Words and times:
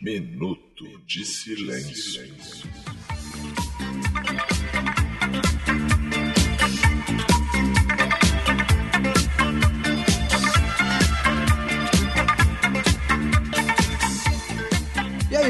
Minuto 0.00 0.84
de 1.06 1.24
silêncio. 1.24 2.89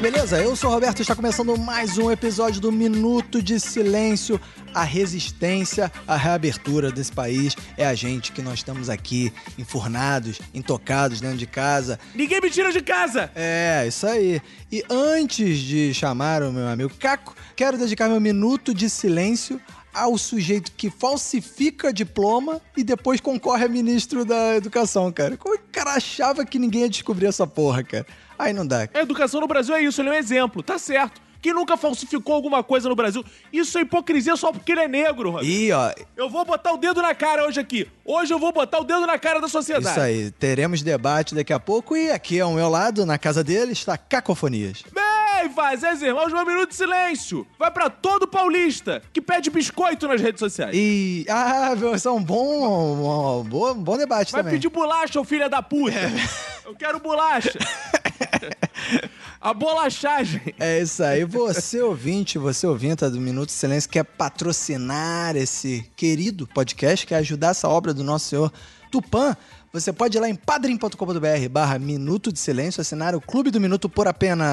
Aí, 0.00 0.10
beleza? 0.10 0.40
Eu 0.40 0.56
sou 0.56 0.70
o 0.70 0.72
Roberto 0.72 1.00
e 1.00 1.02
está 1.02 1.14
começando 1.14 1.56
mais 1.58 1.98
um 1.98 2.10
episódio 2.10 2.58
do 2.58 2.72
Minuto 2.72 3.42
de 3.42 3.60
Silêncio. 3.60 4.40
A 4.72 4.82
resistência, 4.82 5.92
a 6.06 6.16
reabertura 6.16 6.90
desse 6.90 7.12
país 7.12 7.54
é 7.76 7.86
a 7.86 7.94
gente 7.94 8.32
que 8.32 8.40
nós 8.40 8.60
estamos 8.60 8.88
aqui 8.88 9.30
enfurnados, 9.58 10.40
intocados 10.54 11.20
dentro 11.20 11.36
de 11.36 11.46
casa. 11.46 12.00
Ninguém 12.14 12.40
me 12.40 12.48
tira 12.48 12.72
de 12.72 12.80
casa! 12.80 13.30
É, 13.34 13.84
isso 13.86 14.06
aí. 14.06 14.40
E 14.72 14.82
antes 14.88 15.58
de 15.58 15.92
chamar 15.92 16.42
o 16.42 16.50
meu 16.50 16.68
amigo 16.68 16.92
Caco, 16.98 17.36
quero 17.54 17.76
dedicar 17.76 18.08
meu 18.08 18.20
minuto 18.20 18.72
de 18.72 18.88
silêncio 18.88 19.60
ao 19.92 20.16
sujeito 20.16 20.72
que 20.72 20.88
falsifica 20.88 21.92
diploma 21.92 22.60
e 22.76 22.82
depois 22.82 23.20
concorre 23.20 23.64
a 23.64 23.68
ministro 23.68 24.24
da 24.24 24.56
educação, 24.56 25.12
cara. 25.12 25.36
Como 25.36 25.54
é 25.54 25.58
que 25.58 25.64
o 25.64 25.72
cara 25.72 25.94
achava 25.94 26.46
que 26.46 26.58
ninguém 26.58 26.82
ia 26.82 26.88
descobrir 26.88 27.26
essa 27.26 27.46
porra, 27.46 27.82
cara? 27.82 28.06
Aí 28.40 28.52
não 28.52 28.66
dá. 28.66 28.88
A 28.94 29.00
educação 29.00 29.40
no 29.40 29.46
Brasil 29.46 29.74
é 29.74 29.82
isso, 29.82 30.00
ele 30.00 30.08
é 30.08 30.12
um 30.12 30.16
exemplo, 30.16 30.62
tá 30.62 30.78
certo. 30.78 31.20
Quem 31.42 31.54
nunca 31.54 31.74
falsificou 31.76 32.34
alguma 32.34 32.62
coisa 32.62 32.86
no 32.88 32.94
Brasil? 32.94 33.24
Isso 33.50 33.78
é 33.78 33.80
hipocrisia 33.80 34.36
só 34.36 34.52
porque 34.52 34.72
ele 34.72 34.82
é 34.82 34.88
negro, 34.88 35.30
Roberto. 35.30 35.48
E, 35.48 35.72
ó, 35.72 35.90
Eu 36.14 36.28
vou 36.28 36.44
botar 36.44 36.72
o 36.72 36.76
dedo 36.76 37.00
na 37.00 37.14
cara 37.14 37.46
hoje 37.46 37.58
aqui. 37.58 37.88
Hoje 38.04 38.32
eu 38.34 38.38
vou 38.38 38.52
botar 38.52 38.78
o 38.78 38.84
dedo 38.84 39.06
na 39.06 39.18
cara 39.18 39.40
da 39.40 39.48
sociedade. 39.48 39.88
Isso 39.88 40.00
aí, 40.00 40.30
teremos 40.32 40.82
debate 40.82 41.34
daqui 41.34 41.52
a 41.52 41.58
pouco 41.58 41.96
e 41.96 42.10
aqui 42.10 42.38
ao 42.40 42.52
meu 42.52 42.68
lado, 42.68 43.06
na 43.06 43.16
casa 43.16 43.42
dele, 43.42 43.72
está 43.72 43.96
Cacofonias. 43.96 44.82
Bem, 44.92 45.48
faz, 45.54 45.82
irmãos, 46.02 46.30
meu 46.30 46.44
minuto 46.44 46.68
de 46.70 46.76
silêncio. 46.76 47.46
Vai 47.58 47.70
pra 47.70 47.88
todo 47.88 48.28
paulista 48.28 49.00
que 49.10 49.22
pede 49.22 49.48
biscoito 49.48 50.06
nas 50.06 50.20
redes 50.20 50.40
sociais. 50.40 50.72
E. 50.74 51.24
Ah, 51.26 51.72
isso 51.96 52.06
é 52.06 52.12
um 52.12 52.22
bom. 52.22 53.40
Um 53.40 53.44
bom, 53.44 53.70
um 53.72 53.82
bom 53.82 53.96
debate 53.96 54.30
Vai 54.30 54.42
também. 54.42 54.54
pedir 54.56 54.68
bolacha, 54.68 55.18
ô 55.18 55.24
filha 55.24 55.48
da 55.48 55.62
puta. 55.62 55.96
Eu 56.66 56.74
quero 56.74 57.00
bolacha. 57.00 57.58
A 59.40 59.54
bolachagem. 59.54 60.42
É 60.58 60.80
isso 60.80 61.02
aí. 61.02 61.24
Você 61.24 61.80
ouvinte, 61.80 62.38
você 62.38 62.66
ouvinte 62.66 63.08
do 63.08 63.20
Minuto 63.20 63.50
Silêncio, 63.50 63.88
quer 63.88 64.04
patrocinar 64.04 65.34
esse 65.36 65.90
querido 65.96 66.46
podcast, 66.46 67.06
quer 67.06 67.16
ajudar 67.16 67.50
essa 67.50 67.68
obra 67.68 67.94
do 67.94 68.04
nosso 68.04 68.28
senhor 68.28 68.52
Tupã, 68.90 69.36
você 69.72 69.92
pode 69.92 70.16
ir 70.16 70.20
lá 70.20 70.28
em 70.28 70.34
padrim.com.br 70.34 71.48
barra 71.50 71.78
Minuto 71.78 72.32
de 72.32 72.38
Silêncio, 72.38 72.80
assinar 72.80 73.14
o 73.14 73.20
Clube 73.20 73.50
do 73.50 73.60
Minuto 73.60 73.88
por 73.88 74.08
apenas... 74.08 74.48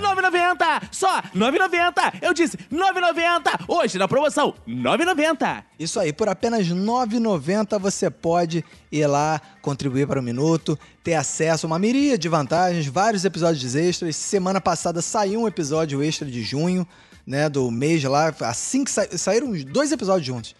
9,90! 0.00 0.88
Só 0.90 1.22
9,90! 1.34 2.18
Eu 2.20 2.34
disse 2.34 2.58
9,90! 2.70 3.64
Hoje 3.66 3.98
na 3.98 4.06
promoção 4.06 4.54
9,90! 4.68 5.64
Isso 5.78 5.98
aí, 5.98 6.12
por 6.12 6.28
apenas 6.28 6.66
R$ 6.66 6.74
9,90 6.74 7.78
você 7.78 8.10
pode 8.10 8.62
ir 8.90 9.06
lá, 9.06 9.40
contribuir 9.62 10.06
para 10.06 10.20
o 10.20 10.22
Minuto, 10.22 10.78
ter 11.02 11.14
acesso 11.14 11.64
a 11.64 11.68
uma 11.68 11.78
miríade 11.78 12.22
de 12.22 12.28
vantagens, 12.28 12.86
vários 12.86 13.24
episódios 13.24 13.74
extras. 13.74 14.16
Semana 14.16 14.60
passada 14.60 15.00
saiu 15.00 15.40
um 15.40 15.48
episódio 15.48 16.02
extra 16.02 16.30
de 16.30 16.42
junho, 16.42 16.86
né, 17.26 17.48
do 17.48 17.70
mês 17.70 18.02
lá, 18.04 18.34
assim 18.40 18.84
que 18.84 18.90
sa 18.90 19.06
saíram 19.16 19.50
os 19.50 19.64
dois 19.64 19.92
episódios 19.92 20.26
juntos. 20.26 20.54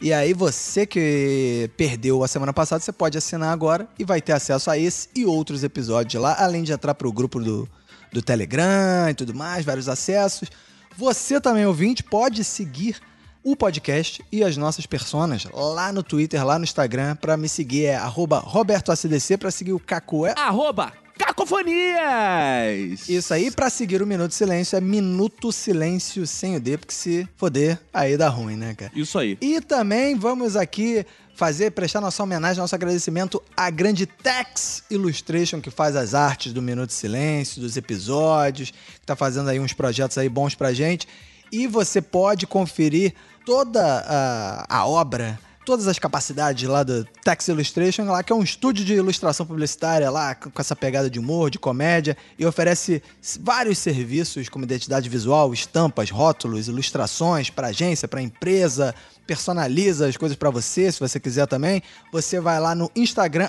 E 0.00 0.12
aí 0.12 0.34
você 0.34 0.84
que 0.86 1.70
perdeu 1.76 2.22
a 2.22 2.28
semana 2.28 2.52
passada, 2.52 2.82
você 2.82 2.92
pode 2.92 3.16
assinar 3.16 3.52
agora 3.52 3.88
e 3.98 4.04
vai 4.04 4.20
ter 4.20 4.32
acesso 4.32 4.70
a 4.70 4.78
esse 4.78 5.08
e 5.14 5.24
outros 5.24 5.64
episódios 5.64 6.20
lá, 6.20 6.36
além 6.38 6.62
de 6.62 6.72
entrar 6.72 6.94
pro 6.94 7.12
grupo 7.12 7.40
do, 7.40 7.68
do 8.12 8.20
Telegram 8.20 9.08
e 9.08 9.14
tudo 9.14 9.34
mais, 9.34 9.64
vários 9.64 9.88
acessos. 9.88 10.50
Você 10.96 11.40
também, 11.40 11.64
ouvinte, 11.64 12.02
pode 12.02 12.44
seguir 12.44 13.00
o 13.42 13.56
podcast 13.56 14.24
e 14.32 14.42
as 14.42 14.56
nossas 14.56 14.86
personas 14.86 15.46
lá 15.52 15.92
no 15.92 16.02
Twitter, 16.02 16.44
lá 16.44 16.58
no 16.58 16.64
Instagram. 16.64 17.16
Pra 17.16 17.36
me 17.36 17.48
seguir 17.48 17.86
é 17.86 17.96
arroba 17.96 18.38
RobertoACDC, 18.38 19.36
pra 19.38 19.50
seguir 19.50 19.72
o 19.72 19.80
Caco 19.80 20.26
é... 20.26 20.34
Arroba 20.36 21.03
Cacofonias! 21.34 23.08
Isso 23.08 23.34
aí, 23.34 23.50
pra 23.50 23.68
seguir 23.68 24.00
o 24.00 24.06
Minuto 24.06 24.32
Silêncio 24.32 24.76
é 24.76 24.80
Minuto 24.80 25.50
Silêncio 25.50 26.24
sem 26.28 26.54
o 26.54 26.60
D, 26.60 26.78
porque 26.78 26.94
se 26.94 27.28
foder, 27.36 27.76
aí 27.92 28.16
dá 28.16 28.28
ruim, 28.28 28.54
né, 28.54 28.72
cara? 28.74 28.92
Isso 28.94 29.18
aí. 29.18 29.36
E 29.40 29.60
também 29.60 30.14
vamos 30.14 30.54
aqui 30.54 31.04
fazer, 31.34 31.72
prestar 31.72 32.00
nossa 32.00 32.22
homenagem, 32.22 32.60
nosso 32.60 32.74
agradecimento 32.76 33.42
à 33.56 33.68
grande 33.68 34.06
Tex 34.06 34.84
Illustration, 34.88 35.60
que 35.60 35.70
faz 35.70 35.96
as 35.96 36.14
artes 36.14 36.52
do 36.52 36.62
Minuto 36.62 36.92
Silêncio, 36.92 37.60
dos 37.60 37.76
episódios, 37.76 38.70
que 38.70 39.04
tá 39.04 39.16
fazendo 39.16 39.50
aí 39.50 39.58
uns 39.58 39.72
projetos 39.72 40.16
aí 40.16 40.28
bons 40.28 40.54
pra 40.54 40.72
gente. 40.72 41.08
E 41.50 41.66
você 41.66 42.00
pode 42.00 42.46
conferir 42.46 43.12
toda 43.44 43.82
a, 44.06 44.66
a 44.78 44.86
obra, 44.86 45.38
todas 45.64 45.88
as 45.88 45.98
capacidades 45.98 46.68
lá 46.68 46.82
do 46.82 47.04
Tex 47.24 47.48
Illustration, 47.48 48.04
lá 48.04 48.22
que 48.22 48.32
é 48.32 48.36
um 48.36 48.42
estúdio 48.42 48.84
de 48.84 48.94
ilustração 48.94 49.46
publicitária 49.46 50.10
lá, 50.10 50.34
com 50.34 50.50
essa 50.56 50.76
pegada 50.76 51.08
de 51.08 51.18
humor, 51.18 51.50
de 51.50 51.58
comédia, 51.58 52.16
e 52.38 52.44
oferece 52.44 53.02
vários 53.40 53.78
serviços 53.78 54.48
como 54.48 54.64
identidade 54.64 55.08
visual, 55.08 55.52
estampas, 55.52 56.10
rótulos, 56.10 56.68
ilustrações 56.68 57.50
para 57.50 57.68
agência, 57.68 58.06
para 58.06 58.20
empresa, 58.20 58.94
personaliza 59.26 60.06
as 60.06 60.16
coisas 60.16 60.36
para 60.36 60.50
você, 60.50 60.92
se 60.92 61.00
você 61.00 61.18
quiser 61.18 61.46
também. 61.46 61.82
Você 62.12 62.40
vai 62.40 62.60
lá 62.60 62.74
no 62.74 62.90
Instagram, 62.94 63.48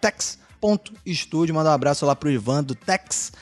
tex.studio, 0.00 1.54
manda 1.54 1.70
um 1.70 1.72
abraço 1.72 2.04
lá 2.04 2.14
pro 2.14 2.30
Ivan 2.30 2.62
do 2.62 2.74
Tex. 2.74 3.32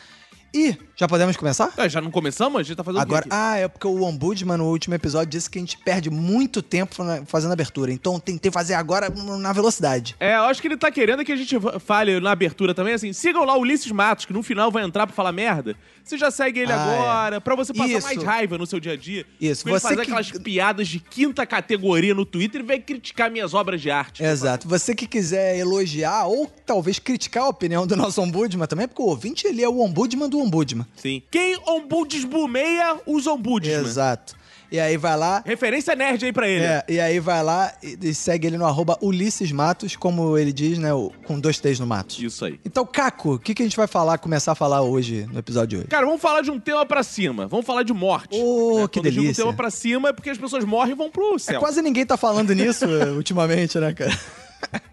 E 0.54 0.76
já 1.02 1.08
podemos 1.08 1.36
começar? 1.36 1.72
Ah, 1.76 1.88
já 1.88 2.00
não 2.00 2.12
começamos? 2.12 2.60
A 2.60 2.62
gente 2.62 2.76
tá 2.76 2.84
fazendo 2.84 3.00
Agora, 3.02 3.26
ah, 3.28 3.56
é 3.58 3.66
porque 3.66 3.86
o 3.88 4.02
Ombudsman 4.04 4.56
no 4.56 4.66
último 4.68 4.94
episódio 4.94 5.26
disse 5.30 5.50
que 5.50 5.58
a 5.58 5.60
gente 5.60 5.76
perde 5.78 6.08
muito 6.10 6.62
tempo 6.62 7.02
na- 7.02 7.24
fazendo 7.26 7.50
abertura. 7.52 7.92
Então 7.92 8.20
tentei 8.20 8.52
fazer 8.52 8.74
agora 8.74 9.10
na 9.10 9.52
velocidade. 9.52 10.14
É, 10.20 10.36
eu 10.36 10.42
acho 10.44 10.60
que 10.62 10.68
ele 10.68 10.76
tá 10.76 10.92
querendo 10.92 11.24
que 11.24 11.32
a 11.32 11.36
gente 11.36 11.56
fale 11.80 12.20
na 12.20 12.30
abertura 12.30 12.72
também, 12.72 12.94
assim, 12.94 13.12
sigam 13.12 13.44
lá 13.44 13.56
o 13.56 13.60
Ulisses 13.62 13.90
Matos, 13.90 14.26
que 14.26 14.32
no 14.32 14.44
final 14.44 14.70
vai 14.70 14.84
entrar 14.84 15.04
pra 15.08 15.16
falar 15.16 15.32
merda. 15.32 15.74
Você 16.04 16.16
já 16.16 16.30
segue 16.30 16.60
ele 16.60 16.72
Ah, 16.72 16.82
agora, 16.82 17.40
pra 17.40 17.56
você 17.56 17.72
passar 17.74 17.88
Isso. 17.98 18.06
mais 18.06 18.22
raiva 18.22 18.56
no 18.56 18.66
seu 18.66 18.78
dia 18.78 18.92
a 18.92 18.96
dia. 18.96 19.26
Isso, 19.40 19.64
você 19.68 19.80
fazer 19.80 19.96
que- 19.96 20.02
aquelas 20.02 20.30
piadas 20.30 20.86
de 20.86 21.00
quinta 21.00 21.44
categoria 21.44 22.14
no 22.14 22.24
Twitter 22.24 22.60
e 22.60 22.64
vai 22.64 22.78
criticar 22.78 23.28
minhas 23.30 23.54
obras 23.54 23.80
de 23.80 23.90
arte. 23.90 24.22
Exato. 24.22 24.68
Você 24.68 24.94
que 24.94 25.06
quiser 25.06 25.58
elogiar 25.58 26.26
ou 26.26 26.46
talvez 26.64 26.98
criticar 27.00 27.42
a 27.44 27.48
opinião 27.48 27.86
do 27.86 27.96
nosso 27.96 28.20
Ombudsman 28.22 28.66
também, 28.66 28.86
porque 28.86 29.02
o 29.02 29.06
ouvinte 29.06 29.46
ele 29.48 29.62
é 29.62 29.68
o 29.68 29.80
Ombudsman 29.80 30.28
do 30.28 30.38
Ombudsman. 30.38 30.86
Sim. 30.96 31.22
Quem 31.30 31.56
ombudsbumeia, 31.66 32.96
usa 33.06 33.32
ombudsman. 33.32 33.80
Exato. 33.80 34.36
E 34.70 34.80
aí 34.80 34.96
vai 34.96 35.14
lá. 35.18 35.42
Referência 35.44 35.94
nerd 35.94 36.24
aí 36.24 36.32
pra 36.32 36.48
ele. 36.48 36.64
É, 36.64 36.82
e 36.88 36.98
aí 36.98 37.20
vai 37.20 37.42
lá 37.42 37.74
e, 37.82 37.98
e 38.00 38.14
segue 38.14 38.46
ele 38.46 38.56
no 38.56 38.64
arroba 38.64 38.96
Ulisses 39.02 39.52
Matos, 39.52 39.96
como 39.96 40.38
ele 40.38 40.50
diz, 40.50 40.78
né? 40.78 40.94
o- 40.94 41.12
Com 41.26 41.38
dois 41.38 41.60
T's 41.60 41.78
no 41.78 41.86
Matos. 41.86 42.18
Isso 42.18 42.42
aí. 42.46 42.58
Então, 42.64 42.86
Caco, 42.86 43.34
o 43.34 43.38
que, 43.38 43.52
que 43.54 43.62
a 43.62 43.66
gente 43.66 43.76
vai 43.76 43.86
falar, 43.86 44.16
começar 44.16 44.52
a 44.52 44.54
falar 44.54 44.80
hoje, 44.80 45.26
no 45.30 45.38
episódio 45.38 45.68
de 45.68 45.76
hoje? 45.76 45.88
Cara, 45.88 46.06
vamos 46.06 46.22
falar 46.22 46.40
de 46.40 46.50
um 46.50 46.58
tema 46.58 46.86
pra 46.86 47.02
cima. 47.02 47.46
Vamos 47.46 47.66
falar 47.66 47.82
de 47.82 47.92
morte. 47.92 48.34
Ô, 48.40 48.88
que 48.88 48.98
Quando 48.98 49.06
eu 49.06 49.12
digo 49.12 49.22
delícia. 49.24 49.44
um 49.44 49.48
tema 49.48 49.56
pra 49.56 49.70
cima 49.70 50.08
é 50.08 50.12
porque 50.14 50.30
as 50.30 50.38
pessoas 50.38 50.64
morrem 50.64 50.92
e 50.92 50.96
vão 50.96 51.10
pro 51.10 51.34
É, 51.34 51.38
céu. 51.38 51.60
quase 51.60 51.82
ninguém 51.82 52.06
tá 52.06 52.16
falando 52.16 52.54
nisso 52.54 52.86
ultimamente, 53.14 53.78
né, 53.78 53.92
cara? 53.92 54.18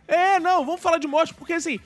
É, 0.05 0.41
não, 0.41 0.65
vamos 0.65 0.81
falar 0.81 0.97
de 0.97 1.07
morte, 1.07 1.33
porque 1.33 1.53
assim, 1.53 1.79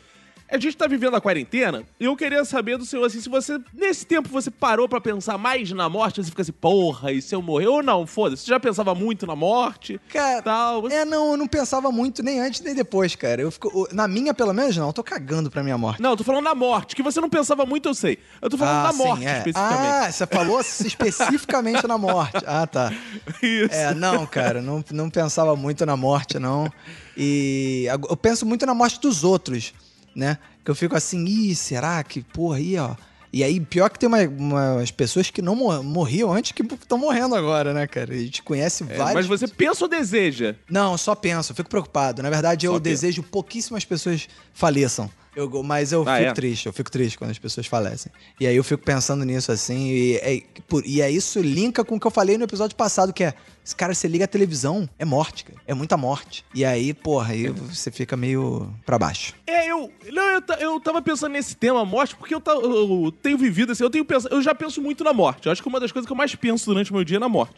a 0.49 0.57
gente 0.57 0.77
tá 0.77 0.87
vivendo 0.87 1.15
a 1.15 1.21
quarentena 1.21 1.83
e 1.99 2.05
eu 2.05 2.15
queria 2.15 2.45
saber 2.45 2.77
do 2.77 2.85
senhor, 2.85 3.05
assim, 3.05 3.19
se 3.19 3.29
você, 3.29 3.59
nesse 3.73 4.05
tempo, 4.05 4.29
você 4.29 4.51
parou 4.51 4.87
pra 4.87 5.01
pensar 5.01 5.37
mais 5.37 5.71
na 5.71 5.89
morte, 5.89 6.23
você 6.23 6.29
fica 6.29 6.41
assim, 6.41 6.51
porra, 6.51 7.11
e 7.11 7.21
se 7.21 7.33
eu 7.33 7.41
morrer? 7.41 7.67
Ou 7.67 7.81
não, 7.81 8.05
foda-se, 8.05 8.43
você 8.43 8.49
já 8.49 8.59
pensava 8.59 8.93
muito 8.93 9.25
na 9.25 9.35
morte? 9.35 9.99
Cara, 10.09 10.41
Tal, 10.41 10.87
é, 10.89 11.05
não, 11.05 11.31
eu 11.31 11.37
não 11.37 11.47
pensava 11.47 11.91
muito 11.91 12.21
nem 12.21 12.39
antes 12.39 12.61
nem 12.61 12.75
depois, 12.75 13.15
cara. 13.15 13.41
Eu 13.41 13.51
fico, 13.51 13.87
na 13.91 14.07
minha, 14.07 14.33
pelo 14.33 14.53
menos, 14.53 14.75
não, 14.77 14.87
eu 14.87 14.93
tô 14.93 15.03
cagando 15.03 15.49
pra 15.49 15.63
minha 15.63 15.77
morte. 15.77 16.01
Não, 16.01 16.11
eu 16.11 16.17
tô 16.17 16.23
falando 16.23 16.43
na 16.43 16.55
morte, 16.55 16.95
que 16.95 17.03
você 17.03 17.19
não 17.19 17.29
pensava 17.29 17.65
muito, 17.65 17.89
eu 17.89 17.93
sei. 17.93 18.19
Eu 18.41 18.49
tô 18.49 18.57
falando 18.57 18.83
da 18.83 18.91
sim, 18.91 18.97
morte, 18.97 19.25
é. 19.25 19.37
especificamente. 19.37 19.87
Ah, 19.87 20.11
você 20.11 20.27
falou 20.27 20.59
especificamente 20.61 21.87
na 21.87 21.97
morte. 21.97 22.43
Ah, 22.45 22.67
tá. 22.67 22.93
Isso. 23.41 23.73
É, 23.73 23.93
não, 23.93 24.25
cara, 24.25 24.61
não, 24.61 24.83
não 24.91 25.09
pensava 25.09 25.55
muito 25.55 25.85
na 25.85 25.97
morte, 25.97 26.37
não. 26.37 26.71
E 27.17 27.85
eu 28.09 28.17
penso 28.17 28.45
muito 28.45 28.65
na 28.65 28.73
morte 28.73 28.99
dos 28.99 29.23
outros, 29.23 29.73
né? 30.15 30.37
Que 30.63 30.71
eu 30.71 30.75
fico 30.75 30.95
assim, 30.95 31.23
ih, 31.25 31.55
será 31.55 32.03
que, 32.03 32.21
porra, 32.21 32.57
aí, 32.57 32.77
ó. 32.77 32.95
E 33.35 33.43
aí, 33.43 33.59
pior 33.59 33.89
que 33.89 33.97
tem 33.97 34.07
uma- 34.07 34.21
umas 34.27 34.91
pessoas 34.91 35.31
que 35.31 35.41
não 35.41 35.55
mor- 35.55 35.81
morriam 35.83 36.31
antes 36.31 36.51
que 36.51 36.61
estão 36.61 36.99
morrendo 36.99 37.33
agora, 37.35 37.73
né, 37.73 37.87
cara? 37.87 38.13
A 38.13 38.17
gente 38.17 38.43
conhece 38.43 38.83
É, 38.87 38.95
vários. 38.95 39.27
mas 39.27 39.39
você 39.41 39.47
pensa 39.47 39.83
ou 39.85 39.89
deseja? 39.89 40.55
Não, 40.69 40.95
só 40.99 41.15
penso, 41.15 41.51
eu 41.51 41.55
fico 41.55 41.67
preocupado. 41.69 42.21
Na 42.21 42.29
verdade, 42.29 42.67
eu 42.67 42.73
Só 42.73 42.79
pensa. 42.79 42.89
desejo 42.91 43.23
pouquíssimas 43.23 43.83
pessoas 43.83 44.27
faleçam. 44.53 45.09
Eu, 45.35 45.63
mas 45.63 45.91
eu 45.91 46.01
Ah, 46.07 46.17
fico 46.17 46.29
é? 46.29 46.33
triste, 46.33 46.65
eu 46.67 46.73
fico 46.73 46.91
triste 46.91 47.17
quando 47.17 47.31
as 47.31 47.39
pessoas 47.39 47.65
falecem. 47.65 48.11
E 48.39 48.45
aí 48.45 48.55
eu 48.55 48.63
fico 48.63 48.83
pensando 48.83 49.23
nisso 49.25 49.51
assim, 49.51 49.87
e, 49.89 50.15
é- 50.17 50.43
por- 50.67 50.85
e 50.85 51.01
aí 51.01 51.15
isso 51.15 51.39
linka 51.41 51.83
com 51.83 51.95
o 51.95 51.99
que 51.99 52.05
eu 52.07 52.11
falei 52.11 52.37
no 52.37 52.43
episódio 52.43 52.75
passado, 52.75 53.11
que 53.11 53.23
é, 53.23 53.33
esse 53.65 53.75
cara, 53.75 53.93
você 53.93 54.07
liga 54.07 54.25
a 54.25 54.27
televisão, 54.27 54.87
é 54.99 55.05
morte, 55.05 55.45
cara. 55.45 55.59
É 55.65 55.73
muita 55.73 55.97
morte. 55.97 56.45
E 56.53 56.63
aí, 56.63 56.93
porra, 56.93 57.33
aí 57.33 57.47
você 57.49 57.89
fica 57.89 58.15
meio 58.17 58.71
pra 58.85 58.99
baixo. 58.99 59.33
É, 59.47 59.71
eu. 59.71 59.91
Não, 60.11 60.23
eu, 60.23 60.41
eu 60.59 60.79
tava 60.79 61.01
pensando 61.01 61.31
nesse 61.31 61.55
tema 61.55 61.83
morte, 61.85 62.15
porque 62.15 62.35
eu, 62.35 62.41
ta- 62.41 62.51
eu 62.53 63.11
tenho 63.21 63.37
vivido 63.37 63.71
assim, 63.71 63.83
eu 63.83 63.89
tenho 63.89 64.05
eu 64.29 64.41
já 64.41 64.53
penso 64.53 64.81
muito 64.81 65.03
na 65.03 65.13
morte. 65.13 65.45
Eu 65.47 65.51
acho 65.51 65.61
que 65.63 65.67
uma 65.67 65.79
das 65.79 65.91
coisas 65.91 66.05
que 66.05 66.11
eu 66.11 66.17
mais 66.17 66.35
penso 66.35 66.65
durante 66.65 66.91
o 66.91 66.93
meu 66.95 67.03
dia 67.03 67.17
é 67.17 67.19
na 67.19 67.29
morte. 67.29 67.55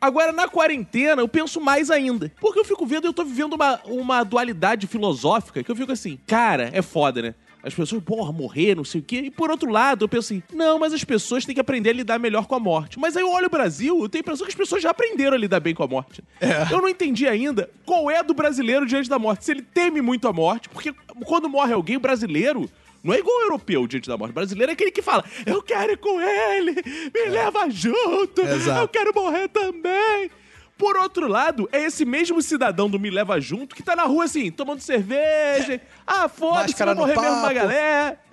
Agora, 0.00 0.32
na 0.32 0.48
quarentena, 0.48 1.20
eu 1.20 1.28
penso 1.28 1.60
mais 1.60 1.90
ainda. 1.90 2.32
Porque 2.40 2.58
eu 2.58 2.64
fico 2.64 2.86
vendo, 2.86 3.06
eu 3.06 3.12
tô 3.12 3.24
vivendo 3.24 3.52
uma, 3.52 3.80
uma 3.84 4.24
dualidade 4.24 4.86
filosófica 4.86 5.62
que 5.62 5.70
eu 5.70 5.76
fico 5.76 5.92
assim, 5.92 6.18
cara, 6.26 6.70
é 6.72 6.80
foda, 6.80 7.20
né? 7.20 7.34
As 7.62 7.74
pessoas, 7.74 8.02
porra, 8.02 8.32
morrer, 8.32 8.74
não 8.74 8.84
sei 8.84 9.02
o 9.02 9.04
quê. 9.04 9.22
E 9.26 9.30
por 9.30 9.50
outro 9.50 9.70
lado, 9.70 10.04
eu 10.04 10.08
penso 10.08 10.32
assim, 10.32 10.42
não, 10.52 10.78
mas 10.78 10.94
as 10.94 11.04
pessoas 11.04 11.44
têm 11.44 11.54
que 11.54 11.60
aprender 11.60 11.90
a 11.90 11.92
lidar 11.92 12.18
melhor 12.18 12.46
com 12.46 12.54
a 12.54 12.60
morte. 12.60 12.98
Mas 12.98 13.16
aí 13.16 13.22
eu 13.22 13.30
olho 13.30 13.48
o 13.48 13.50
Brasil, 13.50 14.00
eu 14.00 14.08
tenho 14.08 14.20
a 14.20 14.24
impressão 14.24 14.46
que 14.46 14.52
as 14.52 14.56
pessoas 14.56 14.82
já 14.82 14.90
aprenderam 14.90 15.36
a 15.36 15.38
lidar 15.38 15.60
bem 15.60 15.74
com 15.74 15.82
a 15.82 15.86
morte. 15.86 16.24
Eu 16.70 16.80
não 16.80 16.88
entendi 16.88 17.28
ainda 17.28 17.68
qual 17.84 18.10
é 18.10 18.22
do 18.22 18.32
brasileiro 18.32 18.86
diante 18.86 19.10
da 19.10 19.18
morte. 19.18 19.44
Se 19.44 19.50
ele 19.50 19.62
teme 19.62 20.00
muito 20.00 20.26
a 20.26 20.32
morte, 20.32 20.70
porque 20.70 20.94
quando 21.26 21.50
morre 21.50 21.74
alguém, 21.74 21.98
o 21.98 22.00
brasileiro 22.00 22.70
não 23.02 23.14
é 23.14 23.18
igual 23.18 23.36
o 23.36 23.42
europeu 23.42 23.86
diante 23.86 24.08
da 24.08 24.16
morte. 24.16 24.30
O 24.30 24.34
brasileiro 24.34 24.70
é 24.70 24.74
aquele 24.74 24.90
que 24.90 25.02
fala: 25.02 25.24
Eu 25.46 25.62
quero 25.62 25.92
ir 25.92 25.98
com 25.98 26.20
ele, 26.20 26.74
me 27.14 27.24
leva 27.30 27.68
junto, 27.70 28.42
Exato. 28.42 28.80
eu 28.80 28.88
quero 28.88 29.12
morrer 29.14 29.48
também. 29.48 30.30
Por 30.76 30.96
outro 30.96 31.28
lado, 31.28 31.68
é 31.72 31.82
esse 31.82 32.06
mesmo 32.06 32.40
cidadão 32.40 32.88
do 32.88 32.98
Me 32.98 33.10
Leva 33.10 33.38
Junto 33.38 33.76
que 33.76 33.82
tá 33.82 33.94
na 33.94 34.04
rua 34.04 34.24
assim, 34.24 34.50
tomando 34.50 34.80
cerveja. 34.80 35.78
Ah, 36.12 36.28
foda-se, 36.28 36.74
vai 36.74 36.92
morrer 36.92 37.14
no 37.14 37.20
mesmo 37.20 37.36
uma 37.36 37.42
papo. 37.42 37.54
galera. 37.54 38.18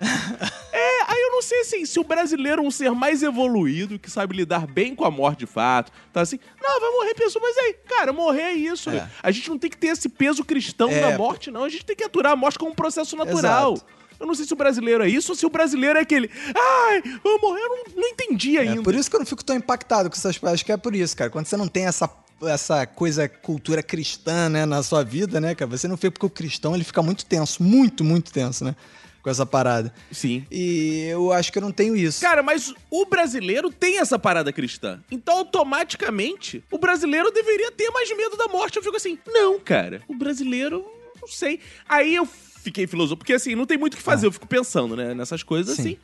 é, 0.72 1.02
aí 1.06 1.20
eu 1.26 1.30
não 1.30 1.42
sei 1.42 1.60
assim, 1.60 1.86
se 1.86 2.00
o 2.00 2.02
brasileiro 2.02 2.60
é 2.60 2.66
um 2.66 2.72
ser 2.72 2.90
mais 2.90 3.22
evoluído, 3.22 4.00
que 4.00 4.10
sabe 4.10 4.34
lidar 4.34 4.66
bem 4.66 4.96
com 4.96 5.04
a 5.04 5.10
morte 5.12 5.40
de 5.40 5.46
fato, 5.46 5.92
tá 6.12 6.22
assim, 6.22 6.40
não, 6.60 6.80
vai 6.80 6.90
morrer 6.90 7.14
pessoa, 7.14 7.40
mas 7.40 7.56
aí, 7.58 7.74
cara, 7.86 8.12
morrer 8.12 8.42
é 8.42 8.52
isso. 8.54 8.90
É. 8.90 9.08
A 9.22 9.30
gente 9.30 9.48
não 9.48 9.58
tem 9.58 9.70
que 9.70 9.76
ter 9.76 9.88
esse 9.88 10.08
peso 10.08 10.44
cristão 10.44 10.90
É. 10.90 11.00
da 11.12 11.16
morte, 11.16 11.52
não. 11.52 11.62
A 11.62 11.68
gente 11.68 11.84
tem 11.84 11.94
que 11.94 12.02
aturar 12.02 12.32
a 12.32 12.36
morte 12.36 12.58
como 12.58 12.72
um 12.72 12.74
processo 12.74 13.14
natural. 13.14 13.74
Exato. 13.74 13.86
Eu 14.20 14.26
não 14.26 14.34
sei 14.34 14.44
se 14.46 14.52
o 14.52 14.56
brasileiro 14.56 15.04
é 15.04 15.08
isso 15.08 15.32
ou 15.32 15.36
se 15.36 15.46
o 15.46 15.50
brasileiro 15.50 15.98
é 15.98 16.02
aquele. 16.02 16.30
Ai, 16.54 17.02
vou 17.22 17.40
morrer, 17.40 17.60
eu 17.62 17.68
não, 17.68 17.84
não 18.02 18.08
entendi 18.08 18.56
É 18.56 18.60
ainda. 18.62 18.82
por 18.82 18.94
isso 18.94 19.08
que 19.08 19.14
eu 19.16 19.20
não 19.20 19.26
fico 19.26 19.44
tão 19.44 19.54
impactado 19.56 20.10
com 20.10 20.16
essas 20.16 20.36
coisas. 20.36 20.54
Acho 20.54 20.64
que 20.64 20.72
é 20.72 20.76
por 20.76 20.94
isso, 20.94 21.16
cara. 21.16 21.30
Quando 21.30 21.46
você 21.46 21.56
não 21.56 21.68
tem 21.68 21.86
essa, 21.86 22.10
essa 22.42 22.84
coisa, 22.86 23.28
cultura 23.28 23.82
cristã, 23.82 24.48
né, 24.48 24.66
na 24.66 24.82
sua 24.82 25.04
vida, 25.04 25.40
né, 25.40 25.54
cara? 25.54 25.70
Você 25.70 25.86
não 25.86 25.96
fica 25.96 26.10
porque 26.10 26.26
o 26.26 26.30
cristão 26.30 26.74
ele 26.74 26.84
fica 26.84 27.02
muito 27.02 27.24
tenso, 27.24 27.62
muito, 27.62 28.02
muito 28.02 28.32
tenso, 28.32 28.64
né? 28.64 28.74
Com 29.22 29.30
essa 29.30 29.44
parada. 29.44 29.92
Sim. 30.12 30.46
E 30.50 31.06
eu 31.10 31.32
acho 31.32 31.52
que 31.52 31.58
eu 31.58 31.62
não 31.62 31.72
tenho 31.72 31.94
isso. 31.96 32.20
Cara, 32.20 32.42
mas 32.42 32.72
o 32.90 33.04
brasileiro 33.06 33.70
tem 33.70 33.98
essa 33.98 34.18
parada 34.18 34.52
cristã. 34.52 35.00
Então, 35.10 35.38
automaticamente, 35.38 36.62
o 36.70 36.78
brasileiro 36.78 37.30
deveria 37.30 37.70
ter 37.72 37.90
mais 37.90 38.08
medo 38.16 38.36
da 38.36 38.48
morte. 38.48 38.76
Eu 38.76 38.82
fico 38.82 38.96
assim, 38.96 39.18
não, 39.26 39.58
cara. 39.58 40.02
O 40.08 40.14
brasileiro, 40.14 40.84
não 41.20 41.28
sei. 41.28 41.60
Aí 41.88 42.14
eu 42.14 42.26
fiquei 42.68 42.86
filosófico, 42.86 43.18
porque 43.20 43.32
assim, 43.32 43.54
não 43.54 43.66
tem 43.66 43.76
muito 43.78 43.94
o 43.94 43.96
que 43.96 44.02
fazer. 44.02 44.26
Eu 44.26 44.32
fico 44.32 44.46
pensando, 44.46 44.94
né, 44.96 45.14
nessas 45.14 45.42
coisas 45.42 45.74
Sim. 45.76 45.82
assim. 45.82 45.96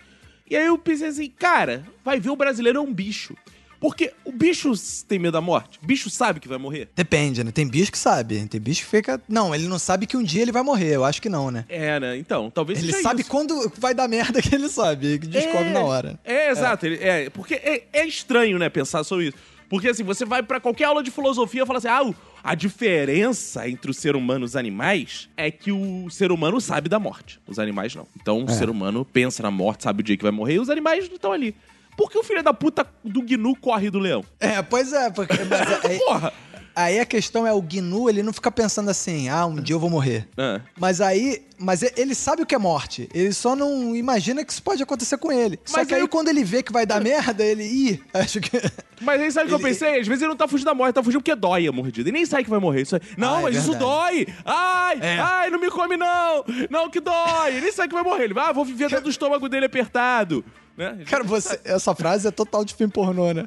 E 0.50 0.56
aí 0.56 0.66
eu 0.66 0.76
pensei 0.78 1.08
assim, 1.08 1.31
cara, 1.31 1.84
vai 2.05 2.19
ver 2.20 2.31
o 2.31 2.37
brasileiro 2.37 2.78
é 2.78 2.82
um 2.82 2.93
bicho. 2.93 3.34
Porque 3.81 4.12
o 4.25 4.32
bicho 4.32 4.72
tem 5.06 5.19
medo 5.19 5.32
da 5.32 5.43
morte? 5.43 5.78
O 5.82 5.87
bicho 5.87 6.08
sabe 6.08 6.40
que 6.40 6.49
vai 6.49 6.56
morrer? 6.56 6.88
Depende, 6.96 7.44
né? 7.44 7.50
Tem 7.50 7.66
bicho 7.69 7.93
que 7.93 7.99
sabe. 7.99 8.46
Tem 8.46 8.58
bicho 8.58 8.82
que 8.82 8.87
fica. 8.88 9.20
Não, 9.28 9.55
ele 9.55 9.69
não 9.69 9.78
sabe 9.78 10.06
que 10.06 10.16
um 10.16 10.22
dia 10.22 10.40
ele 10.40 10.52
vai 10.52 10.62
morrer. 10.62 10.94
Eu 10.94 11.05
acho 11.05 11.20
que 11.20 11.28
não, 11.28 11.50
né? 11.50 11.66
É, 11.69 12.00
né? 12.00 12.16
Então, 12.16 12.50
talvez 12.50 12.78
Ele 12.82 12.94
sabe 12.94 13.20
isso. 13.20 13.31
quando 13.31 13.70
vai 13.78 13.93
dar 13.94 14.08
merda 14.08 14.40
que 14.40 14.55
ele 14.55 14.70
sabe. 14.70 15.19
Que 15.19 15.26
descobre 15.26 15.69
É, 15.69 15.72
na 15.72 15.81
hora. 15.81 16.19
É, 16.25 16.50
exato. 16.50 16.87
ele- 16.87 16.96
É, 17.02 17.28
porque 17.28 17.55
é, 17.56 17.82
é 17.93 18.06
estranho, 18.06 18.58
né, 18.58 18.70
pensar 18.70 19.05
sobre 19.05 19.26
isso. 19.28 19.37
Porque 19.75 19.88
assim, 19.88 20.05
você 20.05 20.25
vai 20.25 20.41
pra 20.41 20.61
qualquer 20.61 20.85
aula 20.85 21.03
de 21.03 21.11
filosofia 21.11 21.65
e 21.65 21.67
fala 21.67 21.79
assim: 21.79 21.88
ah, 21.88 22.15
a 22.44 22.55
diferença 22.55 23.69
entre 23.69 23.91
o 23.91 23.94
ser 23.94 24.15
humano 24.15 24.44
e 24.44 24.47
os 24.47 24.55
animais 24.55 25.29
é 25.37 25.50
que 25.50 25.73
o 25.73 26.09
ser 26.11 26.31
humano 26.31 26.61
sabe 26.61 26.88
da 26.88 27.00
morte. 27.00 27.41
Os 27.44 27.59
animais 27.59 27.93
não. 27.93 28.06
Então 28.15 28.44
o 28.44 28.49
ser 28.49 28.71
humano 28.71 29.05
pensa 29.05 29.43
na 29.43 29.50
morte, 29.50 29.82
sabe 29.82 29.99
o 29.99 30.05
dia 30.05 30.17
que 30.17 30.23
vai 30.23 30.31
morrer, 30.31 30.55
e 30.55 30.59
os 30.61 30.71
animais 30.71 31.09
não 31.09 31.17
estão 31.17 31.32
ali. 31.32 31.56
Por 31.97 32.09
que 32.09 32.17
o 32.17 32.23
filho 32.23 32.41
da 32.41 32.55
puta 32.55 32.87
do 33.03 33.21
Gnu 33.21 33.56
corre 33.56 33.91
do 33.91 33.99
leão? 33.99 34.25
É, 34.38 34.62
pois 34.62 34.93
é. 34.93 35.11
Porque, 35.11 35.43
mas 35.43 35.85
aí, 35.85 35.99
Porra! 36.06 36.32
Aí 36.75 36.99
a 37.00 37.05
questão 37.06 37.47
é: 37.47 37.53
o 37.53 37.61
Gnu, 37.62 38.09
ele 38.09 38.23
não 38.23 38.32
fica 38.32 38.50
pensando 38.50 38.91
assim, 38.91 39.29
ah, 39.29 39.47
um 39.47 39.56
dia 39.56 39.75
eu 39.75 39.81
vou 39.81 39.91
morrer. 39.91 40.29
Ah. 40.37 40.61
Mas 40.79 41.00
aí. 41.00 41.43
Mas 41.56 41.82
ele 41.97 42.17
sabe 42.17 42.43
o 42.43 42.47
que 42.47 42.55
é 42.55 42.59
morte. 42.59 43.09
Ele 43.15 43.32
só 43.32 43.55
não 43.55 43.94
imagina 43.94 44.44
que 44.44 44.53
isso 44.53 44.62
pode 44.62 44.82
acontecer 44.82 45.17
com 45.19 45.31
ele. 45.31 45.59
Só 45.65 45.79
Mas 45.79 45.87
que 45.87 45.94
aí, 45.94 46.03
aí- 46.03 46.09
quando 46.09 46.29
ele 46.29 46.43
vê 46.43 46.65
que 46.65 46.73
vai 46.73 46.85
dar 46.85 47.00
merda, 47.00 47.44
ele. 47.44 47.62
Ih, 47.62 48.03
acho 48.12 48.41
que. 48.41 48.50
Mas 49.00 49.21
aí 49.21 49.31
sabe 49.31 49.47
o 49.47 49.49
que 49.50 49.55
eu 49.55 49.59
Ele- 49.59 49.69
pensei? 49.69 50.00
Às 50.00 50.06
vezes 50.06 50.23
ele 50.23 50.31
não 50.31 50.37
tá 50.37 50.49
fugindo 50.49 50.67
da 50.67 50.75
morte, 50.75 50.94
tá 50.94 51.03
fugindo 51.03 51.21
porque 51.21 51.35
dói 51.35 51.67
a 51.69 51.73
mordida. 51.73 52.09
E 52.09 52.12
nem 52.12 52.26
sabe 52.26 52.44
que 52.44 52.50
vai 52.50 52.59
morrer. 52.59 52.82
Isso 52.82 52.97
aí- 52.97 53.03
Não, 53.17 53.37
Ah, 53.37 53.38
é 53.38 53.43
mas 53.43 53.56
isso 53.56 53.75
dói! 53.76 54.26
Ai! 54.44 54.99
É. 55.00 55.19
Ai, 55.21 55.50
não 55.50 55.61
me 55.61 55.71
come 55.71 55.97
não! 55.97 56.44
Não, 56.71 56.91
que 56.91 57.00
dói! 57.00 57.50
Ele 57.53 57.61
nem 57.62 57.73
sabe 57.73 57.88
que 57.88 57.94
vai 57.94 58.03
morrer. 58.05 58.25
Ele 58.25 58.35
vai, 58.35 58.49
ah, 58.49 58.53
vou 58.53 58.65
viver 58.65 58.88
dentro 58.88 59.05
do 59.05 59.11
estômago 59.11 59.49
dele 59.49 59.67
apertado. 59.67 60.44
Né? 60.76 61.05
Cara, 61.06 61.23
você, 61.23 61.61
essa 61.65 61.94
frase 61.94 62.26
é 62.26 62.31
total 62.31 62.65
de 62.65 62.75
filme 62.75 62.93
pornô, 62.93 63.32
né? 63.32 63.47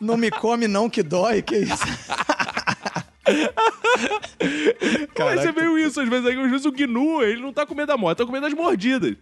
não, 0.00 0.08
não 0.12 0.16
me 0.16 0.30
come, 0.30 0.66
não, 0.66 0.88
que 0.88 1.02
dói, 1.02 1.42
que 1.42 1.56
isso? 1.56 1.74
Mas 3.26 5.08
Caraca. 5.14 5.48
é 5.48 5.52
meio 5.52 5.78
isso, 5.78 6.00
às 6.00 6.08
vezes, 6.08 6.26
às 6.26 6.50
vezes 6.50 6.66
o 6.66 6.72
Gnu, 6.72 7.22
ele 7.22 7.40
não 7.40 7.52
tá 7.52 7.64
com 7.66 7.74
medo 7.74 7.88
da 7.88 7.96
morte, 7.96 8.18
tá 8.18 8.26
com 8.26 8.32
medo 8.32 8.42
das 8.44 8.52
mordidas. 8.54 9.16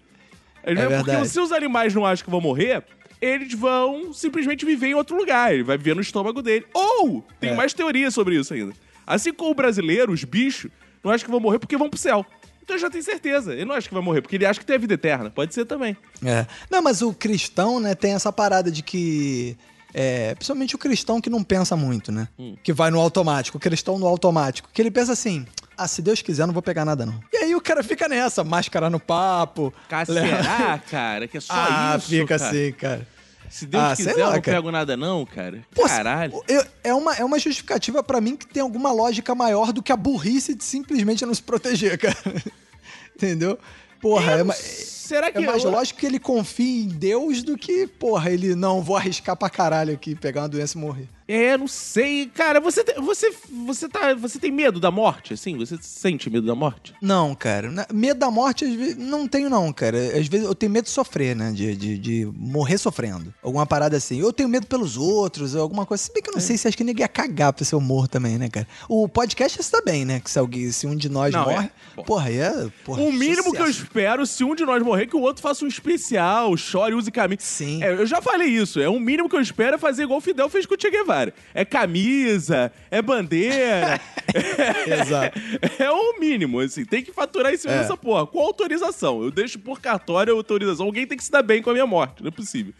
Às 0.64 0.74
vezes, 0.74 0.88
porque 0.96 1.10
verdade. 1.10 1.28
se 1.28 1.40
os 1.40 1.52
animais 1.52 1.94
não 1.94 2.06
acham 2.06 2.24
que 2.24 2.30
vão 2.30 2.40
morrer, 2.40 2.84
eles 3.20 3.52
vão 3.54 4.12
simplesmente 4.12 4.64
viver 4.64 4.88
em 4.88 4.94
outro 4.94 5.16
lugar. 5.16 5.52
Ele 5.52 5.62
vai 5.62 5.76
viver 5.76 5.94
no 5.94 6.00
estômago 6.00 6.42
dele. 6.42 6.66
Ou, 6.74 7.24
tem 7.40 7.50
É. 7.50 7.54
mais 7.54 7.72
teorias 7.72 8.14
sobre 8.14 8.36
isso 8.36 8.54
ainda. 8.54 8.72
Assim 9.06 9.32
como 9.32 9.50
o 9.50 9.54
brasileiro, 9.54 10.12
os 10.12 10.24
bichos, 10.24 10.70
não 11.02 11.10
acham 11.10 11.24
que 11.24 11.30
vão 11.30 11.40
morrer 11.40 11.58
porque 11.58 11.76
vão 11.76 11.90
pro 11.90 11.98
céu. 11.98 12.24
Então 12.62 12.78
já 12.78 12.88
tem 12.88 13.02
certeza. 13.02 13.52
Ele 13.52 13.64
não 13.64 13.74
acha 13.74 13.88
que 13.88 13.94
vai 13.94 14.02
morrer, 14.02 14.22
porque 14.22 14.36
ele 14.36 14.46
acha 14.46 14.60
que 14.60 14.66
tem 14.66 14.76
a 14.76 14.78
vida 14.78 14.94
eterna. 14.94 15.30
Pode 15.30 15.52
ser 15.54 15.64
também. 15.64 15.96
É. 16.24 16.46
Não, 16.70 16.80
mas 16.80 17.02
o 17.02 17.12
cristão, 17.12 17.80
né, 17.80 17.94
tem 17.94 18.14
essa 18.14 18.32
parada 18.32 18.70
de 18.70 18.82
que. 18.82 19.56
É, 19.94 20.34
principalmente 20.36 20.74
o 20.74 20.78
cristão 20.78 21.20
que 21.20 21.28
não 21.28 21.44
pensa 21.44 21.76
muito, 21.76 22.10
né? 22.10 22.26
Que 22.62 22.72
vai 22.72 22.90
no 22.90 22.98
automático, 22.98 23.58
o 23.58 23.60
cristão 23.60 23.98
no 23.98 24.06
automático. 24.06 24.70
Que 24.72 24.80
ele 24.80 24.90
pensa 24.90 25.12
assim: 25.12 25.44
ah, 25.76 25.88
se 25.88 26.00
Deus 26.00 26.22
quiser, 26.22 26.46
não 26.46 26.54
vou 26.54 26.62
pegar 26.62 26.84
nada, 26.84 27.04
não. 27.04 27.20
E 27.32 27.36
aí 27.38 27.54
o 27.54 27.60
cara 27.60 27.82
fica 27.82 28.08
nessa, 28.08 28.44
máscara 28.44 28.88
no 28.88 29.00
papo. 29.00 29.72
Cara, 29.88 30.06
será, 30.06 30.78
cara, 30.90 31.28
que 31.28 31.36
é 31.38 31.40
só 31.40 31.52
ah, 31.54 31.96
isso, 31.98 32.08
fica 32.08 32.38
cara? 32.38 32.50
assim, 32.50 32.72
cara. 32.72 33.08
Se 33.52 33.66
Deus 33.66 33.82
Ah, 33.84 33.94
quiser, 33.94 34.12
eu 34.12 34.18
lá, 34.20 34.24
não 34.32 34.40
cara. 34.40 34.56
pego 34.56 34.70
nada 34.72 34.96
não, 34.96 35.26
cara. 35.26 35.62
Pô, 35.74 35.84
Caralho. 35.84 36.42
eu- 36.48 36.64
é, 36.82 36.94
uma, 36.94 37.14
é 37.14 37.22
uma 37.22 37.38
justificativa 37.38 38.02
pra 38.02 38.18
mim 38.18 38.34
que 38.34 38.46
tem 38.46 38.62
alguma 38.62 38.90
lógica 38.90 39.34
maior 39.34 39.74
do 39.74 39.82
que 39.82 39.92
a 39.92 39.96
burrice 39.96 40.54
de 40.54 40.64
simplesmente 40.64 41.26
não 41.26 41.34
se 41.34 41.42
proteger, 41.42 41.98
cara. 41.98 42.16
Entendeu? 43.14 43.58
Porra, 44.00 44.32
Eu 44.32 44.38
é, 44.38 44.42
ma- 44.44 44.54
Será 44.54 45.30
que 45.30 45.36
é 45.38 45.40
mais 45.42 45.62
eu- 45.64 45.70
lógico 45.70 46.00
que 46.00 46.06
ele 46.06 46.18
confie 46.18 46.84
em 46.84 46.88
Deus 46.88 47.42
do 47.42 47.58
que, 47.58 47.86
porra, 47.86 48.30
ele 48.30 48.54
não 48.54 48.80
vou 48.82 48.96
arriscar 48.96 49.36
pra 49.36 49.50
caralho 49.50 49.92
aqui, 49.92 50.14
pegar 50.14 50.40
uma 50.42 50.48
doença 50.48 50.78
e 50.78 50.80
morrer. 50.80 51.08
É, 51.34 51.56
não 51.56 51.66
sei. 51.68 52.26
Cara, 52.26 52.60
você, 52.60 52.84
te- 52.84 53.00
você, 53.00 53.32
você, 53.66 53.88
tá, 53.88 54.14
você 54.14 54.38
tem 54.38 54.50
medo 54.50 54.78
da 54.78 54.90
morte, 54.90 55.34
assim? 55.34 55.56
Você 55.56 55.78
sente 55.80 56.28
medo 56.28 56.46
da 56.46 56.54
morte? 56.54 56.94
Não, 57.00 57.34
cara. 57.34 57.70
na- 57.70 57.86
Medo 57.92 58.20
da 58.20 58.30
morte, 58.30 58.64
às 58.64 58.74
vezes, 58.74 58.96
não 58.96 59.26
tenho, 59.26 59.48
não, 59.48 59.72
cara. 59.72 59.98
Às 60.18 60.26
vezes 60.28 60.46
eu 60.46 60.54
tenho 60.54 60.70
medo 60.72 60.84
de 60.84 60.90
sofrer, 60.90 61.34
né? 61.34 61.50
De, 61.52 61.74
de, 61.76 61.98
de 61.98 62.28
morrer 62.36 62.76
sofrendo. 62.78 63.32
Alguma 63.42 63.64
parada 63.66 63.96
assim. 63.96 64.20
Eu 64.20 64.32
tenho 64.32 64.48
medo 64.48 64.66
pelos 64.66 64.96
outros, 64.96 65.56
alguma 65.56 65.86
coisa. 65.86 66.02
Se 66.02 66.12
bem 66.12 66.22
que 66.22 66.28
É. 66.28 66.32
eu 66.32 66.34
não 66.34 66.40
sei 66.40 66.56
se 66.56 66.68
acho 66.68 66.76
que 66.76 66.84
ninguém 66.84 67.02
ia 67.04 67.08
cagar 67.08 67.52
pra 67.52 67.64
se 67.64 67.74
eu 67.74 67.80
morro 67.80 68.08
também, 68.08 68.36
né, 68.38 68.48
cara? 68.48 68.66
O 68.88 69.08
podcast 69.08 69.60
está 69.60 69.80
bem, 69.80 70.04
né? 70.04 70.20
Que 70.20 70.30
se, 70.30 70.38
alguém, 70.38 70.70
se 70.72 70.86
um 70.86 70.94
de 70.96 71.08
nós 71.08 71.32
Não, 71.32 71.50
é. 71.50 71.54
morre, 71.54 71.70
Bom. 71.96 72.02
porra, 72.04 72.28
aí 72.28 72.38
é. 72.38 72.70
Porra, 72.84 73.02
o 73.02 73.12
mínimo 73.12 73.52
que 73.52 73.58
eu 73.62 73.66
sucesso. 73.66 73.82
espero, 73.84 74.26
se 74.26 74.44
um 74.44 74.54
de 74.54 74.64
nós 74.64 74.82
morrer, 74.82 75.06
que 75.06 75.16
o 75.16 75.20
outro 75.20 75.42
faça 75.42 75.64
um 75.64 75.68
especial, 75.68 76.56
chore, 76.56 76.94
use 76.94 77.10
camisa. 77.10 77.40
Sim. 77.42 77.82
É, 77.82 77.92
eu 77.92 78.06
já 78.06 78.20
falei 78.20 78.48
isso. 78.48 78.80
É 78.80 78.88
o 78.88 78.98
mínimo 79.00 79.28
que 79.28 79.36
eu 79.36 79.40
espero 79.40 79.76
é 79.76 79.78
fazer 79.78 80.02
igual 80.04 80.18
o 80.18 80.22
Fidel 80.22 80.48
fez 80.48 80.66
com 80.66 80.74
o 80.74 80.78
Che 80.80 80.90
Guevara. 80.90 81.21
É 81.54 81.64
camisa, 81.64 82.72
é 82.90 83.00
bandeira. 83.02 84.00
Exato. 84.86 85.38
É 85.78 85.90
o 85.90 86.18
mínimo, 86.18 86.60
assim. 86.60 86.84
Tem 86.84 87.02
que 87.02 87.12
faturar 87.12 87.52
em 87.52 87.56
cima 87.56 87.74
É. 87.74 87.78
dessa 87.78 87.96
porra. 87.96 88.26
Com 88.26 88.38
autorização. 88.40 89.22
Eu 89.22 89.30
deixo 89.30 89.58
por 89.58 89.80
cartório 89.80 90.32
a 90.32 90.36
autorização. 90.36 90.86
Alguém 90.86 91.06
tem 91.06 91.16
que 91.18 91.24
se 91.24 91.30
dar 91.30 91.42
bem 91.42 91.62
com 91.62 91.70
a 91.70 91.72
minha 91.72 91.86
morte. 91.86 92.22
Não 92.22 92.28
é 92.28 92.30
possível. 92.32 92.72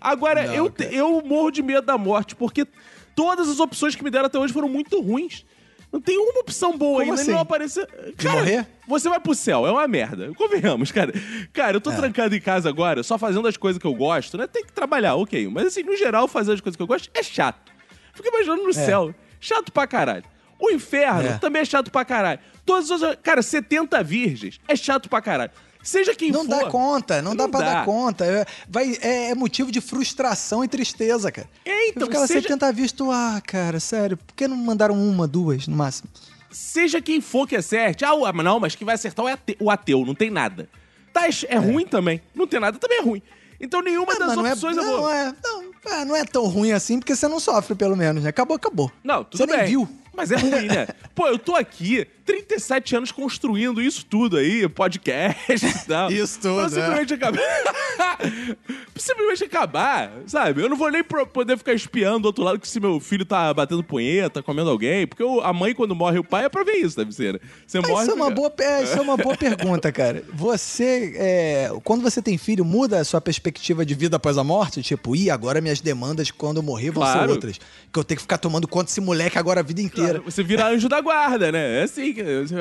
Agora, 0.00 0.46
Não, 0.46 0.54
eu, 0.54 0.70
cara. 0.70 0.92
eu 0.92 1.22
morro 1.24 1.50
de 1.50 1.62
medo 1.62 1.86
da 1.86 1.98
morte, 1.98 2.34
porque 2.36 2.66
todas 3.14 3.48
as 3.48 3.60
opções 3.60 3.94
que 3.94 4.04
me 4.04 4.10
deram 4.10 4.26
até 4.26 4.38
hoje 4.38 4.52
foram 4.52 4.68
muito 4.68 5.00
ruins. 5.00 5.44
Não 5.92 6.00
tem 6.00 6.16
uma 6.16 6.40
opção 6.40 6.78
boa 6.78 7.00
Como 7.00 7.10
ainda, 7.10 7.20
assim? 7.20 7.32
não 7.32 7.40
apareceu. 7.40 7.86
De 8.16 8.26
morrer? 8.26 8.66
Você 8.88 9.10
vai 9.10 9.20
pro 9.20 9.34
céu, 9.34 9.66
é 9.66 9.70
uma 9.70 9.86
merda. 9.86 10.32
Convenhamos, 10.34 10.90
cara. 10.90 11.12
Cara, 11.52 11.76
eu 11.76 11.82
tô 11.82 11.90
É. 11.90 11.96
trancado 11.96 12.34
em 12.34 12.40
casa 12.40 12.66
agora, 12.70 13.02
só 13.02 13.18
fazendo 13.18 13.46
as 13.46 13.58
coisas 13.58 13.78
que 13.78 13.86
eu 13.86 13.92
gosto, 13.94 14.38
né? 14.38 14.46
Tem 14.46 14.64
que 14.64 14.72
trabalhar, 14.72 15.16
ok. 15.16 15.46
Mas 15.48 15.66
assim, 15.66 15.82
no 15.82 15.94
geral, 15.94 16.26
fazer 16.26 16.54
as 16.54 16.62
coisas 16.62 16.78
que 16.78 16.82
eu 16.82 16.86
gosto 16.86 17.10
é 17.12 17.22
chato. 17.22 17.70
Fico 18.12 18.28
imaginando 18.28 18.62
no 18.64 18.72
céu. 18.72 19.14
Chato 19.40 19.72
pra 19.72 19.86
caralho. 19.86 20.24
O 20.58 20.70
inferno 20.70 21.28
É. 21.28 21.38
também 21.38 21.62
é 21.62 21.64
chato 21.64 21.90
pra 21.90 22.04
caralho. 22.04 22.38
Todas 22.64 22.90
as. 22.90 23.16
Cara, 23.22 23.42
70 23.42 24.02
virgens 24.04 24.60
é 24.68 24.76
chato 24.76 25.08
pra 25.08 25.20
caralho. 25.20 25.50
Seja 25.82 26.14
quem 26.14 26.30
Não 26.30 26.44
for. 26.44 26.48
dá 26.48 26.66
conta, 26.70 27.20
não, 27.20 27.34
dá 27.34 27.42
Não 27.44 27.50
pra 27.50 27.60
dá. 27.60 27.74
dar 27.74 27.84
conta. 27.84 28.24
É, 28.24 28.46
vai, 28.68 28.96
é, 29.00 29.30
é 29.30 29.34
motivo 29.34 29.72
de 29.72 29.80
frustração 29.80 30.62
e 30.62 30.68
tristeza, 30.68 31.32
cara. 31.32 31.48
É, 31.64 31.88
então, 31.88 32.02
Eu 32.02 32.06
ficava 32.06 32.26
seja- 32.28 32.42
70 32.42 32.72
visto, 32.72 33.10
ah, 33.10 33.42
cara, 33.44 33.80
sério, 33.80 34.16
por 34.16 34.32
que 34.36 34.46
não 34.46 34.56
mandaram 34.56 34.94
uma, 34.94 35.26
duas 35.26 35.66
no 35.66 35.74
máximo? 35.76 36.08
Seja 36.52 37.00
quem 37.00 37.20
for 37.20 37.48
que 37.48 37.56
acerte. 37.56 38.04
Ah, 38.04 38.32
não, 38.32 38.60
mas 38.60 38.76
quem 38.76 38.84
vai 38.84 38.94
acertar 38.94 39.26
é 39.26 39.36
o 39.58 39.70
ateu, 39.70 40.04
não 40.06 40.14
tem 40.14 40.30
nada. 40.30 40.68
Tá, 41.12 41.22
é, 41.48 41.56
ruim 41.56 41.84
também. 41.84 42.22
Não 42.32 42.46
tem 42.46 42.60
nada, 42.60 42.78
também 42.78 42.98
é 42.98 43.02
ruim. 43.02 43.22
Então 43.60 43.82
nenhuma 43.82 44.12
Ah, 44.12 44.18
das 44.18 44.28
mas 44.28 44.36
não 44.36 44.46
é, 44.46 44.52
opções 44.52 44.76
eu 44.76 44.84
não, 44.84 45.10
é, 45.10 45.34
não, 45.42 45.71
é, 45.86 46.04
não 46.04 46.14
é 46.16 46.24
tão 46.24 46.46
ruim 46.46 46.72
assim, 46.72 46.98
porque 46.98 47.14
você 47.16 47.26
não 47.28 47.40
sofre, 47.40 47.74
pelo 47.74 47.96
menos, 47.96 48.22
né? 48.22 48.30
Acabou, 48.30 48.56
acabou. 48.56 48.90
Não, 49.02 49.24
tudo 49.24 49.38
Você 49.38 49.46
bem. 49.46 49.56
nem 49.58 49.66
viu. 49.66 49.88
Mas 50.14 50.30
é 50.30 50.36
ruim, 50.36 50.66
né? 50.66 50.86
Pô, 51.14 51.26
eu 51.26 51.38
tô 51.38 51.54
aqui 51.56 52.06
37 52.26 52.96
anos 52.96 53.10
construindo 53.10 53.80
isso 53.80 54.04
tudo 54.04 54.36
aí, 54.36 54.68
podcast 54.68 55.66
e 55.66 55.86
tal. 55.86 56.12
Isso 56.12 56.38
tudo, 56.38 56.56
Pra 56.56 56.64
é. 56.66 56.68
simplesmente 56.68 57.14
acabar. 57.14 57.38
Pra 58.92 59.02
simplesmente 59.02 59.44
acabar, 59.44 60.12
sabe? 60.26 60.62
Eu 60.62 60.68
não 60.68 60.76
vou 60.76 60.90
nem 60.90 61.02
poder 61.02 61.56
ficar 61.58 61.72
espiando 61.72 62.20
do 62.20 62.26
outro 62.26 62.44
lado 62.44 62.58
que 62.60 62.68
se 62.68 62.78
meu 62.78 63.00
filho 63.00 63.24
tá 63.24 63.52
batendo 63.54 63.82
punheta, 63.82 64.42
comendo 64.42 64.68
alguém. 64.70 65.06
Porque 65.06 65.22
o- 65.24 65.40
a 65.40 65.52
mãe, 65.52 65.74
quando 65.74 65.94
morre, 65.94 66.18
o 66.18 66.24
pai 66.24 66.44
é 66.44 66.48
pra 66.48 66.62
ver 66.62 66.74
isso, 66.76 66.96
deve 66.96 67.12
ser, 67.12 67.34
né? 67.34 67.40
Você 67.66 67.80
Mas 67.80 67.90
morre. 67.90 68.02
isso, 68.02 68.10
é 68.12 68.14
uma 68.14 68.30
boa, 68.30 68.52
é, 68.60 68.82
isso 68.84 68.98
é 68.98 69.00
uma 69.00 69.16
boa 69.16 69.36
pergunta, 69.36 69.90
cara. 69.90 70.22
Você, 70.32 71.14
é, 71.16 71.70
quando 71.84 72.02
você 72.02 72.20
tem 72.22 72.36
filho, 72.38 72.64
muda 72.64 73.00
a 73.00 73.04
sua 73.04 73.20
perspectiva 73.20 73.84
de 73.84 73.94
vida 73.94 74.16
após 74.16 74.36
a 74.38 74.44
morte? 74.44 74.82
Tipo, 74.82 75.16
ih, 75.16 75.30
agora 75.30 75.60
minhas 75.72 75.80
demandas 75.80 76.30
quando 76.30 76.58
eu 76.58 76.62
morrer 76.62 76.90
vão 76.90 77.04
ser 77.10 77.28
outras. 77.28 77.58
Que 77.92 77.98
eu 77.98 78.04
tenho 78.04 78.16
que 78.16 78.22
ficar 78.22 78.38
tomando 78.38 78.68
conta 78.68 78.84
desse 78.84 79.00
moleque 79.00 79.38
agora 79.38 79.60
a 79.60 79.62
vida 79.62 79.80
inteira. 79.80 80.14
Claro, 80.14 80.30
Você 80.30 80.42
vira 80.42 80.68
anjo 80.68 80.88
da 80.88 81.00
guarda, 81.00 81.50
né? 81.50 81.80
É 81.80 81.82
assim. 81.82 82.14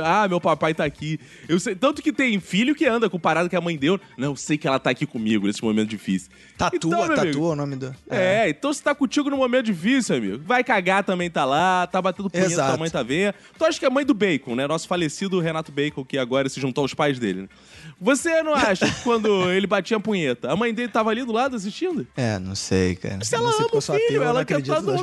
Ah, 0.04 0.28
meu 0.28 0.40
papai 0.40 0.74
tá 0.74 0.84
aqui. 0.84 1.20
Eu 1.48 1.60
sei, 1.60 1.76
tanto 1.76 2.02
que 2.02 2.12
tem 2.12 2.40
filho 2.40 2.74
que 2.74 2.86
anda 2.86 3.10
com 3.10 3.20
parada 3.20 3.50
que 3.50 3.56
a 3.56 3.62
mãe 3.62 3.78
deu. 3.78 4.00
Não, 4.18 4.30
eu 4.30 4.36
sei 4.36 4.58
que 4.58 4.68
ela 4.68 4.80
tá 4.80 4.90
aqui 4.90 5.06
comigo 5.06 5.48
nesse 5.48 5.64
momento 5.64 5.90
difícil. 5.90 6.30
Tatua, 6.62 6.78
Então, 6.78 6.90
meu 6.90 7.04
amigo, 7.04 7.26
tatua 7.26 7.50
o 7.50 7.56
nome 7.56 7.76
do. 7.76 7.96
É, 8.10 8.50
então 8.50 8.74
se 8.74 8.84
tá 8.84 8.94
contigo 8.94 9.30
no 9.30 9.38
momento 9.38 9.66
difícil, 9.66 10.16
amigo. 10.16 10.44
Vai 10.46 10.64
cagar 10.64 11.04
também 11.04 11.30
tá 11.30 11.44
lá, 11.46 11.88
tá 11.88 12.02
batendo 12.02 12.30
punheta, 12.30 12.52
Exato. 12.52 12.70
tua 12.70 12.78
mãe 12.78 12.90
tá 12.90 13.02
vendo. 13.02 13.34
Tu 13.58 13.66
acha 13.66 13.80
que 13.80 13.86
é 13.86 13.88
a 13.88 13.92
mãe 13.92 14.06
do 14.06 14.14
Bacon, 14.14 14.56
né? 14.56 14.68
Nosso 14.68 14.88
falecido 14.88 15.40
Renato 15.40 15.72
Bacon, 15.72 16.06
que 16.06 16.18
agora 16.18 16.48
se 16.50 16.60
juntou 16.60 16.84
aos 16.84 16.94
pais 16.94 17.18
dele, 17.18 17.44
né? 17.44 17.50
Você 18.00 18.42
não 18.44 18.54
acha 18.54 18.86
que 18.86 19.04
quando 19.04 19.50
ele 19.52 19.68
batia 19.68 19.98
a 19.98 20.00
punheta, 20.00 20.52
a 20.52 20.56
mãe 20.56 20.74
dele 20.74 20.90
tava 20.90 21.10
ali 21.10 21.24
do 21.24 21.32
lado 21.32 21.56
assistindo? 21.56 22.08
É, 22.16 22.38
não 22.40 22.56
sei, 22.56 22.96
cara. 22.96 23.24
Se 23.24 23.36
ela 23.36 23.50
ama 23.50 23.70
o 23.74 23.82
filho, 23.82 24.24
ela 24.24 24.46
quer 24.46 24.60
estar. 24.60 24.82
Não, 24.82 24.96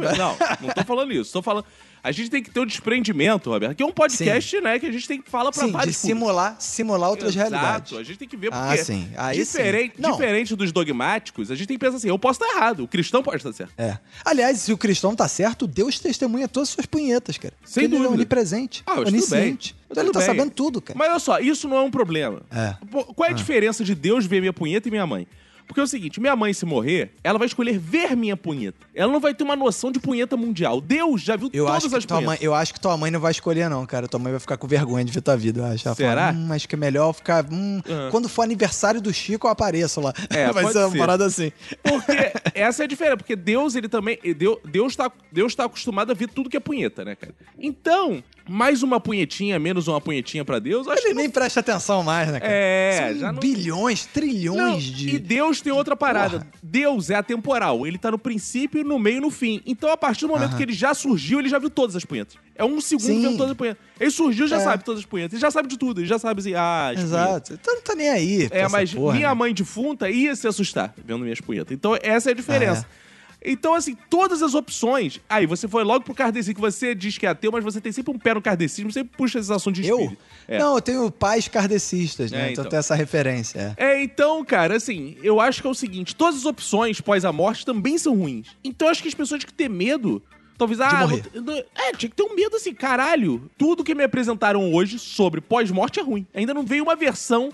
não 0.60 0.68
tô 0.74 0.84
falando 0.84 1.12
isso. 1.12 1.32
Tô 1.32 1.42
falando... 1.42 1.64
A 2.02 2.12
gente 2.12 2.30
tem 2.30 2.42
que 2.42 2.50
ter 2.50 2.60
o 2.60 2.64
desprendimento, 2.66 3.50
Roberto. 3.50 3.76
Que 3.76 3.82
é 3.82 3.86
um 3.86 3.92
podcast, 3.92 4.60
né? 4.60 4.78
Que 4.78 4.86
a 4.86 4.92
gente 4.92 5.06
tem 5.08 5.20
que 5.20 5.30
falar 5.30 5.50
pra 5.52 5.60
Sim, 5.60 5.66
de 5.66 5.72
vários 5.72 5.96
públicos. 5.96 6.18
simular, 6.20 6.56
simular 6.60 7.10
outras 7.10 7.34
Exato, 7.34 7.50
realidades. 7.50 7.92
a 7.98 8.02
gente 8.02 8.18
tem 8.18 8.28
que 8.28 8.36
ver 8.36 8.50
Ah, 8.52 8.66
porque 8.68 8.84
sim. 8.84 9.08
Aí 9.16 9.36
diferente, 9.38 9.94
sim. 9.96 10.10
Diferente 10.12 10.56
dos 10.56 10.72
dogmáticos, 10.72 11.50
a 11.50 11.54
gente 11.54 11.66
tem 11.66 11.76
que 11.78 11.84
pensar 11.84 11.96
assim, 11.96 12.08
eu 12.08 12.18
posso 12.18 12.42
estar 12.42 12.56
errado, 12.56 12.84
o 12.84 12.88
cristão 12.88 13.22
pode 13.22 13.38
estar 13.38 13.52
certo. 13.52 13.72
É. 13.76 13.98
Aliás, 14.24 14.58
se 14.58 14.72
o 14.72 14.78
cristão 14.78 15.14
tá 15.14 15.26
certo, 15.28 15.66
Deus 15.66 15.98
testemunha 15.98 16.46
todas 16.48 16.68
as 16.70 16.74
suas 16.74 16.86
punhetas, 16.86 17.36
cara. 17.38 17.54
Sem 17.64 17.84
Porque 17.84 17.86
Ele 17.86 17.94
é 17.94 17.98
dúvida. 17.98 18.14
onipresente. 18.14 18.82
Ah, 18.86 19.00
onisciente. 19.00 19.76
Então 19.90 20.02
ele 20.02 20.12
tá 20.12 20.18
bem. 20.18 20.26
sabendo 20.28 20.50
tudo, 20.50 20.80
cara. 20.82 20.98
Mas 20.98 21.08
olha 21.10 21.18
só, 21.18 21.38
isso 21.40 21.66
não 21.68 21.76
é 21.78 21.80
um 21.82 21.90
problema. 21.90 22.42
É. 22.50 22.74
Qual 23.14 23.26
é 23.28 23.30
a 23.32 23.34
diferença 23.34 23.82
de 23.84 23.94
Deus 23.94 24.26
ver 24.26 24.40
minha 24.40 24.52
punheta 24.52 24.88
e 24.88 24.90
minha 24.90 25.06
mãe? 25.06 25.26
Porque 25.68 25.78
é 25.80 25.82
o 25.82 25.86
seguinte, 25.86 26.18
minha 26.20 26.34
mãe 26.34 26.52
se 26.52 26.64
morrer, 26.66 27.12
ela 27.22 27.38
vai 27.38 27.46
escolher 27.46 27.78
ver 27.78 28.16
minha 28.16 28.36
punheta. 28.36 28.78
Ela 28.94 29.12
não 29.12 29.20
vai 29.20 29.34
ter 29.34 29.44
uma 29.44 29.54
noção 29.54 29.92
de 29.92 30.00
punheta 30.00 30.36
mundial. 30.36 30.80
Deus 30.80 31.20
já 31.22 31.36
viu 31.36 31.50
Eu 31.52 31.66
todas 31.66 31.84
acho, 31.84 31.96
as 31.96 32.02
que 32.02 32.08
tua 32.08 32.16
punhetas. 32.16 32.26
mãe, 32.26 32.38
eu 32.40 32.54
acho 32.54 32.72
que 32.74 32.80
tua 32.80 32.96
mãe 32.96 33.10
não 33.10 33.20
vai 33.20 33.30
escolher, 33.32 33.68
não, 33.68 33.84
cara. 33.86 34.08
Tua 34.08 34.18
mãe 34.18 34.32
vai 34.32 34.40
ficar 34.40 34.56
com 34.56 34.66
vergonha 34.66 35.04
de 35.04 35.12
ver 35.12 35.20
tua 35.20 35.36
vida, 35.36 35.60
eu 35.60 35.64
acho. 35.66 35.86
Ela 35.86 35.94
Será? 35.94 36.26
Fala, 36.32 36.38
hum, 36.38 36.52
acho 36.52 36.68
que 36.68 36.74
é 36.74 36.78
melhor 36.78 37.12
ficar. 37.12 37.44
hum, 37.52 37.80
Ah. 37.88 38.08
Quando 38.10 38.28
for 38.28 38.42
aniversário 38.42 39.00
do 39.00 39.12
Chico, 39.12 39.46
eu 39.46 39.50
apareço 39.50 40.00
lá. 40.00 40.12
É, 40.30 40.50
vai 40.52 40.66
ser 40.72 40.78
uma 40.78 40.90
ser. 40.90 40.98
parada 40.98 41.26
assim. 41.26 41.52
Porque 41.82 42.32
essa 42.54 42.82
é 42.82 42.84
a 42.84 42.88
diferença, 42.88 43.16
porque 43.18 43.36
Deus, 43.36 43.74
ele 43.74 43.88
também. 43.88 44.18
Deus, 44.36 44.58
Deus, 44.64 44.96
tá, 44.96 45.12
Deus 45.30 45.54
tá 45.54 45.64
acostumado 45.64 46.10
a 46.10 46.14
ver 46.14 46.28
tudo 46.28 46.48
que 46.48 46.56
é 46.56 46.60
punheta, 46.60 47.04
né, 47.04 47.14
cara? 47.14 47.34
Então, 47.58 48.22
mais 48.48 48.82
uma 48.82 48.98
punhetinha, 48.98 49.58
menos 49.58 49.86
uma 49.88 50.00
punhetinha 50.00 50.44
pra 50.44 50.58
Deus, 50.58 50.86
Ele 50.86 50.96
que. 51.00 51.08
não- 51.08 51.14
nem 51.16 51.30
presta 51.30 51.60
atenção 51.60 52.02
mais, 52.02 52.30
né, 52.32 52.40
cara? 52.40 52.52
É, 52.52 53.14
São 53.18 53.32
não- 53.32 53.40
bilhões, 53.40 54.06
trilhões 54.06 54.56
Não, 54.58 54.78
de. 54.78 55.16
E 55.16 55.18
Deus 55.18 55.60
tem 55.60 55.72
outra 55.72 55.94
parada. 55.96 56.38
Porra. 56.40 56.46
Deus 56.62 57.10
é 57.10 57.14
atemporal. 57.16 57.86
Ele 57.86 57.98
tá 57.98 58.10
no 58.10 58.18
princípio, 58.18 58.82
no 58.84 58.98
meio 58.98 59.18
e 59.18 59.20
no 59.20 59.30
fim. 59.30 59.60
Então, 59.66 59.90
a 59.90 59.96
partir 59.96 60.22
do 60.22 60.28
momento 60.28 60.48
Aham. 60.50 60.56
que 60.56 60.62
ele 60.62 60.72
já 60.72 60.94
surgiu, 60.94 61.38
ele 61.40 61.48
já 61.48 61.58
viu 61.58 61.70
todas 61.70 61.94
as 61.96 62.04
punhetas. 62.04 62.36
É 62.54 62.64
um 62.64 62.80
segundo 62.80 63.06
Sim. 63.06 63.22
vendo 63.22 63.36
todas 63.36 63.50
as 63.52 63.56
punhetas. 63.56 63.82
Ele 64.00 64.10
surgiu, 64.10 64.48
já 64.48 64.56
É. 64.56 64.60
sabe 64.60 64.84
todas 64.84 65.00
as 65.00 65.06
punhetas. 65.06 65.34
Ele 65.34 65.40
já 65.40 65.50
sabe 65.50 65.68
de 65.68 65.76
tudo. 65.78 66.00
Ele 66.00 66.06
já 66.08 66.18
sabe 66.18 66.40
assim, 66.40 66.54
ah, 66.54 66.88
as 66.88 66.94
punhetas. 66.96 67.04
Exato. 67.04 67.52
Então 67.54 67.74
não 67.74 67.82
tá 67.82 67.94
nem 67.94 68.08
aí. 68.08 68.48
É, 68.50 68.66
mas 68.68 68.92
porra, 68.92 69.14
minha 69.14 69.28
né? 69.28 69.34
mãe 69.34 69.54
defunta 69.54 70.10
ia 70.10 70.34
se 70.34 70.46
assustar 70.48 70.92
vendo 71.04 71.20
minhas 71.22 71.40
punhetas. 71.40 71.72
Então, 71.72 71.96
essa 72.02 72.30
é 72.30 72.32
a 72.32 72.34
diferença. 72.36 72.86
Ah, 72.88 73.07
Então, 73.44 73.74
assim, 73.74 73.96
todas 74.10 74.42
as 74.42 74.54
opções. 74.54 75.20
Aí, 75.28 75.46
você 75.46 75.68
foi 75.68 75.84
logo 75.84 76.04
pro 76.04 76.14
kardecismo, 76.14 76.54
que 76.56 76.60
você 76.60 76.94
diz 76.94 77.16
que 77.16 77.24
é 77.26 77.28
ateu, 77.28 77.52
mas 77.52 77.62
você 77.62 77.80
tem 77.80 77.92
sempre 77.92 78.12
um 78.12 78.18
pé 78.18 78.34
no 78.34 78.42
kardecismo, 78.42 78.90
sempre 78.90 79.16
puxa 79.16 79.38
esses 79.38 79.50
assuntos 79.50 79.80
de 79.80 79.88
Eu? 79.88 79.98
espírito. 80.00 80.22
É. 80.48 80.58
Não, 80.58 80.74
eu 80.74 80.80
tenho 80.82 81.10
pais 81.10 81.46
kardecistas, 81.46 82.30
né? 82.32 82.38
É, 82.38 82.52
então 82.52 82.62
então. 82.62 82.70
tem 82.70 82.78
essa 82.78 82.94
referência. 82.94 83.76
é. 83.76 83.84
É, 83.98 84.02
então, 84.02 84.44
cara, 84.44 84.76
assim, 84.76 85.16
eu 85.22 85.40
acho 85.40 85.60
que 85.60 85.66
é 85.68 85.70
o 85.70 85.74
seguinte: 85.74 86.16
todas 86.16 86.40
as 86.40 86.44
opções 86.46 87.00
pós 87.00 87.24
a 87.24 87.32
morte 87.32 87.64
também 87.64 87.96
são 87.98 88.14
ruins. 88.16 88.48
Então, 88.64 88.88
eu 88.88 88.92
acho 88.92 89.02
que 89.02 89.08
as 89.08 89.14
pessoas 89.14 89.40
tinham 89.40 89.48
que 89.48 89.54
ter 89.54 89.68
medo. 89.68 90.22
Talvez, 90.56 90.80
ah, 90.80 91.06
não- 91.34 91.54
é, 91.76 91.92
tinha 91.92 92.10
que 92.10 92.16
ter 92.16 92.22
um 92.24 92.34
medo 92.34 92.56
assim, 92.56 92.74
caralho. 92.74 93.48
Tudo 93.56 93.84
que 93.84 93.94
me 93.94 94.02
apresentaram 94.02 94.74
hoje 94.74 94.98
sobre 94.98 95.40
pós-morte 95.40 96.00
é 96.00 96.02
ruim. 96.02 96.26
Ainda 96.34 96.52
não 96.52 96.64
veio 96.64 96.82
uma 96.82 96.96
versão 96.96 97.50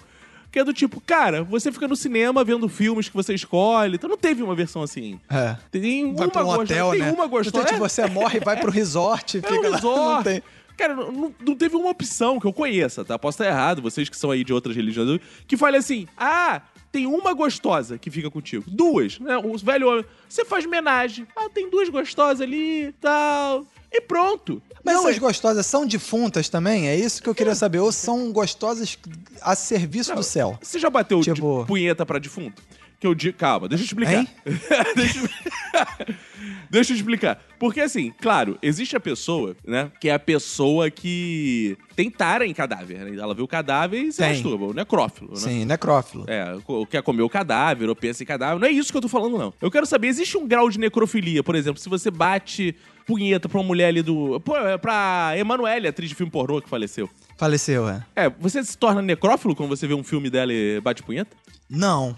que 0.54 0.60
é 0.60 0.62
do 0.64 0.72
tipo, 0.72 1.00
cara, 1.00 1.42
você 1.42 1.72
fica 1.72 1.88
no 1.88 1.96
cinema 1.96 2.44
vendo 2.44 2.68
filmes 2.68 3.08
que 3.08 3.14
você 3.16 3.34
escolhe. 3.34 3.96
Então 3.96 4.08
não 4.08 4.16
teve 4.16 4.40
uma 4.40 4.54
versão 4.54 4.82
assim. 4.84 5.18
É. 5.28 5.56
Tem 5.68 6.14
Vai 6.14 6.26
uma 6.26 6.32
pra 6.32 6.42
um 6.42 6.46
gostosa. 6.46 6.62
hotel, 6.62 6.90
tem 6.92 7.00
né? 7.00 7.10
uma 7.10 7.26
gostosa. 7.26 7.64
Então, 7.66 7.76
É, 7.76 7.78
você 7.80 8.06
morre, 8.06 8.38
vai 8.38 8.56
pro 8.60 8.70
resort, 8.70 9.38
é 9.38 9.42
fica 9.42 9.52
um 9.52 9.56
lá. 9.56 9.62
Não 9.68 9.72
resort. 9.74 10.22
tem. 10.24 10.42
Cara, 10.76 10.94
não, 10.94 11.10
não- 11.10 11.34
não 11.44 11.56
teve 11.56 11.74
uma 11.74 11.90
opção 11.90 12.38
que 12.38 12.46
eu 12.46 12.52
conheça, 12.52 13.04
tá? 13.04 13.18
Posso 13.18 13.42
estar 13.42 13.50
errado, 13.52 13.82
vocês 13.82 14.08
que 14.08 14.16
são 14.16 14.30
aí 14.30 14.44
de 14.44 14.52
outras 14.52 14.76
religiões, 14.76 15.20
que 15.48 15.56
fale 15.56 15.76
assim: 15.76 16.06
ah, 16.16 16.62
tem 16.92 17.04
uma 17.04 17.32
gostosa 17.32 17.98
que 17.98 18.08
fica 18.08 18.30
contigo. 18.30 18.62
Duas, 18.68 19.18
né? 19.18 19.36
O 19.38 19.58
velho 19.58 19.88
homem. 19.88 20.04
Você 20.28 20.44
faz 20.44 20.64
homenagem. 20.64 21.26
Ah, 21.36 21.48
tem 21.52 21.68
duas 21.68 21.88
gostosas 21.88 22.40
ali 22.40 22.86
e 22.86 22.92
tal. 22.92 23.66
E 23.90 24.00
pronto. 24.00 24.62
Mas 24.84 24.94
Não, 24.94 25.04
essas 25.04 25.16
é- 25.16 25.20
gostosas 25.20 25.64
são 25.66 25.86
defuntas 25.86 26.48
também? 26.48 26.88
É 26.88 26.94
isso 26.96 27.22
que 27.22 27.28
eu 27.28 27.34
queria 27.34 27.54
saber. 27.54 27.78
Ou 27.78 27.90
são 27.90 28.30
gostosas 28.32 28.98
a 29.40 29.54
serviço 29.56 30.14
do 30.14 30.22
céu? 30.22 30.58
Você 30.60 30.78
já 30.78 30.90
bateu 30.90 31.20
de 31.20 31.32
Tipo- 31.32 31.64
punheta 31.66 32.04
pra 32.04 32.18
defunto? 32.18 32.62
Que 33.00 33.06
eu 33.06 33.14
digo. 33.14 33.36
Calma, 33.36 33.68
deixa 33.68 33.82
eu 33.82 33.86
explicar. 33.86 34.24
Deixa, 34.96 35.18
eu... 35.18 35.28
deixa 36.70 36.92
eu 36.92 36.96
explicar. 36.96 37.42
Porque, 37.58 37.80
assim, 37.80 38.12
claro, 38.20 38.58
existe 38.62 38.96
a 38.96 39.00
pessoa, 39.00 39.56
né? 39.66 39.90
Que 40.00 40.08
é 40.08 40.14
a 40.14 40.18
pessoa 40.18 40.90
que 40.90 41.76
tem 41.96 42.10
tara 42.10 42.46
em 42.46 42.54
cadáver, 42.54 42.98
né? 42.98 43.16
Ela 43.20 43.34
vê 43.34 43.42
o 43.42 43.48
cadáver 43.48 44.00
e 44.02 44.12
se 44.12 44.18
Tem. 44.18 44.30
masturba, 44.30 44.66
o 44.66 44.72
necrófilo, 44.72 45.30
né? 45.32 45.36
Sim, 45.40 45.64
necrófilo. 45.64 46.24
É, 46.28 46.56
quer 46.90 47.02
comer 47.02 47.22
o 47.22 47.28
cadáver 47.28 47.88
ou 47.88 47.96
pensa 47.96 48.22
em 48.22 48.26
cadáver. 48.26 48.60
Não 48.60 48.68
é 48.68 48.70
isso 48.70 48.90
que 48.90 48.96
eu 48.96 49.02
tô 49.02 49.08
falando, 49.08 49.36
não. 49.38 49.52
Eu 49.60 49.70
quero 49.70 49.86
saber, 49.86 50.08
existe 50.08 50.36
um 50.38 50.46
grau 50.46 50.70
de 50.70 50.78
necrofilia, 50.78 51.42
por 51.42 51.54
exemplo, 51.56 51.80
se 51.80 51.88
você 51.88 52.10
bate 52.10 52.74
punheta 53.06 53.48
pra 53.48 53.58
uma 53.58 53.66
mulher 53.66 53.88
ali 53.88 54.02
do. 54.02 54.40
Pô, 54.40 54.56
é 54.56 54.78
pra 54.78 55.32
Emanuele, 55.36 55.88
atriz 55.88 56.08
de 56.08 56.14
filme 56.14 56.30
pornô 56.30 56.60
que 56.60 56.68
faleceu. 56.68 57.08
Faleceu, 57.36 57.88
é. 57.88 58.04
É, 58.14 58.30
você 58.30 58.62
se 58.62 58.76
torna 58.76 59.02
necrófilo 59.02 59.54
quando 59.54 59.70
você 59.70 59.86
vê 59.86 59.94
um 59.94 60.04
filme 60.04 60.30
dela 60.30 60.52
e 60.52 60.80
bate 60.80 61.02
punheta? 61.02 61.36
Não. 61.68 62.16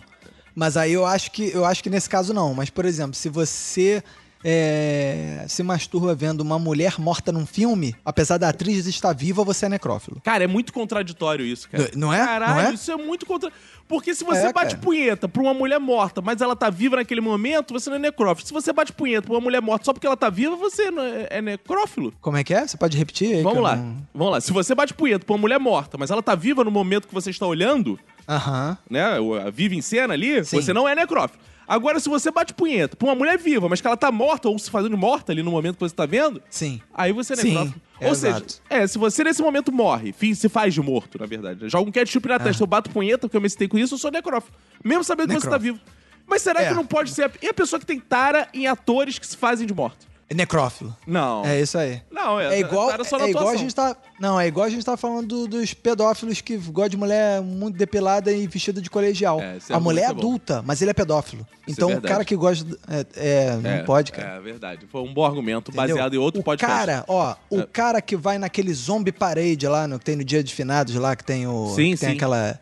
Mas 0.55 0.77
aí 0.77 0.93
eu 0.93 1.05
acho 1.05 1.31
que 1.33 1.51
eu 1.53 1.65
acho 1.65 1.83
que 1.83 1.91
nesse 1.91 2.09
caso 2.09 2.33
não. 2.33 2.55
Mas, 2.55 2.71
por 2.71 2.85
exemplo, 2.85 3.15
se 3.15 3.29
você 3.29 4.03
é, 4.49 5.45
se 5.49 5.61
masturba 5.65 6.15
vendo 6.15 6.41
uma 6.41 6.57
mulher 6.59 6.95
morta 7.01 7.33
num 7.33 7.45
filme, 7.45 7.97
apesar 8.05 8.39
da 8.39 8.49
atriz 8.51 8.87
estar 8.87 9.13
viva, 9.13 9.43
você 9.43 9.67
é 9.67 9.69
necrófilo. 9.69 10.21
Cara, 10.23 10.45
é 10.45 10.47
muito 10.47 10.73
contraditório 10.73 11.45
isso, 11.45 11.69
cara. 11.69 11.91
Não 11.97 12.13
é? 12.13 12.19
Caralho, 12.25 12.55
Não 12.55 12.71
é? 12.71 12.75
isso 12.75 12.91
é 12.93 12.97
muito 12.97 13.27
contra. 13.27 13.51
Porque 13.89 14.15
se 14.15 14.25
você 14.25 14.47
É, 14.47 14.53
bate 14.53 14.75
cara. 14.75 14.83
punheta 14.85 15.29
pra 15.29 15.43
uma 15.43 15.53
mulher 15.55 15.79
morta, 15.81 16.21
mas 16.23 16.41
ela 16.41 16.55
tá 16.57 16.71
viva 16.71 16.97
naquele 16.97 17.21
momento, 17.21 17.73
você 17.75 17.89
não 17.91 17.97
é 17.97 18.01
necrófilo. 18.01 18.47
Se 18.47 18.53
você 18.53 18.73
bate 18.73 18.93
punheta 18.93 19.27
pra 19.27 19.35
uma 19.35 19.41
mulher 19.41 19.61
morta 19.61 19.85
só 19.85 19.93
porque 19.93 20.07
ela 20.07 20.17
tá 20.17 20.31
viva, 20.31 20.55
você 20.57 20.91
não 20.91 21.03
é, 21.03 21.27
é 21.31 21.43
necrófilo. 21.43 22.13
Como 22.21 22.37
é 22.37 22.45
que 22.45 22.55
é? 22.55 22.67
Você 22.67 22.77
pode 22.77 22.97
repetir 22.97 23.37
aí? 23.37 23.43
Vamos 23.43 23.63
lá, 23.63 23.75
não- 23.77 23.97
vamos 24.15 24.33
lá. 24.33 24.41
Se 24.41 24.53
você 24.53 24.75
bate 24.75 24.95
punheta 24.95 25.25
pra 25.25 25.35
uma 25.35 25.41
mulher 25.41 25.59
morta, 25.59 25.99
mas 25.99 26.11
ela 26.11 26.23
tá 26.23 26.35
viva 26.37 26.63
no 26.65 26.71
momento 26.71 27.09
que 27.09 27.15
você 27.15 27.31
está 27.31 27.47
olhando, 27.47 27.99
Aham. 28.29 28.79
né? 28.89 29.19
o- 29.21 29.35
A 29.35 29.51
viva 29.51 29.75
em 29.75 29.83
cena 29.83 30.15
ali, 30.15 30.45
Sim. 30.45 30.61
você 30.61 30.73
não 30.73 30.89
é 30.89 30.95
necrófilo. 30.95 31.41
Agora, 31.69 31.99
se 31.99 32.09
você 32.09 32.31
bate 32.31 32.55
punheta 32.55 32.97
pra 32.97 33.09
uma 33.09 33.15
mulher 33.15 33.37
viva, 33.39 33.69
mas 33.69 33.81
que 33.81 33.87
ela 33.87 33.97
tá 33.97 34.13
morta 34.13 34.49
ou 34.49 34.59
se 34.59 34.71
fazendo 34.71 34.97
morta 34.97 35.33
ali 35.33 35.43
no 35.43 35.51
momento 35.51 35.75
que 35.75 35.81
você 35.81 35.95
tá 35.95 36.07
vendo, 36.07 36.41
Sim. 36.49 36.81
Aí 36.95 37.13
você 37.13 37.33
é 37.33 37.37
Sim, 37.37 37.49
necrófilo. 37.49 37.83
é 38.01 38.09
Ou 38.09 38.15
seja, 38.15 38.37
exato. 38.37 38.55
é, 38.71 38.87
se 38.87 38.99
você 38.99 39.25
nesse 39.25 39.43
momento 39.43 39.73
morre, 39.73 40.15
se 40.35 40.49
faz 40.49 40.73
de 40.75 40.81
morto, 40.81 41.19
na 41.19 41.27
verdade. 41.27 41.69
Joga 41.69 41.89
um 41.89 41.93
ketchup 41.93 42.29
na 42.29 42.39
testa, 42.39 42.63
eu 42.63 42.67
bato 42.67 42.91
punheta, 42.91 43.21
porque 43.27 43.37
eu 43.37 43.41
me 43.41 43.47
excitei 43.47 43.67
com 43.69 43.79
isso, 43.79 43.95
eu 43.95 43.99
sou 43.99 44.11
necrófilo. 44.11 44.55
Mesmo 44.85 45.03
sabendo 45.03 45.29
que 45.29 45.35
você 45.35 45.41
tá 45.49 45.59
Necrófilo. 45.59 45.75
vivo. 45.75 45.97
Mas 46.29 46.43
será 46.43 46.61
É. 46.63 46.69
que 46.69 46.75
não 46.75 46.85
pode 46.87 47.11
ser... 47.11 47.25
a- 47.27 47.31
E 47.43 47.49
a 47.49 47.55
pessoa 47.55 47.79
que 47.81 47.87
tem 47.87 48.01
tara 48.01 48.49
em 48.53 48.67
atores 48.67 49.19
que 49.19 49.27
se 49.27 49.37
fazem 49.37 49.67
de 49.67 49.73
morto? 49.75 50.07
É 50.29 50.35
necrófilo. 50.35 50.95
Não. 51.07 51.45
É 51.45 51.61
isso 51.61 51.79
aí. 51.79 52.03
Não, 52.11 52.41
é, 52.41 52.57
É 52.57 52.59
igual, 52.59 52.91
é 52.91 53.31
igual 53.31 53.49
a 53.49 53.57
gente 53.57 53.73
tá. 53.73 53.97
Não, 54.19 54.41
é 54.41 54.49
igual 54.49 54.67
a 54.67 54.69
gente 54.69 54.85
tá 54.85 54.97
falando 54.97 55.27
do- 55.29 55.47
dos 55.47 55.73
pedófilos 55.73 56.41
que 56.41 56.57
gostam 56.57 56.89
de 56.89 56.97
mulher 56.97 57.41
muito 57.41 57.77
depilada 57.79 58.33
e 58.33 58.45
vestida 58.49 58.81
de 58.83 58.91
colegial. 58.91 59.41
É, 59.41 59.59
esse 59.59 59.73
a 59.73 59.79
mulher 59.79 60.03
é 60.03 60.07
argumento 60.07 60.21
é 60.21 60.29
bom. 60.29 60.29
adulta, 60.35 60.63
mas 60.67 60.83
ele 60.83 60.91
é 60.91 60.95
pedófilo. 60.95 61.47
é 61.69 61.71
então 61.71 61.93
o 61.93 62.01
cara 62.03 62.25
que 62.25 62.35
gosta. 62.35 62.67
É, 62.89 63.07
é, 63.15 63.57
não 63.57 63.71
É, 63.71 63.83
pode, 63.85 64.11
cara. 64.11 64.37
É 64.37 64.41
verdade. 64.41 64.85
Foi 64.91 65.01
um 65.03 65.15
bom 65.15 65.25
argumento 65.25 65.71
Entendeu? 65.71 65.95
baseado 65.95 66.15
em 66.15 66.19
outro 66.19 66.41
o 66.41 66.45
podcast. 66.45 66.77
cara, 66.77 67.05
ó, 67.07 67.37
o 67.49 67.61
É. 67.61 67.67
cara 67.73 68.01
que 68.03 68.17
vai 68.17 68.37
naquele 68.37 68.75
zombie 68.75 69.13
parade 69.13 69.69
lá, 69.69 69.87
no, 69.87 69.97
que 69.97 70.05
tem 70.05 70.17
no 70.17 70.25
dia 70.25 70.43
de 70.43 70.53
finados 70.53 70.95
lá, 70.97 71.15
que 71.15 71.23
tem 71.25 71.47
o. 71.47 71.69
Sim, 71.69 71.93
que 71.93 71.99
tem 72.01 72.11
sim. 72.11 72.17
aquela. 72.17 72.59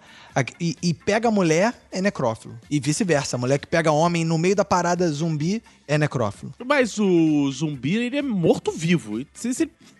E, 0.60 0.76
e 0.82 0.92
pega 0.92 1.30
mulher, 1.30 1.72
é 1.92 2.00
necrófilo. 2.00 2.58
E 2.70 2.80
vice-versa. 2.80 3.36
A 3.36 3.38
mulher 3.38 3.58
que 3.58 3.66
pega 3.66 3.92
homem 3.92 4.24
no 4.24 4.36
meio 4.36 4.56
da 4.56 4.64
parada 4.64 5.08
zumbi 5.10 5.62
é 5.86 5.96
necrófilo. 5.96 6.52
Mas 6.66 6.98
o 6.98 7.50
zumbi, 7.52 7.96
ele 7.96 8.16
é 8.18 8.22
morto-vivo. 8.22 9.24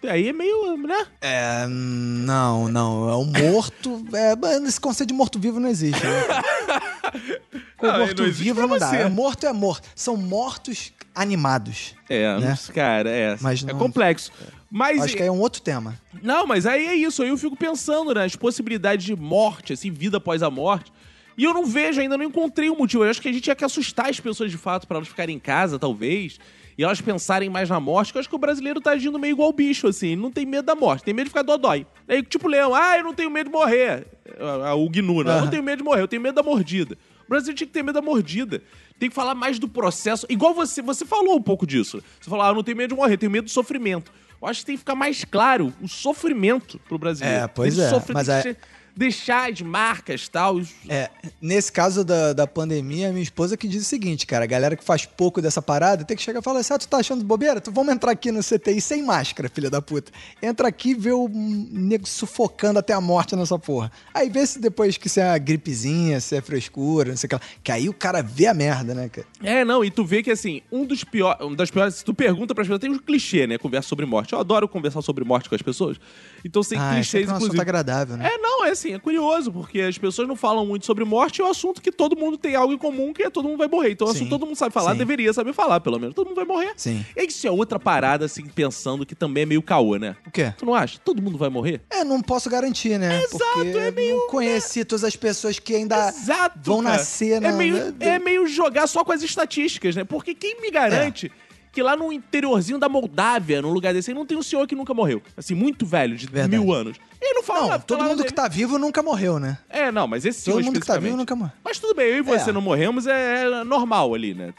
Aí 0.09 0.29
é 0.29 0.33
meio, 0.33 0.77
né? 0.77 1.07
É. 1.21 1.67
Não, 1.69 2.69
não. 2.69 3.09
É 3.09 3.17
um 3.17 3.25
morto. 3.25 4.05
É, 4.15 4.35
esse 4.67 4.81
conceito 4.81 5.09
de 5.09 5.15
morto-vivo 5.15 5.59
não 5.61 5.69
existe. 5.69 6.03
Né? 6.05 6.23
Com 7.77 7.87
Não, 7.87 7.93
não 7.99 8.07
morto-vivo 8.07 8.79
dá. 8.79 8.95
É 8.97 9.09
morto 9.09 9.47
é 9.47 9.53
morto. 9.53 9.89
São 9.95 10.17
mortos 10.17 10.93
animados. 11.15 11.95
É, 12.09 12.39
Né? 12.39 12.59
cara, 12.75 13.09
é. 13.11 13.37
Mas 13.41 13.63
é 13.63 13.67
não- 13.67 13.79
complexo. 13.79 14.33
Mas 14.77 15.03
Acho 15.03 15.17
que 15.17 15.23
é 15.23 15.31
um 15.31 15.39
outro 15.39 15.63
tema. 15.63 15.97
Não, 16.21 16.49
mas 16.49 16.67
aí 16.67 16.85
é 16.85 16.97
isso. 16.97 17.23
Aí 17.23 17.29
eu 17.29 17.39
fico 17.39 17.55
pensando 17.55 18.13
nas 18.13 18.35
possibilidades 18.35 19.07
de 19.07 19.15
morte, 19.15 19.73
assim, 19.73 19.89
vida 19.89 20.17
após 20.17 20.43
a 20.43 20.51
morte. 20.51 20.93
E 21.39 21.45
eu 21.45 21.55
não 21.55 21.65
vejo 21.65 22.01
ainda, 22.01 22.19
não 22.19 22.25
encontrei 22.25 22.69
um 22.69 22.77
motivo. 22.77 23.05
Eu 23.05 23.11
acho 23.11 23.23
que 23.23 23.29
a 23.29 23.33
gente 23.33 23.45
tinha 23.45 23.55
que 23.55 23.65
assustar 23.65 24.11
as 24.11 24.19
pessoas 24.19 24.51
de 24.51 24.59
fato 24.59 24.89
pra 24.89 24.97
elas 24.97 25.07
ficarem 25.07 25.37
em 25.37 25.39
casa, 25.39 25.79
talvez. 25.79 26.41
E 26.77 26.83
elas 26.83 27.01
pensarem 27.01 27.49
mais 27.49 27.71
na 27.71 27.79
morte, 27.79 28.11
que 28.11 28.19
eu 28.19 28.21
acho 28.21 28.29
que 28.29 28.35
o 28.35 28.39
brasileiro 28.39 28.81
tá 28.81 28.91
agindo 28.91 29.17
meio 29.17 29.35
igual 29.35 29.53
bicho, 29.53 29.87
assim. 29.87 30.09
Ele 30.09 30.21
não 30.21 30.33
tem 30.33 30.45
medo 30.45 30.65
da 30.65 30.75
morte, 30.75 31.05
tem 31.05 31.15
medo 31.15 31.27
de 31.27 31.31
ficar 31.31 31.43
dodói. 31.43 31.87
Aí, 32.09 32.21
tipo, 32.25 32.49
leão, 32.49 32.75
ah, 32.75 32.99
eu 32.99 33.05
não 33.05 33.15
tenho 33.15 33.31
medo 33.31 33.51
de 33.51 33.57
morrer. 33.57 34.09
O 34.77 34.91
gnu, 34.91 35.23
né? 35.23 35.39
Eu 35.39 35.43
não 35.43 35.51
tenho 35.51 35.63
medo 35.63 35.79
de 35.79 35.85
morrer, 35.85 36.03
eu 36.03 36.09
tenho 36.09 36.21
medo 36.21 36.35
da 36.35 36.43
mordida. 36.43 36.99
O 37.25 37.29
brasileiro 37.29 37.57
tinha 37.57 37.69
que 37.69 37.73
ter 37.73 37.85
medo 37.85 37.95
da 37.95 38.03
mordida. 38.03 38.61
Tem 38.99 39.09
que 39.09 39.15
falar 39.15 39.37
mais 39.37 39.61
do 39.61 39.69
processo. 39.69 40.27
Igual 40.29 40.53
você, 40.53 40.83
você 40.83 41.05
falou 41.05 41.37
um 41.37 41.43
pouco 41.43 41.65
disso. 41.65 42.03
Você 42.21 42.29
falou, 42.29 42.45
ah, 42.45 42.49
eu 42.49 42.55
não 42.57 42.65
tenho 42.65 42.77
medo 42.77 42.91
de 42.91 42.97
morrer, 42.97 43.15
eu 43.15 43.19
tenho 43.19 43.31
medo 43.31 43.45
do 43.45 43.51
sofrimento. 43.53 44.11
Eu 44.45 44.51
acho 44.51 44.61
que 44.61 44.67
tem 44.67 44.75
que 44.75 44.81
ficar 44.81 44.95
mais 44.95 45.25
claro 45.25 45.73
o 45.81 45.89
sofrimento 45.89 46.79
pro 46.87 46.99
brasileiro. 46.99 47.45
É, 47.45 47.49
pois 47.49 47.79
Ele 47.79 47.87
é, 47.87 47.91
mas 48.13 48.27
deixa- 48.27 48.57
deixar 48.97 49.51
as 49.51 49.61
marcas 49.61 50.25
e 50.25 50.31
tal. 50.31 50.61
É, 50.89 51.11
nesse 51.41 51.73
caso 51.73 52.05
da, 52.05 52.33
da 52.33 52.47
pandemia, 52.47 53.11
minha 53.11 53.23
esposa 53.23 53.57
que 53.57 53.67
diz 53.67 53.83
o 53.83 53.85
seguinte, 53.85 54.27
cara, 54.27 54.45
a 54.45 54.47
galera 54.47 54.77
que 54.77 54.85
faz 54.85 55.05
pouco 55.05 55.43
dessa 55.43 55.61
parada 55.61 56.05
tem 56.05 56.17
que 56.17 56.23
chegar 56.23 56.41
e 56.41 56.43
falar 56.43 56.61
assim, 56.61 56.75
ah, 56.75 56.79
tu 56.79 56.89
tá 56.89 56.99
achando 56.99 57.25
bobeira? 57.25 57.61
Tu 57.61 57.73
vamos 57.73 57.93
entrar 57.93 58.13
aqui 58.13 58.31
no 58.31 58.41
CTI 58.41 58.81
sem 58.81 59.03
máscara, 59.03 59.49
filha 59.49 59.71
da 59.71 59.83
puta. 59.83 60.13
Entra 60.43 60.69
aqui 60.69 60.91
e 60.91 60.95
vê 60.95 61.13
o 61.13 61.29
nego 61.29 62.07
sufocando 62.07 62.79
até 62.79 62.93
a 62.93 63.01
morte 63.01 63.35
nessa 63.35 63.59
porra. 63.59 63.91
Aí 64.13 64.29
vê 64.29 64.47
se 64.47 64.59
depois 64.59 64.97
que 64.97 65.09
se 65.09 65.21
é 65.21 65.27
uma 65.27 65.39
gripezinha, 65.39 66.21
se 66.21 66.37
é 66.37 66.41
frescura, 66.41 67.11
não 67.11 67.17
sei 67.17 67.27
o 67.27 67.29
que 67.31 67.35
lá. 67.35 67.41
Que 67.63 67.73
aí 67.73 67.89
o 67.89 67.95
cara 67.95 68.23
vê 68.23 68.47
a 68.47 68.55
merda, 68.55 68.95
né, 68.95 69.09
cara? 69.09 69.27
É, 69.43 69.65
não, 69.65 69.85
e 69.85 69.91
tu 69.91 70.05
vê 70.05 70.23
que 70.23 70.31
assim, 70.31 70.63
um 70.71 70.85
dos 70.85 71.03
piores, 71.05 71.45
um 71.45 71.55
das 71.55 71.71
piores, 71.71 71.97
se 71.97 72.05
tu 72.05 72.15
pergunta 72.15 72.55
pras 72.55 72.67
pessoas, 72.67 72.81
tem 72.81 72.91
um 72.91 72.99
clichê, 72.99 73.47
né, 73.47 73.59
conversa 73.59 73.89
sobre 73.89 74.07
morte. 74.07 74.33
Eu 74.33 74.39
adoro 74.39 74.69
conversar 74.69 75.03
sobre 75.03 75.25
morte 75.25 75.49
com 75.49 75.55
as 75.55 75.63
pessoas. 75.63 75.99
Então 76.45 76.63
tem 76.63 76.79
ah, 76.79 77.01
isso 77.01 77.11
clichês 77.13 77.29
é 77.29 77.33
um 77.33 77.37
inclusive. 77.37 77.61
agradável, 77.61 78.17
né? 78.17 78.31
É, 78.35 78.39
não, 78.39 78.65
é 78.67 78.71
assim, 78.71 78.93
é 78.95 78.99
curioso, 78.99 79.51
porque 79.51 79.81
as 79.81 79.97
pessoas 79.97 80.29
não 80.29 80.37
falam 80.37 80.67
muito 80.67 80.85
sobre 80.85 81.05
morte, 81.05 81.41
é 81.41 81.45
um 81.45 81.51
assunto 81.51 81.81
que 81.81 81.91
todo 81.91 82.17
mundo 82.17 82.37
tem 82.37 82.55
algo 82.55 82.73
em 82.73 82.79
comum, 82.79 83.13
que 83.13 83.23
é 83.23 83.31
todo 83.31 83.49
mundo 83.49 83.59
vai 83.59 83.69
morrer. 83.69 83.93
Então, 83.93 84.07
é 84.07 84.11
Sim, 84.11 84.17
assunto 84.17 84.25
que 84.27 84.31
todo 84.31 84.47
mundo 84.47 84.57
sabe 84.57 84.73
falar, 84.73 84.93
sim. 84.93 84.99
deveria 84.99 85.33
saber 85.33 85.53
falar, 85.55 85.81
pelo 85.81 85.99
menos. 85.99 86.15
Todo 86.15 86.27
mundo 86.27 86.37
vai 86.37 86.45
morrer. 86.45 86.73
Sim. 86.77 87.05
E 87.17 87.27
isso 87.27 87.47
é 87.47 87.51
outra 87.51 87.79
parada, 87.79 88.27
assim, 88.27 88.45
pensando 88.47 89.07
que 89.07 89.15
também 89.15 89.45
é 89.45 89.47
meio 89.47 89.63
caô, 89.63 89.97
né? 89.97 90.17
O 90.27 90.31
quê? 90.31 90.53
Tu 90.57 90.67
não 90.67 90.75
acha? 90.75 90.99
Todo 91.03 91.23
mundo 91.23 91.39
vai 91.39 91.49
morrer? 91.49 91.81
É, 91.91 92.05
não 92.05 92.21
posso 92.21 92.51
garantir, 92.51 92.99
né? 92.99 93.23
Exato, 93.23 93.45
Porque 93.55 93.79
é 93.79 93.91
meio- 93.91 94.17
não 94.17 94.27
conheci 94.29 94.85
todas 94.85 95.05
as 95.05 95.17
pessoas 95.17 95.59
que 95.59 95.75
ainda 95.75 96.09
Exato. 96.09 96.59
vão 96.63 96.83
cara. 96.83 96.97
nascer 96.97 97.41
na... 97.41 97.49
é 97.49 97.53
meio, 97.53 97.95
é 98.01 98.19
meio 98.19 98.47
jogar 98.47 98.87
só 98.87 99.05
com 99.05 99.13
as 99.13 99.23
estatísticas, 99.23 99.97
né? 99.97 100.05
Porque 100.05 100.35
quem 100.35 100.61
me 100.61 100.71
garante 100.71 101.33
que 101.75 101.83
lá 101.83 101.97
no 101.97 102.13
interiorzinho 102.13 102.79
da 102.79 102.89
Moldávia, 102.89 103.61
num 103.61 103.71
lugar 103.73 103.93
desse, 103.93 104.11
aí, 104.11 104.15
não 104.15 104.25
tem 104.25 104.39
um 104.39 104.43
senhor 104.43 104.67
que 104.67 104.75
nunca 104.75 104.95
morreu. 104.95 105.21
Assim, 105.37 105.55
muito 105.55 105.85
velho, 105.85 106.17
de 106.17 106.27
Verdade. 106.27 106.57
mil 106.57 106.73
anos. 106.73 106.97
Ele 107.21 107.35
não 107.35 107.43
fala. 107.43 107.73
Não, 107.73 107.81
todo 107.81 107.99
fala 107.99 108.11
mundo 108.11 108.19
dele. 108.19 108.29
que 108.29 108.35
tá 108.35 108.47
vivo 108.49 108.79
nunca 108.79 109.03
morreu, 109.03 109.39
né? 109.39 109.59
É, 109.69 109.91
não, 109.91 110.07
mas 110.07 110.25
esse 110.25 110.41
senhor 110.43 110.57
Todo 110.57 110.67
mundo 110.67 110.81
que 110.81 110.87
tá 110.87 110.99
vivo 110.99 111.17
nunca 111.17 111.35
morreu. 111.35 111.53
Mas 111.65 111.79
tudo 111.79 111.95
bem, 111.95 112.07
eu 112.11 112.19
e 112.19 112.23
você 112.23 112.51
É. 112.51 112.53
não 112.53 112.61
morremos, 112.61 113.07
é, 113.07 113.45
é 113.45 113.65
normal 113.65 114.15
ali, 114.15 114.35
né? 114.35 114.53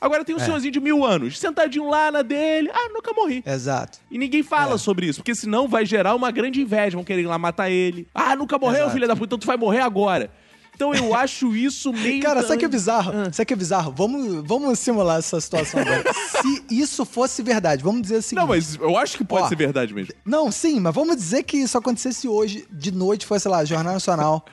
Agora 0.00 0.24
tem 0.24 0.34
um 0.34 0.38
É. 0.38 0.44
senhorzinho 0.44 0.72
de 0.72 0.80
mil 0.80 1.04
anos, 1.04 1.38
sentadinho 1.38 1.88
lá 1.90 2.10
na 2.10 2.22
dele. 2.22 2.70
Ah, 2.72 2.88
nunca 2.92 3.12
morri. 3.12 3.42
Exato. 3.46 3.98
E 4.10 4.18
ninguém 4.18 4.42
fala 4.42 4.76
É. 4.76 4.78
sobre 4.78 5.06
isso, 5.06 5.20
porque 5.20 5.34
senão 5.34 5.68
vai 5.68 5.84
gerar 5.84 6.14
uma 6.14 6.30
grande 6.30 6.60
inveja. 6.60 6.96
Vão 6.96 7.04
querer 7.04 7.22
ir 7.22 7.26
lá 7.26 7.38
matar 7.38 7.70
ele. 7.70 8.06
Ah, 8.14 8.34
nunca 8.36 8.58
morreu, 8.58 8.82
Exato. 8.82 8.92
filha 8.92 9.06
da 9.08 9.14
puta, 9.14 9.26
então 9.26 9.38
tu 9.38 9.46
vai 9.46 9.56
morrer 9.56 9.80
agora. 9.80 10.30
Então 10.74 10.94
eu 10.94 11.14
acho 11.14 11.54
isso 11.54 11.92
meio. 11.92 12.22
Cara, 12.22 12.42
sabe 12.42 12.58
que 12.58 12.64
é 12.64 12.68
bizarro? 12.68 13.12
Ah. 13.12 13.32
Sabe 13.32 13.46
que 13.46 13.52
é 13.52 13.56
bizarro? 13.56 13.92
Vamos, 13.92 14.42
vamos 14.46 14.78
simular 14.78 15.18
essa 15.18 15.40
situação 15.40 15.80
agora. 15.80 16.04
Se 16.12 16.64
isso 16.70 17.04
fosse 17.04 17.42
verdade, 17.42 17.82
vamos 17.84 18.02
dizer 18.02 18.22
seguinte. 18.22 18.40
Não, 18.40 18.48
mas 18.48 18.74
eu 18.76 18.96
acho 18.96 19.16
que 19.16 19.24
pode 19.24 19.44
Ó. 19.44 19.48
ser 19.48 19.56
verdade 19.56 19.94
mesmo. 19.94 20.12
Não, 20.24 20.50
sim, 20.50 20.80
mas 20.80 20.94
vamos 20.94 21.16
dizer 21.16 21.42
que 21.44 21.56
isso 21.58 21.76
acontecesse 21.78 22.26
hoje, 22.26 22.66
de 22.70 22.90
noite, 22.90 23.26
fosse 23.26 23.48
lá, 23.48 23.64
Jornal 23.64 23.94
Nacional. 23.94 24.44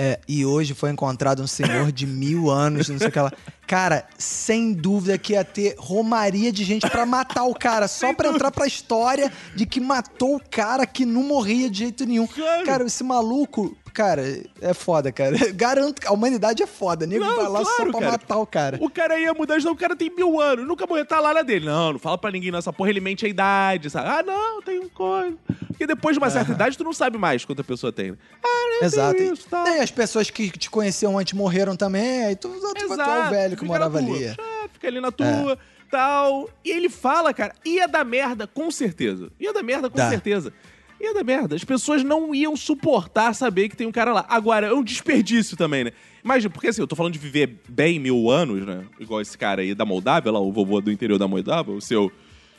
É, 0.00 0.20
e 0.28 0.46
hoje 0.46 0.74
foi 0.74 0.90
encontrado 0.90 1.42
um 1.42 1.46
senhor 1.48 1.90
de 1.90 2.06
mil 2.06 2.48
anos, 2.48 2.88
não 2.88 2.98
sei 2.98 3.08
o 3.08 3.10
que 3.10 3.18
lá. 3.18 3.32
Cara, 3.66 4.06
sem 4.16 4.72
dúvida 4.72 5.18
que 5.18 5.32
ia 5.32 5.44
ter 5.44 5.74
romaria 5.76 6.52
de 6.52 6.62
gente 6.62 6.88
pra 6.88 7.04
matar 7.04 7.42
o 7.42 7.52
cara, 7.52 7.88
só 7.88 8.14
pra 8.14 8.28
entrar 8.28 8.52
pra 8.52 8.64
história 8.64 9.32
de 9.56 9.66
que 9.66 9.80
matou 9.80 10.36
o 10.36 10.40
cara 10.50 10.86
que 10.86 11.04
não 11.04 11.24
morria 11.24 11.68
de 11.68 11.78
jeito 11.78 12.06
nenhum. 12.06 12.28
Cara, 12.64 12.84
esse 12.86 13.02
maluco, 13.02 13.76
cara, 13.98 14.22
é 14.60 14.72
foda, 14.72 15.10
cara. 15.10 15.36
Garanto 15.52 16.00
que 16.00 16.06
a 16.06 16.12
humanidade 16.12 16.62
é 16.62 16.66
foda. 16.68 17.04
Nego 17.04 17.24
Não, 17.24 17.34
vai 17.34 17.48
lá 17.48 17.64
só 17.64 17.74
claro, 17.74 17.90
pra 17.90 18.00
cara. 18.00 18.12
matar 18.12 18.36
o 18.38 18.46
cara. 18.46 18.78
O 18.80 18.88
cara 18.88 19.18
ia 19.18 19.34
mudar 19.34 19.58
de 19.58 19.66
o 19.66 19.74
cara 19.74 19.96
tem 19.96 20.08
mil 20.08 20.40
anos, 20.40 20.64
nunca 20.64 20.86
morreu, 20.86 21.04
tá 21.04 21.18
lá 21.18 21.34
na 21.34 21.42
dele. 21.42 21.66
Não, 21.66 21.94
não 21.94 21.98
fala 21.98 22.16
pra 22.16 22.30
ninguém 22.30 22.52
nessa 22.52 22.72
porra, 22.72 22.90
ele 22.90 23.00
mente 23.00 23.26
a 23.26 23.28
idade, 23.28 23.90
sabe? 23.90 24.08
Ah, 24.08 24.22
não, 24.22 24.62
tem 24.62 24.78
um 24.78 24.88
coisa. 24.88 25.36
Porque 25.66 25.84
depois 25.84 26.14
de 26.14 26.18
uma 26.18 26.30
certa 26.30 26.52
idade, 26.52 26.78
tu 26.78 26.84
não 26.84 26.92
sabe 26.92 27.18
mais 27.18 27.44
quanto 27.44 27.60
a 27.60 27.64
pessoa 27.64 27.92
tem. 27.92 28.12
né? 28.12 28.16
Ah, 28.44 28.84
Exato. 28.84 29.20
isso, 29.20 29.48
tá. 29.48 29.68
E 29.68 29.80
as 29.80 29.90
pessoas 29.90 30.30
que 30.30 30.48
te 30.50 30.70
conheciam 30.70 31.18
antes 31.18 31.32
morreram 31.32 31.74
também, 31.74 32.26
aí 32.26 32.36
tu, 32.36 32.48
tu, 32.48 32.74
tu 32.74 33.00
é 33.00 33.26
o 33.26 33.30
velho 33.30 33.56
que 33.56 33.62
fica 33.62 33.66
morava 33.66 33.98
ali. 33.98 34.24
É. 34.24 34.28
É, 34.28 34.68
fica 34.72 34.86
ali 34.86 35.00
na 35.00 35.10
tua, 35.10 35.58
tal. 35.90 36.48
E 36.64 36.70
ele 36.70 36.88
fala, 36.88 37.34
cara, 37.34 37.52
ia 37.64 37.88
dar 37.88 38.04
merda, 38.04 38.46
com 38.46 38.70
certeza. 38.70 39.30
Ia 39.40 39.52
dar 39.52 39.62
merda, 39.64 39.90
com 39.90 39.96
Dá. 39.96 40.08
certeza. 40.08 40.52
Ia 41.00 41.14
dar 41.14 41.22
merda. 41.24 41.54
As 41.54 41.62
pessoas 41.64 42.02
não 42.02 42.34
iam 42.34 42.56
suportar 42.56 43.32
saber 43.34 43.68
que 43.68 43.76
tem 43.76 43.86
um 43.86 43.92
cara 43.92 44.12
lá. 44.12 44.26
Agora, 44.28 44.66
é 44.66 44.72
um 44.72 44.82
desperdício 44.82 45.56
também, 45.56 45.84
né? 45.84 45.92
Imagina, 46.24 46.50
porque 46.50 46.68
assim, 46.68 46.80
eu 46.80 46.86
tô 46.88 46.96
falando 46.96 47.12
de 47.12 47.18
viver 47.18 47.60
bem 47.68 47.98
mil 48.00 48.28
anos, 48.30 48.66
né? 48.66 48.84
Igual 48.98 49.20
esse 49.20 49.38
cara 49.38 49.62
aí 49.62 49.74
da 49.74 49.84
Moldávia, 49.84 50.32
lá, 50.32 50.40
o 50.40 50.52
vovô 50.52 50.80
do 50.80 50.90
interior 50.90 51.18
da 51.18 51.28
Moldávia, 51.28 51.72
o 51.74 51.80
seu 51.80 52.10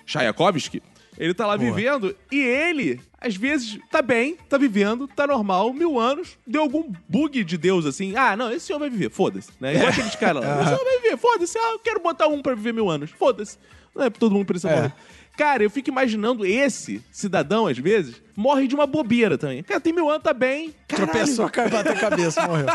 Chayakovsky. 0.05 0.81
Ele 1.17 1.33
tá 1.33 1.45
lá 1.45 1.57
Boa. 1.57 1.69
vivendo 1.73 2.15
e 2.31 2.39
ele, 2.39 3.01
às 3.19 3.35
vezes, 3.35 3.77
tá 3.91 4.01
bem, 4.01 4.37
tá 4.47 4.57
vivendo, 4.57 5.05
tá 5.05 5.27
normal, 5.27 5.73
mil 5.73 5.99
anos, 5.99 6.37
deu 6.47 6.61
algum 6.61 6.89
bug 7.09 7.43
de 7.43 7.57
Deus 7.57 7.85
assim. 7.85 8.15
Ah, 8.15 8.37
não, 8.37 8.49
esse 8.49 8.67
senhor 8.67 8.79
vai 8.79 8.89
viver, 8.89 9.09
foda-se. 9.11 9.49
Né? 9.59 9.75
Igual 9.75 9.89
aqueles 9.89 10.15
caras 10.17 10.41
lá. 10.41 10.61
Esse 10.61 10.69
senhor 10.69 10.83
vai 10.85 10.99
viver, 11.01 11.17
foda-se. 11.17 11.57
Ah, 11.57 11.71
eu 11.73 11.79
quero 11.79 11.99
botar 11.99 12.27
um 12.27 12.41
pra 12.41 12.55
viver 12.55 12.73
mil 12.73 12.89
anos, 12.89 13.11
foda-se. 13.11 13.57
Não 13.93 14.05
é 14.05 14.09
todo 14.09 14.31
mundo 14.33 14.45
precisa 14.45 14.69
É. 14.69 14.75
morrer. 14.77 14.93
Cara, 15.39 15.63
eu 15.63 15.69
fico 15.69 15.89
imaginando 15.89 16.45
esse 16.45 17.01
cidadão, 17.09 17.65
às 17.65 17.77
vezes, 17.77 18.21
morre 18.35 18.67
de 18.67 18.75
uma 18.75 18.85
bobeira 18.85 19.37
também. 19.37 19.63
Cara, 19.63 19.79
tem 19.79 19.93
mil 19.93 20.09
anos, 20.09 20.21
tá 20.21 20.33
bem. 20.33 20.75
Caralho. 20.85 21.09
Tropeçou, 21.09 21.49
caiu, 21.49 21.69
bateu 21.69 21.93
a 21.93 21.95
cabeça, 21.95 22.45
morreu. 22.45 22.65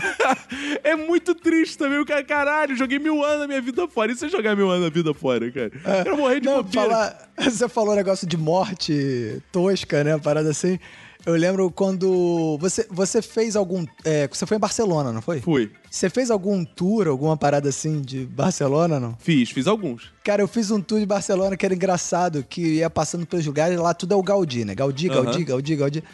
é 0.82 0.96
muito 0.96 1.34
triste 1.34 1.76
também, 1.76 1.98
o 1.98 2.06
cara, 2.06 2.24
caralho, 2.24 2.74
joguei 2.74 2.98
mil 2.98 3.22
anos 3.22 3.40
da 3.40 3.46
minha 3.46 3.60
vida 3.60 3.86
fora. 3.86 4.10
Isso 4.10 4.24
é 4.24 4.30
jogar 4.30 4.56
mil 4.56 4.70
anos 4.70 4.84
da 4.84 4.90
vida 4.90 5.12
fora, 5.12 5.52
cara. 5.52 5.70
Eu 6.06 6.16
morri 6.16 6.40
de 6.40 6.46
Não, 6.46 6.62
bobeira. 6.62 6.88
falar, 6.88 7.28
você 7.38 7.68
falou 7.68 7.92
um 7.92 7.96
negócio 7.96 8.26
de 8.26 8.38
morte 8.38 9.42
tosca, 9.52 10.02
né? 10.02 10.18
Parada 10.18 10.48
assim. 10.48 10.78
Eu 11.24 11.34
lembro 11.34 11.70
quando 11.70 12.58
você, 12.58 12.86
você 12.90 13.22
fez 13.22 13.54
algum. 13.54 13.86
é, 14.04 14.26
você 14.26 14.44
foi 14.44 14.56
em 14.56 14.60
Barcelona, 14.60 15.12
não 15.12 15.22
foi? 15.22 15.40
Fui. 15.40 15.70
Você 15.90 16.10
fez 16.10 16.30
algum 16.30 16.64
tour, 16.64 17.06
alguma 17.06 17.36
parada 17.36 17.68
assim 17.68 18.00
de 18.00 18.24
Barcelona, 18.26 18.98
não? 18.98 19.16
Fiz, 19.20 19.50
fiz 19.50 19.66
alguns. 19.66 20.12
Cara, 20.24 20.42
eu 20.42 20.48
fiz 20.48 20.70
um 20.70 20.80
tour 20.80 20.98
de 20.98 21.06
Barcelona 21.06 21.56
que 21.56 21.64
era 21.64 21.74
engraçado, 21.74 22.44
que 22.48 22.76
ia 22.78 22.90
passando 22.90 23.24
pelos 23.24 23.46
lugares, 23.46 23.78
lá 23.78 23.94
tudo 23.94 24.14
é 24.14 24.16
o 24.16 24.22
Gaudí, 24.22 24.64
né? 24.64 24.74
Gaudí, 24.74 25.08
Gaudí, 25.08 25.36
Aham. 25.38 25.44
Gaudí, 25.44 25.76
Gaudí. 25.76 26.04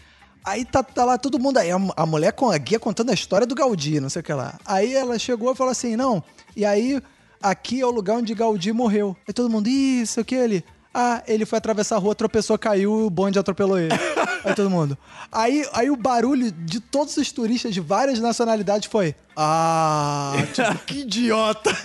Aí 0.45 0.65
tá, 0.65 0.83
tá 0.83 1.05
lá 1.05 1.19
todo 1.19 1.39
mundo 1.39 1.59
aí, 1.59 1.71
a, 1.71 1.79
a 1.97 2.07
mulher 2.07 2.33
com 2.33 2.51
a 2.51 2.59
guia 2.59 2.79
contando 2.79 3.11
a 3.11 3.15
história 3.15 3.47
do 3.47 3.55
Gaudí, 3.55 4.01
não 4.01 4.09
sei 4.09 4.21
o 4.21 4.23
que 4.23 4.33
lá. 4.33 4.59
Aí 4.65 4.95
ela 4.95 5.19
chegou 5.19 5.53
e 5.53 5.57
falou 5.57 5.71
assim, 5.71 5.97
não, 5.97 6.23
e 6.57 6.65
aí 6.65 7.03
aqui 7.43 7.81
é 7.81 7.87
o 7.87 7.91
lugar 7.91 8.17
onde 8.17 8.35
Gaudí 8.35 8.73
morreu. 8.73 9.17
Aí 9.27 9.33
todo 9.33 9.51
mundo, 9.51 9.69
isso, 9.69 10.21
o 10.21 10.25
que 10.25 10.35
ele? 10.35 10.65
Ah, 10.93 11.23
ele 11.27 11.45
foi 11.45 11.59
atravessar 11.59 11.97
a 11.97 11.99
rua, 11.99 12.15
tropeçou, 12.15 12.59
caiu 12.59 13.07
o 13.07 13.11
bonde 13.11 13.39
atropelou 13.39 13.79
ele. 13.79 13.93
aí 14.45 14.55
todo 14.55 14.71
mundo. 14.71 14.97
Aí, 15.31 15.65
aí 15.73 15.91
o 15.91 15.97
barulho 15.97 16.51
de 16.51 16.81
todos 16.81 17.17
os 17.17 17.31
turistas 17.31 17.75
de 17.75 17.81
várias 17.81 18.19
nacionalidades 18.19 18.89
foi, 18.91 19.15
ah, 19.37 20.33
tipo, 20.53 20.85
que 20.87 21.01
idiota. 21.01 21.71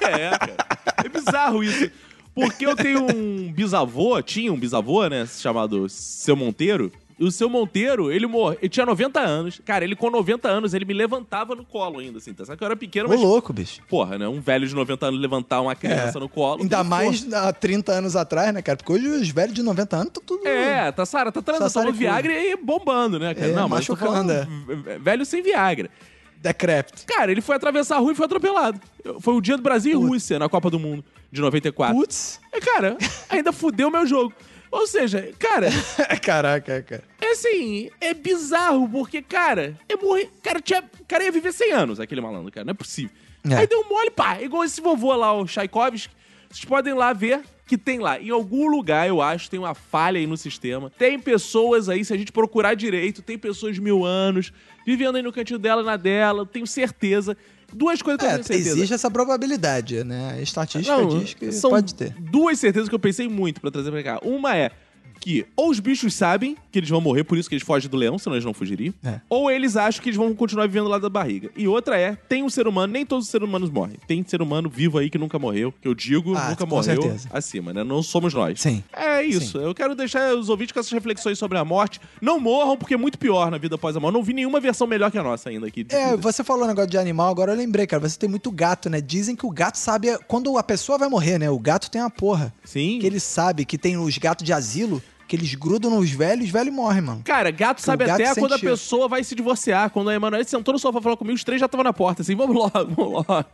É, 0.00 0.30
cara. 0.30 0.56
É 1.04 1.08
bizarro 1.08 1.62
isso. 1.62 1.90
Porque 2.34 2.66
eu 2.66 2.74
tenho 2.74 3.04
um 3.04 3.52
bisavô, 3.52 4.20
tinha 4.22 4.52
um 4.52 4.58
bisavô, 4.58 5.06
né, 5.06 5.26
chamado 5.26 5.88
Seu 5.88 6.34
Monteiro. 6.34 6.90
E 7.20 7.24
o 7.24 7.30
seu 7.30 7.50
Monteiro, 7.50 8.10
ele 8.10 8.26
morreu. 8.26 8.56
Ele 8.62 8.68
tinha 8.70 8.86
90 8.86 9.20
anos. 9.20 9.60
Cara, 9.62 9.84
ele 9.84 9.94
com 9.94 10.08
90 10.08 10.48
anos, 10.48 10.72
ele 10.72 10.86
me 10.86 10.94
levantava 10.94 11.54
no 11.54 11.66
colo 11.66 11.98
ainda, 11.98 12.16
assim. 12.16 12.32
Tá? 12.32 12.46
Sabe 12.46 12.56
que 12.56 12.64
eu 12.64 12.66
era 12.66 12.74
pequeno, 12.76 13.08
Ô, 13.08 13.10
mas. 13.10 13.20
louco, 13.20 13.52
bicho. 13.52 13.82
Porra, 13.90 14.16
né? 14.16 14.26
Um 14.26 14.40
velho 14.40 14.66
de 14.66 14.74
90 14.74 15.06
anos 15.06 15.20
levantar 15.20 15.60
uma 15.60 15.74
criança 15.76 16.16
É. 16.16 16.20
no 16.20 16.30
colo. 16.30 16.62
Ainda 16.62 16.82
mais 16.82 17.30
há 17.34 17.52
30 17.52 17.92
anos 17.92 18.16
atrás, 18.16 18.54
né, 18.54 18.62
cara? 18.62 18.78
Porque 18.78 18.92
hoje 18.94 19.06
os 19.06 19.28
velhos 19.28 19.52
de 19.54 19.62
90 19.62 19.96
anos 19.96 20.08
estão 20.08 20.22
tudo. 20.24 20.48
É, 20.48 20.90
tá, 20.92 21.04
Sara, 21.04 21.30
tá 21.30 21.42
transando 21.42 21.68
Sassaricudo. 21.68 21.98
Viagra 21.98 22.32
e 22.32 22.56
bombando, 22.56 23.18
né, 23.18 23.34
cara? 23.34 23.48
É, 23.48 23.52
Não, 23.52 23.68
mas 23.68 23.84
falando 23.84 24.32
v- 24.66 24.98
velho 24.98 25.26
sem 25.26 25.42
Viagra. 25.42 25.90
Decrépito. 26.38 27.02
Cara, 27.06 27.30
ele 27.30 27.42
foi 27.42 27.54
atravessar 27.56 27.96
a 27.96 27.98
rua 27.98 28.12
e 28.12 28.14
foi 28.14 28.24
atropelado. 28.24 28.80
Foi 29.20 29.34
o 29.34 29.42
dia 29.42 29.58
do 29.58 29.62
Brasil 29.62 29.92
e 29.92 29.94
Rússia 30.08 30.38
na 30.38 30.48
Copa 30.48 30.70
do 30.70 30.78
Mundo 30.78 31.04
de 31.30 31.38
94. 31.38 31.94
Putz. 31.94 32.40
É, 32.50 32.58
cara, 32.60 32.96
ainda 33.28 33.52
fudeu 33.52 33.90
meu 33.90 34.06
jogo. 34.06 34.32
Ou 34.70 34.86
seja, 34.86 35.30
cara, 35.38 35.68
Caraca, 36.22 36.80
cara. 36.82 37.02
É 37.30 37.32
assim, 37.32 37.90
é 38.00 38.12
bizarro, 38.14 38.88
porque, 38.88 39.22
cara, 39.22 39.76
é 39.88 39.96
morrer. 39.96 40.30
Cara, 40.42 40.60
tinha, 40.60 40.82
cara 41.08 41.24
ia 41.24 41.32
viver 41.32 41.52
100 41.52 41.72
anos, 41.72 42.00
aquele 42.00 42.20
malandro, 42.20 42.50
cara, 42.52 42.64
não 42.64 42.72
é 42.72 42.74
possível. 42.74 43.10
É. 43.48 43.54
Aí 43.56 43.66
deu 43.66 43.80
um 43.80 43.88
mole, 43.88 44.10
pá, 44.10 44.40
igual 44.42 44.64
esse 44.64 44.80
vovô 44.80 45.14
lá, 45.14 45.32
o 45.32 45.44
Tchaikovsky. 45.46 46.12
Vocês 46.50 46.64
podem 46.64 46.92
lá 46.94 47.12
ver 47.12 47.40
que 47.66 47.78
tem 47.78 48.00
lá, 48.00 48.20
em 48.20 48.30
algum 48.30 48.68
lugar, 48.68 49.06
eu 49.08 49.22
acho, 49.22 49.48
tem 49.48 49.60
uma 49.60 49.74
falha 49.74 50.18
aí 50.18 50.26
no 50.26 50.36
sistema. 50.36 50.90
Tem 50.98 51.16
pessoas 51.18 51.88
aí, 51.88 52.04
se 52.04 52.12
a 52.12 52.16
gente 52.16 52.32
procurar 52.32 52.74
direito, 52.74 53.22
tem 53.22 53.38
pessoas 53.38 53.76
de 53.76 53.80
mil 53.80 54.04
anos, 54.04 54.52
vivendo 54.84 55.14
aí 55.16 55.22
no 55.22 55.32
cantinho 55.32 55.58
dela, 55.58 55.82
na 55.84 55.96
dela, 55.96 56.44
tenho 56.44 56.66
certeza. 56.66 57.36
Duas 57.72 58.02
coisas 58.02 58.18
que 58.18 58.26
eu 58.26 58.30
É, 58.30 58.32
tenho 58.34 58.44
certeza. 58.44 58.70
existe 58.70 58.92
essa 58.94 59.08
probabilidade, 59.08 60.02
né? 60.02 60.34
A 60.36 60.42
estatística 60.42 60.96
Não, 60.96 61.20
diz 61.20 61.34
que 61.34 61.48
pode 61.62 61.94
ter. 61.94 62.12
duas 62.18 62.58
certezas 62.58 62.88
que 62.88 62.94
eu 62.96 62.98
pensei 62.98 63.28
muito 63.28 63.60
pra 63.60 63.70
trazer 63.70 63.92
pra 63.92 64.02
cá. 64.02 64.18
Uma 64.24 64.56
é 64.56 64.72
que 65.20 65.46
ou 65.54 65.70
os 65.70 65.78
bichos 65.78 66.14
sabem 66.14 66.56
que 66.72 66.78
eles 66.78 66.88
vão 66.88 67.00
morrer, 67.00 67.24
por 67.24 67.36
isso 67.36 67.48
que 67.48 67.54
eles 67.54 67.64
fogem 67.66 67.90
do 67.90 67.96
leão, 67.96 68.18
senão 68.18 68.34
eles 68.36 68.44
não 68.44 68.54
fugiriam. 68.54 68.94
É. 69.04 69.20
Ou 69.28 69.50
eles 69.50 69.76
acham 69.76 70.02
que 70.02 70.08
eles 70.08 70.16
vão 70.16 70.34
continuar 70.34 70.66
vivendo 70.66 70.88
lá 70.88 70.98
da 70.98 71.08
barriga. 71.10 71.50
E 71.56 71.68
outra 71.68 71.98
é, 71.98 72.16
tem 72.28 72.42
um 72.42 72.48
ser 72.48 72.66
humano, 72.66 72.92
nem 72.92 73.04
todos 73.04 73.26
os 73.26 73.30
seres 73.30 73.46
humanos 73.46 73.70
morrem. 73.70 73.96
Tem 74.06 74.24
ser 74.26 74.40
humano 74.40 74.68
vivo 74.70 74.98
aí 74.98 75.10
que 75.10 75.18
nunca 75.18 75.38
morreu, 75.38 75.72
que 75.80 75.86
eu 75.86 75.94
digo, 75.94 76.34
Ah, 76.34 76.50
nunca 76.50 76.64
com 76.64 76.70
morreu 76.70 77.02
certeza. 77.02 77.28
acima, 77.32 77.72
né? 77.72 77.84
Não 77.84 78.02
somos 78.02 78.32
nós. 78.34 78.60
Sim. 78.60 78.82
É 78.92 79.22
isso. 79.22 79.58
Eu 79.58 79.74
quero 79.74 79.94
deixar 79.94 80.34
os 80.34 80.48
ouvintes 80.48 80.72
com 80.72 80.80
essas 80.80 80.92
reflexões 80.92 81.38
sobre 81.38 81.58
a 81.58 81.64
morte. 81.64 82.00
Não 82.20 82.40
morram, 82.40 82.76
porque 82.76 82.94
é 82.94 82.96
muito 82.96 83.18
pior 83.18 83.50
na 83.50 83.58
vida 83.58 83.74
após 83.74 83.96
a 83.96 84.00
morte. 84.00 84.14
Não 84.14 84.22
vi 84.22 84.32
nenhuma 84.32 84.60
versão 84.60 84.86
melhor 84.86 85.10
que 85.10 85.18
a 85.18 85.22
nossa 85.22 85.50
ainda 85.50 85.66
aqui. 85.66 85.84
É, 85.90 86.10
vida. 86.12 86.16
você 86.18 86.42
falou 86.42 86.64
um 86.64 86.68
negócio 86.68 86.90
de 86.90 86.96
animal, 86.98 87.28
agora 87.30 87.52
eu 87.52 87.56
lembrei, 87.56 87.86
cara. 87.86 88.08
Você 88.08 88.18
tem 88.18 88.28
muito 88.28 88.50
gato, 88.50 88.88
né? 88.88 89.00
Dizem 89.00 89.36
que 89.36 89.44
o 89.44 89.50
gato 89.50 89.76
sabe 89.76 90.16
quando 90.26 90.56
a 90.56 90.62
pessoa 90.62 90.96
vai 90.96 91.08
morrer, 91.08 91.38
né? 91.38 91.50
O 91.50 91.58
gato 91.58 91.90
tem 91.90 92.00
uma 92.00 92.10
porra. 92.10 92.52
Sim. 92.64 92.98
Que 93.00 93.06
ele 93.06 93.20
sabe 93.20 93.64
que 93.64 93.76
tem 93.76 93.96
os 93.98 94.16
gatos 94.18 94.44
de 94.46 94.52
asilo, 94.52 95.02
que 95.30 95.36
eles 95.36 95.54
grudam 95.54 95.92
nos 95.92 96.10
velhos, 96.10 96.46
os 96.46 96.50
velhos 96.50 96.74
morrem, 96.74 97.00
mano. 97.02 97.22
Cara, 97.24 97.52
gato 97.52 97.80
sabe 97.80 98.04
gato 98.04 98.20
até 98.20 98.34
quando 98.34 98.52
a 98.52 98.58
cheiro. 98.58 98.74
pessoa 98.74 99.06
vai 99.06 99.22
se 99.22 99.32
divorciar. 99.36 99.88
Quando 99.90 100.10
a 100.10 100.14
Emanuele 100.14 100.44
sentou 100.44 100.72
no 100.72 100.78
sofá 100.80 100.98
e 100.98 101.02
falou 101.02 101.16
comigo, 101.16 101.36
os 101.36 101.44
três 101.44 101.60
já 101.60 101.66
estavam 101.66 101.84
na 101.84 101.92
porta, 101.92 102.22
assim, 102.22 102.34
vamos 102.34 102.56
logo, 102.56 102.72
vamos 102.96 103.12
logo. 103.12 103.44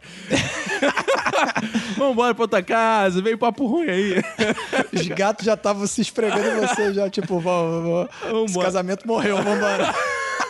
vamos 1.99 2.13
embora 2.13 2.35
pra 2.35 2.45
outra 2.45 2.63
casa, 2.63 3.21
veio 3.21 3.37
papo 3.37 3.67
ruim 3.67 3.91
aí. 3.91 4.15
Os 4.91 5.07
gatos 5.09 5.45
já 5.45 5.53
estavam 5.53 5.87
se 5.87 6.01
esfregando 6.01 6.49
em 6.49 6.67
você, 6.67 6.95
já, 6.95 7.11
tipo, 7.11 7.39
vamos, 7.41 7.83
vamos. 7.85 8.09
Esse 8.23 8.33
Vambora. 8.33 8.65
casamento 8.67 9.07
morreu, 9.07 9.37
vambora. 9.37 9.95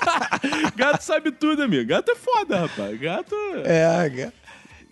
Gato 0.77 1.03
sabe 1.03 1.33
tudo, 1.33 1.63
amigo. 1.65 1.89
Gato 1.89 2.11
é 2.13 2.15
foda, 2.15 2.61
rapaz. 2.61 3.01
Gato... 3.01 3.35
É, 3.65 4.09
ga- 4.09 4.33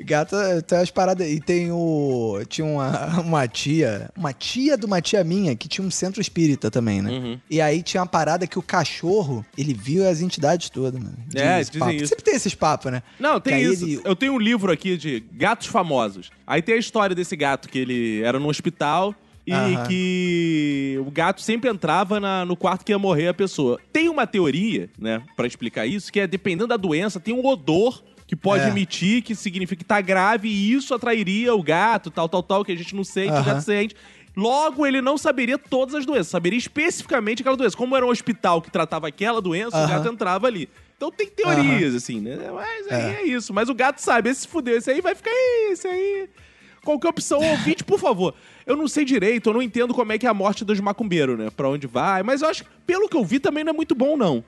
gato 0.03 0.35
tem 0.67 0.79
as 0.79 0.91
paradas. 0.91 1.29
E 1.31 1.41
tem 1.41 1.71
o. 1.71 2.41
Tinha 2.49 2.67
uma, 2.67 3.21
uma 3.23 3.47
tia, 3.49 4.11
uma 4.17 4.33
tia 4.33 4.77
de 4.77 4.87
uma 4.87 5.01
tia 5.01 5.23
minha 5.23 5.55
que 5.55 5.69
tinha 5.69 5.87
um 5.87 5.91
centro 5.91 6.21
espírita 6.21 6.71
também, 6.71 7.01
né? 7.03 7.11
Uhum. 7.11 7.41
E 7.51 7.61
aí 7.61 7.83
tinha 7.83 8.01
uma 8.01 8.07
parada 8.07 8.47
que 8.47 8.59
o 8.59 8.63
cachorro, 8.63 9.45
ele 9.57 9.75
viu 9.75 10.09
as 10.09 10.21
entidades 10.21 10.69
todas, 10.71 11.01
mano. 11.01 11.17
É, 11.35 11.61
dizem 11.61 11.79
papo. 11.79 11.93
isso. 11.93 12.07
Sempre 12.09 12.25
tem 12.25 12.35
esses 12.35 12.55
papos, 12.55 12.91
né? 12.91 13.03
Não, 13.21 13.41
tem 13.41 13.63
isso. 13.63 13.85
ele- 13.85 14.01
Eu 14.05 14.17
tenho 14.17 14.33
um 14.33 14.39
livro 14.39 14.73
aqui 14.73 14.97
de 14.97 15.21
gatos 15.33 15.67
famosos. 15.67 16.31
Aí 16.47 16.61
tem 16.63 16.75
a 16.75 16.79
história 16.79 17.15
desse 17.15 17.37
gato, 17.37 17.69
que 17.69 17.79
ele 17.79 18.23
era 18.23 18.39
num 18.41 18.49
hospital 18.49 19.15
e 19.47 19.53
Aham. 19.53 19.87
que 19.87 20.97
o 21.07 21.11
gato 21.11 21.41
sempre 21.43 21.69
entrava 21.71 22.19
na- 22.19 22.45
no 22.45 22.57
quarto 22.57 22.85
que 22.85 22.93
ia 22.93 22.99
morrer 22.99 23.29
a 23.29 23.35
pessoa. 23.35 23.79
Tem 23.93 24.09
uma 24.09 24.27
teoria, 24.27 24.89
né, 24.99 25.23
pra 25.37 25.47
explicar 25.47 25.87
isso, 25.87 26.11
que 26.13 26.19
é 26.21 26.27
dependendo 26.27 26.69
da 26.69 26.77
doença, 26.77 27.21
tem 27.21 27.35
um 27.35 27.45
odor 27.47 28.03
que 28.35 28.41
pode 28.41 28.65
É. 28.65 28.69
emitir, 28.69 29.23
que 29.23 29.35
significa 29.35 29.77
que 29.79 29.85
tá 29.85 30.01
grave 30.01 30.49
e 30.49 30.73
isso 30.73 30.93
atrairia 30.93 31.55
o 31.55 31.63
gato, 31.63 32.11
tal, 32.11 32.29
tal, 32.29 32.43
tal, 32.43 32.65
que 32.65 32.73
a 32.73 32.77
gente 32.77 32.95
não 32.95 33.05
sente, 33.05 33.31
o 33.31 33.35
Aham. 33.35 33.45
gato 33.45 33.61
sente. 33.63 33.95
Logo, 34.37 34.85
ele 34.85 35.01
não 35.01 35.17
saberia 35.17 35.57
todas 35.57 35.95
as 35.95 36.05
doenças, 36.05 36.27
saberia 36.27 36.59
especificamente 36.59 37.43
aquela 37.43 37.57
doença. 37.57 37.77
Como 37.77 37.95
era 37.97 38.05
um 38.05 38.09
hospital 38.09 38.61
que 38.61 38.69
tratava 38.71 39.07
aquela 39.07 39.41
doença, 39.41 39.77
o 39.77 39.81
Aham. 39.81 39.89
gato 39.89 40.09
entrava 40.09 40.49
ali. 40.49 40.69
Então 40.97 41.11
tem 41.13 41.29
teorias, 41.29 41.95
assim, 41.95 42.21
né? 42.21 42.37
Mas 42.53 42.89
aí 42.89 43.11
é. 43.15 43.23
isso. 43.23 43.55
Mas 43.55 43.69
o 43.69 43.75
gato 43.75 44.01
sabe, 44.01 44.31
esse 44.31 44.43
se 44.43 44.49
fudeu, 44.49 44.77
esse 44.77 44.91
aí 44.91 45.01
vai 45.01 45.15
ficar 45.15 45.31
aí, 45.31 45.69
esse 45.73 45.87
aí. 45.87 46.29
Qualquer 46.83 47.09
opção, 47.09 47.41
ouvinte, 47.41 47.85
por 47.85 47.99
favor. 48.01 48.35
Eu 48.67 48.77
não 48.77 48.89
sei 48.89 49.05
direito, 49.05 49.49
eu 49.49 49.55
não 49.55 49.63
entendo 49.63 49.95
como 49.95 50.13
é 50.13 50.19
que 50.19 50.27
é 50.27 50.29
a 50.29 50.35
morte 50.35 50.65
dos 50.65 50.81
macumbeiros, 50.81 51.39
né? 51.39 51.49
Pra 51.57 51.69
onde 51.69 51.87
vai, 51.87 52.23
mas 52.25 52.43
eu 52.43 52.49
acho 52.49 52.65
que, 52.65 52.71
pelo 52.85 53.09
que 53.09 53.17
eu 53.17 53.25
vi, 53.25 53.39
também 53.39 53.63
não 53.63 53.71
é 53.71 53.73
muito 53.75 53.95
bom, 53.95 54.17
não. 54.17 54.45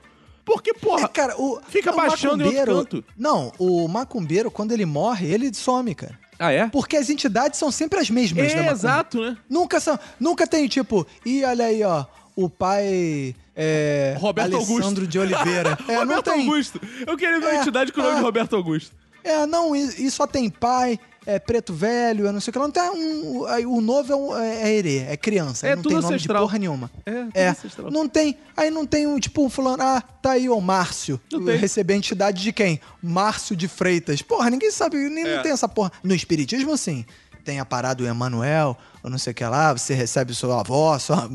Porque, 0.47 0.73
porra, 0.73 1.03
É, 1.03 1.07
cara, 1.09 1.35
o. 1.37 1.59
Fica 1.67 1.91
o 1.91 1.95
baixando 1.97 2.41
em 2.41 2.57
outro 2.57 2.75
canto. 2.77 3.05
Não, 3.17 3.51
o 3.59 3.85
macumbeiro, 3.89 4.49
quando 4.49 4.71
ele 4.71 4.85
morre, 4.85 5.27
ele 5.27 5.53
some, 5.53 5.93
cara. 5.93 6.17
Ah, 6.39 6.53
é? 6.53 6.69
Porque 6.69 6.95
as 6.95 7.09
entidades 7.09 7.59
são 7.59 7.69
sempre 7.69 7.99
as 7.99 8.09
mesmas, 8.09 8.53
É, 8.53 8.71
exato, 8.71 9.19
né? 9.19 9.37
Nunca 9.49 9.81
são. 9.81 9.99
Nunca 10.17 10.47
tem, 10.47 10.65
tipo, 10.69 11.05
e 11.25 11.43
olha 11.43 11.65
aí, 11.65 11.83
ó. 11.83 12.05
O 12.33 12.49
pai. 12.49 13.35
É, 13.53 14.15
Roberto 14.19 14.55
Alessandro 14.55 14.83
Augusto. 14.85 15.07
de 15.07 15.19
Oliveira. 15.19 15.77
É, 15.89 15.93
não 16.05 16.15
Roberto. 16.15 16.29
Augusto. 16.31 16.79
Eu 17.05 17.17
queria 17.17 17.39
ver 17.41 17.45
uma 17.47 17.55
É, 17.55 17.59
entidade 17.61 17.91
com 17.91 17.99
o 17.99 18.03
nome 18.03 18.15
de 18.17 18.21
Roberto 18.21 18.55
Augusto. 18.55 18.95
É, 19.23 19.45
não, 19.45 19.75
e, 19.75 19.81
e 20.05 20.09
só 20.09 20.25
tem 20.25 20.49
pai, 20.49 20.97
é 21.27 21.37
preto 21.39 21.73
velho, 21.73 22.25
é 22.25 22.31
não 22.31 22.39
sei 22.39 22.49
o 22.49 22.53
que. 22.53 22.57
lá. 22.59 22.65
Não 22.65 22.71
tem 22.71 22.89
um. 22.89 23.45
aí 23.45 23.65
O 23.65 23.81
novo 23.81 24.11
é, 24.11 24.15
um, 24.15 24.37
é, 24.37 24.61
é 24.63 24.73
herê, 24.75 24.97
é 24.99 25.17
criança. 25.17 25.67
É 25.67 25.71
aí 25.71 25.75
não 25.75 25.83
tudo 25.83 25.93
tem 25.93 26.01
nome 26.01 26.15
ancestral. 26.15 26.37
de 26.43 26.47
porra 26.47 26.57
nenhuma. 26.59 26.91
É, 27.05 27.11
tudo 27.11 27.31
É, 27.35 27.47
ancestral. 27.49 27.91
não 27.91 28.07
tem. 28.09 28.37
Aí 28.55 28.71
não 28.71 28.85
tem 28.85 29.05
um, 29.05 29.19
tipo, 29.19 29.45
um 29.45 29.49
fulano. 29.49 29.83
Ah, 29.83 30.01
tá 30.01 30.31
aí 30.31 30.49
o 30.49 30.59
Márcio. 30.61 31.19
Receber 31.59 31.93
a 31.93 31.97
entidade 31.97 32.41
de 32.41 32.51
quem? 32.53 32.79
Márcio 33.03 33.55
de 33.55 33.67
Freitas. 33.67 34.21
Porra, 34.21 34.49
ninguém 34.49 34.71
sabe, 34.71 34.97
nem 35.09 35.25
É. 35.27 35.35
não 35.35 35.43
tem 35.43 35.51
essa 35.51 35.67
porra. 35.67 35.91
No 36.01 36.15
Espiritismo, 36.15 36.75
sim. 36.77 37.05
Tem 37.43 37.59
a 37.59 37.65
parada 37.65 37.95
do 38.03 38.07
Emanuel, 38.07 38.77
ou 39.03 39.09
não 39.09 39.17
sei 39.17 39.31
o 39.31 39.33
que 39.35 39.43
lá, 39.45 39.71
você 39.73 39.93
recebe 39.93 40.33
sua 40.33 40.59
avó, 40.61 40.97
sua. 40.99 41.29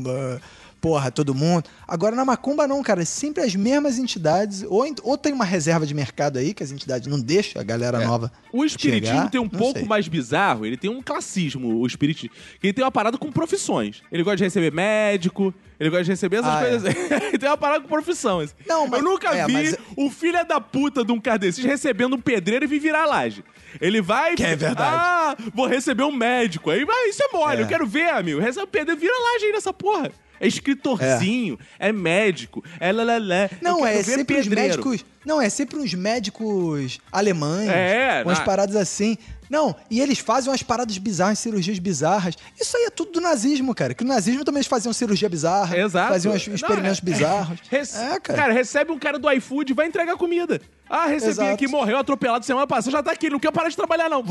Porra, 0.83 1.09
todo 1.09 1.33
mundo. 1.33 1.63
Agora 1.87 2.13
na 2.13 2.25
Macumba 2.25 2.67
não, 2.67 2.83
cara. 2.83 3.03
É 3.03 3.05
sempre 3.05 3.41
as 3.41 3.55
mesmas 3.55 3.97
entidades. 3.97 4.65
Ou, 4.67 4.85
ou 5.03 5.17
tem 5.17 5.31
uma 5.31 5.45
reserva 5.45 5.85
de 5.85 5.93
mercado 5.93 6.37
aí, 6.37 6.53
que 6.53 6.61
as 6.61 6.71
entidades 6.73 7.07
não 7.07 7.17
deixam 7.21 7.61
a 7.61 7.63
galera 7.63 8.03
É. 8.03 8.05
nova. 8.05 8.29
O 8.51 8.65
espiritismo 8.65 9.15
chegar, 9.15 9.29
tem 9.31 9.39
um 9.39 9.47
pouco 9.47 9.79
sei. 9.79 9.87
mais 9.87 10.09
bizarro, 10.09 10.65
ele 10.65 10.75
tem 10.75 10.89
um 10.89 11.01
classismo, 11.01 11.79
o 11.79 11.87
espiritismo. 11.87 12.35
Que 12.59 12.67
ele 12.67 12.73
tem 12.73 12.83
uma 12.83 12.91
parada 12.91 13.17
com 13.17 13.31
profissões. 13.31 14.01
Ele 14.11 14.23
gosta 14.23 14.35
de 14.35 14.43
receber 14.43 14.73
médico, 14.73 15.53
ele 15.79 15.89
gosta 15.89 16.03
de 16.03 16.09
receber 16.11 16.35
essas 16.39 16.51
Ah, 16.53 16.65
é. 16.65 16.69
coisas. 16.69 16.95
ele 17.31 17.37
tem 17.37 17.47
uma 17.49 17.57
parada 17.57 17.79
com 17.81 17.87
profissão. 17.87 18.41
assim. 18.41 18.53
Não, 18.67 18.85
mas- 18.85 18.99
Eu 18.99 19.05
nunca 19.09 19.29
é, 19.33 19.45
vi 19.47 19.53
mas- 19.53 19.77
o 19.95 20.09
filho 20.09 20.45
da 20.45 20.59
puta 20.59 21.05
de 21.05 21.13
um 21.13 21.19
cardecista 21.21 21.65
recebendo 21.65 22.17
um 22.17 22.21
pedreiro 22.21 22.65
e 22.65 22.67
vir 22.67 22.79
virar 22.79 23.05
laje. 23.05 23.41
Ele 23.79 24.01
vai. 24.01 24.35
Que 24.35 24.43
é 24.43 24.53
verdade. 24.53 24.97
Ah, 24.97 25.37
vou 25.53 25.65
receber 25.65 26.03
um 26.03 26.11
médico. 26.11 26.69
Aí, 26.69 26.85
ah, 26.87 27.07
isso 27.07 27.23
é 27.23 27.29
mole, 27.31 27.61
É. 27.61 27.63
eu 27.63 27.67
quero 27.67 27.87
ver, 27.87 28.09
amigo. 28.09 28.41
Recebe 28.41 28.65
um 28.65 28.69
pedreiro, 28.69 28.99
vira 28.99 29.13
laje 29.13 29.45
aí 29.45 29.51
nessa 29.53 29.71
porra. 29.71 30.11
É 30.39 30.47
escritorzinho, 30.47 31.57
é, 31.79 31.91
médico, 31.91 32.63
é 32.79 32.91
lalala. 32.91 33.49
Não, 33.61 33.85
é 33.85 34.01
sempre 34.03 34.37
os 34.39 34.47
médicos. 34.47 35.05
Não, 35.25 35.41
é 35.41 35.49
sempre 35.49 35.77
uns 35.79 35.93
médicos 35.93 36.99
alemães. 37.11 37.69
É, 37.69 38.21
Umas 38.25 38.39
na- 38.39 38.45
paradas 38.45 38.75
assim. 38.75 39.17
Não, 39.49 39.73
e 39.89 40.01
eles 40.01 40.19
fazem 40.19 40.49
umas 40.49 40.63
paradas 40.63 40.97
bizarras, 40.97 41.39
cirurgias 41.39 41.77
bizarras. 41.79 42.35
Isso 42.59 42.75
aí 42.75 42.85
é 42.85 42.89
tudo 42.89 43.11
do 43.13 43.21
nazismo, 43.21 43.73
cara. 43.73 43.93
Que 43.93 44.03
no 44.03 44.09
nazismo 44.09 44.43
também 44.43 44.57
eles 44.59 44.67
faziam 44.67 44.91
cirurgia 44.91 45.29
bizarra. 45.29 45.77
Exato. 45.77 46.11
Faziam 46.11 46.33
uns 46.33 46.47
Não, 46.47 46.55
experimentos 46.55 46.99
é- 46.99 47.01
bizarros. 47.05 47.59
Rece- 47.69 47.97
É, 47.97 48.19
cara. 48.19 48.51
recebe 48.51 48.91
um 48.91 48.99
cara 48.99 49.17
do 49.19 49.31
iFood 49.31 49.71
e 49.71 49.75
vai 49.75 49.85
entregar 49.87 50.17
comida. 50.17 50.59
Ah, 50.89 51.05
recebi 51.05 51.31
Exato. 51.31 51.53
aqui, 51.53 51.67
morreu 51.67 51.97
atropelado 51.97 52.45
semana 52.45 52.67
passada, 52.67 52.91
já 52.97 53.01
tá 53.03 53.11
aqui, 53.11 53.29
não 53.29 53.39
quer 53.39 53.51
parar 53.51 53.69
de 53.69 53.75
trabalhar, 53.75 54.09
não. 54.09 54.23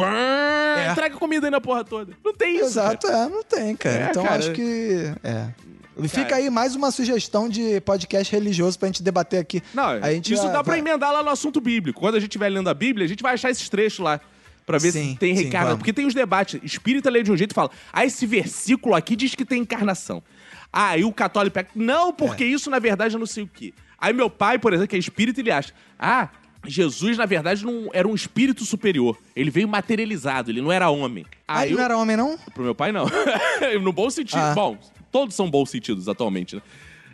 Entrega 0.90 1.16
comida 1.16 1.46
aí 1.46 1.50
na 1.50 1.60
porra 1.60 1.84
toda. 1.84 2.12
Não 2.24 2.34
tem 2.34 2.56
isso. 2.56 2.66
Exato, 2.66 3.06
é, 3.06 3.28
não 3.28 3.42
tem, 3.42 3.74
cara. 3.76 3.96
É, 4.06 4.10
então 4.10 4.22
cara. 4.24 4.36
acho 4.36 4.52
que. 4.52 5.12
É. 5.24 5.46
Fica 6.08 6.36
aí 6.36 6.48
mais 6.48 6.74
uma 6.74 6.90
sugestão 6.90 7.48
de 7.48 7.80
podcast 7.82 8.32
religioso 8.32 8.78
pra 8.78 8.88
gente 8.88 9.02
debater 9.02 9.40
aqui. 9.40 9.62
Não, 9.74 9.84
a 9.88 10.12
gente 10.12 10.32
isso 10.32 10.42
vai- 10.44 10.52
dá 10.52 10.64
pra 10.64 10.72
vai- 10.72 10.78
emendar 10.80 11.12
lá 11.12 11.22
no 11.22 11.28
assunto 11.30 11.60
bíblico. 11.60 12.00
Quando 12.00 12.14
a 12.14 12.20
gente 12.20 12.30
estiver 12.30 12.48
lendo 12.48 12.68
a 12.68 12.74
Bíblia, 12.74 13.04
a 13.04 13.08
gente 13.08 13.22
vai 13.22 13.34
achar 13.34 13.50
esses 13.50 13.68
trechos 13.68 13.98
lá. 14.00 14.20
Pra 14.64 14.78
ver 14.78 14.92
Sim, 14.92 15.10
se 15.12 15.18
tem 15.18 15.34
reencarnação. 15.34 15.76
Porque 15.76 15.92
tem 15.92 16.06
os 16.06 16.14
debates. 16.14 16.60
Espírita 16.62 17.10
lê 17.10 17.22
de 17.24 17.32
um 17.32 17.36
jeito 17.36 17.50
e 17.50 17.54
fala: 17.54 17.68
Ah, 17.92 18.06
esse 18.06 18.24
versículo 18.26 18.94
aqui 18.94 19.16
diz 19.16 19.34
que 19.34 19.44
tem 19.44 19.60
encarnação. 19.62 20.22
Ah, 20.72 20.96
e 20.96 21.04
o 21.04 21.12
católico 21.12 21.52
pega. 21.54 21.68
Não, 21.74 22.12
porque 22.12 22.44
É. 22.44 22.46
isso 22.46 22.70
na 22.70 22.78
verdade 22.78 23.16
é 23.16 23.18
não 23.18 23.26
sei 23.26 23.42
o 23.42 23.50
quê. 23.52 23.74
Aí 23.98 24.12
meu 24.12 24.30
pai, 24.30 24.60
por 24.60 24.72
exemplo, 24.72 24.88
que 24.88 24.94
é 24.96 24.98
espírita, 25.00 25.40
ele 25.40 25.50
acha: 25.50 25.72
Ah, 25.98 26.28
Jesus, 26.64 27.18
na 27.18 27.26
verdade, 27.26 27.64
não 27.66 27.90
era 27.92 28.06
um 28.06 28.14
espírito 28.14 28.64
superior. 28.64 29.18
Ele 29.34 29.50
veio 29.50 29.66
materializado, 29.66 30.52
ele 30.52 30.62
não 30.62 30.70
era 30.70 30.88
homem. 30.88 31.26
Ah, 31.46 31.58
Aí 31.58 31.66
ele 31.68 31.74
eu- 31.74 31.78
não 31.78 31.84
era 31.84 31.98
homem, 31.98 32.16
não? 32.16 32.38
Pro 32.54 32.62
meu 32.62 32.74
pai, 32.74 32.92
não. 32.92 33.04
no 33.82 33.92
bom 33.92 34.08
sentido. 34.10 34.38
Ah. 34.38 34.54
Bom, 34.54 34.78
todos 35.12 35.34
são 35.34 35.48
bons 35.48 35.70
sentidos 35.70 36.08
atualmente, 36.08 36.56
né? 36.56 36.62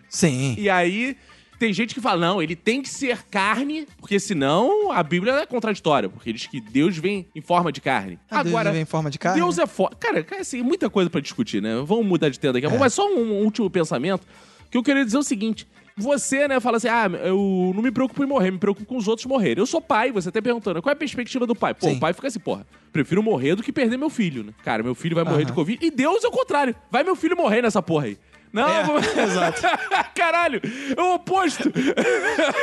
Sim. 0.09 0.55
E 0.57 0.71
aí, 0.71 1.17
tem 1.59 1.73
gente 1.73 1.93
que 1.93 2.01
fala, 2.01 2.21
não, 2.21 2.41
ele 2.41 2.55
tem 2.55 2.81
que 2.81 2.89
ser 2.89 3.25
carne, 3.25 3.87
porque 3.99 4.21
senão 4.21 4.93
a 4.93 5.03
Bíblia 5.03 5.33
é 5.35 5.47
contraditória, 5.47 6.09
porque 6.09 6.33
diz 6.33 6.47
que 6.47 6.61
Deus 6.61 6.97
vem 6.97 7.27
em 7.35 7.41
forma 7.41 7.73
de 7.73 7.81
carne. 7.81 8.19
Ah, 8.31 8.43
Deus 8.43 8.55
Agora, 8.55 8.73
vem 8.73 8.83
em 8.83 8.87
forma 8.87 9.11
de 9.11 9.19
carne? 9.19 9.41
Deus 9.41 9.59
é 9.59 9.67
foda. 9.67 9.97
Cara, 9.97 10.23
cara, 10.23 10.43
assim, 10.43 10.63
muita 10.63 10.89
coisa 10.89 11.11
pra 11.11 11.21
discutir, 11.21 11.61
né? 11.61 11.83
Vamos 11.85 12.07
mudar 12.07 12.29
de 12.29 12.39
tema 12.39 12.53
daqui 12.53 12.67
a 12.67 12.69
pouco, 12.71 12.83
mas 12.83 12.95
só 12.95 13.07
um, 13.07 13.19
um 13.19 13.45
último 13.45 13.69
pensamento, 13.69 14.25
que 14.71 14.79
eu 14.79 14.83
queria 14.85 15.05
dizer 15.05 15.19
o 15.19 15.23
seguinte. 15.23 15.67
Você, 15.99 16.47
né, 16.47 16.61
fala 16.61 16.77
assim, 16.77 16.89
ah, 16.89 17.11
eu 17.25 17.73
não 17.75 17.83
me 17.83 17.91
preocupo 17.91 18.23
em 18.23 18.27
morrer, 18.27 18.51
me 18.51 18.59
preocupo 18.59 18.87
com 18.87 18.97
os 18.97 19.09
outros 19.09 19.27
morrerem. 19.27 19.61
Eu 19.61 19.67
sou 19.67 19.81
pai, 19.81 20.13
você 20.13 20.31
tá 20.31 20.41
perguntando, 20.41 20.81
qual 20.81 20.91
é 20.91 20.95
a 20.95 20.97
perspectiva 20.97 21.47
do 21.47 21.55
pai? 21.55 21.75
Pô, 21.75 21.89
Sim. 21.89 21.97
o 21.97 22.01
pai 22.01 22.13
fica 22.13 22.29
assim, 22.29 22.39
porra, 22.39 22.67
prefiro 22.93 23.23
morrer 23.23 23.55
do 23.55 23.63
que 23.63 23.73
perder 23.73 23.97
meu 23.97 24.09
filho, 24.09 24.45
né? 24.45 24.53
Cara, 24.65 24.83
meu 24.83 24.95
filho 24.95 25.15
vai 25.15 25.25
morrer 25.25 25.45
de. 25.45 25.53
Covid. 25.53 25.85
E 25.85 25.91
Deus 25.91 26.23
é 26.25 26.29
o 26.29 26.31
contrário. 26.31 26.75
Vai 26.91 27.03
meu 27.03 27.17
filho 27.17 27.37
morrer 27.37 27.63
nessa 27.63 27.83
porra 27.83 28.07
aí. 28.07 28.19
Não, 28.53 28.69
É, 28.69 28.83
vou- 28.85 28.99
exato. 29.23 29.63
Caralho, 30.15 30.61
é 30.97 31.01
o 31.01 31.15
oposto. 31.15 31.71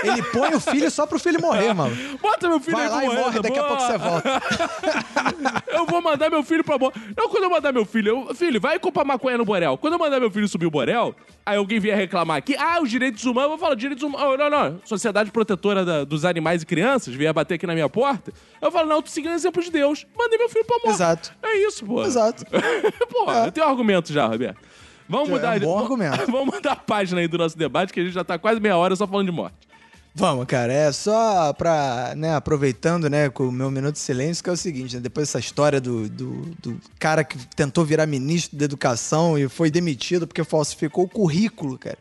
Ele 0.04 0.24
põe 0.32 0.54
o 0.54 0.60
filho 0.60 0.90
só 0.92 1.06
pro 1.06 1.20
filho 1.20 1.40
morrer, 1.42 1.74
mano. 1.74 1.96
Bota 2.22 2.50
meu 2.50 2.60
filho 2.60 2.78
Vai 2.78 2.86
aí 2.86 2.92
lá 2.92 3.04
e 3.04 3.08
morrendo, 3.08 3.24
morre, 3.24 3.40
daqui 3.42 3.60
a 3.60 3.64
pouco 3.64 3.82
você 3.84 3.98
volta. 3.98 4.42
Eu 5.68 5.86
vou 5.86 6.02
mandar 6.02 6.30
meu 6.30 6.42
filho 6.44 6.64
pra 6.64 6.78
morte. 6.78 7.00
Não, 7.18 7.30
quando 7.30 7.44
eu 7.44 7.50
mandar 7.50 7.72
meu 7.72 7.86
filho, 7.86 8.26
eu, 8.30 8.36
filho, 8.36 8.60
vai 8.62 8.80
comprar 8.80 9.04
maconha 9.04 9.38
no 9.38 9.44
Borel. 9.46 9.78
Quando 9.78 9.94
eu 9.94 10.00
mandar 10.00 10.20
meu 10.20 10.32
filho 10.32 10.48
subir 10.48 10.66
o 10.66 10.72
Borel, 10.72 11.14
aí 11.46 11.58
alguém 11.58 11.80
vier 11.80 11.98
reclamar 11.98 12.38
aqui, 12.38 12.56
ah, 12.58 12.80
os 12.82 12.90
direitos 12.90 13.24
humanos, 13.26 13.44
eu 13.44 13.50
vou 13.50 13.58
falar, 13.58 13.76
direitos 13.76 14.02
humanos. 14.04 14.26
Oh, 14.34 14.38
não, 14.38 14.50
não, 14.50 14.82
Sociedade 14.86 15.32
Protetora 15.32 15.84
da- 15.84 16.04
dos 16.06 16.24
Animais 16.24 16.62
e 16.62 16.66
Crianças 16.66 17.14
vier 17.14 17.34
bater 17.34 17.56
aqui 17.56 17.68
na 17.68 17.74
minha 17.74 17.90
porta. 17.90 18.32
Eu 18.62 18.72
falo, 18.72 18.88
não, 18.88 18.98
eu 18.98 19.02
tô 19.02 19.10
seguindo 19.10 19.32
o 19.32 19.36
exemplo 19.36 19.62
de 19.62 19.70
Deus. 19.70 20.06
Mandei 20.18 20.38
meu 20.38 20.48
filho 20.50 20.66
pra 20.66 20.78
morte. 20.78 20.96
Exato. 20.96 21.34
É 21.44 21.58
isso, 21.68 21.86
pô. 21.86 22.04
Exato. 22.04 22.46
pô, 23.12 23.32
eu 23.32 23.52
tenho 23.52 23.68
um 23.68 23.70
argumento 23.70 24.14
já, 24.14 24.26
Roberto. 24.26 24.60
Vamos 25.08 25.30
É 25.30 25.32
um 25.32 25.36
mudar. 25.36 25.60
bom 25.60 25.80
argumento. 25.80 26.26
Vamos 26.32 26.54
mudar 26.56 26.72
a 26.74 26.76
página 26.76 27.22
aí 27.22 27.28
do 27.28 27.38
nosso 27.38 27.58
debate, 27.58 27.94
que 27.94 28.00
a 28.00 28.04
gente 28.04 28.14
já 28.14 28.24
tá 28.24 28.38
quase 28.40 28.60
meia 28.60 28.78
hora 28.78 28.96
só 28.96 29.06
falando 29.08 29.28
de 29.28 29.32
morte. 29.32 29.56
Vamos, 30.18 30.46
cara, 30.46 30.72
é 30.72 30.90
só 30.94 31.52
pra, 31.52 32.14
né, 32.16 32.34
aproveitando, 32.36 33.10
né, 33.10 33.30
com 33.30 33.50
o 33.50 33.52
meu 33.52 33.70
minuto 33.70 33.96
de 33.96 34.00
silêncio, 34.00 34.42
que 34.42 34.50
é 34.50 34.54
o 34.54 34.56
seguinte, 34.58 34.96
né, 34.96 35.02
depois 35.02 35.28
dessa 35.28 35.40
história 35.40 35.82
do, 35.82 36.08
do, 36.08 36.42
do 36.62 36.80
cara 36.98 37.22
que 37.22 37.38
tentou 37.48 37.84
virar 37.84 38.06
ministro 38.06 38.58
da 38.58 38.64
educação 38.64 39.38
e 39.38 39.50
foi 39.50 39.70
demitido 39.70 40.26
porque 40.26 40.42
falsificou 40.46 41.04
o 41.04 41.10
currículo, 41.10 41.78
cara. 41.78 41.98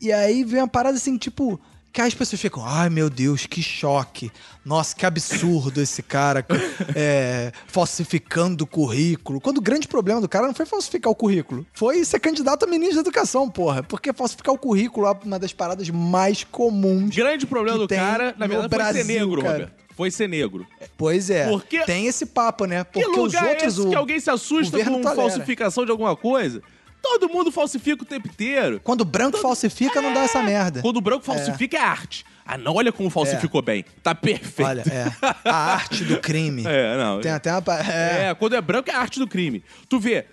E 0.00 0.12
aí 0.12 0.44
vem 0.44 0.60
uma 0.60 0.68
parada 0.68 0.96
assim, 0.96 1.18
tipo, 1.18 1.60
que 1.92 2.00
as 2.00 2.14
pessoas 2.14 2.40
ficam, 2.40 2.64
ai 2.64 2.88
meu 2.88 3.10
Deus, 3.10 3.46
que 3.46 3.62
choque. 3.62 4.30
Nossa, 4.64 4.94
que 4.94 5.04
absurdo 5.04 5.80
esse 5.80 6.02
cara 6.02 6.46
é, 6.94 7.50
falsificando 7.66 8.64
o 8.64 8.66
currículo. 8.66 9.40
Quando 9.40 9.58
o 9.58 9.60
grande 9.60 9.88
problema 9.88 10.20
do 10.20 10.28
cara 10.28 10.46
não 10.46 10.54
foi 10.54 10.66
falsificar 10.66 11.10
o 11.10 11.14
currículo, 11.14 11.66
foi 11.72 12.04
ser 12.04 12.20
candidato 12.20 12.64
a 12.64 12.68
ministro 12.68 12.96
da 12.96 13.00
educação, 13.08 13.48
porra. 13.48 13.82
Porque 13.82 14.12
falsificar 14.12 14.54
o 14.54 14.58
currículo 14.58 15.06
é 15.06 15.16
uma 15.24 15.38
das 15.38 15.52
paradas 15.52 15.88
mais 15.90 16.44
comuns. 16.44 17.14
Grande 17.14 17.46
problema 17.46 17.78
do 17.78 17.88
cara, 17.88 18.34
na 18.38 18.46
verdade, 18.46 18.68
foi 18.68 18.78
Brasil, 18.78 19.04
ser 19.04 19.12
negro, 19.18 19.42
cara. 19.42 19.52
Roberto. 19.54 19.80
Foi 19.96 20.10
ser 20.10 20.28
negro. 20.28 20.66
Pois 20.96 21.28
é. 21.28 21.48
Porque- 21.48 21.84
Tem 21.84 22.06
esse 22.06 22.24
papo, 22.24 22.64
né? 22.64 22.84
Que 22.84 23.02
Porque 23.02 23.20
os 23.20 23.34
lugar 23.34 23.44
outros. 23.48 23.62
é 23.62 23.66
esse 23.66 23.80
o 23.80 23.90
que 23.90 23.96
alguém 23.96 24.18
se 24.20 24.30
assusta 24.30 24.82
com 24.84 25.02
falsificação 25.02 25.84
de 25.84 25.90
alguma 25.90 26.16
coisa? 26.16 26.62
Todo 27.02 27.28
mundo 27.28 27.50
falsifica 27.50 28.02
o 28.02 28.06
tempo 28.06 28.28
inteiro. 28.28 28.80
Quando 28.84 29.00
o 29.00 29.04
branco 29.04 29.38
falsifica, 29.38 30.00
não 30.02 30.12
dá 30.12 30.20
essa 30.20 30.42
merda. 30.42 30.82
Quando 30.82 30.98
o 30.98 31.00
branco 31.00 31.24
falsifica 31.24 31.76
é, 31.76 31.80
arte. 31.80 32.24
Ah, 32.44 32.58
não, 32.58 32.74
olha 32.74 32.92
como 32.92 33.08
falsificou 33.10 33.62
bem. 33.62 33.84
Tá 34.02 34.14
perfeito. 34.14 34.68
Olha, 34.68 34.82
é. 34.90 35.06
A 35.48 35.74
arte 35.74 36.04
do 36.04 36.18
crime. 36.18 36.64
É, 36.68 36.96
não. 36.96 37.20
Tem 37.20 37.30
até 37.32 37.52
uma. 37.52 37.62
É. 37.80 38.28
É. 38.30 38.34
quando 38.34 38.54
é 38.54 38.60
branco 38.60 38.90
é 38.90 38.94
arte 38.94 39.18
do 39.18 39.26
crime. 39.26 39.62
Tu 39.88 39.98
vê, 39.98 40.26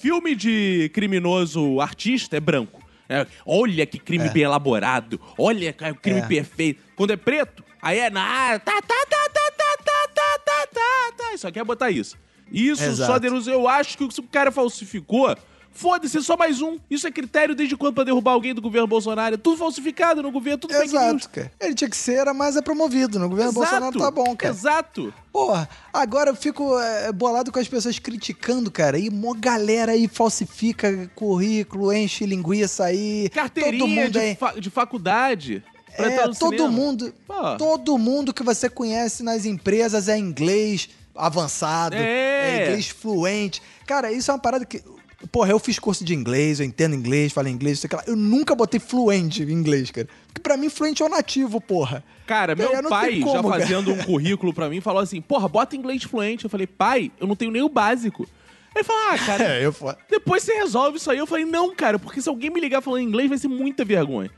filme 0.00 0.34
de 0.34 0.90
criminoso 0.94 1.80
artista 1.80 2.36
é 2.36 2.40
branco. 2.40 2.82
É, 3.08 3.26
olha 3.44 3.84
que 3.84 3.98
crime 3.98 4.26
É. 4.26 4.30
bem 4.30 4.42
elaborado. 4.44 5.20
Olha 5.36 5.72
que 5.72 5.94
crime 5.94 6.20
É. 6.20 6.26
perfeito. 6.26 6.82
Quando 6.96 7.12
é 7.12 7.16
preto, 7.16 7.62
aí 7.82 7.98
é 7.98 8.10
na. 8.10 8.58
Tá, 8.60 8.80
tá, 8.80 8.82
tá, 8.82 9.28
tá, 9.32 9.50
tá, 9.56 9.76
tá, 9.86 10.08
tá, 10.14 10.38
tá, 10.44 10.66
tá, 10.72 11.12
tá. 11.16 11.38
Só 11.38 11.50
quer 11.50 11.64
botar 11.64 11.90
isso. 11.90 12.16
Isso 12.52 12.82
Exato. 12.84 13.12
só 13.12 13.18
denuncia. 13.18 13.52
Eu 13.52 13.66
acho 13.68 13.98
que 13.98 14.10
se 14.12 14.20
o 14.20 14.24
cara 14.24 14.52
falsificou. 14.52 15.36
Foda-se, 15.76 16.16
é 16.18 16.20
só 16.22 16.36
mais 16.36 16.62
um. 16.62 16.78
Isso 16.88 17.04
é 17.06 17.10
critério 17.10 17.52
desde 17.54 17.76
quando 17.76 17.94
pra 17.94 18.04
derrubar 18.04 18.30
alguém 18.32 18.54
do 18.54 18.62
governo 18.62 18.86
Bolsonaro? 18.86 19.34
É 19.34 19.38
tudo 19.38 19.56
falsificado 19.56 20.22
no 20.22 20.30
governo, 20.30 20.56
tudo. 20.58 20.72
Exato, 20.72 21.28
cara. 21.28 21.50
Ele 21.60 21.74
tinha 21.74 21.90
que 21.90 21.96
ser, 21.96 22.14
era 22.14 22.32
mais 22.32 22.56
é 22.56 22.62
promovido. 22.62 23.18
No 23.18 23.28
governo 23.28 23.52
Bolsonaro 23.52 23.98
tá 23.98 24.10
bom, 24.10 24.36
cara. 24.36 24.54
Exato. 24.54 25.12
Porra, 25.32 25.68
agora 25.92 26.30
eu 26.30 26.36
fico 26.36 26.78
é, 26.78 27.10
bolado 27.10 27.50
com 27.50 27.58
as 27.58 27.66
pessoas 27.66 27.98
criticando, 27.98 28.70
cara. 28.70 28.96
E 28.98 29.10
mó 29.10 29.34
galera 29.36 29.92
aí 29.92 30.06
falsifica 30.06 31.10
currículo, 31.14 31.92
enche 31.92 32.24
linguiça 32.24 32.84
aí. 32.84 33.28
todo 33.28 33.34
Carteirinha 33.34 34.02
mundo 34.04 34.12
de, 34.12 34.18
aí. 34.20 34.36
fa- 34.36 34.52
de 34.52 34.70
faculdade. 34.70 35.62
pra 35.96 36.06
É, 36.06 36.18
todo 36.28 36.50
cinema. 36.50 36.68
mundo. 36.68 37.12
Pô. 37.26 37.56
Todo 37.56 37.98
mundo 37.98 38.32
que 38.32 38.44
você 38.44 38.68
conhece 38.70 39.24
nas 39.24 39.44
empresas 39.44 40.08
é 40.08 40.16
inglês 40.16 40.88
avançado, 41.16 41.96
É. 41.96 42.62
inglês 42.68 42.88
fluente. 42.88 43.60
Cara, 43.86 44.12
isso 44.12 44.30
é 44.30 44.34
uma 44.34 44.40
parada 44.40 44.64
que. 44.64 44.80
Porra, 45.32 45.50
eu 45.50 45.58
fiz 45.58 45.78
curso 45.78 46.04
de 46.04 46.14
inglês, 46.14 46.60
eu 46.60 46.66
entendo 46.66 46.94
inglês, 46.94 47.32
falo 47.32 47.48
inglês, 47.48 47.80
sei 47.80 47.88
lá. 47.92 48.02
Eu 48.06 48.16
nunca 48.16 48.54
botei 48.54 48.78
fluente 48.78 49.42
em 49.42 49.50
inglês, 49.52 49.90
cara. 49.90 50.08
Porque 50.26 50.40
pra 50.40 50.56
mim, 50.56 50.68
fluente 50.68 51.02
é 51.02 51.06
o 51.06 51.08
nativo, 51.08 51.60
porra. 51.60 52.04
Cara, 52.26 52.54
E 52.58 52.62
aí 52.62 52.80
meu 52.80 52.90
pai, 52.90 53.20
como, 53.20 53.32
já 53.34 53.42
cara. 53.42 53.60
fazendo 53.60 53.92
um 53.92 53.98
currículo 54.04 54.52
pra 54.52 54.68
mim, 54.68 54.80
falou 54.80 55.02
assim: 55.02 55.20
porra, 55.20 55.48
bota 55.48 55.76
inglês 55.76 56.02
fluente. 56.02 56.44
Eu 56.44 56.50
falei, 56.50 56.66
pai, 56.66 57.10
eu 57.20 57.26
não 57.26 57.36
tenho 57.36 57.50
nem 57.50 57.62
o 57.62 57.68
básico. 57.68 58.26
Ele 58.74 58.84
falou, 58.84 59.02
ah, 59.12 59.18
cara, 59.18 59.44
É, 59.54 59.64
eu 59.66 59.74
depois 60.10 60.42
você 60.42 60.54
resolve 60.54 60.98
isso 60.98 61.10
aí. 61.10 61.18
Eu 61.18 61.26
falei, 61.26 61.44
não, 61.44 61.74
cara, 61.74 61.98
porque 61.98 62.20
se 62.20 62.28
alguém 62.28 62.50
me 62.50 62.60
ligar 62.60 62.80
falando 62.80 63.02
inglês 63.02 63.28
vai 63.28 63.38
ser 63.38 63.48
muita 63.48 63.84
vergonha. 63.84 64.30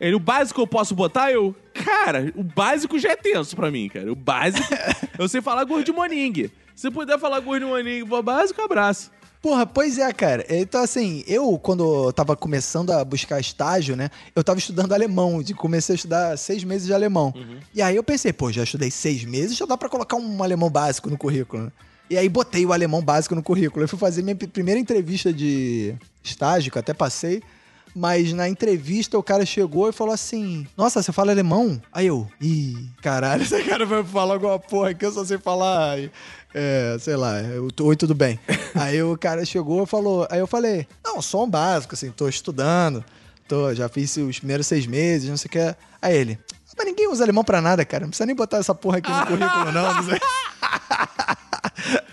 Ele, 0.00 0.14
o 0.14 0.20
básico 0.20 0.60
eu 0.60 0.66
posso 0.66 0.94
botar? 0.94 1.30
Eu, 1.30 1.54
cara, 1.74 2.32
o 2.34 2.42
básico 2.42 2.98
já 2.98 3.10
é 3.10 3.16
tenso 3.16 3.54
pra 3.54 3.70
mim, 3.70 3.88
cara. 3.88 4.10
O 4.10 4.16
básico, 4.16 4.66
eu 5.18 5.28
sei 5.28 5.42
falar 5.42 5.64
gordimoningue. 5.64 6.50
Se 6.74 6.90
puder 6.90 7.18
falar 7.18 7.40
gordimoningue 7.40 8.08
for 8.08 8.22
básico, 8.22 8.62
abraço. 8.62 9.10
Porra, 9.42 9.64
pois 9.64 9.96
é, 9.98 10.12
cara. 10.12 10.44
Então, 10.50 10.82
assim, 10.82 11.24
eu, 11.26 11.58
quando 11.58 12.06
eu 12.06 12.12
tava 12.12 12.36
começando 12.36 12.90
a 12.90 13.02
buscar 13.04 13.40
estágio, 13.40 13.96
né? 13.96 14.10
Eu 14.36 14.44
tava 14.44 14.58
estudando 14.58 14.92
alemão. 14.92 15.42
de- 15.42 15.54
Comecei 15.54 15.94
a 15.94 15.96
estudar 15.96 16.36
seis 16.36 16.62
meses 16.62 16.86
de 16.86 16.92
alemão. 16.92 17.32
E 17.74 17.80
aí 17.80 17.96
eu 17.96 18.02
pensei, 18.04 18.32
pô, 18.34 18.52
já 18.52 18.62
estudei 18.64 18.90
seis 18.90 19.24
meses, 19.24 19.56
já 19.56 19.64
dá 19.64 19.78
pra 19.78 19.88
colocar 19.88 20.16
um 20.16 20.42
alemão 20.42 20.68
básico 20.68 21.08
no 21.08 21.16
currículo, 21.16 21.64
né? 21.64 21.72
E 22.10 22.18
aí 22.18 22.28
botei 22.28 22.66
o 22.66 22.72
alemão 22.72 23.00
básico 23.00 23.34
no 23.34 23.42
currículo. 23.42 23.84
Eu 23.84 23.88
fui 23.88 23.98
fazer 23.98 24.20
minha 24.20 24.36
primeira 24.36 24.78
entrevista 24.80 25.32
de 25.32 25.94
estágio, 26.22 26.70
que 26.70 26.76
eu 26.76 26.80
até 26.80 26.92
passei. 26.92 27.42
Mas 27.94 28.32
na 28.32 28.48
entrevista 28.48 29.18
o 29.18 29.22
cara 29.22 29.44
chegou 29.44 29.88
e 29.88 29.92
falou 29.92 30.14
assim: 30.14 30.64
Nossa, 30.76 31.02
você 31.02 31.10
fala 31.12 31.32
alemão? 31.32 31.80
Aí 31.92 32.06
eu, 32.06 32.24
ih, 32.40 32.76
caralho, 33.02 33.42
esse 33.42 33.62
cara 33.64 33.84
vai 33.86 34.04
falar 34.04 34.34
alguma 34.34 34.58
porra 34.60 34.92
que 34.94 35.04
eu 35.04 35.10
só 35.12 35.24
sei 35.24 35.38
falar. 35.38 35.98
É, 36.54 36.96
sei 36.98 37.16
lá, 37.16 37.40
eu 37.40 37.68
oi, 37.80 37.96
tudo 37.96 38.14
bem. 38.14 38.38
aí 38.74 39.02
o 39.02 39.16
cara 39.16 39.44
chegou 39.44 39.84
e 39.84 39.86
falou. 39.86 40.26
Aí 40.30 40.40
eu 40.40 40.46
falei: 40.46 40.86
Não, 41.04 41.22
só 41.22 41.44
um 41.44 41.50
básico, 41.50 41.94
assim, 41.94 42.10
tô 42.10 42.28
estudando, 42.28 43.04
tô, 43.46 43.72
já 43.74 43.88
fiz 43.88 44.16
os 44.16 44.38
primeiros 44.38 44.66
seis 44.66 44.86
meses, 44.86 45.28
não 45.28 45.36
sei 45.36 45.48
o 45.48 45.52
que. 45.52 45.76
Aí 46.02 46.16
ele: 46.16 46.38
Mas 46.76 46.86
ninguém 46.86 47.08
usa 47.08 47.22
alemão 47.24 47.44
pra 47.44 47.60
nada, 47.60 47.84
cara, 47.84 48.02
não 48.02 48.10
precisa 48.10 48.26
nem 48.26 48.34
botar 48.34 48.58
essa 48.58 48.74
porra 48.74 48.98
aqui 48.98 49.10
no 49.10 49.26
currículo, 49.26 49.72
não. 49.72 49.94
não 49.94 50.02
sei. 50.02 50.18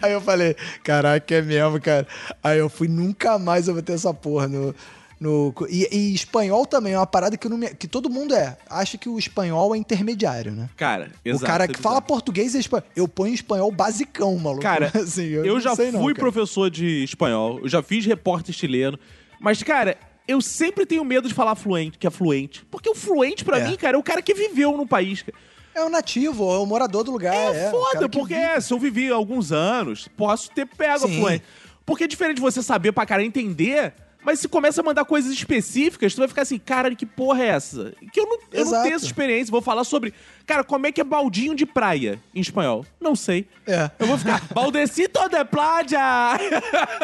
Aí 0.02 0.14
eu 0.14 0.22
falei, 0.22 0.56
caraca, 0.84 1.36
é 1.36 1.42
mesmo, 1.42 1.82
cara. 1.82 2.08
Aí 2.44 2.60
eu 2.60 2.70
fui, 2.70 2.88
nunca 2.88 3.38
mais 3.38 3.68
eu 3.68 3.74
vou 3.74 3.84
ter 3.84 3.94
essa 3.94 4.14
porra 4.14 4.48
no. 4.48 4.74
No 5.20 5.54
e, 5.70 5.88
e 5.92 6.14
espanhol 6.14 6.66
também 6.66 6.94
é 6.94 6.98
uma 7.00 7.08
parada 7.08 7.36
que, 7.38 7.50
não 7.50 7.58
me- 7.58 7.74
que 7.74 7.88
todo 7.88 8.10
mundo 8.10 8.36
é. 8.36 8.58
Acha 8.70 8.98
que 8.98 9.10
o 9.10 9.18
espanhol 9.18 9.74
é 9.74 9.78
intermediário, 9.78 10.52
né? 10.52 10.70
Cara, 10.78 11.12
o 11.26 11.30
exato. 11.30 11.46
cara 11.46 11.64
é 11.64 11.68
que 11.68 11.80
fala 11.80 12.02
português 12.02 12.54
e 12.56 12.60
espanhol. 12.60 12.86
Eu 12.96 13.08
ponho 13.08 13.34
espanhol 13.34 13.72
basicão, 13.72 14.36
maluco. 14.38 14.62
Cara, 14.62 14.92
assim, 14.96 15.26
eu, 15.26 15.46
eu, 15.46 15.54
não 15.56 15.60
já 15.62 15.70
não, 15.72 16.02
fui 16.02 16.14
cara. 16.14 16.20
professor 16.32 16.70
de 16.70 17.04
espanhol, 17.04 17.60
eu 17.62 17.68
já 17.68 17.82
fiz 17.82 18.06
repórter 18.06 18.54
chileno, 18.54 19.00
mas, 19.40 19.62
cara, 19.64 19.98
eu 20.28 20.40
sempre 20.42 20.86
tenho 20.86 21.04
medo 21.04 21.28
de 21.28 21.34
falar 21.34 21.56
fluente, 21.56 21.98
que 21.98 22.06
é 22.06 22.10
fluente. 22.12 22.66
Porque 22.70 22.90
o 22.90 22.96
fluente, 22.96 23.44
pra 23.46 23.60
É. 23.60 23.68
mim, 23.68 23.76
cara, 23.76 23.96
é 23.98 24.00
o 24.00 24.04
cara 24.04 24.22
que 24.22 24.34
viveu 24.34 24.76
no 24.78 24.86
país. 24.88 25.22
cara. 25.24 25.38
É 25.74 25.84
o 25.84 25.90
nativo, 25.90 26.44
é 26.54 26.58
o 26.58 26.66
morador 26.66 27.04
do 27.04 27.12
lugar. 27.12 27.34
É, 27.34 27.66
É, 27.66 27.68
o 27.68 27.72
foda, 27.72 27.92
cara 27.94 28.10
que 28.10 28.18
porque 28.20 28.34
é, 28.34 28.60
se 28.60 28.74
eu 28.74 28.80
vivi 28.80 29.10
alguns 29.12 29.52
anos, 29.52 30.08
posso 30.18 30.50
ter 30.52 30.66
pego 30.66 31.08
Sim. 31.08 31.20
fluente. 31.20 31.44
Porque 31.86 32.04
é 32.04 32.08
diferente 32.08 32.36
de 32.38 32.42
você 32.42 32.62
saber 32.64 32.92
pra 32.92 33.06
cara 33.06 33.24
entender, 33.24 33.94
mas 34.28 34.42
se 34.42 34.50
começa 34.50 34.82
a 34.82 34.84
mandar 34.84 35.06
coisas 35.06 35.32
específicas, 35.32 36.14
tu 36.14 36.18
vai 36.18 36.28
ficar 36.28 36.42
assim, 36.42 36.60
cara, 36.60 36.94
que 36.94 37.06
porra 37.06 37.44
é 37.44 37.48
essa? 37.48 37.94
Que 38.12 38.20
eu 38.20 38.26
não, 38.26 38.40
eu 38.52 38.66
não 38.66 38.84
tenho 38.84 38.96
essa 38.96 39.06
experiência. 39.06 39.50
Vou 39.50 39.62
falar 39.62 39.86
sobre, 39.86 40.14
cara, 40.46 40.66
como 40.66 40.86
é 40.86 40.92
que 40.92 41.00
é 41.00 41.04
baldinho 41.06 41.56
de 41.56 41.66
praia 41.66 42.22
em 42.36 42.42
espanhol? 42.42 42.86
Não 43.00 43.16
sei. 43.16 43.48
É. 43.66 43.90
Eu 43.98 44.06
vou 44.06 44.18
ficar, 44.18 44.42
baldecito 44.54 45.30
de 45.30 45.46
playa! 45.46 46.38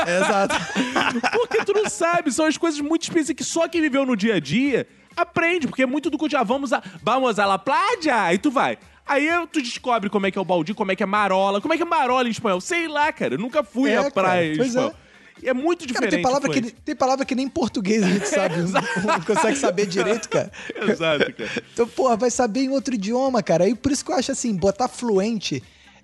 É, 0.06 0.20
exato. 0.20 0.56
Porque 1.32 1.64
tu 1.64 1.72
não 1.72 1.90
sabe, 1.90 2.30
são 2.30 2.46
as 2.46 2.58
coisas 2.58 2.82
muito 2.82 3.04
específicas 3.04 3.38
que 3.38 3.54
só 3.54 3.70
quem 3.70 3.80
viveu 3.80 4.06
no 4.06 4.18
dia 4.18 4.36
a 4.36 4.40
dia 4.42 4.86
aprende, 5.16 5.66
porque 5.66 5.84
é 5.84 5.86
muito 5.86 6.10
do 6.10 6.18
cotidiano. 6.18 6.44
Vamos 6.46 6.74
a, 6.74 6.84
vamos 7.02 7.40
a 7.40 7.46
la 7.46 7.58
playa, 7.58 8.24
aí 8.24 8.38
tu 8.38 8.52
vai. 8.52 8.78
Aí 9.06 9.30
tu 9.52 9.62
descobre 9.62 10.10
como 10.10 10.26
é 10.26 10.32
que 10.32 10.38
é 10.38 10.42
o 10.42 10.46
baldi, 10.46 10.74
como 10.74 10.92
é 10.92 10.96
que 10.96 11.04
é 11.04 11.06
marola, 11.06 11.62
como 11.62 11.74
é 11.74 11.78
que 11.78 11.84
é 11.84 11.86
marola 11.86 12.28
em 12.28 12.32
espanhol. 12.32 12.60
Sei 12.60 12.88
lá, 12.88 13.14
cara. 13.14 13.36
Eu 13.36 13.40
nunca 13.40 13.64
fui 13.64 13.92
É, 13.92 13.98
à 13.98 14.12
praia 14.12 14.12
cara, 14.12 14.46
em 14.46 14.58
pois 14.58 14.70
espanhol. 14.70 14.94
E 15.42 15.50
é 15.50 15.54
muito 15.54 15.80
Cara, 15.80 16.08
diferente. 16.08 16.12
tem 16.12 16.22
palavra, 16.22 16.50
que, 16.50 16.62
tem 16.62 16.96
palavra 16.96 17.26
que 17.26 17.36
nem 17.36 17.46
em 17.46 17.50
português 17.50 18.04
a 18.04 18.08
gente 18.08 18.28
sabe, 18.28 18.58
não, 18.64 18.72
não 18.72 19.22
consegue 19.22 19.58
saber 19.58 19.86
direito, 19.86 20.30
cara. 20.30 20.52
Exato, 20.88 21.34
cara. 21.34 21.64
Então, 21.74 21.88
porra, 21.88 22.16
vai 22.16 22.32
saber 22.32 22.62
em 22.62 22.70
outro 22.70 22.94
idioma, 22.94 23.44
cara. 23.44 23.66
Aí 23.66 23.76
por 23.76 23.92
isso 23.92 24.06
que 24.06 24.12
eu 24.12 24.16
acho 24.16 24.32
assim, 24.32 24.56
botar 24.56 24.88
fluente 24.88 25.62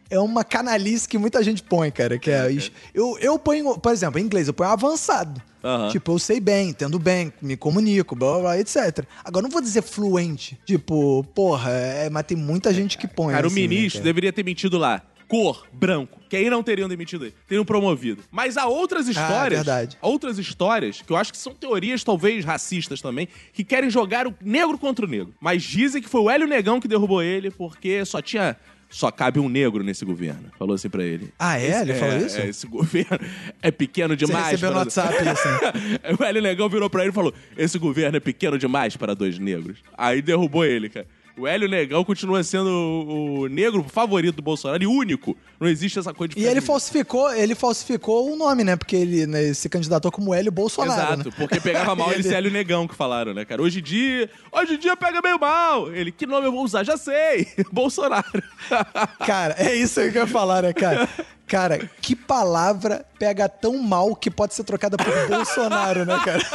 é 0.10 0.20
uma 0.20 0.44
canalice 0.44 1.08
que 1.08 1.18
muita 1.18 1.44
gente 1.44 1.62
põe, 1.62 1.92
cara. 1.92 2.18
Que 2.18 2.32
é, 2.32 2.52
isso. 2.52 2.72
Eu, 2.94 3.18
eu 3.20 3.38
ponho, 3.38 3.78
por 3.78 3.92
exemplo, 3.92 4.20
em 4.20 4.24
inglês, 4.24 4.48
eu 4.48 4.54
ponho 4.54 4.70
avançado. 4.70 5.42
Aham. 5.64 5.90
Tipo, 5.90 6.14
eu 6.14 6.20
sei 6.20 6.40
bem, 6.40 6.70
entendo 6.70 6.98
bem, 6.98 7.34
me 7.42 7.56
comunico, 7.58 8.16
blá 8.16 8.32
blá 8.34 8.42
blá, 8.42 8.60
etc. 8.60 9.06
Agora, 9.24 9.44
não 9.44 9.50
vou 9.50 9.62
dizer 9.62 9.84
fluente. 9.84 10.58
Tipo, 10.66 11.24
porra, 11.36 11.72
é, 11.72 12.10
mas 12.10 12.26
tem 12.26 12.38
muita 12.38 12.74
gente 12.74 12.98
que 12.98 13.08
põe. 13.08 13.34
Cara, 13.34 13.46
o 13.46 13.52
assim, 13.52 13.62
né, 13.62 13.68
ministro 13.68 14.00
cara? 14.00 14.06
deveria 14.06 14.34
ter 14.34 14.44
mentido 14.44 14.78
lá. 14.78 15.02
Cor, 15.30 15.68
branco. 15.72 16.20
Que 16.28 16.36
aí 16.38 16.50
não 16.50 16.64
teriam 16.64 16.90
demitido 16.90 17.26
ele. 17.26 17.36
Teriam 17.48 17.64
promovido. 17.64 18.24
Mas 18.32 18.58
há 18.58 18.66
outras 18.66 19.08
histórias. 19.08 19.62
Ah, 19.62 19.64
verdade. 19.64 19.98
Outras 20.02 20.40
histórias, 20.40 21.04
que 21.04 21.14
eu 21.14 21.16
acho 21.16 21.32
que 21.32 21.38
são 21.38 21.54
teorias, 21.54 22.04
talvez 22.04 22.44
racistas 22.44 23.00
também, 23.00 23.28
que 23.54 23.64
querem 23.64 23.92
jogar 23.92 24.26
o 24.28 24.34
negro 24.42 24.76
contra 24.80 25.06
o 25.06 25.08
negro. 25.08 25.32
Mas 25.40 25.62
dizem 25.62 26.02
que 26.02 26.10
foi 26.10 26.22
o 26.22 26.30
Hélio 26.32 26.48
Negão 26.48 26.80
que 26.80 26.88
derrubou 26.88 27.22
ele, 27.22 27.52
porque 27.52 28.04
só 28.06 28.22
tinha. 28.24 28.58
Só 28.90 29.12
cabe 29.12 29.40
um 29.40 29.48
negro 29.48 29.84
nesse 29.84 30.04
governo. 30.04 30.50
Falou 30.58 30.74
assim 30.74 30.90
pra 30.90 31.04
ele. 31.04 31.32
Ah, 31.38 31.60
é? 31.60 31.82
Ele 31.82 31.94
falou 31.94 32.18
isso? 32.18 32.40
É, 32.40 32.48
esse 32.48 32.66
governo 32.66 33.20
é 33.62 33.70
pequeno 33.70 34.18
Você 34.18 34.26
demais. 34.26 34.48
recebeu 34.48 34.72
no 34.72 34.78
WhatsApp, 34.80 35.16
assim. 35.30 35.50
o 36.20 36.24
Hélio 36.24 36.42
Negão 36.42 36.68
virou 36.68 36.90
pra 36.90 37.04
ele 37.04 37.12
e 37.12 37.14
falou: 37.14 37.32
Esse 37.56 37.78
governo 37.78 38.18
é 38.18 38.20
pequeno 38.20 38.58
demais 38.58 38.98
para 38.98 39.14
dois 39.14 39.38
negros. 39.38 39.78
Aí 39.96 40.24
derrubou 40.24 40.66
ele, 40.66 40.90
cara. 40.90 41.06
O 41.40 41.48
Hélio 41.48 41.70
Negão 41.70 42.04
continua 42.04 42.44
sendo 42.44 42.70
o, 42.70 43.40
o 43.40 43.48
negro 43.48 43.86
favorito 43.88 44.36
do 44.36 44.42
Bolsonaro 44.42 44.84
e 44.84 44.86
único. 44.86 45.38
Não 45.58 45.70
existe 45.70 45.98
essa 45.98 46.14
coisa 46.14 46.34
de 46.34 46.42
E 46.42 46.46
ele 46.46 46.60
falsificou, 46.60 47.34
ele 47.34 47.56
falsificou 47.56 48.30
o 48.30 48.36
nome, 48.36 48.66
né? 48.66 48.76
Porque 48.76 48.98
ele 48.98 49.26
né, 49.26 49.54
se 49.54 49.70
candidatou 49.70 50.12
como 50.12 50.34
Hélio 50.34 50.52
Bolsonaro. 50.52 51.14
Exato, 51.14 51.30
né? 51.30 51.36
porque 51.38 51.62
pegava 51.62 51.96
mal 51.96 52.12
ele 52.12 52.24
ser 52.24 52.36
Hélio 52.36 52.52
Negão 52.52 52.86
que 52.86 52.94
falaram, 52.94 53.34
né, 53.34 53.46
cara? 53.46 53.62
Hoje 53.62 53.80
em 53.80 53.82
dia, 53.82 54.30
hoje 54.52 54.74
em 54.74 54.78
dia 54.78 54.98
pega 54.98 55.22
meio 55.22 55.40
mal. 55.40 55.90
Ele, 55.94 56.12
que 56.12 56.26
nome 56.26 56.46
eu 56.46 56.52
vou 56.52 56.66
usar? 56.66 56.84
Já 56.84 56.98
sei. 56.98 57.48
Bolsonaro. 57.72 58.44
Cara, 59.26 59.56
é 59.58 59.74
isso 59.74 60.02
que 60.12 60.18
eu 60.18 60.24
ia 60.24 60.28
falar, 60.28 60.64
né, 60.64 60.74
cara? 60.74 61.08
Cara, 61.48 61.90
que 62.02 62.16
palavra 62.18 63.06
pega 63.18 63.48
tão 63.48 63.78
mal 63.78 64.14
que 64.14 64.30
pode 64.30 64.54
ser 64.54 64.66
trocada 64.66 64.98
por 64.98 65.28
Bolsonaro, 65.28 66.06
né, 66.06 66.20
cara? 66.24 66.46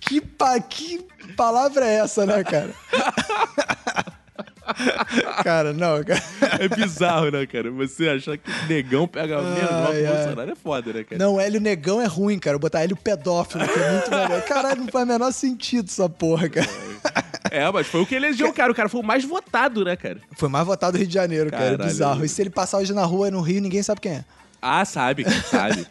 Que, 0.00 0.20
pa... 0.20 0.60
que 0.60 1.04
palavra 1.36 1.86
é 1.86 1.96
essa, 1.96 2.24
né, 2.24 2.42
cara? 2.44 2.70
Cara, 5.42 5.72
não, 5.72 6.02
cara. 6.02 6.22
É 6.58 6.68
bizarro, 6.68 7.30
né, 7.30 7.46
cara? 7.46 7.70
Você 7.70 8.08
achar 8.08 8.36
que 8.36 8.50
negão 8.68 9.06
pega 9.06 9.40
menos 9.40 9.70
mal 9.70 9.92
Ai, 9.92 10.06
ai. 10.06 10.16
Bolsonaro 10.16 10.50
é 10.50 10.54
foda, 10.54 10.92
né, 10.92 11.04
cara? 11.04 11.18
Não, 11.24 11.40
Hélio 11.40 11.60
Negão 11.60 12.00
é 12.00 12.06
ruim, 12.06 12.38
cara. 12.38 12.56
Eu 12.56 12.60
botar 12.60 12.82
Hélio 12.82 12.96
Pedófilo, 12.96 13.66
que 13.66 13.78
é 13.78 13.92
muito 13.92 14.10
melhor. 14.10 14.42
Caralho, 14.42 14.80
não 14.82 14.88
faz 14.88 15.04
o 15.04 15.08
menor 15.08 15.32
sentido 15.32 15.88
essa 15.88 16.08
porra, 16.08 16.48
cara. 16.48 16.68
É, 17.50 17.70
mas 17.70 17.86
foi 17.86 18.00
o 18.00 18.06
que 18.06 18.14
elegeu 18.14 18.52
cara. 18.52 18.72
O 18.72 18.74
cara 18.74 18.88
foi 18.88 19.00
o 19.00 19.04
mais 19.04 19.24
votado, 19.24 19.84
né, 19.84 19.96
cara? 19.96 20.18
Foi 20.36 20.48
mais 20.48 20.66
votado 20.66 20.92
do 20.92 20.98
Rio 20.98 21.06
de 21.06 21.14
Janeiro, 21.14 21.50
cara. 21.50 21.72
Caralho. 21.72 21.84
Bizarro. 21.84 22.24
E 22.24 22.28
se 22.28 22.42
ele 22.42 22.50
passar 22.50 22.78
hoje 22.78 22.92
na 22.92 23.04
rua 23.04 23.30
no 23.30 23.40
Rio, 23.40 23.60
ninguém 23.60 23.82
sabe 23.82 24.00
quem 24.00 24.12
é. 24.12 24.24
Ah, 24.60 24.84
sabe, 24.84 25.24
cara, 25.24 25.42
sabe. 25.42 25.86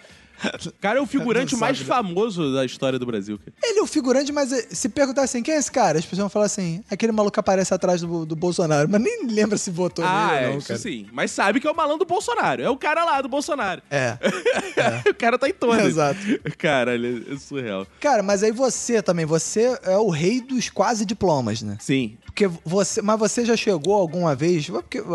Cara, 0.81 0.99
é 0.99 1.01
o 1.01 1.05
figurante 1.05 1.55
mais 1.55 1.77
sabe, 1.77 1.89
né? 1.89 1.95
famoso 1.95 2.53
da 2.53 2.65
história 2.65 2.97
do 2.99 3.05
Brasil. 3.05 3.37
Cara. 3.39 3.51
Ele 3.63 3.79
é 3.79 3.81
o 3.83 3.87
figurante, 3.87 4.31
mas 4.31 4.51
eh, 4.51 4.67
se 4.71 4.89
perguntar 4.89 5.23
assim, 5.23 5.41
quem 5.43 5.53
é 5.53 5.57
esse 5.57 5.71
cara? 5.71 5.97
As 5.99 6.05
pessoas 6.05 6.19
vão 6.19 6.29
falar 6.29 6.45
assim, 6.45 6.83
aquele 6.89 7.11
maluco 7.11 7.33
que 7.33 7.39
aparece 7.39 7.73
atrás 7.73 8.01
do, 8.01 8.25
do 8.25 8.35
Bolsonaro. 8.35 8.87
Mas 8.89 9.01
nem 9.01 9.27
lembra 9.27 9.57
se 9.57 9.71
votou 9.71 10.03
Ah, 10.05 10.27
nele 10.31 10.37
é, 10.37 10.45
ou 10.47 10.51
não, 10.53 10.57
isso 10.59 10.67
cara. 10.67 10.79
sim. 10.79 11.07
Mas 11.11 11.31
sabe 11.31 11.59
que 11.59 11.67
é 11.67 11.71
o 11.71 11.75
malandro 11.75 11.99
do 11.99 12.07
Bolsonaro. 12.07 12.61
É 12.61 12.69
o 12.69 12.77
cara 12.77 13.03
lá 13.05 13.21
do 13.21 13.29
Bolsonaro. 13.29 13.81
É. 13.95 15.09
o 15.09 15.13
cara 15.13 15.37
tá 15.37 15.47
em 15.47 15.53
todas. 15.53 15.85
Exato. 15.85 16.19
Caralho, 16.57 17.25
é 17.31 17.37
surreal. 17.37 17.87
Cara, 17.99 18.23
mas 18.23 18.43
aí 18.43 18.51
você 18.51 19.01
também, 19.01 19.25
você 19.25 19.77
é 19.83 19.97
o 19.97 20.09
rei 20.09 20.41
dos 20.41 20.69
quase 20.69 21.05
diplomas, 21.05 21.61
né? 21.61 21.77
Sim. 21.79 22.17
Porque 22.33 22.47
você, 22.65 22.99
mas 22.99 23.19
você 23.19 23.45
já 23.45 23.55
chegou 23.55 23.93
alguma 23.93 24.33
vez 24.35 24.67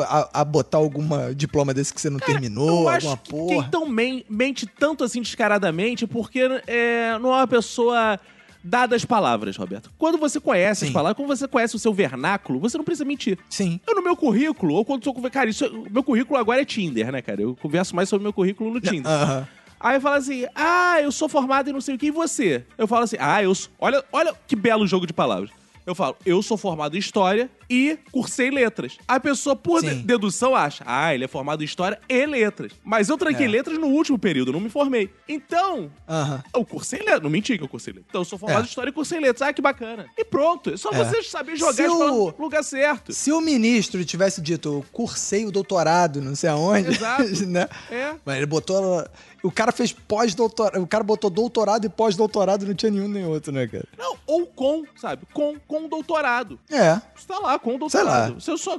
a, 0.08 0.40
a 0.40 0.44
botar 0.44 0.78
alguma 0.78 1.34
diploma 1.34 1.74
desse 1.74 1.92
que 1.92 2.00
você 2.00 2.08
não 2.08 2.20
terminou, 2.20 2.82
eu 2.82 2.88
acho 2.88 3.08
alguma 3.08 3.16
que 3.16 3.30
porra? 3.30 3.48
quem 3.48 3.58
então 3.58 3.86
men- 3.88 4.24
mente 4.30 4.66
tanto 4.66 5.02
assim 5.02 5.20
descaradamente 5.20 6.06
porque 6.06 6.48
é, 6.68 7.18
não 7.18 7.30
é 7.34 7.38
uma 7.38 7.46
pessoa 7.48 8.20
dada 8.62 8.94
às 8.94 9.04
palavras, 9.04 9.56
Roberto. 9.56 9.90
Quando 9.98 10.16
você 10.16 10.38
conhece 10.38 10.84
as 10.84 10.88
Sim. 10.88 10.92
palavras, 10.94 11.16
quando 11.16 11.28
você 11.36 11.48
conhece 11.48 11.74
o 11.74 11.78
seu 11.78 11.92
vernáculo, 11.92 12.60
você 12.60 12.78
não 12.78 12.84
precisa 12.84 13.04
mentir. 13.04 13.36
Sim. 13.50 13.80
Eu 13.84 13.96
no 13.96 14.02
meu 14.02 14.16
currículo, 14.16 14.74
ou 14.74 14.84
quando 14.84 15.02
sou 15.02 15.14
Cara, 15.28 15.50
isso, 15.50 15.64
meu 15.90 16.04
currículo 16.04 16.38
agora 16.38 16.62
é 16.62 16.64
Tinder, 16.64 17.10
né, 17.10 17.20
cara? 17.20 17.42
Eu 17.42 17.56
converso 17.56 17.96
mais 17.96 18.08
sobre 18.08 18.22
o 18.22 18.26
meu 18.26 18.32
currículo 18.32 18.72
no 18.72 18.80
Tinder. 18.80 19.10
Aham. 19.10 19.48
Aí 19.80 19.98
fala 20.00 20.16
assim: 20.18 20.46
ah, 20.54 21.00
eu 21.00 21.10
sou 21.10 21.28
formado 21.28 21.68
em 21.70 21.72
não 21.72 21.80
sei 21.80 21.94
o 21.94 21.98
que, 21.98 22.06
e 22.06 22.10
você? 22.12 22.64
Eu 22.76 22.86
falo 22.86 23.02
assim: 23.04 23.16
ah, 23.18 23.42
eu 23.42 23.54
sou. 23.54 23.70
Olha, 23.78 24.04
olha 24.12 24.34
que 24.46 24.54
belo 24.54 24.86
jogo 24.86 25.06
de 25.06 25.12
palavras. 25.12 25.50
Eu 25.88 25.94
falo, 25.94 26.16
eu 26.26 26.42
sou 26.42 26.58
formado 26.58 26.96
em 26.96 26.98
História 26.98 27.48
e 27.70 27.98
cursei 28.12 28.50
Letras. 28.50 28.98
A 29.08 29.18
pessoa, 29.18 29.56
por 29.56 29.80
de- 29.80 29.94
dedução, 29.94 30.54
acha, 30.54 30.84
ah, 30.86 31.14
ele 31.14 31.24
é 31.24 31.28
formado 31.28 31.62
em 31.62 31.64
História 31.64 31.98
e 32.06 32.26
Letras. 32.26 32.72
Mas 32.84 33.08
eu 33.08 33.16
tranquei 33.16 33.46
É. 33.46 33.48
Letras 33.48 33.78
no 33.78 33.86
último 33.86 34.18
período, 34.18 34.48
eu 34.48 34.52
não 34.52 34.60
me 34.60 34.68
formei. 34.68 35.08
Então, 35.26 35.90
Aham. 36.06 36.44
eu 36.54 36.62
cursei 36.62 36.98
Letras. 36.98 37.22
Não 37.22 37.30
menti 37.30 37.56
que 37.56 37.64
eu 37.64 37.68
cursei 37.68 37.94
Letras. 37.94 38.06
Então, 38.10 38.20
eu 38.20 38.24
sou 38.26 38.38
formado 38.38 38.60
É. 38.60 38.64
em 38.64 38.68
História 38.68 38.90
e 38.90 38.92
cursei 38.92 39.18
Letras. 39.18 39.48
Ah, 39.48 39.52
que 39.54 39.62
bacana. 39.62 40.04
E 40.18 40.22
pronto. 40.26 40.68
É 40.74 40.76
só 40.76 40.90
É. 40.90 41.02
você 41.02 41.22
saber 41.22 41.56
jogar 41.56 41.72
Se 41.72 41.88
o- 41.88 42.06
no 42.06 42.34
lugar 42.38 42.62
certo. 42.62 43.10
Se 43.14 43.32
o 43.32 43.40
ministro 43.40 44.04
tivesse 44.04 44.42
dito, 44.42 44.84
cursei 44.92 45.46
o 45.46 45.50
doutorado, 45.50 46.20
não 46.20 46.34
sei 46.34 46.50
aonde, 46.50 46.90
Exato. 46.90 47.22
né? 47.48 47.66
É. 47.90 48.14
Mas 48.26 48.36
ele 48.36 48.46
botou. 48.46 49.06
O 49.42 49.50
cara 49.52 49.70
fez 49.70 49.92
pós-doutorado. 49.92 50.82
O 50.82 50.86
cara 50.86 51.04
botou 51.04 51.30
doutorado 51.30 51.84
e 51.84 51.88
pós-doutorado, 51.88 52.66
não 52.66 52.74
tinha 52.74 52.90
nenhum 52.90 53.08
nem 53.08 53.24
outro, 53.24 53.52
né, 53.52 53.66
cara? 53.66 53.86
Não, 53.96 54.16
ou 54.26 54.46
com, 54.46 54.84
sabe? 54.96 55.26
Com, 55.32 55.56
com 55.66 55.88
doutorado. 55.88 56.58
É. 56.70 57.00
Você 57.14 57.26
tá 57.26 57.38
lá 57.38 57.58
com 57.58 57.76
o 57.76 57.90
Sei 57.90 58.02
lá. 58.02 58.28
doutorado. 58.28 58.40
Você 58.40 58.58
só, 58.58 58.78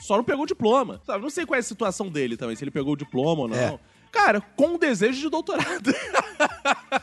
só 0.00 0.16
não 0.16 0.24
pegou 0.24 0.44
o 0.44 0.46
diploma. 0.46 1.00
Sabe? 1.06 1.22
Não 1.22 1.30
sei 1.30 1.44
qual 1.44 1.56
é 1.56 1.60
a 1.60 1.62
situação 1.62 2.08
dele 2.08 2.36
também, 2.36 2.56
se 2.56 2.64
ele 2.64 2.70
pegou 2.70 2.94
o 2.94 2.96
diploma 2.96 3.42
ou 3.42 3.48
não. 3.48 3.56
É. 3.56 3.78
Cara, 4.10 4.42
com 4.56 4.74
o 4.74 4.78
desejo 4.78 5.20
de 5.20 5.30
doutorado. 5.30 5.94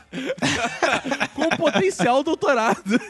com 1.34 1.42
o 1.42 1.56
potencial 1.56 2.22
doutorado. 2.22 3.00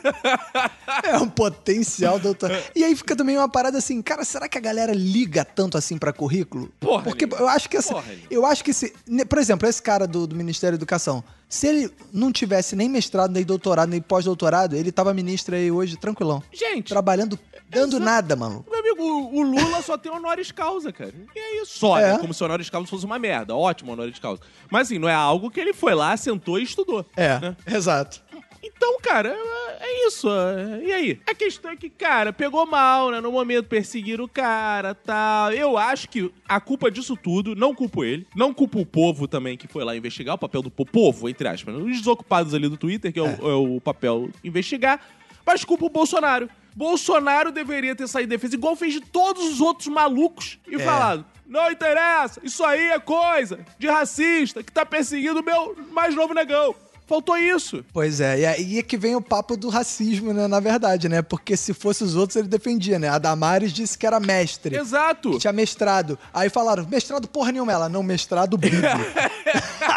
É 1.03 1.17
um 1.19 1.29
potencial 1.29 2.19
doutorado. 2.19 2.63
E 2.75 2.85
aí 2.85 2.95
fica 2.95 3.17
também 3.17 3.37
uma 3.37 3.49
parada 3.49 3.79
assim, 3.79 4.01
cara, 4.03 4.25
será 4.25 4.49
que 4.49 4.59
a 4.59 4.61
galera 4.61 4.93
liga 4.95 5.45
tanto 5.45 5.79
assim 5.79 5.99
pra 5.99 6.13
currículo? 6.13 6.71
Porra, 6.81 7.03
Porque 7.03 7.25
eu 7.25 7.49
acho 7.49 7.69
que 7.69 7.77
assim, 7.77 7.95
Porra, 7.95 8.15
eu 8.31 8.47
acho 8.47 8.65
que 8.65 8.73
se, 8.73 8.93
por 9.29 9.39
exemplo, 9.39 9.69
esse 9.69 9.83
cara 9.83 10.07
do, 10.07 10.27
do 10.27 10.37
Ministério 10.37 10.77
da 10.77 10.83
Educação, 10.83 11.23
se 11.49 11.67
ele 11.67 11.91
não 12.13 12.33
tivesse 12.33 12.75
nem 12.75 12.89
mestrado, 12.89 13.33
nem 13.33 13.45
doutorado, 13.45 13.89
nem 13.89 14.01
pós-doutorado, 14.01 14.77
ele 14.77 14.91
tava 14.91 15.15
ministro 15.15 15.55
aí 15.55 15.71
hoje 15.71 15.97
tranquilão, 15.97 16.43
Gente, 16.53 16.89
trabalhando, 16.89 17.39
dando 17.71 17.97
Exato. 17.97 18.05
nada, 18.05 18.37
mano. 18.37 18.65
Meu 18.97 19.19
amigo, 19.19 19.37
o, 19.37 19.39
o 19.39 19.43
Lula 19.43 19.83
só 19.83 19.97
tem 19.99 20.11
honoris 20.13 20.51
causa, 20.53 20.93
cara. 20.93 21.13
E 21.35 21.39
é 21.39 21.63
isso. 21.63 21.79
Só, 21.79 21.99
É. 21.99 22.13
né? 22.15 22.19
Como 22.19 22.33
se 22.35 22.43
o 22.43 22.47
honoris 22.47 22.71
causa 22.71 22.89
fosse 22.89 23.05
uma 23.05 23.19
merda. 23.19 23.55
Ótimo 23.55 23.93
honoris 23.93 24.19
causa. 24.19 24.41
Mas 24.71 24.89
assim, 24.89 24.99
não 24.99 25.09
é 25.09 25.15
algo 25.15 25.51
que 25.51 25.61
ele 25.61 25.73
foi 25.73 25.95
lá, 25.95 26.17
sentou 26.17 26.59
e 26.59 26.63
estudou. 26.63 27.05
É, 27.17 27.39
né? 27.39 27.57
exato. 27.67 28.25
Então, 28.63 28.99
cara, 29.01 29.29
é- 29.29 29.77
é 29.87 30.07
isso. 30.09 30.29
é- 30.29 30.83
E 30.85 30.93
aí? 30.93 31.21
A 31.29 31.35
questão 31.35 31.71
é 31.71 31.77
que, 31.77 31.89
cara, 31.89 32.33
pegou 32.33 32.67
mal, 32.67 33.11
né? 33.13 33.21
No 33.21 33.31
momento 33.31 33.67
perseguiram 33.69 34.25
o 34.25 34.29
cara 34.29 34.93
tal. 34.93 35.53
Eu 35.53 35.79
acho 35.79 36.09
que 36.09 36.33
a 36.49 36.61
culpa 36.61 36.91
disso 36.91 37.17
tudo, 37.17 37.55
não 37.55 37.73
culpo 37.75 38.03
ele, 38.03 38.27
não 38.35 38.53
culpo 38.53 38.81
o 38.81 38.87
povo 38.87 39.29
também 39.29 39.57
que 39.57 39.69
foi 39.69 39.85
lá 39.85 39.95
investigar, 39.97 40.35
o 40.35 40.39
papel 40.39 40.63
do 40.63 40.71
po- 40.71 40.85
povo, 40.85 41.29
entre 41.29 41.47
aspas, 41.47 41.75
né? 41.77 41.81
os 41.81 41.99
desocupados 41.99 42.55
ali 42.55 42.69
do 42.69 42.77
Twitter, 42.77 43.13
que 43.13 43.21
é, 43.21 43.23
o, 43.23 43.27
é 43.51 43.55
o 43.77 43.81
papel 43.81 44.31
investigar, 44.43 45.01
mas 45.47 45.65
culpa 45.65 45.87
o 45.87 45.89
Bolsonaro. 45.89 46.51
Bolsonaro 46.75 47.51
deveria 47.51 47.95
ter 47.97 48.07
saído 48.07 48.35
em 48.35 48.37
defesa, 48.37 48.55
igual 48.55 48.77
fez 48.77 48.93
de 48.93 49.01
todos 49.01 49.45
os 49.53 49.61
outros 49.63 49.87
malucos, 49.89 50.59
e 50.69 50.75
É. 50.75 50.79
falado: 50.79 51.25
não 51.47 51.71
interessa, 51.71 52.41
isso 52.43 52.63
aí 52.65 52.91
é 52.91 52.99
coisa 52.99 53.61
de 53.79 53.87
racista 53.87 54.63
que 54.63 54.71
tá 54.73 54.85
perseguindo 54.85 55.41
o 55.41 55.45
meu 55.45 55.75
mais 55.93 56.15
novo 56.15 56.35
negão. 56.35 56.75
Faltou 57.09 57.39
isso. 57.39 57.85
Pois 57.93 58.21
é, 58.21 58.41
e 58.41 58.45
aí 58.47 58.79
é 58.81 58.83
que 58.83 58.97
vem 58.97 59.15
o 59.15 59.23
papo 59.23 59.57
do 59.57 59.69
racismo, 59.69 60.33
né, 60.33 60.49
na 60.49 60.59
verdade, 60.59 61.09
né? 61.09 61.23
Porque 61.23 61.57
se 61.57 61.73
fosse 61.73 62.03
os 62.03 62.17
outros, 62.17 62.35
ele 62.35 62.49
defendia, 62.49 62.99
né? 62.99 63.09
A 63.09 63.17
Damares 63.17 63.73
disse 63.73 63.97
que 63.97 64.05
era 64.05 64.19
mestre. 64.19 64.77
Exato. 64.77 65.31
Que 65.31 65.39
tinha 65.39 65.53
mestrado. 65.53 66.19
Aí 66.35 66.51
falaram, 66.51 66.85
mestrado 66.85 67.29
porra 67.29 67.53
nenhuma. 67.53 67.71
Ela, 67.71 67.89
não, 67.89 68.03
mestrado 68.03 68.59
bíblico. 68.59 68.83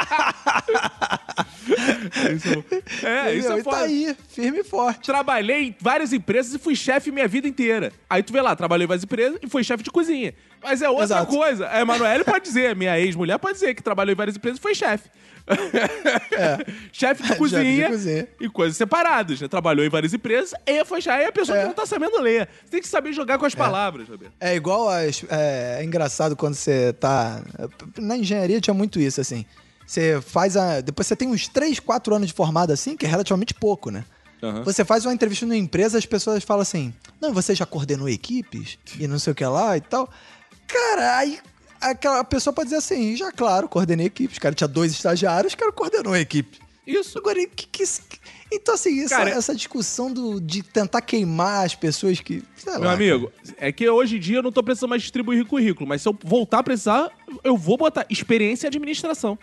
Isso, 2.36 3.06
é, 3.06 3.34
isso 3.36 3.52
é 3.52 3.58
tá 3.58 3.64
foda. 3.64 3.78
aí, 3.84 4.16
firme 4.30 4.60
e 4.60 4.64
forte. 4.64 5.06
Trabalhei 5.06 5.68
em 5.68 5.76
várias 5.80 6.12
empresas 6.14 6.54
e 6.54 6.58
fui 6.60 6.76
chefe 6.76 7.12
minha 7.12 7.28
vida 7.28 7.48
inteira. 7.48 7.92
Aí 8.10 8.24
tu 8.24 8.34
vê 8.34 8.42
lá, 8.42 8.56
trabalhei 8.56 8.86
em 8.86 8.88
várias 8.88 9.04
empresas 9.04 9.40
e 9.42 9.48
fui 9.48 9.64
chefe 9.64 9.84
de 9.84 9.92
cozinha. 9.92 10.34
Mas 10.64 10.82
é 10.82 10.90
outra 10.90 11.06
Exato. 11.06 11.28
coisa. 11.36 11.70
A 11.70 11.80
Emanuele 11.82 12.24
pode 12.24 12.44
dizer, 12.44 12.76
minha 12.76 13.00
ex-mulher 13.00 13.38
pode 13.38 13.54
dizer 13.54 13.74
que 13.76 13.84
trabalhou 13.84 14.12
em 14.14 14.16
várias 14.16 14.36
empresas 14.36 14.58
e 14.60 14.62
foi 14.62 14.74
chefe. 14.76 15.10
chefe 16.92 17.24
de, 17.24 17.36
cozinha 17.36 17.86
de 17.88 17.92
cozinha. 17.94 18.28
e 18.40 18.50
coisas 18.50 18.78
separadas, 18.78 19.40
né? 19.42 19.48
Trabalhou 19.48 19.86
em 19.86 19.90
várias 19.90 20.14
empresas 20.14 20.54
e 20.66 20.84
foi 20.86 21.02
chefe. 21.02 21.18
Aí 21.20 21.26
a 21.26 21.32
pessoa 21.32 21.58
É. 21.58 21.62
que 21.62 21.68
não 21.68 21.74
tá 21.74 21.86
sabendo 21.86 22.20
ler. 22.20 22.48
Você 22.64 22.72
tem 22.72 22.82
que 22.82 22.88
saber 22.88 23.14
jogar 23.14 23.38
com 23.38 23.46
as 23.46 23.56
palavras, 23.56 24.08
Roberto. 24.08 24.34
É 24.40 24.56
igual 24.56 24.90
as, 24.90 25.24
é, 25.30 25.78
é 25.80 25.84
engraçado 25.84 26.36
quando 26.36 26.56
você 26.56 26.94
tá. 26.94 27.42
Na 27.98 28.18
engenharia 28.18 28.60
tinha 28.60 28.74
muito 28.74 29.00
isso, 29.00 29.22
assim. 29.22 29.46
Você 29.90 30.22
faz 30.22 30.56
a. 30.56 30.82
Depois 30.82 31.08
você 31.08 31.16
tem 31.16 31.28
uns 31.28 31.48
3, 31.48 31.80
4 31.80 32.14
anos 32.14 32.28
de 32.28 32.34
formado 32.36 32.72
assim, 32.72 32.96
que 32.96 33.08
é 33.08 33.10
relativamente 33.10 33.56
pouco, 33.56 33.90
né? 33.90 34.06
Aham. 34.44 34.64
Você 34.64 34.86
faz 34.86 35.04
uma 35.04 35.12
entrevista 35.12 35.48
numa 35.48 35.58
empresa, 35.58 35.98
as 35.98 36.06
pessoas 36.06 36.44
falam 36.44 36.62
assim: 36.62 36.94
Não, 37.20 37.34
você 37.34 37.56
já 37.56 37.66
coordenou 37.66 38.08
equipes 38.08 38.78
e 39.00 39.08
não 39.08 39.18
sei 39.18 39.34
o 39.34 39.36
que 39.36 39.44
lá 39.44 39.76
e 39.76 39.82
tal. 39.82 40.08
Cara, 40.68 41.18
aí 41.18 41.40
aquela 41.82 42.24
pessoa 42.24 42.54
pode 42.54 42.68
dizer 42.68 42.78
assim: 42.78 43.16
Já, 43.16 43.32
claro, 43.32 43.68
coordenei 43.68 44.06
equipes. 44.06 44.38
Cara, 44.38 44.54
tinha 44.54 44.68
dois 44.68 44.92
estagiários, 44.92 45.56
cara, 45.56 45.72
coordenou 45.72 46.14
a 46.14 46.20
equipe. 46.20 46.60
Isso. 46.86 47.18
Agora, 47.18 47.44
que, 47.48 47.66
que, 47.66 47.84
então, 48.52 48.76
assim, 48.76 49.04
essa, 49.04 49.18
Cara, 49.18 49.32
essa 49.32 49.56
discussão 49.56 50.14
do, 50.14 50.40
de 50.40 50.62
tentar 50.62 51.02
queimar 51.02 51.66
as 51.66 51.74
pessoas 51.74 52.20
que. 52.20 52.44
Meu 52.64 52.80
lá, 52.82 52.94
amigo, 52.94 53.32
é 53.58 53.72
que 53.72 53.90
hoje 53.90 54.18
em 54.18 54.20
dia 54.20 54.38
eu 54.38 54.44
não 54.44 54.52
tô 54.52 54.62
precisando 54.62 54.92
mais 54.92 55.02
distribuir 55.02 55.48
currículo, 55.48 55.90
mas 55.90 56.04
se 56.04 56.08
eu 56.08 56.16
voltar 56.24 56.60
a 56.60 56.64
precisar, 56.64 57.10
eu 57.44 57.58
vou 57.58 57.76
botar 57.76 58.06
experiência 58.08 58.68
em 58.68 58.70
administração. 58.70 59.36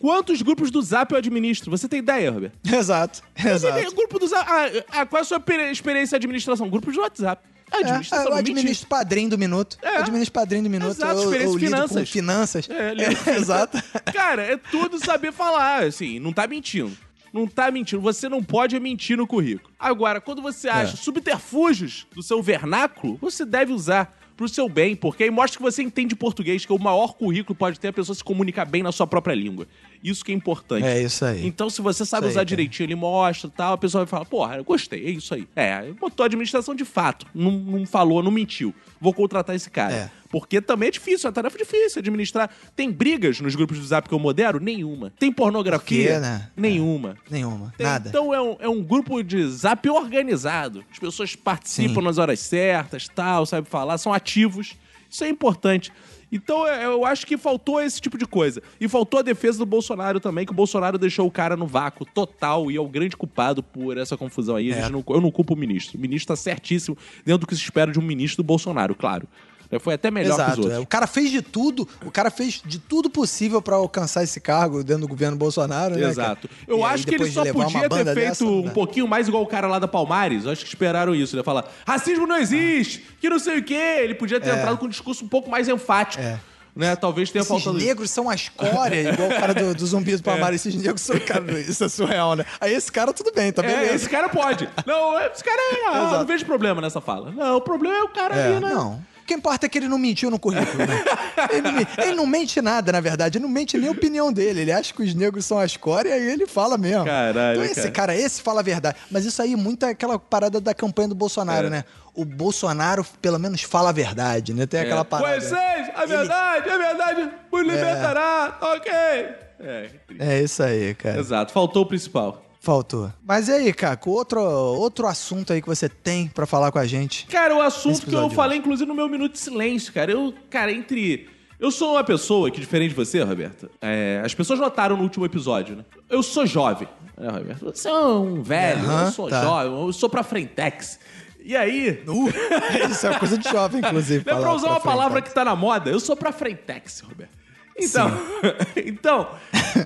Quantos 0.00 0.40
grupos 0.42 0.70
do 0.70 0.80
Zap 0.80 1.12
eu 1.12 1.18
administro? 1.18 1.70
Você 1.70 1.86
tem 1.86 1.98
ideia, 2.00 2.30
Roberto? 2.30 2.54
cara. 2.64 2.76
Exato, 2.80 3.22
exato. 3.36 3.78
Tem 3.78 3.94
Grupo 3.94 4.18
do 4.18 4.26
Zap. 4.26 4.50
Ah, 4.50 4.84
ah, 5.00 5.06
qual 5.06 5.18
é 5.18 5.22
a 5.22 5.24
sua 5.24 5.42
experiência 5.70 6.16
em 6.16 6.18
administração? 6.18 6.68
Grupo 6.70 6.90
de 6.90 6.98
WhatsApp. 6.98 7.46
A 7.70 7.76
É, 7.76 7.80
administração 7.82 8.32
eu 8.32 8.36
administro 8.38 8.88
padrinho 8.88 9.28
do 9.30 9.38
minuto. 9.38 9.76
É. 9.82 9.98
Administro 9.98 10.32
padrinho 10.32 10.64
do 10.64 10.70
minuto. 10.70 10.90
Exato, 10.92 11.12
eu, 11.20 11.24
experiência 11.24 11.54
eu 11.54 11.58
finanças. 11.60 12.10
finanças. 12.10 12.68
É, 12.70 12.94
É, 13.30 13.36
exato. 13.36 13.78
Cara, 14.12 14.42
é 14.42 14.56
tudo 14.56 14.98
saber 14.98 15.32
falar, 15.32 15.84
assim, 15.84 16.18
não 16.18 16.32
tá 16.32 16.46
mentindo. 16.46 16.96
Não 17.32 17.46
tá 17.46 17.70
mentindo. 17.70 18.02
Você 18.02 18.28
não 18.28 18.42
pode 18.42 18.80
mentir 18.80 19.16
no 19.16 19.24
currículo. 19.26 19.70
Agora, 19.78 20.20
quando 20.20 20.42
você 20.42 20.68
acha 20.68 20.94
É. 20.94 20.96
subterfúgios 20.96 22.06
do 22.12 22.22
seu 22.24 22.42
vernáculo, 22.42 23.18
você 23.20 23.44
deve 23.44 23.72
usar 23.72 24.18
pro 24.40 24.48
seu 24.48 24.70
bem, 24.70 24.96
porque 24.96 25.24
aí 25.24 25.30
mostra 25.30 25.58
que 25.58 25.62
você 25.62 25.82
entende 25.82 26.16
português, 26.16 26.64
que 26.64 26.72
é 26.72 26.74
o 26.74 26.78
maior 26.78 27.12
currículo 27.12 27.54
pode 27.54 27.78
ter 27.78 27.88
a 27.88 27.92
pessoa 27.92 28.16
se 28.16 28.24
comunicar 28.24 28.64
bem 28.64 28.82
na 28.82 28.90
sua 28.90 29.06
própria 29.06 29.34
língua. 29.34 29.66
Isso 30.02 30.24
que 30.24 30.32
é 30.32 30.34
importante. 30.34 30.86
É 30.86 31.02
isso 31.02 31.26
aí. 31.26 31.46
Então, 31.46 31.68
se 31.68 31.82
você 31.82 32.06
sabe 32.06 32.24
Isso 32.24 32.32
usar 32.32 32.44
direitinho, 32.44 32.86
ele 32.86 32.94
mostra 32.94 33.48
e 33.48 33.50
tal, 33.50 33.74
a 33.74 33.76
pessoa 33.76 34.06
vai 34.06 34.10
falar, 34.10 34.24
porra, 34.24 34.56
eu 34.56 34.64
gostei, 34.64 35.04
é 35.04 35.10
isso 35.10 35.34
aí. 35.34 35.46
É, 35.54 35.92
botou 35.92 36.24
a 36.24 36.26
administração 36.26 36.74
de 36.74 36.86
fato, 36.86 37.26
não, 37.34 37.50
não 37.50 37.84
falou, 37.84 38.22
não 38.22 38.30
mentiu. 38.30 38.74
Vou 38.98 39.12
contratar 39.12 39.54
esse 39.54 39.68
cara. 39.68 39.94
É. 39.94 40.10
Porque 40.30 40.60
também 40.60 40.86
é 40.88 40.90
difícil, 40.92 41.26
é 41.26 41.28
uma 41.28 41.34
tarefa 41.34 41.58
difícil 41.58 41.98
administrar. 41.98 42.48
Tem 42.76 42.90
brigas 42.90 43.40
nos 43.40 43.56
grupos 43.56 43.78
do 43.80 43.84
Zap 43.84 44.08
que 44.08 44.14
eu 44.14 44.18
modero? 44.18 44.60
Nenhuma. 44.60 45.12
Tem 45.18 45.32
pornografia? 45.32 46.04
Por 46.06 46.14
quê, 46.14 46.20
né? 46.20 46.50
Nenhuma. 46.56 47.16
Nenhuma. 47.28 47.74
Tem- 47.76 47.84
Nada. 47.84 48.08
Então 48.08 48.32
é 48.32 48.40
um, 48.40 48.56
é 48.60 48.68
um 48.68 48.80
grupo 48.82 49.22
de 49.24 49.44
Zap 49.48 49.88
organizado. 49.90 50.84
As 50.92 50.98
pessoas 51.00 51.34
participam 51.34 51.94
Sim. 52.00 52.02
nas 52.06 52.18
horas 52.18 52.38
certas, 52.38 53.08
tal, 53.08 53.44
sabe 53.44 53.68
falar, 53.68 53.98
são 53.98 54.12
ativos. 54.12 54.76
Isso 55.10 55.24
é 55.24 55.28
importante. 55.28 55.92
Então 56.32 56.64
é, 56.64 56.84
eu 56.84 57.04
acho 57.04 57.26
que 57.26 57.36
faltou 57.36 57.80
esse 57.82 58.00
tipo 58.00 58.16
de 58.16 58.24
coisa. 58.24 58.62
E 58.80 58.86
faltou 58.86 59.18
a 59.18 59.22
defesa 59.24 59.58
do 59.58 59.66
Bolsonaro 59.66 60.20
também, 60.20 60.46
que 60.46 60.52
o 60.52 60.54
Bolsonaro 60.54 60.96
deixou 60.96 61.26
o 61.26 61.30
cara 61.30 61.56
no 61.56 61.66
vácuo 61.66 62.04
total 62.04 62.70
e 62.70 62.76
é 62.76 62.80
o 62.80 62.86
grande 62.88 63.16
culpado 63.16 63.64
por 63.64 63.98
essa 63.98 64.16
confusão 64.16 64.54
aí. 64.54 64.70
É. 64.70 64.88
não- 64.88 65.02
eu 65.08 65.20
não 65.20 65.32
culpo 65.32 65.54
o 65.54 65.56
ministro. 65.56 65.98
O 65.98 66.00
ministro 66.00 66.28
tá 66.28 66.36
certíssimo 66.36 66.96
dentro 67.26 67.40
do 67.40 67.46
que 67.48 67.56
se 67.56 67.62
espera 67.62 67.90
de 67.90 67.98
um 67.98 68.02
ministro 68.02 68.44
do 68.44 68.46
Bolsonaro, 68.46 68.94
claro. 68.94 69.26
É, 69.70 69.78
Foi 69.78 69.94
até 69.94 70.10
melhor 70.10 70.34
que 70.34 70.40
os 70.42 70.46
Exato. 70.46 70.60
outros. 70.62 70.78
é. 70.78 70.80
O 70.80 70.86
cara 70.86 71.06
fez 71.06 71.30
de 71.30 71.42
tudo, 71.42 71.86
o 72.04 72.10
cara 72.10 72.30
fez 72.30 72.60
de 72.64 72.78
tudo 72.78 73.08
possível 73.08 73.62
pra 73.62 73.76
alcançar 73.76 74.24
esse 74.24 74.40
cargo 74.40 74.82
dentro 74.82 75.02
do 75.02 75.08
governo 75.08 75.36
Bolsonaro, 75.36 75.94
né? 75.96 76.08
Exato. 76.08 76.48
cara? 76.48 76.60
Eu 76.66 76.78
E 76.78 76.82
aí, 76.82 76.94
acho 76.94 77.06
que 77.06 77.14
ele 77.14 77.30
só 77.30 77.44
podia 77.52 77.88
ter 77.88 78.04
feito 78.04 78.14
dessa, 78.14 78.44
um 78.44 78.62
dá. 78.62 78.70
pouquinho 78.72 79.06
mais 79.06 79.28
igual 79.28 79.42
o 79.42 79.46
cara 79.46 79.66
lá 79.68 79.78
da 79.78 79.86
Palmares. 79.86 80.44
Eu 80.44 80.50
acho 80.50 80.62
que 80.64 80.68
esperaram 80.68 81.14
isso. 81.14 81.34
Ele 81.34 81.40
ia 81.40 81.44
falar, 81.44 81.64
racismo 81.86 82.26
não 82.26 82.36
existe, 82.36 83.06
que 83.20 83.28
não 83.30 83.38
sei 83.38 83.58
o 83.58 83.62
quê. 83.62 83.74
Ele 84.02 84.14
podia 84.14 84.40
ter 84.40 84.50
entrado 84.50 84.76
com 84.76 84.86
um 84.86 84.88
discurso 84.88 85.24
um 85.24 85.28
pouco 85.28 85.48
mais 85.48 85.68
enfático. 85.68 86.22
É. 86.22 86.38
Né? 86.74 86.94
Talvez 86.94 87.30
tenha 87.30 87.40
Esses 87.40 87.48
faltado 87.48 87.76
isso. 87.78 87.86
negros 87.86 88.10
são 88.12 88.30
a 88.30 88.34
escória, 88.34 89.10
igual 89.12 89.28
o 89.28 89.34
cara 89.34 89.52
do, 89.52 89.74
do 89.74 89.86
zumbi 89.86 90.16
do 90.16 90.22
Palmares. 90.24 90.64
Esses 90.64 90.80
negros 90.80 91.00
são. 91.00 91.18
Cara, 91.18 91.60
isso 91.60 91.82
é 91.82 91.88
surreal, 91.88 92.36
né? 92.36 92.44
Aí 92.60 92.72
esse 92.72 92.90
cara, 92.92 93.12
tudo 93.12 93.32
bem, 93.32 93.52
tá 93.52 93.62
É, 93.62 93.66
beleza. 93.66 93.94
esse 93.94 94.08
cara 94.08 94.28
pode. 94.28 94.68
Não, 94.86 95.18
esse 95.20 95.42
cara 95.42 95.60
é. 95.60 95.86
ah, 95.88 95.98
Exato. 96.02 96.18
não 96.18 96.26
vejo 96.26 96.44
problema 96.46 96.80
nessa 96.80 97.00
fala. 97.00 97.32
Não, 97.32 97.56
o 97.56 97.60
problema 97.60 97.96
é 97.96 98.02
o 98.02 98.08
cara 98.08 98.36
É, 98.36 98.46
ali, 98.52 98.64
né? 98.64 98.72
não. 98.72 99.02
O 99.30 99.32
que 99.32 99.38
importa 99.38 99.66
é 99.66 99.68
que 99.68 99.78
ele 99.78 99.86
não 99.86 99.96
mentiu 99.98 100.28
no 100.28 100.40
currículo, 100.40 100.78
né? 100.84 101.04
Ele 101.52 101.70
não, 101.72 102.04
ele 102.04 102.14
não 102.16 102.26
mente 102.26 102.60
nada, 102.60 102.90
na 102.92 103.00
verdade. 103.00 103.38
Ele 103.38 103.44
não 103.44 103.50
mente 103.50 103.78
nem 103.78 103.88
a 103.88 103.92
opinião 103.92 104.32
dele. 104.32 104.60
Ele 104.60 104.72
acha 104.72 104.92
que 104.92 105.02
os 105.02 105.14
negros 105.14 105.44
são 105.46 105.58
a 105.58 105.64
escória 105.64 106.18
e 106.18 106.30
ele 106.32 106.46
fala 106.46 106.76
mesmo. 106.76 107.04
Caralho, 107.04 107.60
Então 107.60 107.64
esse 107.64 107.80
cara. 107.82 107.90
cara, 107.92 108.16
esse 108.16 108.42
fala 108.42 108.60
a 108.60 108.62
verdade. 108.62 108.96
Mas 109.10 109.24
isso 109.24 109.40
aí 109.40 109.54
muito 109.56 109.86
é 109.86 109.90
aquela 109.90 110.18
parada 110.18 110.60
da 110.60 110.74
campanha 110.74 111.08
do 111.08 111.14
Bolsonaro, 111.14 111.68
É. 111.68 111.70
né? 111.70 111.84
O 112.14 112.24
Bolsonaro, 112.24 113.06
pelo 113.22 113.38
menos, 113.38 113.62
fala 113.62 113.88
a 113.90 113.92
verdade, 113.92 114.52
né? 114.52 114.66
Tem 114.66 114.80
aquela 114.80 115.04
parada. 115.04 115.28
Conheceis 115.34 115.90
a 115.94 116.02
Ele- 116.02 116.06
verdade, 116.16 116.70
a 116.70 116.76
verdade 116.78 117.30
vos 117.50 117.62
libertará. 117.62 118.58
Ok. 118.60 118.92
É. 118.92 119.90
É 120.18 120.42
isso 120.42 120.62
aí, 120.62 120.94
cara. 120.94 121.18
Exato, 121.20 121.52
faltou 121.52 121.82
o 121.82 121.86
principal. 121.86 122.44
Faltou. 122.60 123.10
Mas 123.26 123.48
e 123.48 123.52
aí, 123.52 123.72
Caco, 123.72 124.10
outro, 124.10 124.38
outro 124.42 125.06
assunto 125.06 125.50
aí 125.50 125.62
que 125.62 125.66
você 125.66 125.88
tem 125.88 126.28
pra 126.28 126.44
falar 126.44 126.70
com 126.70 126.78
a 126.78 126.86
gente? 126.86 127.26
Cara, 127.26 127.56
o 127.56 127.62
assunto 127.62 128.04
que 128.04 128.14
eu 128.14 128.28
falei, 128.28 128.58
inclusive, 128.58 128.86
no 128.86 128.94
meu 128.94 129.08
minuto 129.08 129.32
de 129.32 129.38
silêncio, 129.38 129.90
cara. 129.94 130.12
Eu, 130.12 130.34
cara, 130.50 130.70
entre. 130.70 131.26
Eu 131.58 131.70
sou 131.70 131.92
uma 131.92 132.04
pessoa 132.04 132.50
que, 132.50 132.60
diferente 132.60 132.90
de 132.90 132.94
você, 132.94 133.22
Roberto, 133.22 133.70
é, 133.80 134.20
as 134.22 134.34
pessoas 134.34 134.58
notaram 134.60 134.94
no 134.94 135.02
último 135.02 135.24
episódio, 135.24 135.76
né? 135.76 135.84
Eu 136.08 136.22
sou 136.22 136.46
jovem, 136.46 136.88
né, 137.16 137.30
Roberto? 137.30 137.64
Você 137.64 137.88
é 137.88 137.94
um 137.94 138.42
velho, 138.42 138.84
Aham, 138.84 139.06
eu 139.06 139.12
sou 139.12 139.28
tá. 139.28 139.42
jovem, 139.42 139.86
eu 139.86 139.92
sou 139.94 140.10
pra 140.10 140.22
frentex. 140.22 140.98
E 141.42 141.56
aí. 141.56 142.02
Uh, 142.06 142.28
isso 142.90 143.06
é 143.06 143.18
coisa 143.18 143.38
de 143.38 143.48
jovem, 143.48 143.80
inclusive. 143.80 144.22
Não 144.26 144.36
é 144.36 144.40
pra 144.40 144.52
usar 144.52 144.66
pra 144.66 144.76
uma 144.76 144.80
palavra 144.80 145.22
que 145.22 145.32
tá 145.32 145.46
na 145.46 145.56
moda, 145.56 145.90
eu 145.90 145.98
sou 145.98 146.14
pra 146.14 146.30
frentex, 146.30 147.00
Roberto. 147.00 147.40
Então, 147.78 148.10
então, 148.76 149.30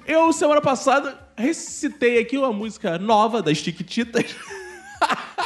eu 0.06 0.32
semana 0.32 0.60
passada 0.60 1.23
recitei 1.36 2.18
aqui 2.18 2.36
uma 2.38 2.52
música 2.52 2.98
nova 2.98 3.42
das 3.42 3.58
Chiquititas. 3.58 4.24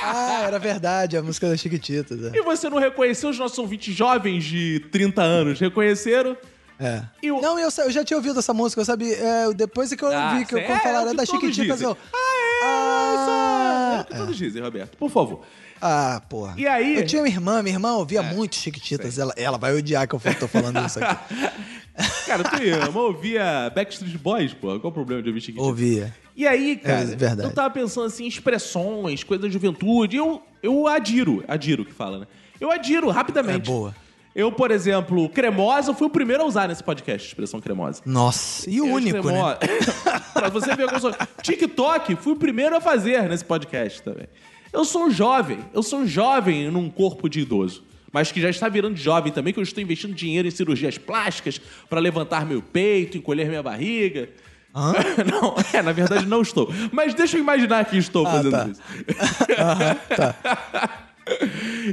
Ah, 0.01 0.43
era 0.47 0.59
verdade, 0.61 1.17
a 1.17 1.23
música 1.23 1.49
das 1.49 1.59
Chiquititas. 1.59 2.23
É. 2.33 2.37
E 2.39 2.43
você 2.43 2.71
não 2.71 2.79
reconheceu 2.79 3.29
os 3.31 3.39
nossos 3.39 3.59
ouvintes 3.59 3.95
jovens 3.95 4.45
de 4.45 4.79
30 4.93 5.21
anos? 5.21 5.59
Reconheceram? 5.59 6.37
É. 6.79 7.03
Não, 7.23 7.59
eu, 7.59 7.69
eu 7.79 7.91
já 7.91 8.05
tinha 8.05 8.17
ouvido 8.17 8.39
essa 8.39 8.55
música, 8.55 8.81
eu 8.81 8.85
sabia. 8.85 9.15
é, 9.17 9.53
depois 9.53 9.91
é 9.91 9.97
que 9.97 10.05
eu 10.05 10.13
Ah, 10.17 10.37
vi 10.39 10.45
que 10.47 10.55
eu, 10.55 10.59
é, 10.59 10.79
falaram 10.79 11.09
é 11.09 11.13
o 11.13 11.17
da 11.17 11.25
que 11.27 11.33
todos 11.33 11.49
Chiquititas, 11.55 11.83
eu. 11.83 11.97
Ah, 12.13 12.17
é, 12.63 12.65
Ah, 12.65 13.95
é, 13.95 13.99
é 13.99 14.01
o 14.01 14.05
que 14.05 14.17
todos 14.17 14.37
dizem, 14.37 14.63
Roberto. 14.63 14.97
Por 14.97 15.11
favor. 15.11 15.41
Ah, 15.83 16.23
porra. 16.29 16.55
E 16.57 16.67
aí- 16.67 16.97
É, 16.97 17.01
Eu 17.01 17.07
tinha 17.07 17.21
uma 17.23 17.29
irmã, 17.29 17.61
minha 17.63 17.75
irmã 17.75 17.93
ouvia 17.95 18.23
muito 18.23 18.55
Chiquititas. 18.55 19.19
Ela, 19.19 19.33
ela 19.37 19.59
vai 19.59 19.75
odiar 19.77 20.07
que 20.09 20.15
eu 20.15 20.21
tô 20.39 20.47
falando 20.47 20.79
isso 20.87 21.01
aqui. 21.03 21.25
Cara, 22.27 22.45
tu 22.45 22.63
irmã 22.63 23.01
ouvia 23.01 23.71
Backstreet 23.75 24.17
Boys, 24.19 24.53
pô. 24.55 24.79
Qual 24.79 24.91
o 24.91 24.93
problema 24.93 25.23
de 25.23 25.29
ouvir 25.29 25.41
Chiquititas? 25.41 25.67
Ouvia. 25.67 26.15
E 26.37 26.47
aí, 26.47 26.77
cara, 26.77 27.01
É 27.01 27.05
verdade. 27.17 27.49
eu 27.49 27.55
tava 27.55 27.71
pensando 27.71 28.07
assim, 28.07 28.27
expressões, 28.27 29.25
coisas 29.25 29.45
da 29.47 29.51
juventude. 29.51 30.17
Eu, 30.17 30.41
eu 30.63 30.87
adiro, 30.87 31.43
adiro 31.49 31.85
que 31.85 31.93
fala, 31.93 32.21
né? 32.21 32.27
Eu 32.61 32.71
adiro 32.71 33.09
rapidamente. 33.11 33.69
É 33.69 33.73
boa. 33.73 33.95
Eu, 34.35 34.53
por 34.53 34.71
exemplo, 34.71 35.29
cremosa, 35.31 35.93
fui 35.93 36.07
o 36.07 36.11
primeiro 36.11 36.45
a 36.45 36.47
usar 36.47 36.69
nesse 36.69 36.85
podcast, 36.85 37.27
expressão 37.27 37.61
cremosa. 37.61 38.03
Nossa, 38.07 38.71
e 38.71 38.81
o 38.81 38.87
Eu 38.87 38.95
único, 38.95 39.29
né? 39.29 39.57
extremo- 39.61 40.21
pra 40.33 40.49
você 40.49 40.77
ver 40.77 40.85
como 40.85 40.97
eu 40.97 41.01
sou. 41.01 41.15
TikTok, 41.43 42.15
fui 42.17 42.35
o 42.35 42.37
primeiro 42.37 42.77
a 42.77 42.81
fazer 42.81 43.23
nesse 43.29 43.45
podcast 43.45 44.01
também. 44.03 44.27
Eu 44.73 44.85
sou 44.85 45.07
um 45.07 45.11
jovem, 45.11 45.59
eu 45.75 45.83
sou 45.83 46.01
um 46.01 46.07
jovem 46.07 46.71
num 46.71 46.89
corpo 46.89 47.29
de 47.29 47.41
idoso. 47.41 47.83
Mas 48.13 48.33
que 48.33 48.41
já 48.41 48.49
está 48.49 48.69
virando 48.69 48.97
jovem 48.97 49.33
também, 49.33 49.53
que 49.53 49.59
eu 49.59 49.63
estou 49.63 49.83
investindo 49.83 50.15
dinheiro 50.15 50.49
em 50.49 50.51
cirurgias 50.51 50.97
plásticas 50.97 51.61
para 51.91 52.01
levantar 52.01 52.47
meu 52.47 52.63
peito, 52.63 53.19
encolher 53.19 53.47
minha 53.49 53.63
barriga. 53.63 54.29
não, 55.31 55.55
é, 55.73 55.83
na 55.83 55.93
verdade 55.93 56.25
não 56.27 56.41
estou. 56.43 56.71
Mas 56.93 57.13
deixa 57.15 57.37
eu 57.37 57.41
imaginar 57.41 57.85
que 57.87 57.97
estou 57.99 58.27
Ah, 58.27 58.31
fazendo 58.31 58.51
tá. 58.53 58.69
isso. 58.69 58.81
Aham, 59.59 59.95
tá. 60.17 61.05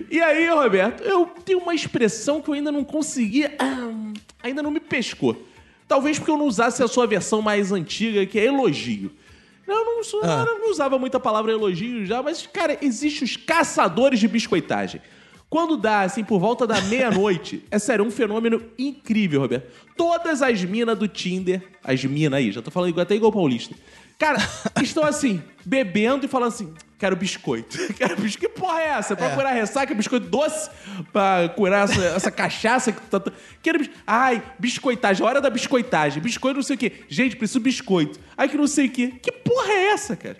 E 0.09 0.21
aí, 0.21 0.47
Roberto, 0.49 1.03
eu 1.03 1.25
tenho 1.43 1.59
uma 1.59 1.75
expressão 1.75 2.41
que 2.41 2.47
eu 2.49 2.53
ainda 2.53 2.71
não 2.71 2.85
consegui. 2.85 3.43
ah, 3.59 4.13
ainda 4.41 4.63
não 4.63 4.71
me 4.71 4.79
pescou. 4.79 5.45
Talvez 5.89 6.17
porque 6.17 6.31
eu 6.31 6.37
não 6.37 6.45
usasse 6.45 6.81
a 6.81 6.87
sua 6.87 7.05
versão 7.05 7.41
mais 7.41 7.69
antiga, 7.71 8.25
que 8.25 8.39
é 8.39 8.45
elogio. 8.45 9.11
Eu 9.67 9.83
não, 9.83 10.03
sou- 10.05 10.21
Ah. 10.23 10.45
eu 10.47 10.59
não 10.59 10.71
usava 10.71 10.97
muito 10.97 11.15
a 11.17 11.19
palavra 11.19 11.51
elogio 11.51 12.05
já, 12.05 12.23
mas, 12.23 12.47
cara, 12.47 12.77
existem 12.81 13.25
os 13.25 13.35
caçadores 13.35 14.19
de 14.21 14.27
biscoitagem. 14.29 15.01
Quando 15.55 15.77
dá, 15.77 16.01
assim, 16.01 16.21
por 16.21 16.37
volta 16.37 16.67
da 16.67 16.81
meia-noite, 16.81 17.63
é 17.71 17.79
sério, 17.79 18.03
um 18.03 18.11
fenômeno 18.11 18.61
incrível, 18.77 19.39
Roberto. 19.39 19.71
Todas 19.95 20.41
as 20.41 20.61
minas 20.65 20.99
do 20.99 21.07
Tinder, 21.07 21.63
as 21.81 22.03
minas 22.03 22.37
aí, 22.37 22.51
já 22.51 22.61
tô 22.61 22.69
falando 22.69 22.89
igual- 22.89 23.03
até 23.03 23.15
igual 23.15 23.31
paulista, 23.31 23.73
Cara, 24.19 24.37
estão 24.83 25.05
assim, 25.05 25.41
bebendo 25.65 26.25
e 26.25 26.27
falando 26.27 26.49
assim: 26.49 26.73
quero 26.99 27.15
biscoito. 27.15 27.77
Quero 27.95 28.15
biscoito. 28.21 28.37
Que 28.53 28.59
porra 28.59 28.81
é 28.81 28.87
essa? 28.87 29.15
Pra 29.15 29.27
É. 29.27 29.35
curar 29.35 29.53
ressaca, 29.53 29.93
biscoito 29.93 30.27
doce? 30.27 30.69
Pra 31.13 31.47
curar 31.55 31.85
essa, 31.89 32.03
essa 32.03 32.31
cachaça 32.31 32.91
que 32.91 32.99
tu 33.01 33.17
tá. 33.19 33.31
Quero 33.63 33.79
bis... 33.79 33.89
Ai, 34.05 34.43
biscoitagem, 34.59 35.25
hora 35.25 35.39
da 35.39 35.49
biscoitagem. 35.49 36.21
Biscoito 36.21 36.55
não 36.57 36.63
sei 36.63 36.75
o 36.75 36.79
quê. 36.79 36.91
Gente, 37.07 37.37
preciso 37.37 37.61
biscoito. 37.61 38.19
Ai, 38.37 38.49
que 38.49 38.57
não 38.57 38.67
sei 38.67 38.87
o 38.87 38.91
quê. 38.91 39.13
Que 39.21 39.31
porra 39.31 39.71
é 39.71 39.85
essa, 39.87 40.15
cara? 40.17 40.37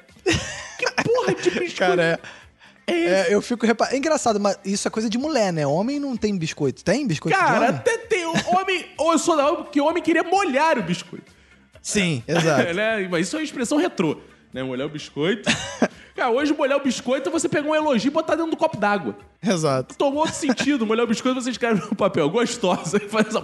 Que 0.78 1.04
porra 1.04 1.34
de 1.36 1.50
biscoito? 1.52 1.76
Cara, 1.78 2.04
é. 2.04 2.20
É? 2.88 2.94
É, 2.94 3.34
eu 3.34 3.42
fico 3.42 3.66
reparando. 3.66 3.96
É 3.96 4.00
engraçado, 4.00 4.40
mas 4.40 4.58
isso 4.64 4.88
é 4.88 4.92
coisa 4.92 5.10
de 5.10 5.18
mulher, 5.18 5.52
né? 5.52 5.66
Homem 5.66 6.00
não 6.00 6.16
tem 6.16 6.38
biscoito. 6.38 6.84
Tem 6.84 7.06
biscoito 7.08 7.38
Cara, 7.38 7.58
homem? 7.58 7.70
até 7.70 7.98
tem. 7.98 8.26
Homem. 8.26 8.86
Ou 8.98 9.14
eu 9.14 9.20
sou 9.20 9.36
da 9.36 9.50
onda 9.50 9.64
porque 9.64 9.82
o 9.82 9.86
homem 9.86 10.04
queria 10.04 10.24
molhar 10.24 10.78
o 10.78 10.84
biscoito. 10.84 11.32
Sim, 11.82 12.24
exato. 12.28 12.74
né? 12.74 13.08
Mas 13.10 13.28
isso 13.28 13.36
é 13.36 13.40
uma 13.40 13.46
expressão 13.46 13.78
retrô. 13.78 14.18
Né? 14.54 14.64
Molhar 14.64 14.88
o 14.88 14.90
biscoito. 14.90 15.50
Cara, 16.16 16.32
hoje 16.32 16.54
molhar 16.54 16.78
o 16.78 16.84
biscoito 16.84 17.28
é 17.28 17.32
você 17.32 17.50
pegar 17.50 17.68
um 17.70 17.76
elogio 17.76 18.08
e 18.08 18.12
botar 18.12 18.36
dentro 18.36 18.52
do 18.52 18.58
copo 18.58 18.78
d'água. 18.78 19.18
Exato. 19.44 19.98
Tomou 19.98 20.22
outro 20.22 20.36
sentido. 20.36 20.86
Molhar 20.86 21.04
o 21.04 21.08
biscoito 21.08 21.42
você 21.42 21.50
escreve 21.50 21.82
no 21.82 21.96
papel. 21.96 22.30
Gostosa. 22.30 22.98
E 23.04 23.10
faz 23.10 23.28
essa... 23.28 23.44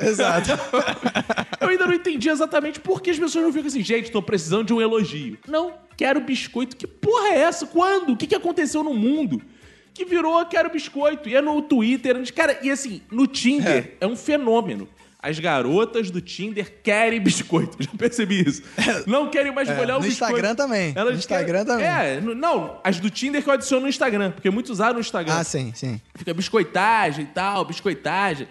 Exato. 0.00 0.50
Eu 1.68 1.72
ainda 1.72 1.86
não 1.86 1.94
entendi 1.94 2.28
exatamente 2.30 2.80
por 2.80 3.02
que 3.02 3.10
as 3.10 3.18
pessoas 3.18 3.44
não 3.44 3.52
ficam 3.52 3.68
assim, 3.68 3.82
gente, 3.82 4.10
tô 4.10 4.22
precisando 4.22 4.64
de 4.66 4.72
um 4.72 4.80
elogio. 4.80 5.36
Não, 5.46 5.74
quero 5.96 6.18
biscoito. 6.20 6.74
Que 6.76 6.86
porra 6.86 7.28
é 7.28 7.38
essa? 7.40 7.66
Quando? 7.66 8.12
O 8.12 8.16
que, 8.16 8.26
que 8.26 8.34
aconteceu 8.34 8.82
no 8.82 8.94
mundo? 8.94 9.42
Que 9.92 10.04
virou 10.04 10.44
quero 10.46 10.70
biscoito. 10.70 11.28
E 11.28 11.34
é 11.36 11.42
no 11.42 11.60
Twitter. 11.60 12.16
Cara, 12.32 12.58
e 12.62 12.70
assim, 12.70 13.02
no 13.10 13.26
Tinder 13.26 13.96
é, 14.00 14.06
um 14.06 14.16
fenômeno. 14.16 14.88
As 15.20 15.38
garotas 15.40 16.10
do 16.12 16.20
Tinder 16.20 16.80
querem 16.82 17.20
biscoito. 17.20 17.76
Já 17.82 17.90
percebi 17.98 18.48
isso. 18.48 18.62
Não 19.06 19.28
querem 19.28 19.52
mais 19.52 19.68
molhar 19.68 19.98
o 19.98 20.00
no 20.00 20.06
biscoito. 20.06 20.32
Instagram 20.32 20.54
também. 20.54 20.92
Elas 20.96 21.12
No 21.12 21.18
Instagram 21.18 21.64
querem- 21.64 21.66
também. 21.66 21.86
É, 21.86 22.20
não, 22.20 22.80
as 22.84 23.00
do 23.00 23.10
Tinder 23.10 23.42
que 23.42 23.48
eu 23.48 23.52
adiciono 23.52 23.82
no 23.82 23.88
Instagram. 23.88 24.30
Porque 24.30 24.48
muitos 24.48 24.70
usaram 24.70 24.94
no 24.94 25.00
Instagram. 25.00 25.34
Ah, 25.34 25.42
sim, 25.44 25.72
sim. 25.74 26.00
Fica 26.14 26.32
biscoitagem 26.32 27.24
e 27.24 27.28
tal, 27.28 27.64
biscoitagem. 27.64 28.46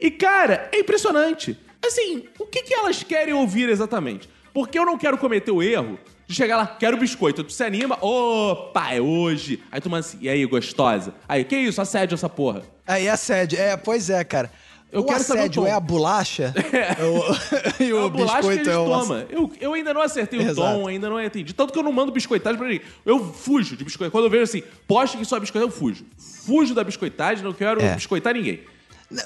E, 0.00 0.10
cara, 0.10 0.68
é 0.72 0.80
impressionante. 0.80 1.56
Assim, 1.84 2.24
o 2.38 2.46
que, 2.46 2.62
que 2.62 2.74
elas 2.74 3.02
querem 3.02 3.34
ouvir 3.34 3.68
exatamente? 3.68 4.28
Porque 4.54 4.78
eu 4.78 4.84
não 4.84 4.98
quero 4.98 5.16
cometer 5.18 5.50
o 5.50 5.62
erro 5.62 5.98
de 6.26 6.34
chegar 6.34 6.56
lá, 6.56 6.66
quero 6.66 6.96
biscoito. 6.96 7.42
Tu 7.42 7.52
se 7.52 7.64
anima, 7.64 7.96
opa, 8.04 8.92
é 8.94 9.00
hoje. 9.00 9.62
Aí 9.70 9.80
tu 9.80 9.90
manda 9.90 10.00
assim, 10.00 10.18
e 10.20 10.28
aí, 10.28 10.44
gostosa? 10.46 11.14
Aí, 11.28 11.44
que 11.44 11.56
isso? 11.56 11.80
Assédio 11.80 12.14
essa 12.14 12.28
porra. 12.28 12.62
Aí 12.86 13.08
assédio. 13.08 13.58
É, 13.58 13.76
pois 13.76 14.10
é, 14.10 14.22
cara. 14.24 14.50
Eu 14.90 15.00
o 15.00 15.04
quero 15.04 15.24
saber 15.24 15.40
o 15.40 15.42
assédio 15.44 15.62
tom. 15.62 15.68
é 15.68 15.72
a 15.72 15.80
bolacha 15.80 16.52
o- 17.00 17.80
e 17.82 17.88
É 17.90 17.94
o 17.94 18.04
a 18.04 18.08
bolacha 18.10 18.32
que 18.42 18.48
biscoito 18.48 18.64
gente 18.64 18.68
é 18.74 18.76
o... 18.76 18.84
toma. 18.84 19.26
Eu, 19.30 19.50
eu 19.58 19.72
ainda 19.72 19.94
não 19.94 20.02
acertei 20.02 20.38
o 20.38 20.42
Exato. 20.42 20.54
tom, 20.60 20.86
ainda 20.86 21.08
não 21.08 21.18
entendi. 21.18 21.54
Tanto 21.54 21.72
que 21.72 21.78
eu 21.78 21.82
não 21.82 21.92
mando 21.92 22.12
biscoitagem 22.12 22.58
pra 22.58 22.68
ninguém. 22.68 22.82
Eu 23.06 23.24
fujo 23.32 23.74
de 23.74 23.84
biscoitagem. 23.84 24.10
Quando 24.12 24.24
eu 24.24 24.30
vejo 24.30 24.42
assim, 24.42 24.62
poste 24.86 25.16
que 25.16 25.24
só 25.24 25.40
biscoito, 25.40 25.66
eu 25.66 25.70
fujo. 25.70 26.04
Fujo 26.44 26.74
da 26.74 26.84
biscoitagem, 26.84 27.42
não 27.42 27.54
quero 27.54 27.80
É. 27.80 27.94
biscoitar 27.94 28.34
ninguém. 28.34 28.60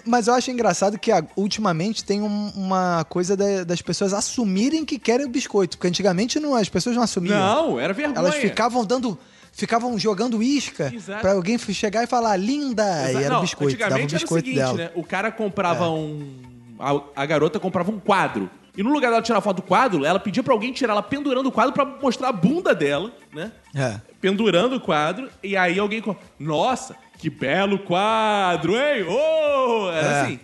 Mas 0.04 0.26
eu 0.28 0.34
acho 0.34 0.50
engraçado 0.50 0.98
que 0.98 1.10
ultimamente 1.36 2.04
tem 2.04 2.20
um- 2.22 2.50
uma 2.56 3.04
coisa 3.08 3.36
da- 3.36 3.64
das 3.64 3.80
pessoas 3.82 4.12
assumirem 4.12 4.84
que 4.84 4.98
querem 4.98 5.26
o 5.26 5.28
biscoito. 5.28 5.76
Porque 5.76 5.88
antigamente 5.88 6.38
não, 6.40 6.54
as 6.54 6.68
pessoas 6.68 6.96
não 6.96 7.02
assumiam. 7.02 7.38
Não, 7.38 7.80
era 7.80 7.92
vergonha. 7.92 8.18
Elas 8.18 8.34
ficavam 8.36 8.84
dando. 8.84 9.18
Ficavam 9.52 9.98
jogando 9.98 10.42
isca 10.42 10.92
Exato. 10.94 11.22
pra 11.22 11.32
alguém 11.32 11.56
chegar 11.58 12.04
e 12.04 12.06
falar, 12.06 12.36
linda! 12.36 12.82
E 13.06 13.10
Exa- 13.10 13.20
era 13.20 13.30
não, 13.30 13.38
o 13.38 13.40
biscoito, 13.40 13.72
dava 13.78 13.92
o 13.92 13.94
antigamente 13.94 14.14
biscoito 14.14 14.48
era 14.50 14.54
o 14.54 14.68
seguinte, 14.68 14.76
dela. 14.76 14.90
É. 14.92 14.94
né? 14.96 15.00
O 15.00 15.02
cara 15.04 15.32
comprava 15.32 15.88
um... 15.88 16.42
A, 16.78 17.22
a 17.22 17.24
garota 17.24 17.58
comprava 17.58 17.90
um 17.90 17.98
quadro. 17.98 18.50
E 18.76 18.82
no 18.82 18.90
lugar 18.92 19.08
dela 19.10 19.22
tirar 19.22 19.40
foto 19.40 19.56
do 19.56 19.62
quadro, 19.62 20.04
ela 20.04 20.20
pedia 20.20 20.42
pra 20.42 20.52
alguém 20.52 20.70
tirar 20.74 20.92
ela 20.92 21.02
pendurando 21.02 21.46
o 21.46 21.50
quadro 21.52 21.72
pra 21.72 21.86
mostrar 21.86 22.28
a 22.28 22.32
bunda 22.32 22.74
dela, 22.74 23.10
né? 23.32 23.50
É. 23.74 23.98
Pendurando 24.20 24.76
o 24.76 24.80
quadro. 24.80 25.30
E 25.42 25.56
aí 25.56 25.78
alguém... 25.78 26.02
com- 26.02 26.14
Nossa, 26.38 26.94
que 27.18 27.30
belo 27.30 27.78
quadro, 27.78 28.74
hein? 28.76 29.04
Oh! 29.08 29.90
Era 29.90 30.06
É. 30.08 30.20
assim. 30.22 30.40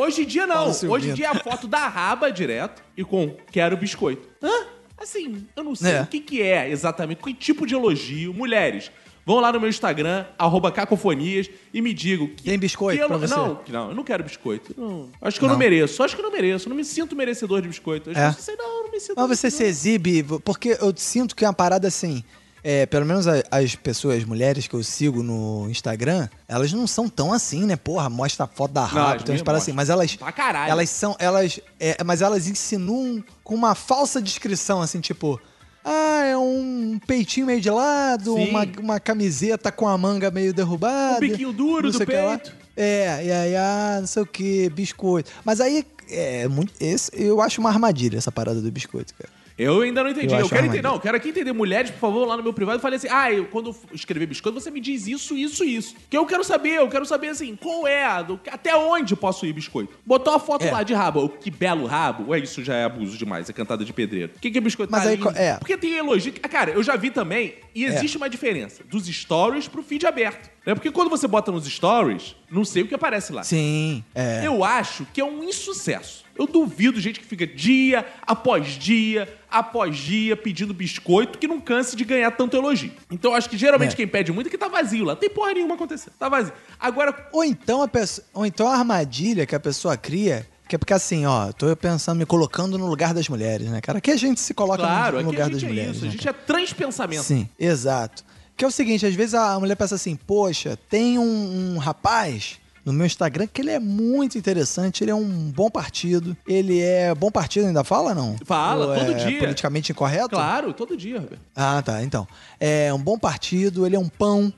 Hoje 0.00 0.22
em 0.22 0.26
dia 0.26 0.46
não. 0.48 0.70
Hoje 0.88 1.10
em 1.10 1.14
dia 1.14 1.26
é 1.26 1.28
a 1.28 1.34
foto 1.34 1.66
da 1.66 1.86
raba 1.88 2.30
direto 2.30 2.82
e 2.96 3.04
com 3.04 3.36
quero 3.50 3.76
biscoito. 3.76 4.28
Hã? 4.42 4.66
Assim, 4.98 5.46
eu 5.56 5.64
não 5.64 5.74
sei 5.74 5.92
É. 5.94 6.02
o 6.02 6.06
que, 6.06 6.20
que 6.20 6.40
é 6.42 6.70
exatamente, 6.70 7.22
que 7.22 7.34
tipo 7.34 7.66
de 7.66 7.74
elogio. 7.74 8.32
Mulheres, 8.32 8.90
vão 9.26 9.38
lá 9.40 9.52
no 9.52 9.60
meu 9.60 9.68
Instagram, 9.68 10.24
arroba 10.38 10.70
cacofonias, 10.72 11.50
e 11.74 11.82
me 11.82 11.92
digam. 11.92 12.26
Que, 12.28 12.44
Tem 12.44 12.58
biscoito 12.58 13.00
que 13.00 13.06
pra 13.06 13.16
você? 13.18 13.34
Não, 13.34 13.60
não, 13.68 13.88
eu 13.90 13.94
não 13.94 14.04
quero 14.04 14.22
biscoito. 14.24 14.74
Não. 14.78 15.10
Acho 15.20 15.38
que 15.38 15.44
eu 15.44 15.48
Não. 15.48 15.54
não 15.54 15.58
mereço. 15.58 16.02
Acho 16.02 16.14
que 16.14 16.22
eu 16.22 16.24
não 16.24 16.32
mereço. 16.32 16.66
Eu 16.66 16.70
não 16.70 16.76
me 16.76 16.84
sinto 16.84 17.14
merecedor 17.14 17.60
de 17.60 17.68
biscoito. 17.68 18.10
Eu 18.10 18.16
É. 18.16 18.32
que 18.32 18.40
sei, 18.42 18.56
não, 18.56 18.84
não 18.84 18.90
me 18.92 19.00
sinto 19.00 19.14
Mas 19.16 19.28
você 19.38 19.50
se 19.50 19.64
exibe, 19.64 20.22
porque 20.44 20.76
eu 20.80 20.92
sinto 20.96 21.34
que 21.36 21.44
é 21.44 21.48
uma 21.48 21.54
parada 21.54 21.88
assim. 21.88 22.24
É, 22.64 22.86
pelo 22.86 23.04
menos 23.04 23.28
a- 23.28 23.42
as 23.50 23.76
pessoas, 23.76 24.24
mulheres 24.24 24.66
que 24.66 24.74
eu 24.74 24.82
sigo 24.82 25.22
no 25.22 25.68
Instagram, 25.70 26.28
elas 26.48 26.72
não 26.72 26.86
são 26.86 27.08
tão 27.08 27.30
assim, 27.32 27.66
né? 27.66 27.76
Porra, 27.76 28.08
mostra 28.08 28.46
a 28.46 28.48
foto 28.48 28.72
da 28.72 28.84
as 28.84 28.90
raba, 28.90 29.16
tem 29.18 29.26
minhas 29.34 29.42
paradas 29.42 29.62
assim. 29.64 29.72
Mas 29.72 29.90
elas. 29.90 30.16
Pra 30.16 30.32
caralho. 30.32 30.70
Elas 30.72 30.88
são. 30.88 31.14
Elas. 31.18 31.60
é, 31.78 32.02
mas 32.02 32.22
elas 32.22 32.48
insinuam 32.48 33.22
com 33.44 33.54
uma 33.54 33.74
falsa 33.74 34.20
descrição, 34.20 34.80
assim, 34.80 35.00
tipo. 35.00 35.38
Ah, 35.84 36.24
é 36.24 36.34
um 36.38 36.98
peitinho 37.06 37.44
meio 37.44 37.60
de 37.60 37.68
lado, 37.68 38.32
Sim. 38.36 38.48
uma, 38.48 38.66
uma 38.80 38.98
camiseta 38.98 39.70
com 39.70 39.86
a 39.86 39.98
manga 39.98 40.30
meio 40.30 40.54
derrubada. 40.54 41.18
Um 41.18 41.20
biquinho 41.20 41.52
duro 41.52 41.90
do 41.92 41.96
sei 41.98 42.04
o 42.04 42.08
que 42.08 42.16
lá. 42.16 42.38
peito. 42.38 42.56
É, 42.74 43.22
e 43.26 43.30
aí, 43.30 43.54
ah, 43.56 43.98
não 44.00 44.06
sei 44.06 44.22
o 44.22 44.26
que, 44.26 44.70
biscoito. 44.70 45.30
Mas 45.44 45.60
aí, 45.60 45.84
é 46.08 46.48
muito. 46.48 46.72
Esse, 46.80 47.10
eu 47.14 47.38
acho 47.42 47.60
uma 47.60 47.68
armadilha 47.68 48.16
essa 48.16 48.32
parada 48.32 48.62
do 48.62 48.72
biscoito, 48.72 49.12
cara. 49.14 49.30
Eu 49.56 49.82
ainda 49.82 50.02
não 50.02 50.10
entendi. 50.10 50.34
Eu 50.34 50.40
Eu, 50.40 50.48
quero 50.48 50.66
entender. 50.66 50.82
Não, 50.82 50.94
eu 50.94 51.00
quero 51.00 51.16
aqui 51.16 51.28
entender. 51.28 51.52
Mulheres, 51.52 51.90
por 51.92 51.98
favor, 52.00 52.26
lá 52.26 52.36
no 52.36 52.42
meu 52.42 52.52
privado, 52.52 52.80
falei 52.80 52.96
assim: 52.96 53.08
ah, 53.10 53.32
eu, 53.32 53.44
quando 53.46 53.70
eu 53.70 53.76
escrever 53.92 54.26
biscoito, 54.26 54.58
você 54.60 54.70
me 54.70 54.80
diz 54.80 55.06
isso, 55.06 55.36
isso, 55.36 55.62
isso. 55.64 55.94
Que 56.10 56.16
eu 56.18 56.26
quero 56.26 56.42
saber, 56.42 56.70
eu 56.78 56.88
quero 56.88 57.06
saber 57.06 57.28
assim, 57.28 57.54
qual 57.54 57.86
é, 57.86 58.04
a 58.04 58.22
do- 58.22 58.40
até 58.50 58.74
onde 58.76 59.14
posso 59.14 59.46
ir 59.46 59.52
biscoito. 59.52 59.92
Botou 60.04 60.32
uma 60.32 60.40
foto 60.40 60.64
É. 60.64 60.72
lá 60.72 60.82
de 60.82 60.92
rabo. 60.92 61.28
Que 61.28 61.50
belo 61.50 61.86
rabo. 61.86 62.30
Ué, 62.30 62.40
isso 62.40 62.64
já 62.64 62.74
é 62.74 62.84
abuso 62.84 63.16
demais, 63.16 63.48
é 63.48 63.52
cantada 63.52 63.84
de 63.84 63.92
pedreiro. 63.92 64.32
O 64.36 64.40
que, 64.40 64.50
que 64.50 64.58
é 64.58 64.60
biscoito? 64.60 64.90
Mas 64.90 65.04
Tá 65.04 65.10
aí, 65.10 65.16
lindo. 65.16 65.30
é. 65.36 65.56
Porque 65.58 65.76
tem 65.76 65.94
elogio. 65.98 66.34
Ah, 66.42 66.48
Cara, 66.48 66.70
eu 66.72 66.82
já 66.82 66.96
vi 66.96 67.10
também, 67.10 67.54
e 67.74 67.84
É. 67.84 67.88
existe 67.88 68.16
uma 68.16 68.28
diferença 68.28 68.82
dos 68.84 69.06
stories 69.06 69.68
pro 69.68 69.82
feed 69.84 70.04
aberto. 70.06 70.50
Né? 70.66 70.74
Porque 70.74 70.90
quando 70.90 71.10
você 71.10 71.28
bota 71.28 71.52
nos 71.52 71.64
stories, 71.66 72.34
não 72.50 72.64
sei 72.64 72.82
o 72.82 72.88
que 72.88 72.94
aparece 72.94 73.32
lá. 73.32 73.42
Sim, 73.44 74.02
é. 74.14 74.40
Eu 74.46 74.64
acho 74.64 75.06
que 75.12 75.20
é 75.20 75.24
um 75.24 75.44
insucesso. 75.44 76.23
Eu 76.36 76.46
duvido 76.46 77.00
gente 77.00 77.20
que 77.20 77.26
fica 77.26 77.46
dia 77.46 78.04
após 78.26 78.68
dia 78.72 79.28
após 79.50 79.96
dia 79.96 80.36
pedindo 80.36 80.74
biscoito 80.74 81.38
que 81.38 81.46
não 81.46 81.60
canse 81.60 81.94
de 81.94 82.04
ganhar 82.04 82.30
tanto 82.32 82.56
elogio. 82.56 82.90
Então 83.10 83.34
acho 83.34 83.48
que 83.48 83.56
geralmente 83.56 83.92
É. 83.92 83.96
quem 83.96 84.08
pede 84.08 84.32
muito 84.32 84.48
é 84.48 84.50
que 84.50 84.58
tá 84.58 84.66
vazio 84.68 85.04
lá. 85.04 85.12
Não 85.12 85.20
tem 85.20 85.30
porra 85.30 85.52
nenhuma 85.54 85.74
acontecendo. 85.76 86.12
Tá 86.18 86.28
vazio. 86.28 86.52
Agora, 86.80 87.28
Ou 87.32 87.44
então 87.44 87.82
a 87.82 87.88
pessoa, 87.88 88.26
ou 88.34 88.44
então 88.44 88.66
a 88.68 88.76
armadilha 88.76 89.46
que 89.46 89.54
a 89.54 89.60
pessoa 89.60 89.96
cria, 89.96 90.44
que 90.68 90.74
é 90.74 90.78
porque 90.78 90.92
assim, 90.92 91.24
ó, 91.24 91.52
tô 91.52 91.74
pensando, 91.76 92.18
me 92.18 92.26
colocando 92.26 92.76
no 92.76 92.86
lugar 92.86 93.14
das 93.14 93.28
mulheres, 93.28 93.68
né, 93.68 93.80
cara? 93.80 94.00
Que 94.00 94.10
a 94.10 94.16
gente 94.16 94.40
se 94.40 94.52
coloca 94.54 94.82
no- 94.82 94.88
claro, 94.88 95.12
no, 95.16 95.20
aqui 95.20 95.30
lugar 95.30 95.50
das 95.50 95.62
é 95.62 95.66
mulheres. 95.66 95.96
isso. 95.96 96.04
A 96.04 96.06
né, 96.06 96.12
gente 96.12 96.28
é 96.28 96.32
transpensamento. 96.32 97.22
Sim, 97.22 97.48
exato. 97.58 98.24
Que 98.56 98.64
é 98.64 98.68
o 98.68 98.70
seguinte, 98.70 99.04
às 99.06 99.14
vezes 99.14 99.34
a 99.34 99.58
mulher 99.60 99.76
pensa 99.76 99.94
assim, 99.96 100.16
poxa, 100.16 100.76
tem 100.88 101.18
um, 101.18 101.74
um 101.74 101.78
rapaz 101.78 102.58
no 102.84 102.92
meu 102.92 103.06
Instagram 103.06 103.46
que 103.46 103.62
ele 103.62 103.70
é 103.70 103.78
muito 103.78 104.36
interessante, 104.36 105.02
ele 105.02 105.10
é 105.10 105.14
um 105.14 105.50
bom 105.50 105.70
partido, 105.70 106.36
ele 106.46 106.80
é 106.80 107.14
bom 107.14 107.30
partido, 107.30 107.66
ainda 107.66 107.82
fala 107.82 108.14
não? 108.14 108.36
Fala, 108.44 108.86
Ou 108.86 108.94
todo 108.94 109.12
é 109.12 109.24
dia. 109.26 109.38
politicamente 109.38 109.92
incorreto? 109.92 110.30
Claro, 110.30 110.72
todo 110.72 110.96
dia, 110.96 111.20
Roberto. 111.20 111.40
Ah, 111.56 111.80
tá. 111.82 112.02
Então, 112.02 112.26
é 112.60 112.92
um 112.92 112.98
bom 112.98 113.18
partido, 113.18 113.86
ele 113.86 113.96
é 113.96 113.98
um 113.98 114.08
pão. 114.08 114.52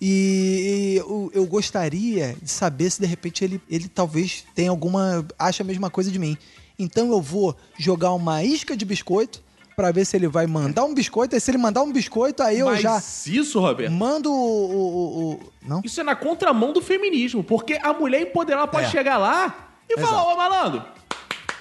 E 0.00 0.94
eu, 0.98 1.30
eu 1.34 1.46
gostaria 1.46 2.36
de 2.42 2.50
saber 2.50 2.90
se 2.90 3.00
de 3.00 3.06
repente 3.06 3.42
ele, 3.44 3.60
ele 3.68 3.88
talvez 3.88 4.44
tenha 4.54 4.70
alguma. 4.70 5.24
acha 5.38 5.62
a 5.62 5.66
mesma 5.66 5.88
coisa 5.88 6.10
de 6.10 6.18
mim. 6.18 6.36
Então 6.78 7.10
eu 7.10 7.20
vou 7.20 7.56
jogar 7.78 8.12
uma 8.12 8.42
isca 8.44 8.76
de 8.76 8.84
biscoito 8.84 9.42
pra 9.76 9.90
ver 9.92 10.04
se 10.04 10.16
ele 10.16 10.28
vai 10.28 10.46
mandar 10.46 10.84
um 10.84 10.94
biscoito. 10.94 11.34
E 11.36 11.40
se 11.40 11.50
ele 11.50 11.58
mandar 11.58 11.82
um 11.82 11.92
biscoito, 11.92 12.42
aí 12.42 12.58
eu 12.58 12.66
Mas 12.66 12.80
já 12.80 13.02
isso, 13.26 13.60
Roberto, 13.60 13.92
mando 13.92 14.30
o. 14.32 14.34
o- 14.34 15.32
o- 15.34 15.40
Não? 15.66 15.80
isso 15.84 16.00
é 16.00 16.04
na 16.04 16.14
contramão 16.16 16.72
do 16.72 16.80
feminismo. 16.80 17.42
Porque 17.42 17.78
a 17.82 17.92
mulher 17.92 18.22
empoderada 18.22 18.66
pode 18.68 18.86
É. 18.86 18.90
chegar 18.90 19.16
lá 19.18 19.70
e 19.88 19.94
falar, 19.98 20.18
Exato. 20.22 20.28
ô 20.32 20.36
malandro, 20.36 20.84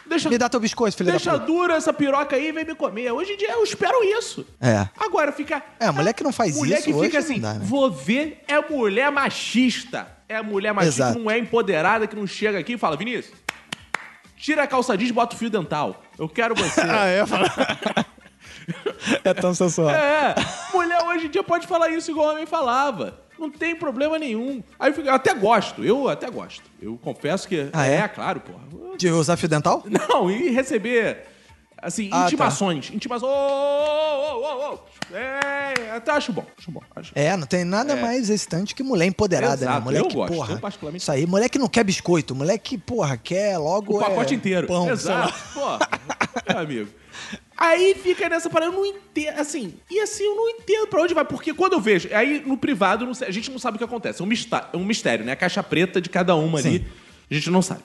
deixa, 0.05 0.29
Me 0.29 0.37
dá 0.37 0.49
teu 0.49 0.59
biscoito, 0.59 0.97
filho 0.97 1.09
deixa 1.11 1.37
dura 1.37 1.75
essa 1.75 1.93
piroca 1.93 2.35
aí 2.35 2.47
e 2.49 2.51
vem 2.51 2.65
me 2.65 2.75
comer. 2.75 3.11
Hoje 3.11 3.33
em 3.33 3.37
dia 3.37 3.51
eu 3.51 3.63
espero 3.63 4.03
isso. 4.03 4.45
É. 4.59 4.87
Agora 4.99 5.31
fica. 5.31 5.61
É, 5.79 5.89
mulher 5.91 6.13
que 6.13 6.23
não 6.23 6.31
faz 6.33 6.55
mulher 6.55 6.75
isso 6.79 6.85
que 6.85 6.93
hoje 6.93 7.05
fica 7.07 7.19
assim, 7.19 7.39
dá, 7.39 7.53
né? 7.53 7.61
vou 7.63 7.89
ver, 7.91 8.43
é 8.47 8.59
mulher 8.61 9.11
machista. 9.11 10.07
É 10.27 10.41
mulher 10.43 10.73
machista 10.73 11.01
Exato. 11.03 11.17
que 11.17 11.23
não 11.23 11.31
é 11.31 11.39
empoderada, 11.39 12.05
que 12.05 12.15
não 12.15 12.27
chega 12.27 12.59
aqui 12.59 12.73
e 12.73 12.77
fala, 12.77 12.95
Vinícius, 12.95 13.33
tira 14.39 14.63
a 14.63 14.67
calça 14.67 14.97
jeans 14.97 15.09
e 15.09 15.13
bota 15.13 15.35
o 15.35 15.37
fio 15.37 15.49
dental. 15.49 16.01
Eu 16.17 16.27
quero 16.27 16.55
você. 16.55 16.81
é? 16.81 17.23
é 19.23 19.33
tão 19.33 19.53
sensual. 19.53 19.89
é, 19.89 20.33
mulher 20.73 21.03
hoje 21.03 21.27
em 21.27 21.29
dia 21.29 21.43
pode 21.43 21.67
falar 21.67 21.89
isso 21.89 22.09
igual 22.09 22.27
o 22.27 22.31
homem 22.31 22.45
falava. 22.45 23.19
Não 23.37 23.49
tem 23.49 23.75
problema 23.75 24.19
nenhum. 24.19 24.61
Aí 24.77 24.89
eu, 24.89 24.93
fico- 24.93 25.07
eu 25.07 25.13
até 25.13 25.33
gosto, 25.33 25.83
eu 25.83 26.09
até 26.09 26.29
gosto. 26.29 26.63
Eu 26.81 26.97
confesso 26.97 27.47
que. 27.47 27.69
Ah, 27.71 27.85
é? 27.85 28.05
claro, 28.07 28.41
porra. 28.41 28.59
De 28.97 29.09
usar 29.09 29.37
fio 29.37 29.47
dental? 29.47 29.83
Não, 29.87 30.29
e 30.29 30.49
receber 30.49 31.25
Assim, 31.81 32.09
Ah, 32.11 32.21
tá. 32.21 32.25
intimações. 32.27 32.91
Intimações. 32.93 33.31
Ô, 33.31 33.35
ô, 33.35 34.41
ô, 34.41 34.69
ô, 34.71 34.73
ô. 34.75 34.79
É, 35.15 35.91
até 35.95 36.11
acho 36.11 36.31
bom. 36.33 36.45
Acho 36.57 36.71
bom. 36.71 36.81
Acho. 36.95 37.11
É, 37.15 37.35
não 37.37 37.47
tem 37.47 37.63
nada 37.63 37.95
mais 37.95 38.29
excitante 38.29 38.75
que 38.75 38.83
mulher 38.83 39.05
empoderada, 39.05 39.65
né? 39.65 39.71
Exato, 39.71 39.85
Mulher 39.85 39.99
eu 39.99 40.07
que, 40.07 40.15
gosto, 40.15 40.33
porra. 40.33 40.53
eu 40.53 40.59
particularmente 40.59 41.01
Isso 41.03 41.11
aí, 41.11 41.25
mulher 41.25 41.49
que 41.49 41.57
não 41.57 41.67
quer 41.67 41.83
biscoito, 41.83 42.35
mulher 42.35 42.57
que, 42.57 42.77
porra, 42.77 43.17
quer 43.17 43.57
logo. 43.57 43.97
O 43.97 43.99
pacote 43.99 44.33
é, 44.33 44.37
inteiro. 44.37 44.67
Pão. 44.67 44.89
Exato. 44.89 45.33
Pô, 45.53 45.61
meu 46.53 46.59
amigo. 46.59 46.89
Aí 47.57 47.93
fica 47.95 48.29
nessa 48.29 48.49
parada, 48.49 48.71
eu 48.71 48.75
não 48.77 48.85
entendo, 48.85 49.37
assim, 49.39 49.73
e 49.89 49.99
assim, 49.99 50.23
eu 50.23 50.33
não 50.35 50.49
entendo 50.49 50.87
pra 50.87 51.01
onde 51.01 51.13
vai, 51.13 51.25
porque 51.25 51.53
quando 51.53 51.73
eu 51.73 51.81
vejo, 51.81 52.07
aí 52.13 52.41
no 52.45 52.55
privado, 52.57 53.13
sei, 53.13 53.27
a 53.27 53.31
gente 53.31 53.51
não 53.51 53.59
sabe 53.59 53.75
o 53.75 53.77
que 53.77 53.83
acontece, 53.83 54.21
é 54.21 54.23
um, 54.23 54.27
mistá- 54.27 54.69
é 54.71 54.77
um 54.77 54.85
mistério, 54.85 55.25
né? 55.25 55.33
A 55.33 55.35
caixa 55.35 55.61
preta 55.61 55.99
de 55.99 56.09
cada 56.09 56.35
uma 56.35 56.59
ali, 56.59 56.87
a 57.29 57.33
gente 57.33 57.49
não 57.49 57.61
sabe. 57.61 57.81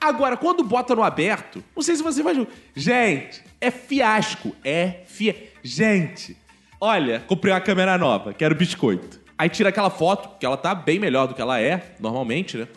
Agora, 0.00 0.36
quando 0.36 0.62
bota 0.62 0.94
no 0.94 1.02
aberto, 1.02 1.62
não 1.74 1.82
sei 1.82 1.96
se 1.96 2.02
você 2.02 2.22
vai. 2.22 2.46
Gente, 2.74 3.42
é 3.60 3.70
fiasco, 3.70 4.54
é 4.64 5.00
fia... 5.06 5.50
Gente, 5.62 6.36
olha, 6.80 7.20
comprei 7.20 7.52
uma 7.52 7.60
câmera 7.60 7.98
nova, 7.98 8.32
quero 8.32 8.54
biscoito. 8.54 9.20
Aí 9.36 9.48
tira 9.48 9.68
aquela 9.68 9.90
foto, 9.90 10.38
que 10.38 10.46
ela 10.46 10.56
tá 10.56 10.74
bem 10.74 10.98
melhor 10.98 11.26
do 11.26 11.34
que 11.34 11.42
ela 11.42 11.60
é, 11.60 11.94
normalmente, 12.00 12.56
né? 12.56 12.68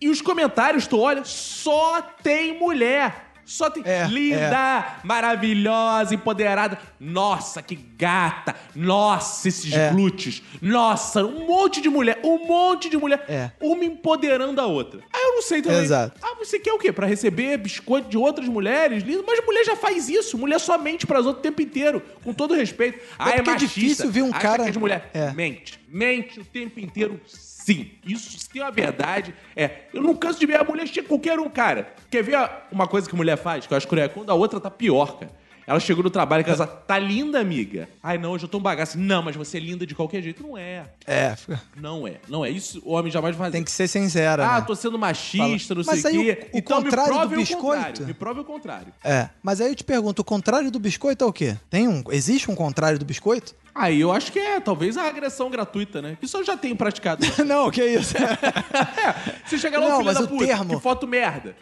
E 0.00 0.08
os 0.08 0.22
comentários, 0.22 0.86
tu 0.86 0.98
olha, 0.98 1.24
só 1.24 2.00
tem 2.22 2.58
mulher. 2.58 3.29
Só 3.50 3.68
tem. 3.68 3.82
É, 3.84 4.06
Linda, 4.06 4.98
maravilhosa, 5.02 6.14
empoderada. 6.14 6.78
Nossa, 7.00 7.60
que 7.60 7.74
gata. 7.74 8.54
Nossa, 8.76 9.48
esses 9.48 9.72
É. 9.72 9.90
glúteos. 9.90 10.40
Nossa, 10.62 11.24
um 11.24 11.46
monte 11.48 11.80
de 11.80 11.88
mulher. 11.88 12.20
Um 12.22 12.46
monte 12.46 12.88
de 12.88 12.96
mulher. 12.96 13.24
É. 13.28 13.50
Uma 13.60 13.84
empoderando 13.84 14.60
a 14.60 14.66
outra. 14.66 15.00
Aí 15.12 15.20
eu 15.20 15.34
não 15.34 15.42
sei 15.42 15.60
também. 15.62 15.80
Exato. 15.82 16.16
Ah, 16.22 16.36
você 16.38 16.60
quer 16.60 16.72
o 16.72 16.78
quê? 16.78 16.92
Pra 16.92 17.08
receber 17.08 17.56
biscoito 17.56 18.08
de 18.08 18.16
outras 18.16 18.46
mulheres? 18.46 19.02
Lindo. 19.02 19.24
Mas 19.26 19.44
mulher 19.44 19.64
já 19.64 19.74
faz 19.74 20.08
isso. 20.08 20.38
Mulher 20.38 20.60
só 20.60 20.78
mente 20.78 21.04
pras 21.04 21.26
outras 21.26 21.40
o 21.40 21.42
tempo 21.42 21.60
inteiro. 21.60 22.00
Com 22.22 22.32
todo 22.32 22.54
respeito. 22.54 23.00
Ah, 23.18 23.30
é 23.30 23.38
é 23.38 23.42
machista. 23.42 23.66
difícil 23.80 24.10
ver 24.12 24.22
um 24.22 24.30
cara- 24.30 24.62
Que 24.62 24.70
as 24.70 24.76
mulher 24.76 25.10
É. 25.12 25.32
mente. 25.32 25.80
Mente 25.88 26.38
o 26.38 26.44
tempo 26.44 26.78
inteiro, 26.78 27.20
sim. 27.64 27.92
Isso 28.04 28.38
se 28.38 28.48
tem 28.48 28.62
uma 28.62 28.70
verdade. 28.70 29.34
É. 29.54 29.82
Eu 29.92 30.02
não 30.02 30.14
canso 30.14 30.38
de 30.38 30.46
ver 30.46 30.60
a 30.60 30.64
mulher 30.64 30.86
chega 30.86 31.06
qualquer 31.06 31.38
um, 31.38 31.48
cara. 31.48 31.92
Quer 32.10 32.22
ver 32.22 32.36
uma 32.70 32.86
coisa 32.86 33.08
que 33.08 33.14
mulher 33.14 33.36
faz? 33.36 33.66
Que 33.66 33.72
eu 33.72 33.76
acho 33.76 33.86
cruel? 33.88 34.06
É 34.06 34.08
quando 34.08 34.30
a 34.30 34.34
outra 34.34 34.60
tá 34.60 34.70
pior, 34.70 35.18
cara. 35.18 35.32
Ela 35.66 35.78
chegou 35.78 36.02
no 36.02 36.10
trabalho 36.10 36.40
e 36.40 36.44
casa, 36.44 36.66
tá 36.66 36.98
linda, 36.98 37.38
amiga. 37.40 37.88
Ai, 38.02 38.18
não, 38.18 38.32
hoje 38.32 38.44
eu 38.44 38.48
tô 38.48 38.58
um 38.58 38.60
bagaço. 38.60 38.98
Não, 38.98 39.22
mas 39.22 39.36
você 39.36 39.56
é 39.56 39.60
linda 39.60 39.86
de 39.86 39.94
qualquer 39.94 40.20
jeito. 40.22 40.42
Não 40.42 40.58
é. 40.58 40.84
É, 41.06 41.36
fica- 41.36 41.60
Não 41.76 42.06
é. 42.08 42.16
Não 42.28 42.44
é. 42.44 42.50
Isso 42.50 42.82
o 42.84 42.92
homem 42.92 43.10
jamais 43.12 43.36
vai 43.36 43.46
fazer. 43.46 43.56
tem 43.58 43.64
que 43.64 43.70
ser 43.70 43.86
sincera. 43.88 44.44
Ah, 44.46 44.60
né? 44.60 44.64
tô 44.66 44.74
sendo 44.74 44.98
machista, 44.98 45.74
não 45.74 45.82
Mas 45.86 46.00
sei 46.00 46.10
aí 46.10 46.18
o 46.18 46.20
o- 46.20 46.24
quê. 46.24 46.46
o 46.52 46.58
então 46.58 46.82
contrário 46.82 47.12
me 47.12 47.18
do 47.18 47.18
prove 47.20 47.34
o 47.34 47.38
biscoito? 47.38 47.62
contrário. 47.84 48.06
Me 48.06 48.14
prove 48.14 48.40
o 48.40 48.44
contrário. 48.44 48.92
É, 49.04 49.28
mas 49.42 49.60
aí 49.60 49.68
eu 49.68 49.74
te 49.76 49.84
pergunto, 49.84 50.22
o 50.22 50.24
contrário 50.24 50.70
do 50.70 50.78
biscoito 50.80 51.22
é 51.24 51.26
o 51.26 51.32
quê? 51.32 51.56
Tem 51.70 51.86
um, 51.86 52.02
existe 52.10 52.50
um 52.50 52.54
contrário 52.56 52.98
do 52.98 53.04
biscoito? 53.04 53.54
Aí 53.72 54.00
eu 54.00 54.10
acho 54.10 54.32
que 54.32 54.38
é, 54.40 54.58
talvez, 54.58 54.96
a 54.96 55.06
agressão 55.06 55.48
gratuita, 55.48 56.02
né? 56.02 56.18
Isso 56.20 56.36
eu 56.36 56.44
já 56.44 56.56
tenho 56.56 56.74
praticado. 56.74 57.24
não, 57.46 57.70
que 57.70 57.84
isso? 57.84 58.14
É, 58.70 59.34
você 59.46 59.58
chega 59.58 59.78
lá, 59.78 59.88
Não, 59.88 59.94
ô 59.94 59.98
filho 59.98 60.06
mas 60.06 60.18
da 60.18 60.24
o 60.24 60.28
puta, 60.28 60.46
termo- 60.46 60.76
que 60.76 60.82
foto 60.82 61.06
merda. 61.06 61.54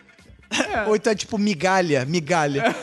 Ou 0.87 0.97
então 0.97 1.13
é 1.13 1.17
tipo 1.17 1.37
migalha, 1.39 2.05
migalha. 2.05 2.75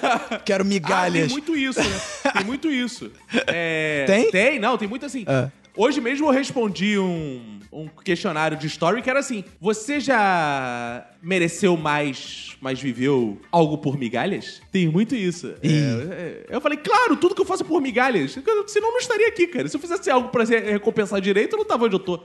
Quero 0.46 0.64
Ah, 0.66 0.68
tem 0.68 0.74
migalhas. 0.74 1.32
muito 1.32 1.56
isso, 1.56 1.80
né? 1.82 2.02
Tem 2.34 2.44
muito 2.46 2.70
isso. 2.72 3.12
É, 3.48 4.06
Tem? 4.08 4.32
Tem, 4.32 4.60
não, 4.60 4.78
tem 4.78 4.88
muito 4.88 5.06
assim. 5.06 5.26
É. 5.28 5.50
Hoje 5.78 6.00
mesmo 6.00 6.28
eu 6.28 6.32
respondi 6.32 6.98
um, 6.98 7.60
um 7.72 7.88
questionário 7.88 8.56
de 8.56 8.66
story 8.68 9.02
que 9.02 9.10
era 9.10 9.20
assim: 9.20 9.44
Você 9.60 10.00
já 10.00 11.06
mereceu 11.22 11.76
mais, 11.76 12.56
mas 12.62 12.80
viveu 12.80 13.42
algo 13.52 13.78
por 13.80 13.98
migalhas? 13.98 14.62
Tem 14.72 14.88
muito 14.88 15.16
isso. 15.16 15.54
É, 15.62 15.68
é, 15.68 16.46
eu 16.50 16.62
falei, 16.62 16.78
claro, 16.78 17.18
tudo 17.18 17.36
que 17.36 17.42
eu 17.42 17.46
faço 17.46 17.64
é 17.64 17.66
por 17.66 17.82
migalhas. 17.82 18.32
Senão 18.68 18.88
eu 18.90 18.92
não 18.94 19.00
estaria 19.00 19.28
aqui, 19.28 19.48
cara. 19.48 19.68
Se 19.68 19.76
eu 19.76 19.82
fizesse 19.82 20.10
algo 20.10 20.30
pra 20.30 20.46
ser- 20.46 20.64
recompensar 20.64 21.20
direito, 21.20 21.54
eu 21.54 21.58
não 21.58 21.66
tava 21.66 21.86
onde 21.86 21.96
eu 21.96 22.00
tô. 22.00 22.22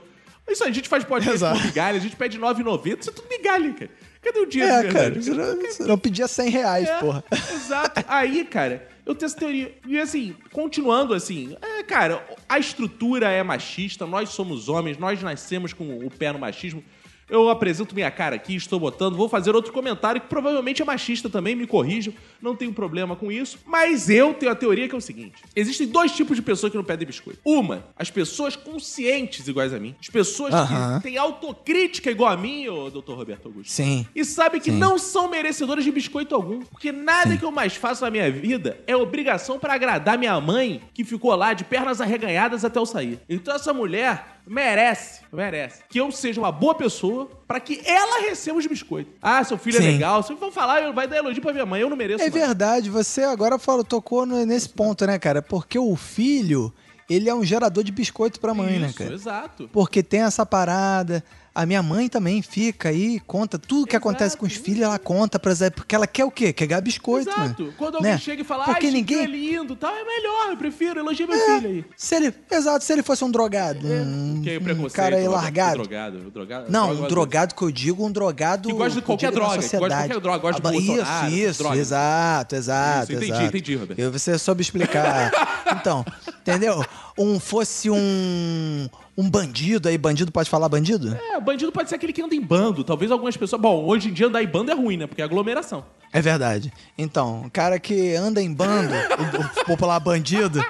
Isso 0.49 0.63
aí, 0.63 0.69
a 0.71 0.73
gente 0.73 0.89
faz 0.89 1.03
podcast 1.03 1.35
Exato. 1.35 1.57
por 1.59 1.65
migalhas, 1.65 2.01
a 2.01 2.03
gente 2.03 2.15
pede 2.15 2.37
9,90, 2.39 2.99
isso 3.01 3.09
é 3.09 3.13
tudo 3.13 3.27
migalha, 3.29 3.73
cara. 3.73 3.91
Cadê 4.21 4.39
o 4.39 4.45
dinheiro 4.45 4.73
É, 4.73 4.83
de 4.83 4.93
cara, 4.93 5.21
você 5.21 5.81
não, 5.81 5.87
não 5.89 5.97
pedia 5.97 6.27
100 6.27 6.49
reais, 6.49 6.87
É, 6.87 6.99
porra. 6.99 7.23
Exato. 7.31 8.03
Aí, 8.07 8.45
cara, 8.45 8.87
eu 9.05 9.15
tenho 9.15 9.25
essa 9.27 9.37
teoria. 9.37 9.75
E 9.87 9.99
assim, 9.99 10.35
continuando 10.51 11.13
assim, 11.13 11.55
é, 11.61 11.81
cara, 11.83 12.23
a 12.47 12.59
estrutura 12.59 13.29
é 13.31 13.41
machista, 13.41 14.05
nós 14.05 14.29
somos 14.29 14.69
homens, 14.69 14.97
nós 14.97 15.21
nascemos 15.23 15.73
com 15.73 16.05
o 16.05 16.09
pé 16.11 16.31
no 16.31 16.39
machismo. 16.39 16.83
Eu 17.31 17.49
apresento 17.49 17.95
minha 17.95 18.11
cara 18.11 18.35
aqui, 18.35 18.55
estou 18.55 18.77
botando, 18.77 19.15
vou 19.15 19.29
fazer 19.29 19.55
outro 19.55 19.71
comentário 19.71 20.19
que 20.19 20.27
provavelmente 20.27 20.81
é 20.81 20.85
machista 20.85 21.29
também, 21.29 21.55
me 21.55 21.65
corrijam, 21.65 22.13
não 22.41 22.57
tenho 22.57 22.73
problema 22.73 23.15
com 23.15 23.31
isso. 23.31 23.57
Mas 23.65 24.09
eu 24.09 24.33
tenho 24.33 24.51
a 24.51 24.55
teoria 24.55 24.89
que 24.89 24.93
é 24.93 24.97
o 24.97 25.01
seguinte: 25.01 25.41
existem 25.55 25.87
dois 25.87 26.11
tipos 26.11 26.35
de 26.35 26.41
pessoas 26.41 26.71
que 26.71 26.77
não 26.77 26.83
pedem 26.83 27.07
biscoito. 27.07 27.39
Uma, 27.45 27.85
as 27.97 28.11
pessoas 28.11 28.57
conscientes 28.57 29.47
iguais 29.47 29.73
a 29.73 29.79
mim, 29.79 29.95
as 29.97 30.09
pessoas 30.09 30.53
que 30.53 31.03
têm 31.03 31.17
autocrítica 31.17 32.11
igual 32.11 32.33
a 32.33 32.35
mim, 32.35 32.67
ô 32.67 32.89
doutor 32.89 33.17
Roberto 33.17 33.45
Augusto 33.45 33.71
Sim. 33.71 34.05
e 34.13 34.25
sabe 34.25 34.59
que 34.59 34.69
Sim. 34.69 34.77
não 34.77 34.99
são 34.99 35.29
merecedoras 35.29 35.85
de 35.85 35.91
biscoito 35.91 36.35
algum. 36.35 36.59
Porque 36.63 36.91
nada 36.91 37.37
que 37.37 37.45
eu 37.45 37.51
mais 37.51 37.75
faço 37.75 38.03
na 38.03 38.11
minha 38.11 38.29
vida 38.29 38.77
é 38.85 38.95
obrigação 38.95 39.57
pra 39.57 39.75
agradar 39.75 40.17
minha 40.17 40.39
mãe, 40.41 40.81
que 40.93 41.05
ficou 41.05 41.33
lá 41.35 41.53
de 41.53 41.63
pernas 41.63 42.01
arreganhadas 42.01 42.65
até 42.65 42.77
eu 42.77 42.85
sair. 42.85 43.19
Então 43.29 43.55
essa 43.55 43.73
mulher 43.73 44.40
merece, 44.47 45.21
merece 45.31 45.83
que 45.89 45.99
eu 45.99 46.11
seja 46.11 46.39
uma 46.39 46.51
boa 46.51 46.75
pessoa 46.75 47.29
pra 47.47 47.59
que 47.59 47.81
ela 47.85 48.21
receba 48.21 48.57
os 48.57 48.65
biscoitos. 48.65 49.13
Ah, 49.21 49.43
seu 49.43 49.57
filho 49.57 49.77
é 49.77 49.81
Sim. 49.81 49.91
legal. 49.91 50.23
Se 50.23 50.33
vão 50.33 50.51
falar, 50.51 50.91
vai 50.91 51.07
dar 51.07 51.17
elogio 51.17 51.41
pra 51.41 51.53
minha 51.53 51.65
mãe. 51.65 51.81
Eu 51.81 51.89
não 51.89 51.97
mereço. 51.97 52.23
É 52.23 52.29
mais. 52.29 52.33
verdade, 52.33 52.89
você 52.89 53.23
agora 53.23 53.57
falou, 53.57 53.83
tocou 53.83 54.25
nesse 54.25 54.69
ponto, 54.69 55.05
né, 55.05 55.17
cara? 55.19 55.41
Porque 55.41 55.77
o 55.77 55.95
filho, 55.95 56.73
ele 57.09 57.29
é 57.29 57.35
um 57.35 57.43
gerador 57.43 57.83
de 57.83 57.91
biscoito 57.91 58.39
pra 58.39 58.53
mãe, 58.53 58.79
né, 58.79 58.87
Isso, 58.87 58.97
cara? 58.97 59.13
exato. 59.13 59.69
Porque 59.71 60.01
tem 60.03 60.21
essa 60.21 60.45
parada. 60.45 61.23
A 61.53 61.65
minha 61.65 61.83
mãe 61.83 62.07
também 62.07 62.41
fica 62.41 62.87
aí, 62.87 63.19
conta 63.27 63.59
tudo 63.59 63.85
que 63.85 63.91
Exato, 63.95 64.07
acontece 64.07 64.37
com 64.37 64.45
os 64.45 64.53
filhos, 64.53 64.83
ela 64.83 64.97
conta 64.97 65.37
pra 65.37 65.53
Zé, 65.53 65.69
porque 65.69 65.93
ela 65.93 66.07
quer 66.07 66.23
o 66.23 66.31
quê? 66.31 66.53
Quer 66.53 66.65
ganhar 66.65 66.79
biscoito, 66.79 67.29
Exato. 67.29 67.63
mano. 67.63 67.73
Quando 67.77 67.95
alguém 67.95 68.11
Né? 68.13 68.17
chega 68.17 68.41
e 68.41 68.45
fala, 68.45 68.63
Porque 68.63 68.85
esse 68.85 68.95
ninguém... 68.95 69.23
é 69.23 69.25
lindo, 69.25 69.75
tal, 69.75 69.93
é 69.93 70.01
melhor. 70.05 70.51
Eu 70.51 70.55
prefiro, 70.55 71.01
elogia 71.01 71.27
meu 71.27 71.35
É, 71.35 71.59
filho 71.59 71.69
aí. 71.69 71.85
Se 71.97 72.15
ele, 72.15 72.33
exato, 72.49 72.85
se 72.85 72.93
ele 72.93 73.03
fosse 73.03 73.25
um 73.25 73.29
drogado, 73.29 73.85
um, 73.85 74.41
Que 74.41 74.51
é 74.51 74.59
um 74.59 74.89
cara 74.89 75.17
aí 75.17 75.27
largado. 75.27 75.79
Drogado, 75.83 76.31
drogado. 76.31 76.71
Não, 76.71 76.91
um 76.91 77.07
drogado 77.07 77.53
que 77.53 77.61
eu 77.61 77.69
digo, 77.71 78.05
um 78.05 78.11
drogado. 78.11 78.69
Que 78.69 78.73
gosta 78.75 78.99
de 79.01 79.05
qualquer 79.05 79.31
droga, 79.31 79.49
que 79.49 79.77
gosta 79.77 79.77
de 79.77 79.77
qualquer 79.89 80.19
droga, 80.21 80.37
gosta 80.39 80.61
de 80.61 80.71
Bolsonaro, 80.71 81.27
Isso, 81.31 81.37
isso, 81.49 81.63
droga. 81.63 81.77
exato, 81.77 82.55
exato. 82.55 83.03
Isso, 83.03 83.11
entendi, 83.11 83.31
exato. 83.33 83.45
entendi, 83.47 83.75
Roberto. 83.75 83.99
Eu, 83.99 84.09
você 84.11 84.37
soube 84.37 84.61
explicar. 84.61 85.31
então, 85.77 86.05
entendeu? 86.39 86.81
Um 87.17 87.41
fosse 87.41 87.89
um. 87.89 88.87
Um 89.17 89.29
bandido 89.29 89.89
aí, 89.89 89.97
bandido 89.97 90.31
pode 90.31 90.49
falar 90.49 90.69
bandido? 90.69 91.13
É, 91.15 91.39
bandido 91.39 91.71
pode 91.71 91.89
ser 91.89 91.95
aquele 91.95 92.13
que 92.13 92.21
anda 92.21 92.33
em 92.33 92.41
bando. 92.41 92.83
Talvez 92.83 93.11
algumas 93.11 93.35
pessoas. 93.35 93.61
Bom, 93.61 93.83
hoje 93.85 94.09
em 94.09 94.13
dia 94.13 94.27
andar 94.27 94.41
em 94.41 94.47
bando 94.47 94.71
é 94.71 94.73
ruim, 94.73 94.97
né? 94.97 95.05
Porque 95.07 95.21
é 95.21 95.25
aglomeração. 95.25 95.85
É 96.13 96.21
verdade. 96.21 96.71
Então, 96.97 97.41
o 97.45 97.51
cara 97.51 97.79
que 97.79 98.15
anda 98.15 98.41
em 98.41 98.53
bando, 98.53 98.93
o, 98.93 99.61
o 99.61 99.65
popular 99.65 99.99
bandido, 99.99 100.63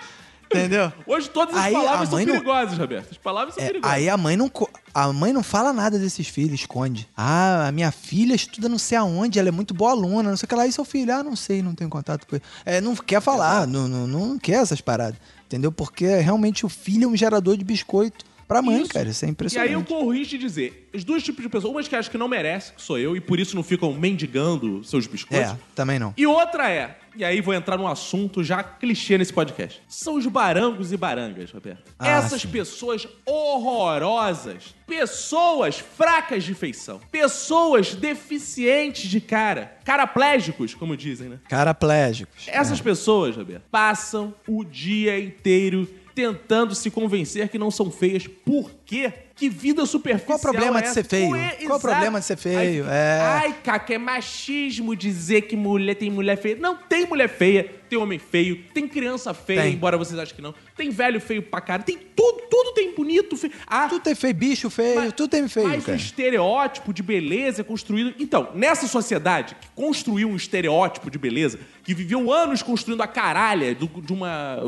entendeu? 0.45 0.91
Hoje 1.07 1.29
todas 1.29 1.55
as 1.55 1.61
Aí, 1.63 1.73
palavras 1.73 2.09
são 2.09 2.19
não- 2.19 2.25
perigosas, 2.25 2.77
Roberto. 2.77 3.11
As 3.11 3.17
palavras 3.17 3.55
são 3.55 3.63
É, 3.63 3.67
perigosas. 3.67 3.95
aí 3.97 4.09
a 4.09 4.17
mãe 4.17 4.35
não 4.35 4.51
a 4.93 5.13
mãe 5.13 5.31
não 5.31 5.41
fala 5.43 5.71
nada 5.71 5.97
desses 5.97 6.27
filhos, 6.27 6.59
esconde. 6.59 7.07
Ah, 7.15 7.67
a 7.67 7.71
minha 7.71 7.91
filha 7.91 8.33
estuda 8.35 8.67
não 8.67 8.77
sei 8.77 8.97
aonde, 8.97 9.39
ela 9.39 9.47
é 9.47 9.51
muito 9.51 9.73
boa 9.73 9.91
aluna, 9.91 10.29
não 10.31 10.35
sei 10.37 10.45
o 10.45 10.49
que 10.49 10.55
lá. 10.55 10.67
E 10.67 10.71
seu 10.71 10.83
filho? 10.83 11.13
Ah, 11.13 11.23
não 11.23 11.35
sei, 11.35 11.61
não 11.61 11.73
tenho 11.73 11.89
contato 11.89 12.27
com 12.27 12.35
ele. 12.35 12.43
É, 12.65 12.81
não 12.81 12.95
quer 12.95 13.21
falar, 13.21 13.65
não, 13.67 13.87
não, 13.87 14.05
não 14.07 14.37
quer 14.39 14.61
essas 14.61 14.81
paradas. 14.81 15.19
Entendeu? 15.45 15.71
Porque 15.71 16.05
realmente 16.17 16.65
o 16.65 16.69
filho 16.69 17.05
é 17.05 17.07
um 17.07 17.15
gerador 17.15 17.55
de 17.57 17.63
biscoito 17.63 18.25
pra 18.51 18.61
mãe, 18.61 18.81
Isso. 18.81 18.91
cara. 18.91 19.07
Isso 19.09 19.23
é 19.23 19.27
E 19.27 19.29
aí 19.29 19.31
impressionante. 19.31 19.71
eu 19.73 19.83
corro 19.83 20.07
o 20.07 20.13
risco 20.13 20.31
de 20.31 20.37
dizer: 20.37 20.89
os 20.93 21.03
dois 21.03 21.23
tipos 21.23 21.41
de 21.41 21.49
pessoas, 21.49 21.71
umas 21.73 21.87
que 21.87 21.95
acham 21.95 22.11
que 22.11 22.17
não 22.17 22.27
merece, 22.27 22.73
que 22.73 22.81
sou 22.81 22.97
eu, 22.99 23.15
e 23.15 23.21
por 23.21 23.39
isso 23.39 23.55
não 23.55 23.63
ficam 23.63 23.93
mendigando 23.93 24.83
seus 24.83 25.07
biscoitos. 25.07 25.51
É, 25.51 25.57
também 25.73 25.97
não. 25.97 26.13
E 26.17 26.27
outra 26.27 26.69
é, 26.69 26.97
e 27.15 27.23
aí 27.23 27.39
vou 27.41 27.53
entrar 27.53 27.77
num 27.77 27.87
assunto 27.87 28.43
já 28.43 28.61
clichê 28.63 29.17
nesse 29.17 29.31
podcast. 29.31 29.81
São 29.87 30.15
os 30.15 30.25
barangos 30.27 30.91
e 30.91 30.97
barangas, 30.97 31.49
Roberto. 31.51 31.91
Ah, 31.97 32.07
Essas 32.09 32.41
sim. 32.41 32.47
pessoas 32.49 33.07
horrorosas, 33.25 34.75
pessoas 34.85 35.79
fracas 35.79 36.43
de 36.43 36.53
feição, 36.53 36.99
pessoas 37.11 37.95
deficientes 37.95 39.09
de 39.09 39.21
cara, 39.21 39.77
caraplégicos, 39.85 40.73
como 40.73 40.95
dizem, 40.97 41.29
né? 41.29 41.39
Caraplégicos. 41.49 42.45
Essas 42.47 42.81
pessoas, 42.81 43.35
Roberto, 43.35 43.63
passam 43.71 44.33
o 44.47 44.63
dia 44.63 45.19
inteiro 45.19 45.87
tentando 46.13 46.75
se 46.75 46.91
convencer 46.91 47.49
que 47.49 47.57
não 47.57 47.71
são 47.71 47.89
feias. 47.91 48.27
Por 48.27 48.71
quê? 48.85 49.13
Que 49.41 49.49
vida 49.49 49.83
superficial 49.87 50.27
Qual 50.27 50.37
o 50.37 50.41
problema 50.41 50.77
é 50.77 50.81
de 50.83 50.89
ser 50.93 51.03
feio? 51.03 51.31
Ué, 51.31 51.57
Qual 51.65 51.79
o 51.79 51.81
problema 51.81 52.19
de 52.19 52.25
ser 52.27 52.37
feio? 52.37 52.59
Aí, 52.59 52.79
É. 52.87 53.19
Ai, 53.23 53.55
é 53.95 53.97
machismo 53.97 54.95
dizer 54.95 55.41
que 55.47 55.55
mulher 55.55 55.95
tem 55.95 56.11
mulher 56.11 56.37
feia. 56.37 56.55
Não 56.57 56.75
tem 56.75 57.07
mulher 57.07 57.27
feia, 57.27 57.63
tem 57.89 57.97
homem 57.97 58.19
feio, 58.19 58.63
tem 58.71 58.87
criança 58.87 59.33
feia, 59.33 59.63
Tem. 59.63 59.73
embora 59.73 59.97
vocês 59.97 60.19
achem 60.19 60.35
que 60.35 60.43
não. 60.43 60.53
Tem 60.77 60.91
velho 60.91 61.19
feio 61.19 61.41
pra 61.41 61.59
cara, 61.59 61.81
tem 61.81 61.97
tudo, 62.15 62.43
tudo 62.51 62.73
tem 62.75 62.93
bonito, 62.93 63.35
feio. 63.35 63.51
Ah, 63.65 63.87
Tudo 63.89 64.03
tem 64.03 64.13
feio, 64.13 64.35
bicho 64.35 64.69
feio, 64.69 64.93
mas- 64.93 65.13
tudo 65.13 65.31
tem 65.31 65.47
feio, 65.47 65.67
Mas 65.69 65.81
o 65.81 65.85
cara. 65.87 65.97
estereótipo 65.97 66.93
de 66.93 67.01
beleza 67.01 67.61
é 67.61 67.63
construído. 67.63 68.13
Então, 68.19 68.49
nessa 68.53 68.87
sociedade 68.87 69.55
que 69.59 69.67
construiu 69.73 70.29
um 70.29 70.35
estereótipo 70.35 71.09
de 71.09 71.17
beleza, 71.17 71.57
que 71.83 71.95
viveu 71.95 72.31
anos 72.31 72.61
construindo 72.61 73.01
a 73.01 73.07
caralha 73.07 73.73
do- 73.73 73.87
de 73.87 74.13
um 74.13 74.19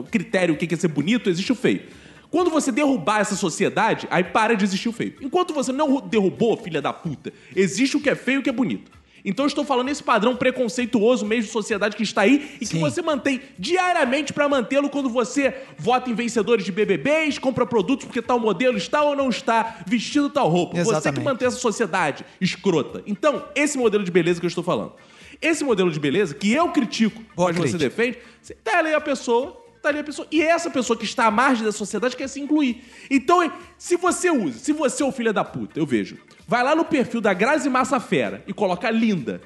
critério 0.09 0.55
o 0.55 0.57
que 0.57 0.73
é 0.73 0.77
ser 0.77 0.87
bonito, 0.87 1.29
existe 1.29 1.51
o 1.51 1.55
feio. 1.55 1.83
Quando 2.33 2.49
você 2.49 2.71
derrubar 2.71 3.19
essa 3.19 3.35
sociedade, 3.35 4.07
aí 4.09 4.23
para 4.23 4.55
de 4.55 4.63
existir 4.63 4.89
o 4.89 4.91
feio. 4.91 5.13
Enquanto 5.21 5.53
você 5.53 5.71
não 5.71 6.01
derrubou, 6.01 6.57
filha 6.57 6.81
da 6.81 6.91
puta, 6.91 7.31
existe 7.55 7.95
o 7.95 7.99
que 8.01 8.09
é 8.09 8.15
feio 8.15 8.37
e 8.37 8.39
o 8.39 8.41
que 8.41 8.49
é 8.49 8.51
bonito. 8.51 8.91
Então 9.23 9.45
eu 9.45 9.47
estou 9.47 9.63
falando 9.63 9.89
esse 9.89 10.01
padrão 10.01 10.35
preconceituoso 10.35 11.27
mesmo 11.27 11.43
de 11.45 11.51
sociedade 11.51 11.95
que 11.95 12.01
está 12.01 12.21
aí 12.21 12.55
e 12.55 12.65
que 12.65 12.65
Sim. 12.65 12.79
você 12.79 13.03
mantém 13.03 13.39
diariamente 13.59 14.33
para 14.33 14.49
mantê-lo 14.49 14.89
quando 14.89 15.09
você 15.09 15.53
vota 15.77 16.09
em 16.09 16.15
vencedores 16.15 16.65
de 16.65 16.71
BBBs, 16.71 17.37
compra 17.37 17.67
produtos 17.67 18.05
porque 18.07 18.19
tal 18.19 18.39
modelo 18.39 18.77
está 18.77 19.03
ou 19.03 19.15
não 19.15 19.29
está 19.29 19.81
vestindo 19.85 20.27
tal 20.27 20.49
roupa. 20.49 20.71
Você 20.77 20.83
que 20.85 20.89
Exatamente. 20.89 21.23
mantém 21.23 21.47
essa 21.47 21.57
sociedade 21.59 22.25
escrota. 22.41 23.03
Então, 23.05 23.45
esse 23.53 23.77
modelo 23.77 24.03
de 24.03 24.09
beleza 24.09 24.39
que 24.39 24.45
eu 24.47 24.49
estou 24.49 24.63
falando. 24.63 24.93
Esse 25.39 25.63
modelo 25.63 25.91
de 25.91 25.99
beleza 25.99 26.33
que 26.33 26.51
eu 26.51 26.69
critico, 26.69 27.21
Boa 27.35 27.53
mas 27.53 27.71
você 27.71 27.77
defende, 27.77 28.17
você- 28.41 28.55
tá 28.55 28.79
ali 28.79 28.91
a 28.93 28.99
pessoa, 28.99 29.62
tá 29.83 29.89
ali 29.89 29.99
a 29.99 30.03
pessoa. 30.03 30.27
E 30.31 30.41
essa 30.41 30.69
pessoa 30.69 30.97
que 30.97 31.05
está 31.05 31.25
à 31.25 31.31
margem 31.31 31.63
da 31.65 31.71
sociedade 31.71 32.15
quer 32.15 32.27
se 32.27 32.39
incluir. 32.39 32.83
Então, 33.11 33.51
se 33.77 33.95
você 33.97 34.31
usa, 34.31 34.57
se 34.57 34.71
você 34.71 35.03
é 35.03 35.05
o 35.05 35.11
filho 35.11 35.33
da 35.33 35.43
puta, 35.43 35.79
eu 35.79 35.85
vejo, 35.85 36.17
vai 36.47 36.63
lá 36.63 36.73
no 36.75 36.85
perfil 36.85 37.21
da 37.21 37.33
Grazi 37.33 37.69
Massa 37.69 37.99
Fera 37.99 38.43
e 38.47 38.53
coloca 38.53 38.89
linda. 38.89 39.41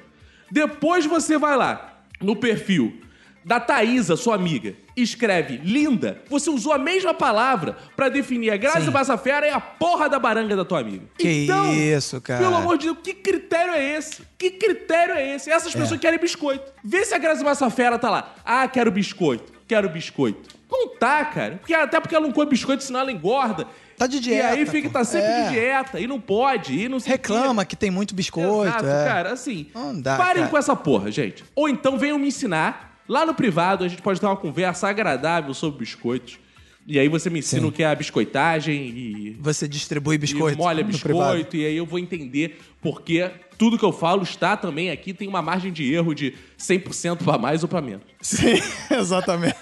Depois 0.50 1.04
você 1.04 1.36
vai 1.36 1.56
lá 1.56 2.02
no 2.20 2.34
perfil 2.36 3.00
da 3.44 3.58
Thaísa, 3.58 4.14
sua 4.14 4.34
amiga, 4.34 4.74
e 4.94 5.00
escreve 5.02 5.56
linda, 5.64 6.20
você 6.28 6.50
usou 6.50 6.72
a 6.72 6.78
mesma 6.78 7.14
palavra 7.14 7.76
pra 7.96 8.08
definir 8.10 8.50
a 8.50 8.56
Grazi 8.58 8.86
Sim. 8.86 8.90
Massa 8.90 9.16
Fera 9.16 9.46
e 9.46 9.50
a 9.50 9.58
porra 9.60 10.06
da 10.08 10.18
baranga 10.18 10.54
da 10.54 10.64
tua 10.66 10.80
amiga. 10.80 11.06
Que 11.18 11.48
isso, 11.96 12.20
cara. 12.20 12.40
Pelo 12.42 12.56
amor 12.56 12.76
de 12.76 12.86
Deus, 12.86 12.98
que 13.02 13.14
critério 13.14 13.72
é 13.72 13.96
esse? 13.96 14.22
Que 14.36 14.50
critério 14.50 15.14
é 15.14 15.34
esse? 15.34 15.50
Essas 15.50 15.74
É. 15.74 15.78
pessoas 15.78 15.98
querem 15.98 16.18
biscoito. 16.18 16.70
Vê 16.84 17.04
se 17.06 17.14
a 17.14 17.18
Grazi 17.18 17.42
Massa 17.42 17.70
Fera 17.70 17.98
tá 17.98 18.10
lá. 18.10 18.34
Ah, 18.44 18.68
quero 18.68 18.90
biscoito. 18.90 19.57
Quero 19.68 19.88
biscoito. 19.88 20.56
Não 20.70 20.88
tá, 20.96 21.24
cara. 21.26 21.56
Porque, 21.56 21.74
até 21.74 22.00
porque 22.00 22.14
ela 22.14 22.26
não 22.26 22.32
come 22.32 22.50
biscoito, 22.50 22.82
senão 22.82 23.00
ela 23.00 23.12
engorda. 23.12 23.66
Tá 23.96 24.06
de 24.06 24.20
dieta, 24.20 24.54
E 24.56 24.60
aí 24.60 24.66
fica, 24.66 24.88
tá 24.88 25.04
sempre 25.04 25.28
É. 25.28 25.44
de 25.44 25.50
dieta. 25.50 26.00
E 26.00 26.06
não 26.06 26.20
pode. 26.20 26.72
E 26.74 26.88
não 26.88 26.98
sei. 27.00 27.12
Reclama 27.12 27.64
que 27.64 27.76
tem 27.76 27.90
muito 27.90 28.14
biscoito. 28.14 28.64
Exato, 28.68 28.86
é. 28.86 29.04
cara, 29.04 29.32
assim. 29.32 29.66
Não 29.74 30.00
dá, 30.00 30.16
parem 30.16 30.36
cara. 30.42 30.48
com 30.50 30.56
essa 30.58 30.74
porra, 30.76 31.10
gente. 31.10 31.44
Ou 31.54 31.68
então 31.68 31.98
venham 31.98 32.18
me 32.18 32.28
ensinar. 32.28 32.86
Lá 33.08 33.24
no 33.24 33.32
privado, 33.34 33.84
a 33.84 33.88
gente 33.88 34.02
pode 34.02 34.20
ter 34.20 34.26
uma 34.26 34.36
conversa 34.36 34.88
agradável 34.88 35.52
sobre 35.54 35.78
biscoitos. 35.80 36.38
E 36.86 36.98
aí 36.98 37.08
você 37.08 37.28
me 37.28 37.40
ensina 37.40 37.62
Sim. 37.62 37.68
o 37.68 37.72
que 37.72 37.82
é 37.82 37.86
a 37.86 37.94
biscoitagem 37.94 38.74
e 38.88 39.36
Você 39.40 39.66
distribui 39.68 40.16
biscoito. 40.16 40.56
e 40.56 40.62
molha 40.62 40.82
biscoito, 40.82 41.56
e 41.56 41.66
aí 41.66 41.76
eu 41.76 41.84
vou 41.84 41.98
entender 41.98 42.58
porque 42.80 43.30
tudo 43.58 43.76
que 43.76 43.84
eu 43.84 43.92
falo 43.92 44.22
está 44.22 44.56
também 44.56 44.90
aqui, 44.90 45.12
tem 45.12 45.26
uma 45.26 45.42
margem 45.42 45.72
de 45.72 45.92
erro 45.92 46.14
de 46.14 46.34
100% 46.58 47.24
pra 47.24 47.36
mais 47.36 47.62
ou 47.62 47.68
pra 47.68 47.82
menos. 47.82 48.04
Sim, 48.20 48.62
exatamente. 48.90 49.56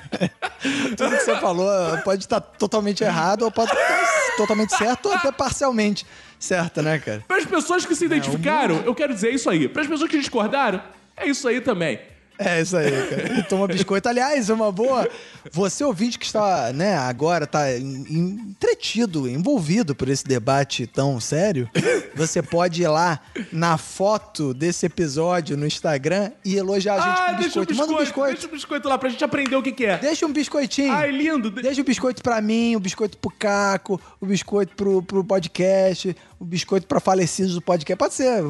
Tudo 0.97 1.17
que 1.17 1.25
você 1.25 1.37
falou 1.37 1.69
pode 2.05 2.25
estar 2.25 2.41
totalmente 2.41 3.03
errado 3.03 3.43
ou 3.43 3.51
pode 3.51 3.73
estar 3.73 4.37
totalmente 4.37 4.77
certo 4.77 5.07
ou 5.07 5.15
até 5.15 5.33
parcialmente 5.33 6.05
certo, 6.39 6.83
né, 6.83 6.99
cara? 6.99 7.25
Para 7.27 7.39
as 7.39 7.47
pessoas 7.47 7.87
que 7.87 7.95
se 7.95 8.05
identificaram, 8.05 8.83
eu 8.85 8.95
quero 8.95 9.15
dizer 9.15 9.33
isso 9.33 9.49
aí. 9.49 9.67
Para 9.67 9.83
as 9.83 9.89
pessoas 9.89 10.11
que 10.11 10.19
discordaram, 10.19 10.83
é 11.17 11.27
isso 11.27 11.49
aí 11.49 11.61
também. 11.61 11.99
É 12.39 12.61
isso 12.61 12.77
aí, 12.77 12.91
cara. 12.91 13.43
Toma 13.49 13.67
biscoito. 13.67 14.09
Aliás, 14.09 14.51
é 14.51 14.55
uma 14.55 14.71
boa. 14.71 15.09
Você 15.53 15.83
ouvinte 15.85 16.19
que 16.19 16.27
está, 16.27 16.73
né, 16.73 16.97
agora 16.97 17.47
tá 17.47 17.73
en- 17.77 18.05
entretido, 18.51 19.29
envolvido 19.29 19.95
por 19.95 20.09
esse 20.09 20.25
debate 20.25 20.87
tão 20.87 21.19
sério, 21.21 21.71
você 22.15 22.43
pode 22.43 22.83
ir 22.83 22.89
lá 22.89 23.21
na 23.53 23.79
foto 23.79 24.53
desse 24.53 24.87
episódio 24.87 25.57
no 25.57 25.67
Instagram 25.67 26.33
e 26.45 26.57
elogiar 26.57 26.95
a 26.95 27.01
gente 27.01 27.21
ah, 27.21 27.35
com 27.35 27.41
deixa 27.41 27.61
o 27.61 27.65
biscoito. 27.65 27.69
biscoito, 27.69 27.77
Manda 27.77 27.93
um 27.93 28.05
biscoito. 28.05 28.33
deixa 28.35 28.47
o 28.49 28.51
biscoito 28.51 28.89
lá 28.89 28.99
pra 28.99 29.09
gente 29.09 29.25
aprender 29.25 29.57
o 29.57 29.63
que, 29.63 29.73
que 29.73 29.87
é. 29.87 29.99
Deixa 29.99 30.27
um 30.27 30.33
biscoitinho. 30.33 30.93
Ai, 30.93 31.11
lindo. 31.11 31.51
De- 31.51 31.63
Deixa 31.63 31.81
o 31.81 31.85
biscoito 31.85 32.23
pra 32.23 32.41
mim, 32.41 32.75
o 32.77 32.81
biscoito 32.81 33.17
pro 33.19 33.31
Caco, 33.31 34.01
o 34.21 34.27
biscoito 34.27 34.75
pro, 34.75 35.03
pro 35.03 35.23
podcast, 35.25 36.17
o 36.41 36.45
biscoito 36.45 36.87
pra 36.87 37.01
falecidos 37.01 37.55
do 37.55 37.61
podcast. 37.63 37.99
Pode 37.99 38.15
ser. 38.15 38.43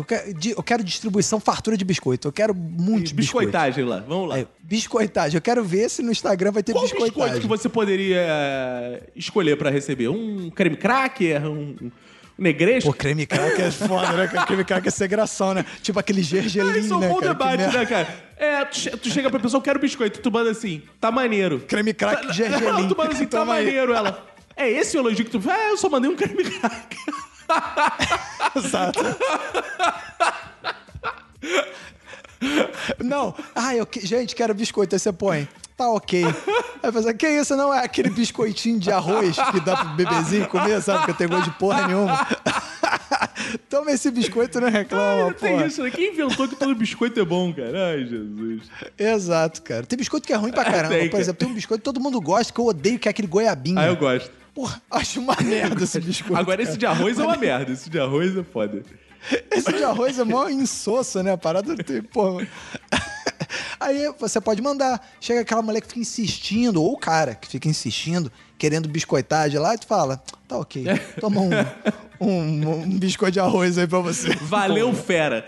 Eu 0.57 0.63
quero, 0.63 0.83
distribuição, 0.83 1.39
fartura 1.41 1.77
de 1.77 1.85
biscoito. 1.85 2.29
Eu 2.29 2.33
quero 2.33 2.55
muitos 2.55 3.13
biscoitos. 3.13 3.53
Biscoitagem 3.77 3.85
lá, 3.85 4.05
vamos 4.07 4.29
lá. 4.29 4.39
É, 4.39 4.47
biscoitagem. 4.63 5.37
Eu 5.37 5.43
quero 5.43 5.65
ver 5.65 5.89
se 5.91 6.03
no 6.03 6.11
Instagram 6.11 6.53
vai 6.53 6.63
ter 6.63 6.73
Qual 6.73 6.83
biscoito 6.85 7.05
biscoitagem. 7.07 7.41
que 7.43 7.47
você 7.49 7.69
poderia 7.69 8.19
eh, 8.21 9.03
escolher 9.15 9.57
pra 9.57 9.71
receber? 9.71 10.09
Um 10.09 10.51
creme 10.51 10.77
cracker? 10.77 11.45
Um, 11.47 11.91
negresco? 12.39 12.91
Pô, 12.91 12.97
creme 12.97 13.25
cracker 13.27 13.65
é 13.67 13.71
foda, 13.71 14.13
né? 14.13 14.27
Creme 14.47 14.65
cracker 14.65 14.89
é 14.89 14.91
segração, 14.91 15.55
né? 15.55 15.65
Tipo 15.83 15.99
aquele 15.99 16.23
gergelim, 16.23 16.79
isso 16.81 16.93
é 16.93 16.97
um 16.97 17.01
né, 17.01 17.09
bom 17.09 17.15
cara? 17.21 17.35
Que 17.35 17.39
debate, 17.39 17.59
merda. 17.59 17.79
né, 17.79 17.87
cara? 17.87 18.09
É, 18.37 18.65
tu, 18.67 18.99
tu 18.99 19.09
chega 19.09 19.31
pra 19.31 19.41
pessoa, 19.41 19.59
eu 19.59 19.63
quero 19.63 19.79
biscoito, 19.79 20.21
tu 20.21 20.31
manda 20.31 20.51
assim, 20.51 20.83
tá 21.01 21.11
maneiro. 21.11 21.61
Creme 21.61 21.95
cracker 21.95 22.27
Tá- 22.27 22.33
gergelim. 22.33 22.65
Não, 22.83 22.89
tu 22.89 22.97
manda 22.97 23.13
assim, 23.13 23.27
tá 23.27 23.41
aí. 23.41 23.47
maneiro. 23.47 23.95
Ela, 23.95 24.27
é 24.55 24.69
esse 24.71 24.97
o 24.97 25.01
elogio 25.01 25.25
que 25.25 25.31
tu? 25.31 25.41
Ah, 25.49 25.71
eu 25.71 25.77
só 25.79 25.89
mandei 25.89 26.11
um 26.11 26.17
creme 26.17 26.45
cracker. 26.45 26.99
Exato. 28.57 29.01
Não, 33.03 33.35
ah, 33.55 33.75
eu, 33.75 33.87
gente, 34.03 34.35
quero 34.35 34.55
biscoito. 34.55 34.95
Aí 34.95 34.99
você 34.99 35.13
põe, 35.13 35.49
tá 35.77 35.89
ok. 35.91 36.25
Aí 36.83 36.91
você, 36.91 37.15
que 37.15 37.29
isso? 37.29 37.57
Não 37.57 37.73
é 37.73 37.85
aquele 37.85 38.11
biscoitinho 38.11 38.79
de 38.79 38.91
arroz 38.91 39.37
que 39.51 39.61
dá 39.61 39.77
pro 39.77 39.89
bebezinho 39.91 40.47
comer, 40.49 40.81
sabe? 40.83 41.07
Que 41.07 41.15
tem 41.15 41.29
gosto 41.29 41.51
de 41.51 41.59
porra 41.59 41.87
nenhuma. 41.87 42.27
Toma 43.69 43.93
esse 43.93 44.11
biscoito 44.11 44.59
e 44.59 44.61
não 44.61 44.71
reclama, 44.71 45.29
Ai, 45.29 45.35
tem 45.35 45.67
isso, 45.67 45.83
né? 45.83 45.91
Quem 45.91 46.13
inventou 46.13 46.49
que 46.49 46.57
todo 46.57 46.75
biscoito 46.75 47.21
é 47.21 47.25
bom, 47.25 47.53
cara? 47.53 47.91
Ai, 47.91 48.05
Jesus. 48.05 48.63
Exato, 48.99 49.63
cara. 49.63 49.85
Tem 49.85 49.97
biscoito 49.97 50.27
que 50.27 50.33
é 50.33 50.37
ruim 50.37 50.53
pra 50.53 50.65
caramba. 50.65 50.95
tem, 50.95 51.05
Por 51.05 51.13
cara. 51.13 51.23
exemplo, 51.23 51.39
tem 51.39 51.49
um 51.49 51.55
biscoito 51.55 51.81
que 51.81 51.85
todo 51.85 52.01
mundo 52.01 52.21
gosta, 52.21 52.53
que 52.53 52.59
eu 52.59 52.67
odeio, 52.67 52.99
que 52.99 53.09
é 53.09 53.11
aquele 53.11 53.29
goiabinho. 53.29 53.79
Ah, 53.79 53.87
eu 53.87 53.97
gosto. 53.97 54.31
Porra, 54.55 54.81
acho 54.91 55.21
uma 55.21 55.37
merda 55.43 55.85
esse 55.85 56.01
biscoito. 56.01 56.41
Agora, 56.41 56.63
esse 56.63 56.79
de 56.79 56.87
arroz 56.87 57.19
é 57.19 57.23
uma 57.23 57.37
merda. 57.37 57.73
Esse 57.73 57.91
de 57.91 58.01
arroz 58.01 58.37
é 58.37 58.43
foda. 58.43 58.83
Esse 59.51 59.73
de 59.73 59.85
arroz 59.85 60.19
é 60.19 60.25
mó 60.25 60.49
insosso, 60.49 61.23
né? 61.23 61.33
A 61.33 61.39
parada 61.39 61.77
tem, 61.77 62.03
pô. 62.03 62.41
Aí 63.79 64.13
você 64.19 64.41
pode 64.41 64.63
mandar. 64.63 65.01
Chega 65.21 65.41
aquela 65.41 65.63
mulher 65.63 65.81
que 65.81 65.89
fica 65.89 66.01
insistindo, 66.01 66.83
ou 66.83 66.95
o 66.95 66.99
cara 66.99 67.35
que 67.35 67.49
fica 67.49 67.69
insistindo, 67.69 68.33
querendo 68.59 68.89
biscoitar 68.89 69.51
de 69.51 69.59
lá, 69.59 69.75
e 69.75 69.79
tu 69.79 69.87
fala, 69.87 70.23
tá 70.49 70.57
ok, 70.59 70.85
toma 71.21 71.41
um, 71.41 71.51
um, 72.21 72.83
um 72.83 72.99
biscoito 72.99 73.33
de 73.33 73.41
arroz 73.41 73.77
aí 73.79 73.87
pra 73.87 73.99
você. 73.99 74.35
Valeu, 74.37 74.95
fera. 74.95 75.45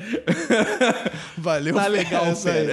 Valeu. 1.36 1.74
Tá 1.74 1.86
legal, 1.86 2.26
é 2.26 2.32
isso 2.32 2.48
aí. 2.48 2.68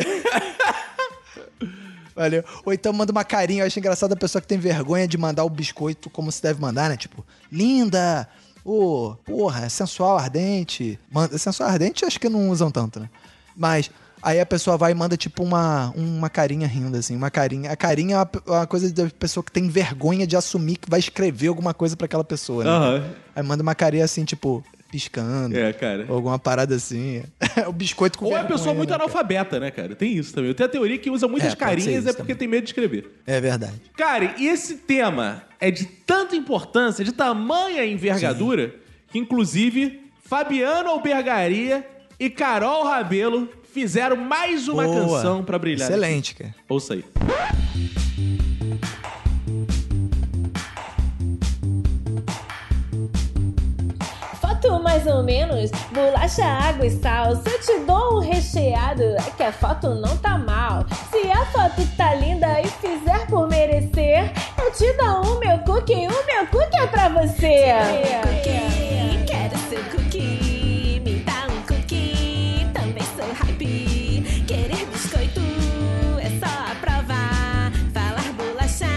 Valeu. 2.15 2.43
Ou 2.65 2.73
então 2.73 2.93
manda 2.93 3.11
uma 3.11 3.25
carinha. 3.25 3.63
Eu 3.63 3.67
acho 3.67 3.77
engraçado 3.77 4.13
a 4.13 4.15
pessoa 4.15 4.41
que 4.41 4.47
tem 4.47 4.57
vergonha 4.57 5.07
de 5.07 5.17
mandar 5.17 5.43
o 5.43 5.49
biscoito 5.49 6.09
como 6.09 6.31
se 6.31 6.41
deve 6.41 6.61
mandar, 6.61 6.89
né? 6.89 6.95
Tipo, 6.95 7.25
linda! 7.51 8.27
Ô, 8.65 9.15
porra, 9.23 9.69
sensual, 9.69 10.17
ardente. 10.17 10.99
Manda, 11.11 11.37
sensual, 11.37 11.69
ardente 11.69 12.03
acho 12.03 12.19
que 12.19 12.27
não 12.27 12.49
usam 12.49 12.71
tanto, 12.71 12.99
né? 12.99 13.07
Mas 13.55 13.91
aí 14.23 14.39
a 14.39 14.45
pessoa 14.45 14.75
vai 14.75 14.91
e 14.91 14.95
manda 14.95 15.15
tipo 15.15 15.43
uma, 15.43 15.93
uma 15.95 16.31
carinha 16.31 16.67
rindo, 16.67 16.97
assim. 16.97 17.15
Uma 17.15 17.29
carinha. 17.29 17.71
A 17.71 17.75
carinha 17.75 18.15
é 18.15 18.17
uma, 18.17 18.29
uma 18.47 18.65
coisa 18.65 18.91
da 18.91 19.07
pessoa 19.07 19.43
que 19.43 19.51
tem 19.51 19.69
vergonha 19.69 20.25
de 20.25 20.35
assumir 20.35 20.77
que 20.77 20.89
vai 20.89 20.99
escrever 20.99 21.49
alguma 21.49 21.75
coisa 21.75 21.95
pra 21.95 22.05
aquela 22.05 22.23
pessoa, 22.23 22.63
né? 22.63 22.69
Aham. 22.71 23.03
Aí 23.35 23.43
manda 23.43 23.61
uma 23.61 23.75
carinha 23.75 24.03
assim, 24.03 24.25
tipo, 24.25 24.63
piscando. 24.95 25.57
É, 25.57 25.73
cara. 25.73 26.05
Ou 26.07 26.15
alguma 26.15 26.39
parada 26.39 26.73
assim. 26.75 27.21
o 27.67 27.71
biscoito 27.73 28.17
com 28.17 28.25
Ou 28.25 28.37
é 28.37 28.43
pessoa 28.43 28.73
muito 28.73 28.89
né, 28.89 28.95
cara? 28.97 29.03
analfabeta, 29.03 29.59
né, 29.59 29.69
cara? 29.71 29.95
Tem 29.95 30.13
isso 30.15 30.33
também. 30.33 30.49
Eu 30.51 30.55
tenho 30.55 30.67
a 30.69 30.71
teoria 30.71 30.97
que 30.97 31.09
usa 31.09 31.27
muitas 31.27 31.53
É, 31.53 31.55
carinhas 31.55 32.05
é 32.05 32.13
porque 32.13 32.33
também. 32.33 32.35
tem 32.35 32.47
medo 32.47 32.63
de 32.63 32.69
escrever. 32.69 33.11
É 33.27 33.41
verdade. 33.41 33.81
Cara, 33.97 34.33
e 34.37 34.47
esse 34.47 34.75
tema 34.75 35.43
é 35.59 35.69
de 35.69 35.85
tanta 35.85 36.35
importância, 36.35 37.03
de 37.03 37.11
tamanha 37.11 37.85
envergadura, 37.85 38.73
que 39.09 39.19
inclusive 39.19 40.01
Fabiano 40.23 40.89
Albergaria 40.89 41.85
e 42.19 42.29
Carol 42.29 42.83
Rabelo 42.85 43.49
fizeram 43.73 44.15
mais 44.15 44.67
uma 44.69 44.83
Boa. 44.85 44.95
canção 45.17 45.43
pra 45.43 45.59
brilhar. 45.59 45.89
Excelente, 45.89 46.35
cara. 46.35 46.55
Ouça 46.69 46.93
aí. 46.93 47.03
mais 55.05 55.17
ou 55.17 55.23
menos, 55.23 55.71
bolacha, 55.91 56.43
água 56.43 56.87
e 56.87 56.89
sal. 56.89 57.35
Se 57.35 57.49
eu 57.49 57.59
te 57.59 57.85
dou 57.85 58.17
um 58.17 58.19
recheado, 58.19 59.03
é 59.03 59.31
que 59.37 59.43
a 59.43 59.51
foto 59.51 59.93
não 59.93 60.17
tá 60.17 60.37
mal. 60.37 60.83
Se 61.11 61.31
a 61.31 61.45
foto 61.45 61.87
tá 61.95 62.15
linda 62.15 62.59
e 62.61 62.67
fizer 62.67 63.27
por 63.27 63.47
merecer, 63.47 64.31
eu 64.57 64.71
te 64.71 64.91
dou 64.93 65.35
o 65.35 65.39
meu 65.39 65.59
cookie, 65.59 66.07
o 66.07 66.25
meu 66.25 66.47
cookie 66.47 66.77
é 66.77 66.87
pra 66.87 67.09
você. 67.09 67.65
Quero 69.27 69.57
seu 69.69 69.83
cookie, 69.91 71.01
me 71.03 71.19
dá 71.19 71.45
um 71.53 71.61
cookie, 71.67 72.67
também 72.73 73.03
sou 73.15 73.31
hype. 73.45 74.43
Querer 74.47 74.85
biscoito 74.87 75.41
é 76.19 76.29
só 76.39 76.71
aprovar, 76.71 77.71
falar 77.93 78.33
bolacha 78.33 78.87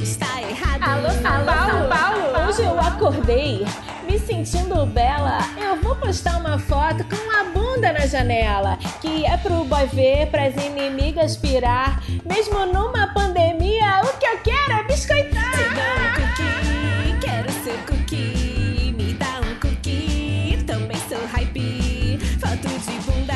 está 0.00 0.40
errado. 0.40 0.82
Alô, 0.82 1.08
alô, 1.08 1.22
Paulo, 1.22 1.88
Paulo, 1.88 2.32
Paulo, 2.32 2.48
hoje 2.48 2.62
eu 2.62 2.80
acordei 2.80 3.66
sentindo 4.46 4.86
bela. 4.86 5.38
Eu 5.60 5.76
vou 5.82 5.96
postar 5.96 6.38
uma 6.38 6.56
foto 6.56 7.04
com 7.04 7.36
a 7.36 7.44
bunda 7.44 7.92
na 7.92 8.06
janela. 8.06 8.78
Que 9.00 9.26
é 9.26 9.36
pro 9.36 9.64
boy 9.64 9.86
ver, 9.86 10.28
pras 10.30 10.54
inimigas 10.54 11.36
pirar. 11.36 12.00
Mesmo 12.24 12.64
numa 12.66 13.08
pandemia, 13.08 14.02
o 14.04 14.18
que 14.18 14.26
eu 14.26 14.38
quero 14.38 14.72
é 14.72 14.84
biscoitar. 14.84 15.50
Te 15.50 15.64
dou 15.74 15.82
um 15.98 16.12
cookie, 16.14 17.26
quero 17.26 17.52
seu 17.64 17.76
cookie. 17.86 18.94
Me 18.96 19.14
dá 19.14 19.40
um 19.40 19.58
cookie, 19.58 20.62
também 20.64 20.98
sou 21.08 21.26
hype. 21.26 22.18
Foto 22.38 22.68
de 22.68 23.00
bunda 23.00 23.34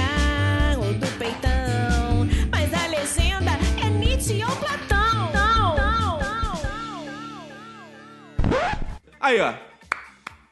ou 0.78 0.94
do 0.94 1.06
peitão. 1.18 2.28
Mas 2.52 2.72
a 2.72 2.86
legenda 2.86 3.50
é 3.84 3.90
Nietzsche 3.90 4.44
ou 4.44 4.54
Platão. 4.56 5.32
Não, 5.32 5.76
não, 5.76 6.18
não, 6.20 6.61
Aí, 9.20 9.40
ó. 9.40 9.69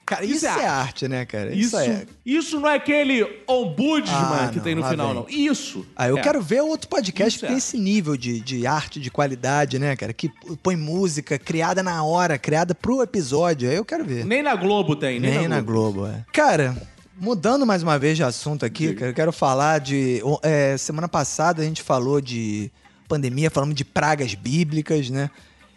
Cara, 0.08 0.24
Isso 0.24 0.46
isso, 0.46 0.46
é 0.46 0.62
é 0.62 0.66
arte, 0.66 1.06
né, 1.06 1.26
cara? 1.26 1.54
Isso, 1.54 1.76
Isso, 1.78 2.06
isso, 2.24 2.56
é. 2.56 2.60
não 2.60 2.68
é 2.70 2.76
aquele 2.76 3.22
ombudsman 3.46 4.16
Ah, 4.16 4.48
que 4.50 4.56
não, 4.56 4.64
tem 4.64 4.74
no 4.74 4.82
final, 4.88 5.06
vem. 5.08 5.14
não. 5.16 5.26
Isso. 5.28 5.86
Ah, 5.94 6.08
eu 6.08 6.16
É. 6.16 6.22
quero 6.22 6.40
ver 6.40 6.62
outro 6.62 6.88
podcast 6.88 7.28
Isso 7.28 7.38
que 7.40 7.44
é. 7.44 7.48
tem 7.48 7.58
esse 7.58 7.76
nível 7.76 8.16
de, 8.16 8.40
de 8.40 8.66
arte, 8.66 8.98
de 9.00 9.10
qualidade, 9.10 9.78
né, 9.78 9.94
cara? 9.96 10.14
Que 10.14 10.30
põe 10.62 10.76
música 10.76 11.38
criada 11.38 11.82
na 11.82 12.02
hora, 12.02 12.38
criada 12.38 12.74
pro 12.74 13.02
episódio. 13.02 13.68
Aí 13.68 13.76
eu 13.76 13.84
quero 13.84 14.02
ver. 14.02 14.24
Nem 14.24 14.42
na 14.42 14.54
Globo 14.56 14.96
tem, 14.96 15.20
nem, 15.20 15.40
Nem 15.40 15.48
na 15.48 15.60
Globo, 15.60 16.06
é. 16.06 16.24
Cara, 16.32 16.74
mudando 17.20 17.66
mais 17.66 17.82
uma 17.82 17.98
vez 17.98 18.16
de 18.16 18.22
assunto 18.24 18.64
aqui, 18.64 18.96
eu 18.98 19.12
quero 19.12 19.30
falar 19.32 19.78
de. 19.78 20.22
é, 20.42 20.76
semana 20.78 21.06
passada 21.08 21.60
a 21.60 21.64
gente 21.66 21.82
falou 21.82 22.18
de 22.20 22.70
pandemia, 23.06 23.50
falamos 23.50 23.74
de 23.74 23.84
pragas 23.84 24.34
bíblicas, 24.34 25.10
né? 25.10 25.30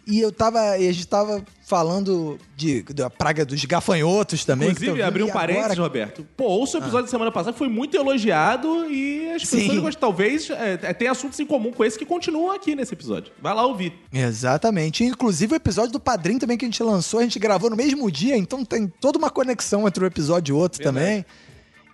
E 0.06 0.20
eu 0.20 0.32
tava. 0.32 0.76
E 0.78 0.88
a 0.88 0.92
gente 0.92 1.06
tava 1.06 1.44
falando 1.64 2.36
de, 2.56 2.82
da 2.82 3.08
praga 3.08 3.44
dos 3.46 3.64
gafanhotos 3.64 4.44
também. 4.44 4.74
que 4.74 4.82
Inclusive, 4.82 5.02
abri 5.02 5.22
um 5.22 5.28
parênteses, 5.30 5.70
agora- 5.70 5.82
Roberto. 5.82 6.26
Pô, 6.36 6.44
ouça 6.44 6.76
o 6.76 6.80
episódio 6.80 7.04
da 7.06 7.10
semana 7.10 7.30
passada, 7.30 7.56
foi 7.56 7.68
muito 7.68 7.96
elogiado 7.96 8.90
e 8.90 9.30
as 9.30 9.42
Sim. 9.48 9.58
pessoas 9.58 9.78
gostam. 9.78 10.00
Talvez 10.00 10.50
é, 10.50 10.78
é, 10.82 10.92
tem 10.92 11.08
assuntos 11.08 11.38
em 11.40 11.46
comum 11.46 11.72
com 11.72 11.84
esse 11.84 11.96
que 11.98 12.04
continuam 12.04 12.50
aqui 12.50 12.74
nesse 12.74 12.92
episódio. 12.92 13.32
Vai 13.40 13.54
lá 13.54 13.64
ouvir. 13.64 13.92
Exatamente. 14.12 15.04
Inclusive 15.04 15.54
o 15.54 15.56
episódio 15.56 15.92
do 15.92 16.00
Padrim 16.00 16.38
também 16.38 16.58
que 16.58 16.64
a 16.64 16.68
gente 16.68 16.82
lançou, 16.82 17.20
a 17.20 17.22
gente 17.22 17.38
gravou 17.38 17.70
no 17.70 17.76
mesmo 17.76 18.10
dia, 18.10 18.36
então 18.36 18.64
tem 18.64 18.88
toda 19.00 19.18
uma 19.18 19.30
conexão 19.30 19.86
entre 19.86 20.02
um 20.02 20.06
episódio 20.06 20.52
e 20.52 20.58
outro 20.58 20.82
também. 20.82 21.24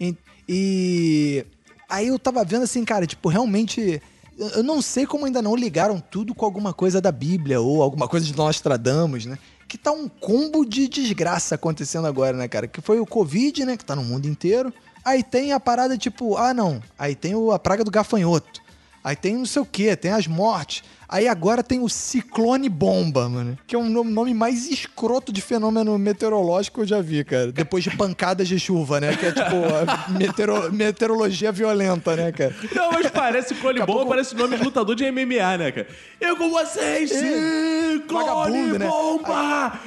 E, 0.00 0.16
e 0.48 1.44
aí 1.88 2.08
eu 2.08 2.18
tava 2.18 2.42
vendo 2.42 2.62
assim, 2.62 2.84
cara, 2.84 3.06
tipo, 3.06 3.28
realmente. 3.28 4.00
Eu 4.38 4.62
não 4.62 4.80
sei 4.80 5.04
como 5.04 5.26
ainda 5.26 5.42
não 5.42 5.56
ligaram 5.56 6.00
tudo 6.00 6.32
com 6.34 6.44
alguma 6.44 6.72
coisa 6.72 7.00
da 7.00 7.10
Bíblia 7.10 7.60
ou 7.60 7.82
alguma 7.82 8.06
coisa 8.06 8.24
de 8.24 8.36
Nostradamus, 8.36 9.26
né? 9.26 9.36
Que 9.66 9.76
tá 9.76 9.90
um 9.90 10.08
combo 10.08 10.64
de 10.64 10.88
desgraça 10.88 11.56
acontecendo 11.56 12.06
agora, 12.06 12.36
né, 12.36 12.46
cara? 12.46 12.68
Que 12.68 12.80
foi 12.80 13.00
o 13.00 13.06
Covid, 13.06 13.64
né? 13.64 13.76
Que 13.76 13.84
tá 13.84 13.96
no 13.96 14.04
mundo 14.04 14.26
inteiro. 14.26 14.72
Aí 15.04 15.24
tem 15.24 15.52
a 15.52 15.58
parada 15.58 15.98
tipo, 15.98 16.36
ah, 16.36 16.54
não. 16.54 16.80
Aí 16.96 17.16
tem 17.16 17.34
a 17.52 17.58
praga 17.58 17.82
do 17.82 17.90
gafanhoto. 17.90 18.62
Aí 19.08 19.16
tem 19.16 19.36
não 19.36 19.46
sei 19.46 19.62
o 19.62 19.64
quê, 19.64 19.96
tem 19.96 20.10
as 20.12 20.26
mortes. 20.26 20.82
Aí 21.08 21.26
agora 21.26 21.62
tem 21.62 21.80
o 21.80 21.88
ciclone 21.88 22.68
bomba, 22.68 23.26
mano. 23.26 23.58
Que 23.66 23.74
é 23.74 23.78
um 23.78 23.88
nome- 23.88 24.34
mais 24.34 24.66
escroto 24.70 25.32
de 25.32 25.40
fenômeno 25.40 25.96
meteorológico 25.98 26.74
que 26.74 26.82
eu 26.82 26.86
já 26.86 27.00
vi, 27.00 27.24
cara. 27.24 27.50
Depois 27.50 27.82
de 27.82 27.96
pancadas 27.96 28.46
de 28.46 28.58
chuva, 28.60 29.00
né? 29.00 29.16
Que 29.16 29.24
é 29.24 29.32
tipo 29.32 30.12
meteoro- 30.12 30.70
meteorologia 30.70 31.50
violenta, 31.50 32.14
né, 32.14 32.30
cara? 32.32 32.54
Não, 32.74 32.92
mas 32.92 33.10
parece 33.10 33.54
clone 33.54 33.78
Daqui 33.78 33.82
a 33.84 33.86
bomba, 33.86 33.98
pouco- 34.00 34.10
parece 34.10 34.36
nome 34.36 34.58
de 34.58 34.62
lutador 34.64 34.94
de 34.94 35.04
MMA, 35.10 35.56
né, 35.56 35.72
cara? 35.72 35.86
Eu 36.20 36.36
com 36.36 36.50
vocês, 36.50 37.08
sim, 37.08 38.02
clone 38.06 38.26
Vagabundo, 38.28 38.78
né? 38.78 38.86
bomba! 38.86 39.80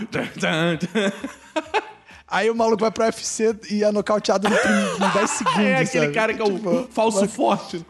Aí 2.28 2.50
o 2.50 2.56
maluco 2.56 2.80
vai 2.82 2.90
pro 2.92 3.04
UFC 3.04 3.54
e 3.70 3.84
é 3.84 3.92
nocauteado 3.92 4.48
no 4.50 4.56
prim- 4.56 5.06
em 5.06 5.10
10 5.14 5.30
segundos. 5.38 5.60
é 5.60 5.76
aquele 5.76 6.06
sabe? 6.06 6.14
cara 6.16 6.34
que 6.34 6.42
é 6.42 6.46
o 6.46 6.54
Tipo, 6.56 6.88
falso 6.92 7.20
mas- 7.22 7.32
forte. 7.36 7.86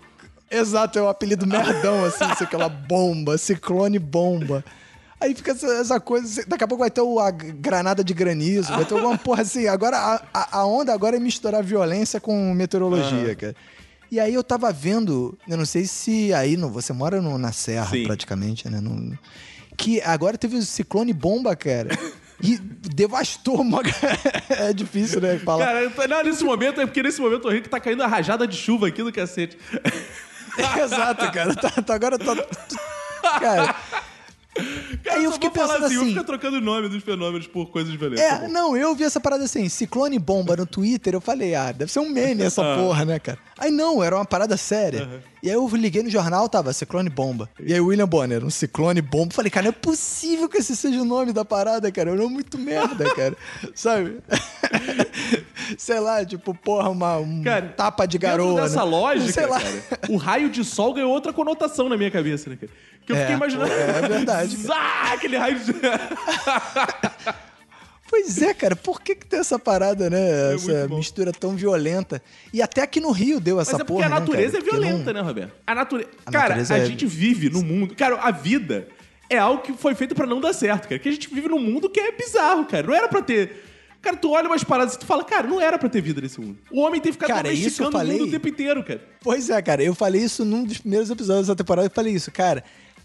Exato, 0.51 0.99
é 0.99 1.01
o 1.01 1.07
apelido 1.07 1.47
merdão, 1.47 2.03
assim, 2.05 2.25
sei 2.37 2.45
aquela 2.45 2.67
bomba, 2.69 3.37
ciclone 3.37 3.97
bomba. 3.97 4.63
Aí 5.19 5.35
fica 5.35 5.51
essa, 5.51 5.67
essa 5.75 5.99
coisa, 5.99 6.43
daqui 6.47 6.63
a 6.63 6.67
pouco 6.67 6.81
vai 6.83 6.89
ter 6.89 7.01
o, 7.01 7.19
a 7.19 7.29
granada 7.31 8.03
de 8.03 8.13
granizo, 8.13 8.73
vai 8.73 8.83
ter 8.85 8.95
alguma 8.95 9.17
porra 9.17 9.43
assim. 9.43 9.67
Agora, 9.67 9.95
a, 10.33 10.59
a- 10.59 10.65
onda 10.65 10.91
agora 10.93 11.15
é 11.15 11.19
misturar 11.19 11.63
violência 11.63 12.19
com 12.19 12.53
meteorologia, 12.53 13.35
cara. 13.35 13.55
E 14.11 14.19
aí 14.19 14.33
eu 14.33 14.43
tava 14.43 14.71
vendo, 14.73 15.37
eu 15.47 15.55
não 15.55 15.65
sei 15.65 15.85
se 15.85 16.33
aí, 16.33 16.57
no, 16.57 16.69
você 16.69 16.91
mora 16.91 17.21
no- 17.21 17.37
na 17.37 17.51
Serra 17.51 17.91
Sim. 17.91 18.03
praticamente, 18.03 18.67
né? 18.69 18.81
no- 18.81 19.17
que 19.77 20.01
agora 20.01 20.37
teve 20.37 20.57
o 20.57 20.61
ciclone 20.63 21.13
bomba, 21.13 21.55
cara. 21.55 21.89
E 22.43 22.57
devastou 22.57 23.61
uma... 23.61 23.81
é 24.49 24.73
difícil, 24.73 25.21
né, 25.21 25.37
falar. 25.37 25.65
Cara, 25.93 26.07
não, 26.07 26.23
nesse 26.23 26.43
momento, 26.43 26.81
é 26.81 26.85
porque 26.87 27.03
nesse 27.03 27.21
momento 27.21 27.47
eu 27.47 27.53
ri 27.53 27.61
que 27.61 27.69
tá 27.69 27.79
caindo 27.79 28.01
a 28.01 28.07
rajada 28.07 28.47
de 28.47 28.57
chuva 28.57 28.87
aqui 28.87 29.03
do 29.03 29.11
cacete. 29.13 29.55
Exato, 30.57 31.31
cara. 31.31 31.55
Tá, 31.55 31.69
tá- 31.81 31.95
agora 31.95 32.17
tá. 32.17 32.35
Cara. 33.39 33.75
Cara, 35.03 35.17
Aí 35.19 35.23
eu 35.25 35.31
fiquei 35.31 35.49
pensando 35.49 35.85
assim, 35.85 35.95
assim- 35.97 36.07
fica 36.09 36.23
trocando 36.23 36.57
o 36.57 36.61
nome 36.61 36.89
dos 36.89 37.03
fenômenos 37.03 37.47
por 37.47 37.67
coisas 37.71 37.93
violentas. 37.93 38.25
tá 38.27 38.35
É, 38.35 38.39
bom. 38.41 38.47
não, 38.49 38.77
eu 38.77 38.93
vi 38.95 39.03
essa 39.03 39.19
parada 39.19 39.43
assim, 39.43 39.67
ciclone 39.69 40.17
bomba 40.19 40.55
no 40.55 40.65
Twitter, 40.65 41.13
eu 41.13 41.21
falei, 41.21 41.55
ah, 41.55 41.71
deve 41.71 41.91
ser 41.91 41.99
um 41.99 42.09
meme 42.09 42.43
essa 42.43 42.61
porra, 42.75 43.05
né, 43.05 43.19
cara? 43.19 43.37
Aí 43.57 43.69
não, 43.71 44.01
era 44.03 44.15
uma 44.15 44.25
parada 44.25 44.57
séria. 44.57 45.07
E 45.43 45.49
aí 45.49 45.55
eu 45.55 45.67
liguei 45.75 46.01
no 46.03 46.09
jornal, 46.09 46.47
tava 46.49 46.71
ciclone 46.73 47.09
bomba. 47.09 47.49
E 47.59 47.73
aí 47.73 47.79
William 47.79 48.07
Bonner, 48.07 48.43
um 48.43 48.49
ciclone 48.49 49.01
bomba. 49.01 49.33
Falei, 49.33 49.49
cara, 49.51 49.65
não 49.65 49.69
é 49.69 49.71
possível 49.73 50.47
que 50.49 50.57
esse 50.57 50.75
seja 50.75 50.99
o 51.01 51.05
nome 51.05 51.31
da 51.31 51.43
parada, 51.45 51.91
cara. 51.91 52.09
É 52.09 52.13
um 52.13 52.17
nome 52.17 52.33
muito 52.33 52.57
merda, 52.57 53.13
cara. 53.13 53.35
Sabe? 53.75 54.17
Sei 55.77 55.99
lá, 55.99 56.23
tipo, 56.25 56.53
porra, 56.53 56.89
uma 56.89 57.17
um 57.17 57.43
Cara, 57.43 57.67
tapa 57.75 58.05
de 58.05 58.17
garoa. 58.17 58.61
dessa 58.61 58.83
né? 58.83 58.91
lógica, 58.91 59.31
Sei 59.31 59.45
lá. 59.45 59.59
cara, 59.59 59.83
o 60.09 60.17
raio 60.17 60.49
de 60.49 60.63
sol 60.63 60.93
ganhou 60.93 61.11
outra 61.11 61.31
conotação 61.31 61.87
na 61.87 61.97
minha 61.97 62.11
cabeça, 62.11 62.49
né, 62.49 62.57
cara? 62.59 62.71
Que 63.05 63.11
eu 63.11 63.15
É, 63.15 63.19
fiquei 63.21 63.35
imaginando. 63.35 63.71
é 63.71 64.07
verdade. 64.07 64.55
Zá, 64.61 65.13
aquele 65.13 65.37
raio 65.37 65.59
de. 65.59 65.73
Pois 68.09 68.41
é, 68.41 68.53
cara, 68.53 68.75
por 68.75 69.01
que, 69.01 69.15
que 69.15 69.25
tem 69.25 69.39
essa 69.39 69.57
parada, 69.57 70.09
né? 70.09 70.53
essa 70.53 70.69
É 70.69 70.87
bom. 70.87 70.97
mistura 70.97 71.31
tão 71.31 71.55
violenta. 71.55 72.21
E 72.53 72.61
até 72.61 72.81
aqui 72.81 72.99
no 72.99 73.11
Rio 73.11 73.39
deu 73.39 73.57
essa 73.57 73.71
Mas 73.71 73.81
é 73.81 73.83
porque 73.85 74.03
porra. 74.03 74.07
a 74.07 74.09
né, 74.09 74.19
natureza 74.19 74.57
cara? 74.57 74.63
é 74.63 74.69
violenta, 74.69 75.13
não- 75.13 75.21
né, 75.21 75.27
Roberto? 75.27 75.53
A 75.65 75.73
natureza. 75.75 76.09
A 76.25 76.31
Cara, 76.31 76.47
natureza 76.49 76.73
a 76.73 76.77
é- 76.79 76.85
gente 76.85 77.05
vive 77.05 77.49
num 77.49 77.63
mundo. 77.63 77.95
Cara, 77.95 78.17
a 78.21 78.29
vida 78.31 78.89
é 79.29 79.37
algo 79.37 79.61
que 79.63 79.71
foi 79.71 79.95
feito 79.95 80.13
pra 80.13 80.27
não 80.27 80.41
dar 80.41 80.51
certo, 80.51 80.89
cara. 80.89 80.99
Que 80.99 81.07
a 81.07 81.11
gente 81.13 81.33
vive 81.33 81.47
num 81.47 81.59
mundo 81.61 81.89
que 81.89 82.01
é 82.01 82.11
bizarro, 82.11 82.65
cara. 82.65 82.85
Não 82.85 82.93
era 82.93 83.07
pra 83.07 83.21
ter. 83.21 83.63
Cara, 84.01 84.17
tu 84.17 84.31
olha 84.31 84.47
umas 84.49 84.63
paradas 84.63 84.95
e 84.95 84.99
tu 84.99 85.05
fala, 85.05 85.23
cara, 85.23 85.47
não 85.47 85.61
era 85.61 85.77
pra 85.79 85.87
ter 85.87 86.01
vida 86.01 86.19
nesse 86.19 86.41
mundo. 86.41 86.57
O 86.69 86.81
homem 86.81 86.99
tem 86.99 87.13
que 87.13 87.17
ficar 87.17 87.27
Cara, 87.27 87.43
domesticando 87.43 87.89
o 87.89 87.91
falei- 87.93 88.17
mundo 88.19 88.27
o 88.27 88.31
tempo 88.31 88.47
inteiro, 88.49 88.83
cara. 88.83 88.99
Pois 89.21 89.49
é, 89.49 89.61
cara, 89.61 89.81
eu 89.83 89.95
falei 89.95 90.21
isso 90.21 90.43
num 90.43 90.65
dos 90.65 90.79
primeiros 90.79 91.09
episódios 91.09 91.47
dessa 91.47 91.55
temporada. 91.55 91.87
Eu 91.87 91.91
falei 91.91 92.11
isso, 92.13 92.29
cara. 92.29 92.61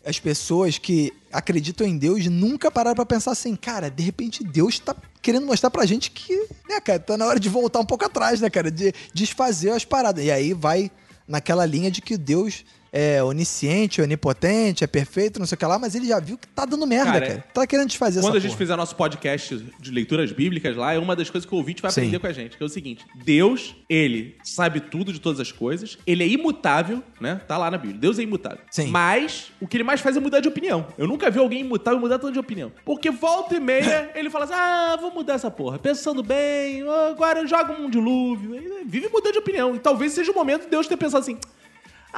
As 0.06 0.20
pessoas 0.20 0.78
que 0.78 1.12
acreditam 1.32 1.84
em 1.84 1.98
Deus 1.98 2.26
nunca 2.26 2.70
pararam 2.70 2.94
pra 2.94 3.04
pensar 3.04 3.32
assim, 3.32 3.56
cara, 3.56 3.90
de 3.90 4.04
repente 4.04 4.44
Deus 4.44 4.78
tá 4.78 4.94
querendo 5.20 5.44
mostrar 5.44 5.68
pra 5.68 5.84
gente 5.84 6.12
que, 6.12 6.32
né, 6.68 6.80
cara, 6.80 7.00
tá 7.00 7.16
na 7.16 7.26
hora 7.26 7.40
de 7.40 7.48
voltar 7.48 7.80
um 7.80 7.84
pouco 7.84 8.04
atrás, 8.04 8.40
né, 8.40 8.48
cara, 8.48 8.70
de 8.70 8.94
desfazer 9.12 9.70
as 9.70 9.84
paradas. 9.84 10.24
E 10.24 10.30
aí 10.30 10.52
vai 10.52 10.92
naquela 11.26 11.66
linha 11.66 11.90
de 11.90 12.00
que 12.00 12.16
Deus 12.16 12.64
é 12.92 13.22
onisciente, 13.22 14.00
onipotente, 14.00 14.84
é 14.84 14.86
perfeito, 14.86 15.38
não 15.38 15.46
sei 15.46 15.56
o 15.56 15.58
que 15.58 15.66
lá, 15.66 15.78
mas 15.78 15.94
ele 15.94 16.06
já 16.06 16.18
viu 16.20 16.38
que 16.38 16.46
tá 16.48 16.64
dando 16.64 16.86
merda, 16.86 17.12
Cara, 17.12 17.26
cara. 17.26 17.44
Tá 17.52 17.66
querendo 17.66 17.88
desfazer 17.88 18.20
Quando 18.20 18.30
essa 18.30 18.38
a 18.38 18.40
gente 18.40 18.50
porra. 18.50 18.58
fizer 18.58 18.76
nosso 18.76 18.96
podcast 18.96 19.66
de 19.80 19.90
leituras 19.90 20.32
bíblicas 20.32 20.76
lá, 20.76 20.92
é 20.94 20.98
uma 20.98 21.14
das 21.14 21.28
coisas 21.30 21.48
que 21.48 21.54
o 21.54 21.58
ouvinte 21.58 21.82
vai 21.82 21.90
Sim. 21.90 22.00
aprender 22.00 22.18
com 22.18 22.26
a 22.26 22.32
gente, 22.32 22.56
que 22.56 22.62
é 22.62 22.66
o 22.66 22.68
seguinte: 22.68 23.04
Deus, 23.24 23.74
ele 23.88 24.36
sabe 24.42 24.80
tudo 24.80 25.12
de 25.12 25.20
todas 25.20 25.40
as 25.40 25.52
coisas, 25.52 25.98
ele 26.06 26.22
é 26.22 26.28
imutável, 26.28 27.02
né? 27.20 27.40
Tá 27.46 27.58
lá 27.58 27.70
na 27.70 27.78
Bíblia. 27.78 28.00
Deus 28.00 28.18
é 28.18 28.22
imutável. 28.22 28.58
Sim. 28.70 28.86
Mas 28.88 29.52
o 29.60 29.66
que 29.66 29.76
ele 29.76 29.84
mais 29.84 30.00
faz 30.00 30.16
é 30.16 30.20
mudar 30.20 30.40
de 30.40 30.48
opinião. 30.48 30.86
Eu 30.96 31.06
nunca 31.06 31.30
vi 31.30 31.38
alguém 31.38 31.60
imutável 31.60 32.00
mudar 32.00 32.18
tanto 32.18 32.32
de 32.32 32.38
opinião. 32.38 32.72
Porque 32.84 33.10
volta 33.10 33.56
e 33.56 33.60
meia 33.60 34.10
ele 34.14 34.30
fala 34.30 34.44
assim: 34.44 34.54
ah, 34.54 34.96
vou 35.00 35.12
mudar 35.12 35.34
essa 35.34 35.50
porra. 35.50 35.78
Pensando 35.78 36.22
bem, 36.22 36.82
agora 37.10 37.46
joga 37.46 37.72
um 37.72 37.90
dilúvio. 37.90 38.54
Ele 38.54 38.84
vive 38.84 39.08
mudando 39.08 39.32
de 39.32 39.38
opinião. 39.38 39.74
E 39.74 39.78
talvez 39.78 40.12
seja 40.12 40.32
o 40.32 40.34
momento 40.34 40.62
de 40.64 40.70
Deus 40.70 40.86
ter 40.86 40.96
pensado 40.96 41.22
assim. 41.22 41.38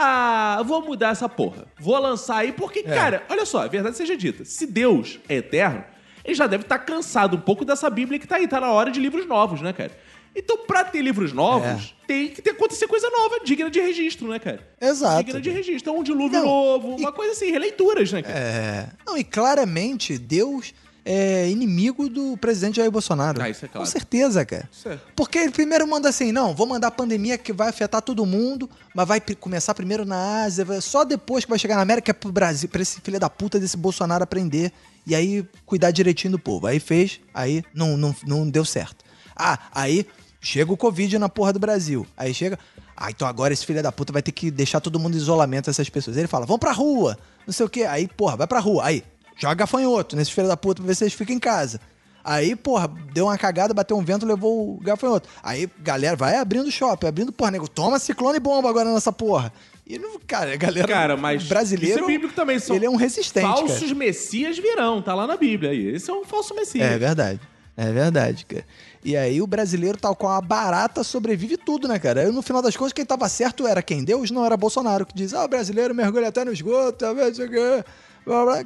Ah, 0.01 0.63
vou 0.65 0.81
mudar 0.83 1.11
essa 1.11 1.29
porra. 1.29 1.67
Vou 1.81 1.99
lançar 1.99 2.37
aí, 2.39 2.53
porque, 2.53 2.85
cara, 2.85 3.25
olha 3.29 3.45
só, 3.45 3.63
a 3.63 3.67
verdade 3.67 3.97
seja 3.97 4.17
dita. 4.17 4.45
Se 4.45 4.65
Deus 4.65 5.19
é 5.29 5.37
eterno, 5.37 5.83
ele 6.25 6.35
já 6.37 6.47
deve 6.47 6.63
estar 6.63 6.79
cansado 6.79 7.37
um 7.37 7.41
pouco 7.41 7.65
dessa 7.65 7.91
Bíblia 7.91 8.19
que 8.19 8.27
tá 8.27 8.37
aí. 8.37 8.47
Tá 8.47 8.61
na 8.61 8.71
hora 8.71 8.91
de 8.93 9.01
livros 9.01 9.27
novos, 9.27 9.61
né, 9.61 9.73
cara? 9.73 9.91
Então, 10.37 10.59
pra 10.59 10.85
ter 10.85 11.03
livros 11.03 11.33
novos, 11.33 11.97
tem 12.07 12.29
que 12.29 12.41
ter, 12.41 12.51
acontecer 12.51 12.87
coisa 12.87 13.11
nova, 13.11 13.41
digna 13.45 13.69
de 13.69 13.81
registro, 13.81 14.29
né, 14.29 14.39
cara? 14.39 14.61
Exato. 14.81 15.25
Digna 15.25 15.41
de 15.41 15.51
registro. 15.51 15.93
Um 15.93 16.03
dilúvio 16.05 16.39
Não, 16.39 16.45
novo, 16.47 16.97
e- 16.97 17.01
uma 17.01 17.11
coisa 17.11 17.33
assim, 17.33 17.51
releituras, 17.51 18.13
né, 18.13 18.23
cara? 18.23 18.39
É. 18.39 18.89
Não, 19.05 19.17
e 19.19 19.25
claramente 19.25 20.17
Deus 20.17 20.73
é 21.05 21.49
inimigo 21.49 22.09
do 22.09 22.37
presidente 22.37 22.77
Jair 22.77 22.91
Bolsonaro. 22.91 23.41
Ah, 23.41 23.49
isso 23.49 23.65
é 23.65 23.69
claro. 23.69 23.87
Com 23.87 23.91
certeza, 23.91 24.45
cara. 24.45 24.69
É. 24.87 24.99
Porque 25.17 25.39
ele 25.39 25.53
primeiro 25.53 25.87
manda 25.87 26.09
assim, 26.09 26.33
não, 26.33 26.55
vou 26.55 26.67
mandar 26.67 26.89
a 26.89 26.91
pandemia 26.91 27.39
que 27.39 27.53
vai 27.53 27.69
afetar 27.69 28.03
todo 28.03 28.27
mundo, 28.27 28.69
mas 28.95 29.09
vai 29.09 29.21
começar 29.21 29.75
primeiro 29.75 30.05
na 30.05 30.43
Ásia, 30.43 30.81
só 30.81 31.05
depois 31.05 31.45
que 31.45 31.51
vai 31.51 31.59
chegar 31.59 31.77
na 31.77 31.83
América 31.83 32.11
é 32.11 32.15
pro 32.15 32.31
Brasil, 32.31 32.69
pra 32.69 32.83
esse 32.83 33.01
filho 33.01 33.19
da 33.19 33.31
puta 33.31 33.59
desse 33.59 33.77
Bolsonaro 33.77 34.25
aprender 34.25 34.73
e 35.07 35.15
aí 35.15 35.47
cuidar 35.65 35.91
direitinho 35.91 36.33
do 36.33 36.39
povo. 36.39 36.67
Aí 36.67 36.79
fez, 36.79 37.21
aí 37.33 37.65
não, 37.73 37.97
não, 37.97 38.15
não 38.27 38.49
deu 38.49 38.65
certo. 38.65 39.05
Ah, 39.35 39.59
aí 39.75 40.07
chega 40.41 40.73
o 40.73 40.77
Covid 40.77 41.19
na 41.19 41.29
porra 41.29 41.53
do 41.53 41.59
Brasil. 41.59 42.07
Aí 42.17 42.35
chega, 42.35 42.59
ah, 42.97 43.11
então 43.11 43.27
agora 43.27 43.55
esse 43.55 43.65
filho 43.65 43.83
da 43.83 43.93
puta 43.93 44.13
vai 44.13 44.21
ter 44.21 44.33
que 44.33 44.51
deixar 44.51 44.81
todo 44.81 44.99
mundo 44.99 45.15
em 45.15 45.19
isolamento, 45.19 45.71
essas 45.71 45.89
pessoas. 45.89 46.17
Ele 46.17 46.27
fala, 46.27 46.45
vão 46.45 46.59
pra 46.59 46.73
rua, 46.73 47.17
não 47.47 47.53
sei 47.53 47.65
o 47.65 47.69
quê. 47.69 47.85
Aí, 47.85 48.09
porra, 48.09 48.37
vai 48.37 48.47
pra 48.47 48.59
rua. 48.59 48.85
Aí, 48.85 49.05
joga 49.39 49.55
gafanhoto 49.55 50.17
nesses 50.17 50.33
filhos 50.33 50.49
da 50.49 50.57
puta 50.57 50.83
pra 50.83 50.89
ver 50.89 50.95
se 50.95 51.05
eles 51.05 51.15
ficam 51.15 51.35
em 51.35 51.39
casa. 51.39 51.81
Aí, 52.23 52.55
porra, 52.55 52.89
deu 53.15 53.25
uma 53.27 53.39
cagada, 53.39 53.73
bateu 53.73 53.97
um 53.97 54.05
vento, 54.05 54.27
levou 54.27 54.75
o 54.75 54.81
gafanhoto. 54.81 55.29
Aí, 55.43 55.67
galera, 55.79 56.15
vai 56.15 56.37
abrindo 56.37 56.71
shopping, 56.71 57.07
abrindo, 57.07 57.33
porra, 57.33 57.53
nego, 57.53 57.67
toma 57.67 57.99
ciclone 57.99 58.39
bomba 58.39 58.69
agora 58.69 58.93
nessa 58.93 59.13
porra. 59.13 59.51
E, 59.87 59.99
não, 59.99 60.21
cara, 60.27 60.53
a 60.53 60.57
galera 60.57 60.87
Cara, 60.87 61.17
mas 61.17 61.45
brasileiro, 61.45 62.01
isso 62.01 62.05
é 62.05 62.07
bíblico 62.07 62.35
também. 62.35 62.59
São 62.59 62.77
ele 62.77 62.85
é 62.85 62.91
um 62.91 62.97
resistente, 62.97 63.47
Falsos 63.47 63.81
cara. 63.81 63.95
messias 63.95 64.59
virão, 64.59 65.01
tá 65.01 65.15
lá 65.15 65.27
na 65.27 65.39
Bíblia 65.39 65.71
aí. 65.71 65.95
Esse 65.95 66.11
é 66.11 66.13
um 66.13 66.25
falso 66.25 66.55
messias. 66.55 66.87
É 66.87 66.99
verdade. 66.99 67.41
É 67.75 67.91
verdade, 67.93 68.45
cara. 68.45 68.67
E 69.03 69.17
aí 69.17 69.41
o 69.41 69.47
brasileiro, 69.47 69.97
tal 69.97 70.15
qual 70.15 70.33
a 70.33 70.41
barata, 70.43 71.03
sobrevive 71.03 71.57
tudo, 71.57 71.89
né, 71.89 71.99
cara? 71.99 72.23
Aí, 72.23 72.31
no 72.31 72.43
final 72.43 72.61
das 72.61 72.77
contas, 72.77 72.93
quem 72.93 73.07
tava 73.07 73.27
certo 73.29 73.67
era 73.67 73.81
quem? 73.81 74.05
Deus? 74.05 74.31
Não 74.31 74.45
era 74.45 74.57
Bolsonaro, 74.57 75.07
que 75.07 75.15
diz, 75.15 75.33
ah, 75.33 75.45
o 75.45 75.49
brasileiro 75.49 75.95
mergulha 75.95 76.29
até 76.29 76.45
no 76.45 76.53
esgoto, 76.53 76.99
tá 76.99 77.13
vendo? 77.15 77.33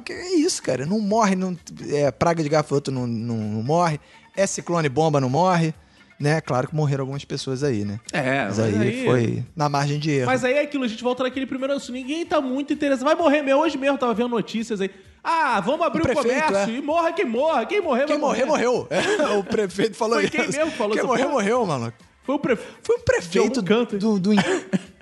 Que 0.03 0.13
é 0.13 0.35
isso, 0.35 0.61
cara? 0.61 0.85
Não 0.85 0.99
morre, 0.99 1.35
não, 1.35 1.57
é, 1.91 2.11
praga 2.11 2.43
de 2.43 2.49
gafanhoto 2.49 2.91
não, 2.91 3.07
não, 3.07 3.35
não 3.37 3.63
morre, 3.63 3.99
é 4.35 4.45
ciclone 4.45 4.89
bomba, 4.89 5.21
não 5.21 5.29
morre, 5.29 5.73
né? 6.19 6.41
Claro 6.41 6.67
que 6.67 6.75
morreram 6.75 7.03
algumas 7.03 7.23
pessoas 7.25 7.63
aí, 7.63 7.83
né? 7.85 7.99
É, 8.11 8.45
Mas 8.45 8.59
mas 8.59 8.59
aí, 8.59 8.81
aí- 8.81 9.05
foi 9.05 9.43
na 9.55 9.69
margem 9.69 9.99
de 9.99 10.11
erro. 10.11 10.25
Mas 10.27 10.43
aí 10.43 10.53
é 10.53 10.61
aquilo, 10.61 10.83
a 10.83 10.87
gente 10.87 11.03
volta 11.03 11.23
naquele 11.23 11.45
primeiro 11.45 11.73
assunto. 11.73 11.93
Ninguém 11.93 12.25
tá 12.25 12.39
muito 12.41 12.73
interessado. 12.73 13.05
Vai 13.05 13.15
morrer 13.15 13.41
mesmo. 13.41 13.61
Hoje 13.61 13.77
mesmo 13.77 13.97
tava 13.97 14.13
vendo 14.13 14.29
notícias 14.29 14.79
aí. 14.81 14.89
Ah, 15.23 15.61
vamos 15.61 15.85
abrir 15.85 16.01
o, 16.01 16.03
prefeito, 16.03 16.27
comércio 16.47 16.73
é. 16.73 16.77
e 16.77 16.81
morra 16.81 17.13
quem 17.13 17.25
morra. 17.25 17.65
Quem 17.65 17.81
morrer, 17.81 18.05
Quem 18.05 18.17
morrer, 18.17 18.45
morreu. 18.45 18.87
É, 18.89 19.27
o 19.37 19.43
prefeito 19.43 19.95
falou 19.95 20.15
Foi 20.15 20.23
isso. 20.25 20.31
quem 20.33 20.47
mesmo 20.49 20.71
que 20.71 20.77
falou 20.77 20.93
Quem 20.95 21.05
porra? 21.05 21.27
morreu, 21.29 21.65
maluco. 21.65 21.97
Foi 22.23 22.35
o 22.35 22.39
prefeito. 22.39 22.71
Foi 22.83 22.95
o 22.97 22.99
prefeito 22.99 23.63
canto, 23.63 23.97
do, 23.97 24.19
do, 24.19 24.31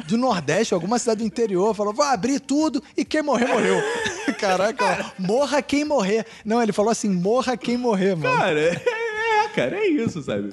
do 0.08 0.18
Nordeste, 0.18 0.74
alguma 0.74 1.00
cidade 1.00 1.20
do 1.22 1.26
interior, 1.26 1.74
falou: 1.76 1.94
vai 1.94 2.14
abrir 2.14 2.40
tudo 2.40 2.84
e 2.96 3.04
quem 3.06 3.22
morrer, 3.24 3.48
morreu. 3.48 3.78
Caraca, 4.42 5.14
morra 5.20 5.62
quem 5.62 5.86
morrer. 5.86 6.26
Não, 6.44 6.62
ele 6.62 6.72
falou 6.74 6.92
assim: 6.92 7.10
morra 7.10 7.56
quem 7.56 7.78
morrer, 7.78 8.16
mano. 8.16 8.36
Cara, 8.38 8.60
é, 8.60 9.48
cara, 9.56 9.78
é 9.78 9.88
isso, 9.88 10.22
sabe? 10.22 10.52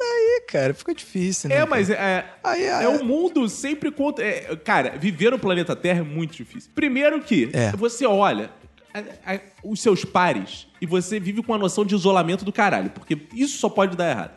Aí, 0.00 0.42
cara, 0.48 0.74
ficou 0.74 0.92
difícil, 0.94 1.48
né? 1.48 1.54
É, 1.54 1.58
cara? 1.58 1.70
mas 1.70 1.88
é, 1.90 2.24
Aí, 2.42 2.62
é 2.64 2.82
é- 2.84 2.88
um 2.88 3.02
mundo 3.04 3.48
sempre 3.48 3.90
contra. 3.90 4.24
é, 4.24 4.54
cara, 4.56 4.90
viver 4.98 5.30
no 5.30 5.38
planeta 5.38 5.74
Terra 5.74 6.00
é 6.00 6.02
muito 6.02 6.34
difícil. 6.36 6.70
Primeiro 6.74 7.20
que 7.22 7.48
É. 7.52 7.70
você 7.72 8.04
olha 8.04 8.50
a- 8.92 9.34
a- 9.34 9.40
os 9.62 9.80
seus 9.80 10.04
pares 10.04 10.66
e 10.80 10.86
você 10.86 11.18
vive 11.18 11.42
com 11.42 11.54
a 11.54 11.58
noção 11.58 11.84
de 11.84 11.94
isolamento 11.94 12.44
do 12.44 12.52
caralho, 12.52 12.90
porque 12.90 13.16
isso 13.32 13.56
só 13.58 13.68
pode 13.68 13.96
dar 13.96 14.10
errado. 14.10 14.32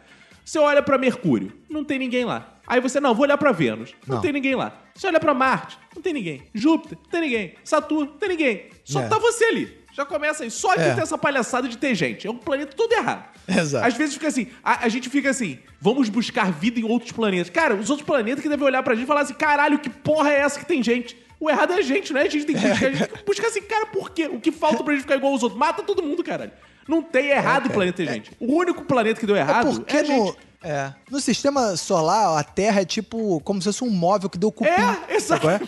Você 0.45 0.57
olha 0.59 0.81
pra 0.81 0.97
Mercúrio, 0.97 1.51
não 1.69 1.83
tem 1.83 1.99
ninguém 1.99 2.23
lá. 2.23 2.53
Aí 2.65 2.79
você, 2.79 2.99
não, 2.99 3.13
vou 3.13 3.23
olhar 3.23 3.37
pra 3.37 3.51
Vênus, 3.51 3.93
não, 4.05 4.15
Não. 4.15 4.21
tem 4.21 4.31
ninguém 4.31 4.55
lá. 4.55 4.81
Você 4.95 5.07
olha 5.07 5.19
pra 5.19 5.33
Marte, 5.33 5.77
não 5.95 6.01
tem 6.01 6.13
ninguém. 6.13 6.43
Júpiter, 6.53 6.97
não 7.03 7.09
tem 7.09 7.21
ninguém. 7.21 7.53
Saturno, 7.63 8.11
não 8.11 8.17
tem 8.17 8.29
ninguém. 8.29 8.65
Só 8.87 9.01
É. 9.01 9.07
tá 9.07 9.17
você 9.19 9.43
ali. 9.45 9.77
Já 9.93 10.05
começa 10.05 10.43
aí. 10.43 10.51
Só 10.51 10.71
aqui 10.71 10.81
É. 10.81 10.93
tem 10.93 11.03
essa 11.03 11.17
palhaçada 11.17 11.67
de 11.67 11.77
ter 11.77 11.93
gente. 11.95 12.25
É 12.27 12.31
um 12.31 12.37
planeta 12.37 12.73
todo 12.75 12.93
errado. 12.93 13.25
Exato. 13.47 13.85
Às 13.85 13.95
vezes 13.95 14.13
fica 14.13 14.27
assim, 14.27 14.47
a, 14.63 14.85
a 14.85 14.89
gente 14.89 15.09
fica 15.09 15.29
assim, 15.29 15.59
vamos 15.81 16.07
buscar 16.09 16.51
vida 16.51 16.79
em 16.79 16.83
outros 16.83 17.11
planetas. 17.11 17.49
Cara, 17.49 17.75
os 17.75 17.89
outros 17.89 18.05
planetas 18.05 18.41
que 18.41 18.49
devem 18.49 18.65
olhar 18.65 18.83
pra 18.83 18.93
gente 18.95 19.03
e 19.05 19.07
falar 19.07 19.21
assim, 19.21 19.33
caralho, 19.33 19.79
que 19.79 19.89
porra 19.89 20.31
é 20.31 20.39
essa 20.39 20.59
que 20.59 20.65
tem 20.65 20.81
gente? 20.83 21.17
O 21.39 21.49
errado 21.49 21.73
é 21.73 21.77
a 21.77 21.81
gente, 21.81 22.13
não 22.13 22.21
é 22.21 22.25
a 22.25 22.29
gente 22.29 22.45
que 22.45 22.53
tem 22.53 22.61
que 22.61 22.67
buscar. 22.67 22.87
A 22.87 22.91
gente 22.93 23.25
buscar 23.25 23.47
assim, 23.47 23.61
cara, 23.61 23.85
por 23.87 24.09
quê? 24.11 24.27
O 24.27 24.39
que 24.39 24.51
falta 24.51 24.83
pra 24.83 24.93
gente 24.93 25.01
ficar 25.03 25.15
igual 25.15 25.33
aos 25.33 25.43
outros? 25.43 25.59
Mata 25.59 25.83
todo 25.83 26.01
mundo, 26.03 26.23
caralho. 26.23 26.51
Não 26.87 27.01
tem 27.01 27.27
errado 27.27 27.67
o 27.67 27.69
planeta 27.69 27.97
ter 27.97 28.07
gente. 28.07 28.31
O 28.39 28.53
único 28.55 28.83
planeta 28.85 29.19
que 29.19 29.25
deu 29.25 29.35
É 29.35 29.39
errado 29.39 29.73
porque 29.81 29.95
é 29.97 29.99
a 29.99 30.03
no, 30.03 30.07
gente. 30.27 30.37
É, 30.63 30.91
no 31.09 31.19
sistema 31.19 31.77
solar, 31.77 32.37
a 32.37 32.43
Terra 32.43 32.81
é 32.81 32.85
tipo 32.85 33.39
como 33.41 33.61
se 33.61 33.65
fosse 33.65 33.83
um 33.83 33.89
móvel 33.89 34.29
que 34.29 34.37
deu 34.37 34.51
cupim. 34.51 34.69
É, 35.07 35.15
exato. 35.15 35.49
é? 35.49 35.59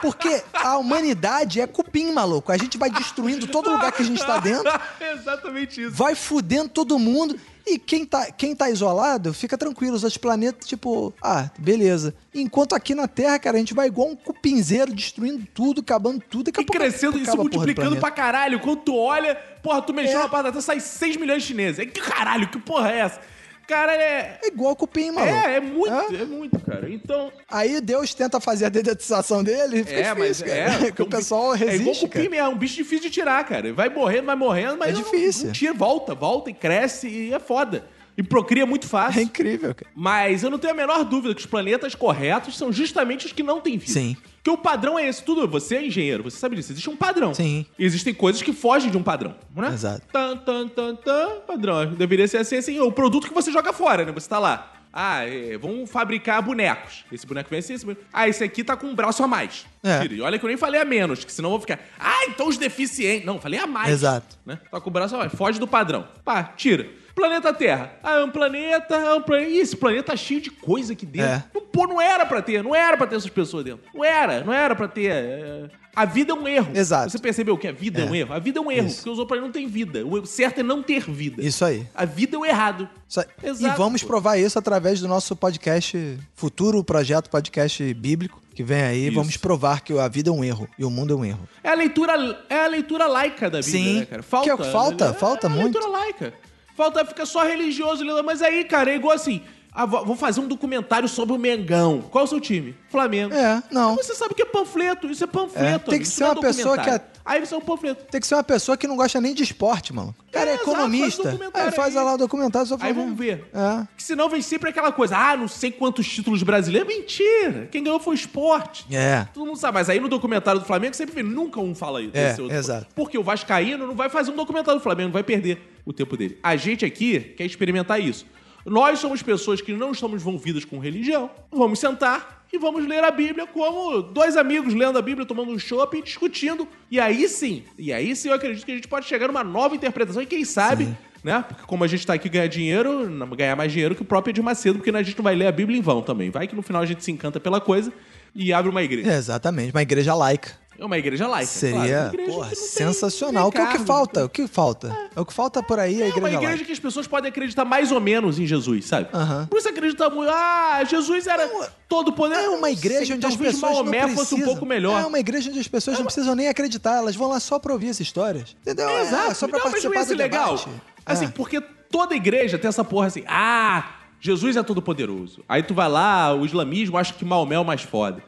Porque 0.00 0.42
a 0.54 0.78
humanidade 0.78 1.60
é 1.60 1.66
cupim, 1.66 2.12
maluco. 2.12 2.52
A 2.52 2.56
gente 2.56 2.78
vai 2.78 2.88
destruindo 2.88 3.46
todo 3.48 3.70
lugar 3.70 3.90
que 3.92 4.02
a 4.02 4.04
gente 4.04 4.24
tá 4.24 4.38
dentro. 4.38 4.70
Exatamente 5.00 5.82
isso. 5.82 5.90
vai 5.92 6.14
fudendo 6.14 6.68
todo 6.68 6.98
mundo. 6.98 7.38
E 7.66 7.78
quem 7.78 8.06
tá, 8.06 8.30
quem 8.32 8.56
tá 8.56 8.70
isolado, 8.70 9.34
fica 9.34 9.58
tranquilo. 9.58 9.94
Os 9.96 10.02
outros 10.02 10.16
planetas, 10.16 10.66
tipo, 10.66 11.12
ah, 11.22 11.50
beleza. 11.58 12.14
Enquanto 12.32 12.74
aqui 12.74 12.94
na 12.94 13.06
Terra, 13.06 13.38
cara, 13.38 13.56
a 13.56 13.60
gente 13.60 13.74
vai 13.74 13.88
igual 13.88 14.08
um 14.08 14.16
cupinzeiro, 14.16 14.94
destruindo 14.94 15.46
tudo, 15.52 15.82
acabando 15.82 16.22
tudo. 16.30 16.44
Daqui 16.44 16.60
a 16.60 16.62
E 16.62 16.66
crescendo 16.66 17.18
e 17.18 17.24
se 17.24 17.28
acaba 17.28 17.42
a 17.42 17.44
porra 17.44 17.50
do 17.50 17.56
multiplicando 17.58 17.96
pra 17.98 18.10
caralho. 18.10 18.60
Quando 18.60 18.78
tu 18.78 18.96
olha, 18.96 19.34
porra, 19.62 19.82
tu 19.82 19.92
mexeu 19.92 20.18
É. 20.18 20.22
na 20.22 20.28
parada, 20.30 20.58
sai 20.62 20.80
6 20.80 21.16
milhões 21.18 21.42
de 21.42 21.48
chineses. 21.48 21.78
É 21.80 21.84
que 21.84 22.00
caralho, 22.00 22.48
que 22.48 22.58
porra 22.58 22.90
é 22.90 22.98
essa? 23.00 23.20
Cara, 23.68 23.94
é. 23.94 24.40
É 24.42 24.48
igual 24.48 24.74
cupim, 24.74 25.10
maluco. 25.10 25.32
É, 25.32 25.56
é 25.56 25.60
muito, 25.60 25.92
É? 26.14 26.22
é 26.22 26.24
muito, 26.24 26.58
cara. 26.60 26.90
Então, 26.90 27.30
Aí 27.50 27.80
Deus 27.82 28.14
tenta 28.14 28.40
fazer 28.40 28.64
a 28.64 28.68
dedetização 28.70 29.44
dele 29.44 29.80
e 29.80 29.84
fica 29.84 30.00
É, 30.00 30.14
mas 30.14 30.38
difícil, 30.38 30.46
cara. 30.46 30.86
é. 30.86 30.90
que 30.92 31.02
o 31.02 31.06
pessoal 31.06 31.52
É 31.54 31.56
igual 31.58 31.68
resiste, 31.70 32.06
cupim 32.06 32.18
cara. 32.18 32.30
mesmo, 32.30 32.44
é 32.46 32.48
um 32.48 32.56
bicho 32.56 32.76
difícil 32.76 33.02
de 33.04 33.10
tirar, 33.10 33.44
cara. 33.44 33.70
Vai 33.74 33.90
morrendo, 33.90 34.24
vai 34.24 34.36
morrendo, 34.36 34.78
mas 34.78 34.88
É 34.88 34.92
não- 34.94 35.02
difícil. 35.02 35.46
Não, 35.46 35.52
tira, 35.52 35.74
volta, 35.74 36.14
volta 36.14 36.48
e 36.48 36.54
cresce 36.54 37.08
e 37.08 37.34
é 37.34 37.38
foda. 37.38 37.84
E 38.18 38.22
procria 38.22 38.66
muito 38.66 38.86
É 38.86 38.90
fácil. 38.90 39.22
incrível, 39.22 39.72
cara. 39.72 39.90
Mas 39.94 40.42
eu 40.42 40.50
não 40.50 40.58
tenho 40.58 40.72
a 40.72 40.76
menor 40.76 41.04
dúvida 41.04 41.32
que 41.36 41.40
os 41.40 41.46
planetas 41.46 41.94
corretos 41.94 42.58
são 42.58 42.72
justamente 42.72 43.26
os 43.26 43.32
que 43.32 43.44
não 43.44 43.60
têm 43.60 43.78
vida. 43.78 43.92
Sim. 43.92 44.16
Porque 44.36 44.50
o 44.50 44.58
padrão 44.58 44.98
é 44.98 45.08
esse. 45.08 45.22
Tudo, 45.22 45.46
você 45.46 45.76
é 45.76 45.86
engenheiro, 45.86 46.24
você 46.24 46.36
sabe 46.36 46.56
disso. 46.56 46.72
Existe 46.72 46.90
um 46.90 46.96
padrão. 46.96 47.32
Sim. 47.32 47.64
E 47.78 47.84
existem 47.84 48.12
coisas 48.12 48.42
que 48.42 48.52
fogem 48.52 48.90
de 48.90 48.96
um 48.96 49.02
padrão, 49.04 49.36
né? 49.54 49.68
Exato. 49.68 50.02
Tan, 50.12 50.36
tan, 50.38 50.66
tan, 50.66 50.96
tan, 50.96 51.40
padrão. 51.46 51.86
Deveria 51.94 52.26
ser 52.26 52.38
assim, 52.38 52.56
assim. 52.56 52.80
O 52.80 52.90
produto 52.90 53.28
que 53.28 53.34
você 53.34 53.52
joga 53.52 53.72
fora, 53.72 54.04
né? 54.04 54.10
Você 54.10 54.28
tá 54.28 54.40
lá. 54.40 54.74
Ah, 54.92 55.24
é, 55.24 55.56
vamos 55.58 55.88
fabricar 55.88 56.42
bonecos. 56.42 57.04
Esse 57.12 57.26
boneco 57.26 57.48
vem 57.50 57.58
assim, 57.58 57.74
esse 57.74 57.84
boneco... 57.84 58.02
Ah, 58.12 58.26
esse 58.26 58.42
aqui 58.42 58.64
tá 58.64 58.74
com 58.74 58.86
um 58.86 58.94
braço 58.94 59.22
a 59.22 59.28
mais. 59.28 59.66
É. 59.82 60.00
Tira. 60.00 60.14
E 60.14 60.20
olha 60.22 60.38
que 60.38 60.44
eu 60.44 60.48
nem 60.48 60.56
falei 60.56 60.80
a 60.80 60.84
menos, 60.84 61.24
que 61.24 61.32
senão 61.32 61.50
eu 61.50 61.52
vou 61.52 61.60
ficar... 61.60 61.78
Ah, 62.00 62.24
então 62.26 62.48
os 62.48 62.56
deficientes... 62.56 63.24
Não, 63.24 63.38
falei 63.38 63.60
a 63.60 63.66
mais. 63.66 63.90
Exato. 63.90 64.36
Né? 64.46 64.58
Tá 64.70 64.80
com 64.80 64.88
o 64.88 64.92
braço 64.92 65.14
a 65.14 65.18
mais. 65.18 65.32
Foge 65.34 65.60
do 65.60 65.68
padrão. 65.68 66.08
Pá, 66.24 66.42
tira. 66.42 66.88
Planeta 67.18 67.52
Terra. 67.52 67.92
Ah, 68.02 68.14
é 68.20 68.24
um 68.24 68.30
planeta, 68.30 68.94
é 68.94 69.14
um 69.14 69.20
planeta... 69.22 69.50
Ih, 69.50 69.58
esse 69.58 69.76
planeta 69.76 70.04
tá 70.12 70.16
cheio 70.16 70.40
de 70.40 70.50
coisa 70.50 70.92
aqui 70.92 71.04
dentro. 71.04 71.28
É. 71.30 71.44
Não, 71.52 71.62
pô, 71.62 71.84
não 71.86 72.00
era 72.00 72.24
pra 72.24 72.40
ter. 72.40 72.62
Não 72.62 72.74
era 72.74 72.96
pra 72.96 73.08
ter 73.08 73.16
essas 73.16 73.28
pessoas 73.28 73.64
dentro. 73.64 73.80
Não 73.92 74.04
era. 74.04 74.44
Não 74.44 74.52
era 74.52 74.76
pra 74.76 74.86
ter... 74.86 75.10
é, 75.10 75.68
A 75.96 76.04
vida 76.04 76.30
é 76.32 76.34
um 76.34 76.46
erro. 76.46 76.70
Exato. 76.72 77.10
Você 77.10 77.18
percebeu 77.18 77.58
que 77.58 77.66
a 77.66 77.72
vida 77.72 78.02
é, 78.02 78.04
É. 78.04 78.06
um 78.08 78.14
erro? 78.14 78.32
A 78.32 78.38
vida 78.38 78.60
é 78.60 78.62
um 78.62 78.70
erro, 78.70 78.86
Isso. 78.86 78.96
porque 78.98 79.10
os 79.10 79.18
outros 79.18 79.40
não 79.40 79.50
têm 79.50 79.66
vida. 79.66 80.06
O 80.06 80.24
certo 80.24 80.60
é 80.60 80.62
não 80.62 80.80
ter 80.80 81.10
vida. 81.10 81.42
Isso 81.42 81.64
aí. 81.64 81.84
A 81.92 82.04
vida 82.04 82.36
é 82.36 82.38
o 82.38 82.46
errado. 82.46 82.88
Isso 83.08 83.18
aí. 83.18 83.26
Exato, 83.42 83.74
e 83.74 83.76
vamos 83.76 84.04
provar 84.04 84.36
isso 84.38 84.56
através 84.56 85.00
do 85.00 85.08
nosso 85.08 85.34
podcast, 85.34 86.18
futuro 86.36 86.84
projeto 86.84 87.28
podcast 87.28 87.82
bíblico, 87.94 88.40
que 88.54 88.62
vem 88.62 88.80
aí. 88.82 89.06
Isso. 89.06 89.14
Vamos 89.16 89.36
provar 89.36 89.80
que 89.80 89.92
a 89.98 90.06
vida 90.06 90.30
é 90.30 90.32
um 90.32 90.44
erro 90.44 90.68
e 90.78 90.84
o 90.84 90.90
mundo 90.90 91.14
é 91.14 91.16
um 91.16 91.24
erro. 91.24 91.48
É 91.64 91.70
a 91.70 91.74
leitura, 91.74 92.12
é 92.48 92.64
a 92.64 92.68
leitura 92.68 93.06
laica 93.08 93.50
da 93.50 93.58
Bíblia, 93.60 93.82
Sim. 93.82 93.98
né, 94.00 94.06
cara? 94.06 94.22
Falta, 94.22 94.56
Que 94.56 94.64
falta, 94.70 95.04
é, 95.06 95.12
falta 95.14 95.46
é 95.46 95.50
a 95.50 95.52
muito. 95.52 95.74
leitura 95.78 95.86
laica. 95.88 96.34
Falta 96.78 97.04
ficar 97.04 97.26
só 97.26 97.42
religioso. 97.42 98.04
Mas 98.22 98.40
aí, 98.40 98.64
cara, 98.64 98.92
é 98.92 98.94
igual 98.94 99.12
assim. 99.16 99.42
Ah, 99.72 99.86
vou 99.86 100.16
fazer 100.16 100.40
um 100.40 100.48
documentário 100.48 101.08
sobre 101.08 101.34
o 101.34 101.38
Mengão. 101.38 102.02
Qual 102.10 102.22
é 102.22 102.26
o 102.26 102.28
seu 102.28 102.40
time? 102.40 102.74
Flamengo. 102.90 103.34
É, 103.34 103.62
não. 103.70 103.94
Você 103.96 104.14
sabe 104.14 104.32
o 104.32 104.34
que 104.34 104.42
é 104.42 104.46
panfleto? 104.46 105.06
Isso 105.08 105.22
é 105.22 105.26
panfleto. 105.26 105.90
É, 105.90 105.92
tem 105.92 106.00
que 106.00 106.08
ser 106.08 106.24
é 106.24 106.26
uma 106.26 106.40
pessoa 106.40 106.76
que 106.76 106.84
documentário. 106.84 107.18
Aí 107.24 107.44
você 107.44 107.54
é 107.54 107.58
um 107.58 107.60
panfleto. 107.60 108.04
Tem 108.10 108.20
que 108.20 108.26
ser 108.26 108.34
uma 108.34 108.42
pessoa 108.42 108.76
que 108.76 108.86
não 108.86 108.96
gosta 108.96 109.20
nem 109.20 109.34
de 109.34 109.42
esporte, 109.42 109.92
mano. 109.92 110.14
O 110.28 110.32
cara 110.32 110.46
é, 110.46 110.52
É, 110.52 110.54
exato, 110.54 110.70
economista. 110.70 111.22
faz 111.22 111.32
documentário 111.34 111.68
aí 111.68 111.76
faz 111.76 111.96
aí. 111.96 112.04
lá 112.04 112.14
o 112.14 112.16
documentário 112.18 112.66
só 112.66 112.76
Aí 112.80 112.92
vamos 112.92 113.18
ver. 113.18 113.44
É. 113.52 113.86
Que 113.96 114.02
senão 114.02 114.28
vem 114.30 114.40
sempre 114.40 114.70
aquela 114.70 114.90
coisa, 114.90 115.16
ah, 115.16 115.36
não 115.36 115.46
sei 115.46 115.70
quantos 115.70 116.08
títulos 116.08 116.42
brasileiros. 116.42 116.88
Mentira! 116.88 117.68
Quem 117.70 117.84
ganhou 117.84 118.00
foi 118.00 118.14
o 118.14 118.16
esporte. 118.16 118.86
É. 118.90 119.26
Todo 119.34 119.44
mundo 119.46 119.58
sabe, 119.58 119.74
mas 119.74 119.90
aí 119.90 120.00
no 120.00 120.08
documentário 120.08 120.60
do 120.60 120.66
Flamengo 120.66 120.96
sempre 120.96 121.16
vê, 121.16 121.22
nunca 121.22 121.60
um 121.60 121.74
fala 121.74 122.00
isso. 122.00 122.12
É, 122.14 122.36
exato. 122.56 122.86
Porque 122.94 123.18
o 123.18 123.22
Vascaíno 123.22 123.86
não 123.86 123.94
vai 123.94 124.08
fazer 124.08 124.30
um 124.30 124.36
documentário 124.36 124.80
do 124.80 124.82
Flamengo, 124.82 125.12
vai 125.12 125.22
perder 125.22 125.78
o 125.84 125.92
tempo 125.92 126.16
dele. 126.16 126.38
A 126.42 126.56
gente 126.56 126.84
aqui 126.84 127.20
quer 127.36 127.44
experimentar 127.44 128.00
isso. 128.00 128.26
Nós 128.64 128.98
somos 128.98 129.22
pessoas 129.22 129.60
que 129.60 129.72
não 129.72 129.92
estamos 129.92 130.20
envolvidas 130.22 130.64
com 130.64 130.78
religião. 130.78 131.30
Vamos 131.50 131.78
sentar 131.78 132.46
e 132.52 132.58
vamos 132.58 132.86
ler 132.86 133.04
a 133.04 133.10
Bíblia 133.10 133.46
como 133.46 134.02
dois 134.02 134.36
amigos 134.36 134.74
lendo 134.74 134.98
a 134.98 135.02
Bíblia, 135.02 135.26
tomando 135.26 135.50
um 135.50 135.58
chopp 135.58 135.96
e 135.96 136.02
discutindo. 136.02 136.66
E 136.90 136.98
aí 136.98 137.28
sim, 137.28 137.62
e 137.78 137.92
aí 137.92 138.14
sim 138.16 138.28
eu 138.28 138.34
acredito 138.34 138.64
que 138.64 138.72
a 138.72 138.74
gente 138.74 138.88
pode 138.88 139.06
chegar 139.06 139.28
numa 139.28 139.44
nova 139.44 139.74
interpretação 139.74 140.22
e 140.22 140.26
quem 140.26 140.44
sabe, 140.44 140.88
né? 141.22 141.44
Porque 141.46 141.62
como 141.66 141.84
a 141.84 141.86
gente 141.86 142.06
tá 142.06 142.14
aqui 142.14 142.28
ganhar 142.28 142.46
dinheiro, 142.46 143.08
ganhar 143.36 143.56
mais 143.56 143.70
dinheiro 143.72 143.94
que 143.94 144.02
o 144.02 144.04
próprio 144.04 144.32
Edir 144.32 144.42
Macedo, 144.42 144.78
porque 144.78 144.90
a 144.90 145.02
gente 145.02 145.16
não 145.16 145.24
vai 145.24 145.34
ler 145.34 145.46
a 145.46 145.52
Bíblia 145.52 145.78
em 145.78 145.82
vão 145.82 146.02
também. 146.02 146.30
Vai 146.30 146.46
que 146.46 146.56
no 146.56 146.62
final 146.62 146.82
a 146.82 146.86
gente 146.86 147.04
se 147.04 147.12
encanta 147.12 147.38
pela 147.38 147.60
coisa 147.60 147.92
e 148.34 148.52
abre 148.52 148.70
uma 148.70 148.82
igreja. 148.82 149.10
É, 149.10 149.16
exatamente. 149.16 149.72
Uma 149.72 149.82
igreja 149.82 150.14
laica. 150.14 150.52
É 150.78 150.84
uma 150.84 150.96
igreja 150.96 151.26
laica. 151.26 151.46
Seria, 151.50 152.08
claro, 152.10 152.18
uma 152.22 152.26
porra, 152.34 152.50
que 152.50 152.56
não 152.56 152.66
sensacional. 152.68 153.48
O 153.48 153.52
que, 153.52 153.60
o 153.60 153.68
que 153.68 153.78
falta? 153.80 154.24
O 154.24 154.28
que 154.28 154.46
falta? 154.46 154.96
É 155.16 155.20
o 155.20 155.26
que 155.26 155.32
falta 155.32 155.60
por 155.60 155.78
aí, 155.78 156.00
a 156.02 156.06
É 156.06 156.08
igreja, 156.08 156.18
uma 156.18 156.28
igreja 156.28 156.48
laica. 156.52 156.64
que 156.66 156.72
as 156.72 156.78
pessoas 156.78 157.06
podem 157.08 157.28
acreditar 157.30 157.64
mais 157.64 157.90
ou 157.90 158.00
menos 158.00 158.38
em 158.38 158.46
Jesus, 158.46 158.84
sabe? 158.86 159.08
Aham. 159.12 159.46
Por 159.50 159.58
isso 159.58 159.68
acreditar 159.68 160.08
muito. 160.08 160.30
Ah, 160.32 160.82
Jesus 160.88 161.26
era 161.26 161.48
todo 161.88 162.12
poder. 162.12 162.36
É 162.36 162.48
uma 162.48 162.70
igreja 162.70 163.14
onde 163.14 163.26
as 163.26 163.34
pessoas 163.36 163.76
não 163.78 163.84
precisam. 163.86 164.14
fosse 164.16 164.34
um 164.36 164.42
pouco 164.42 164.64
melhor. 164.64 165.02
É 165.02 165.04
uma 165.06 165.18
igreja 165.18 165.50
onde 165.50 165.58
as 165.58 165.66
pessoas 165.68 165.98
não 165.98 166.04
precisam 166.04 166.34
nem 166.36 166.48
acreditar, 166.48 166.98
elas 166.98 167.16
vão 167.16 167.28
lá 167.28 167.40
só 167.40 167.58
pra 167.58 167.72
ouvir 167.72 167.88
as 167.90 167.98
histórias. 167.98 168.54
Entendeu? 168.62 168.88
É, 168.88 169.02
exato. 169.02 169.30
É, 169.32 169.34
só 169.34 169.48
pra 169.48 169.58
não, 169.58 169.64
mas 169.72 169.82
não 169.82 169.90
participar 169.90 170.00
ia 170.00 170.16
do 170.16 170.22
legal. 170.22 170.56
debate. 170.56 170.68
Assim, 171.04 171.24
É. 171.24 171.28
porque 171.28 171.60
toda 171.90 172.14
igreja 172.14 172.56
tem 172.56 172.68
essa 172.68 172.84
porra 172.84 173.08
assim. 173.08 173.24
Ah, 173.26 173.94
Jesus 174.20 174.56
é 174.56 174.62
todo 174.62 174.80
poderoso. 174.80 175.42
Aí 175.48 175.62
tu 175.62 175.74
vai 175.74 175.88
lá, 175.88 176.32
o 176.34 176.44
islamismo 176.46 176.96
acha 176.96 177.12
que 177.14 177.24
Maomé 177.24 177.56
é 177.56 177.58
o 177.58 177.64
mais 177.64 177.82
foda. 177.82 178.22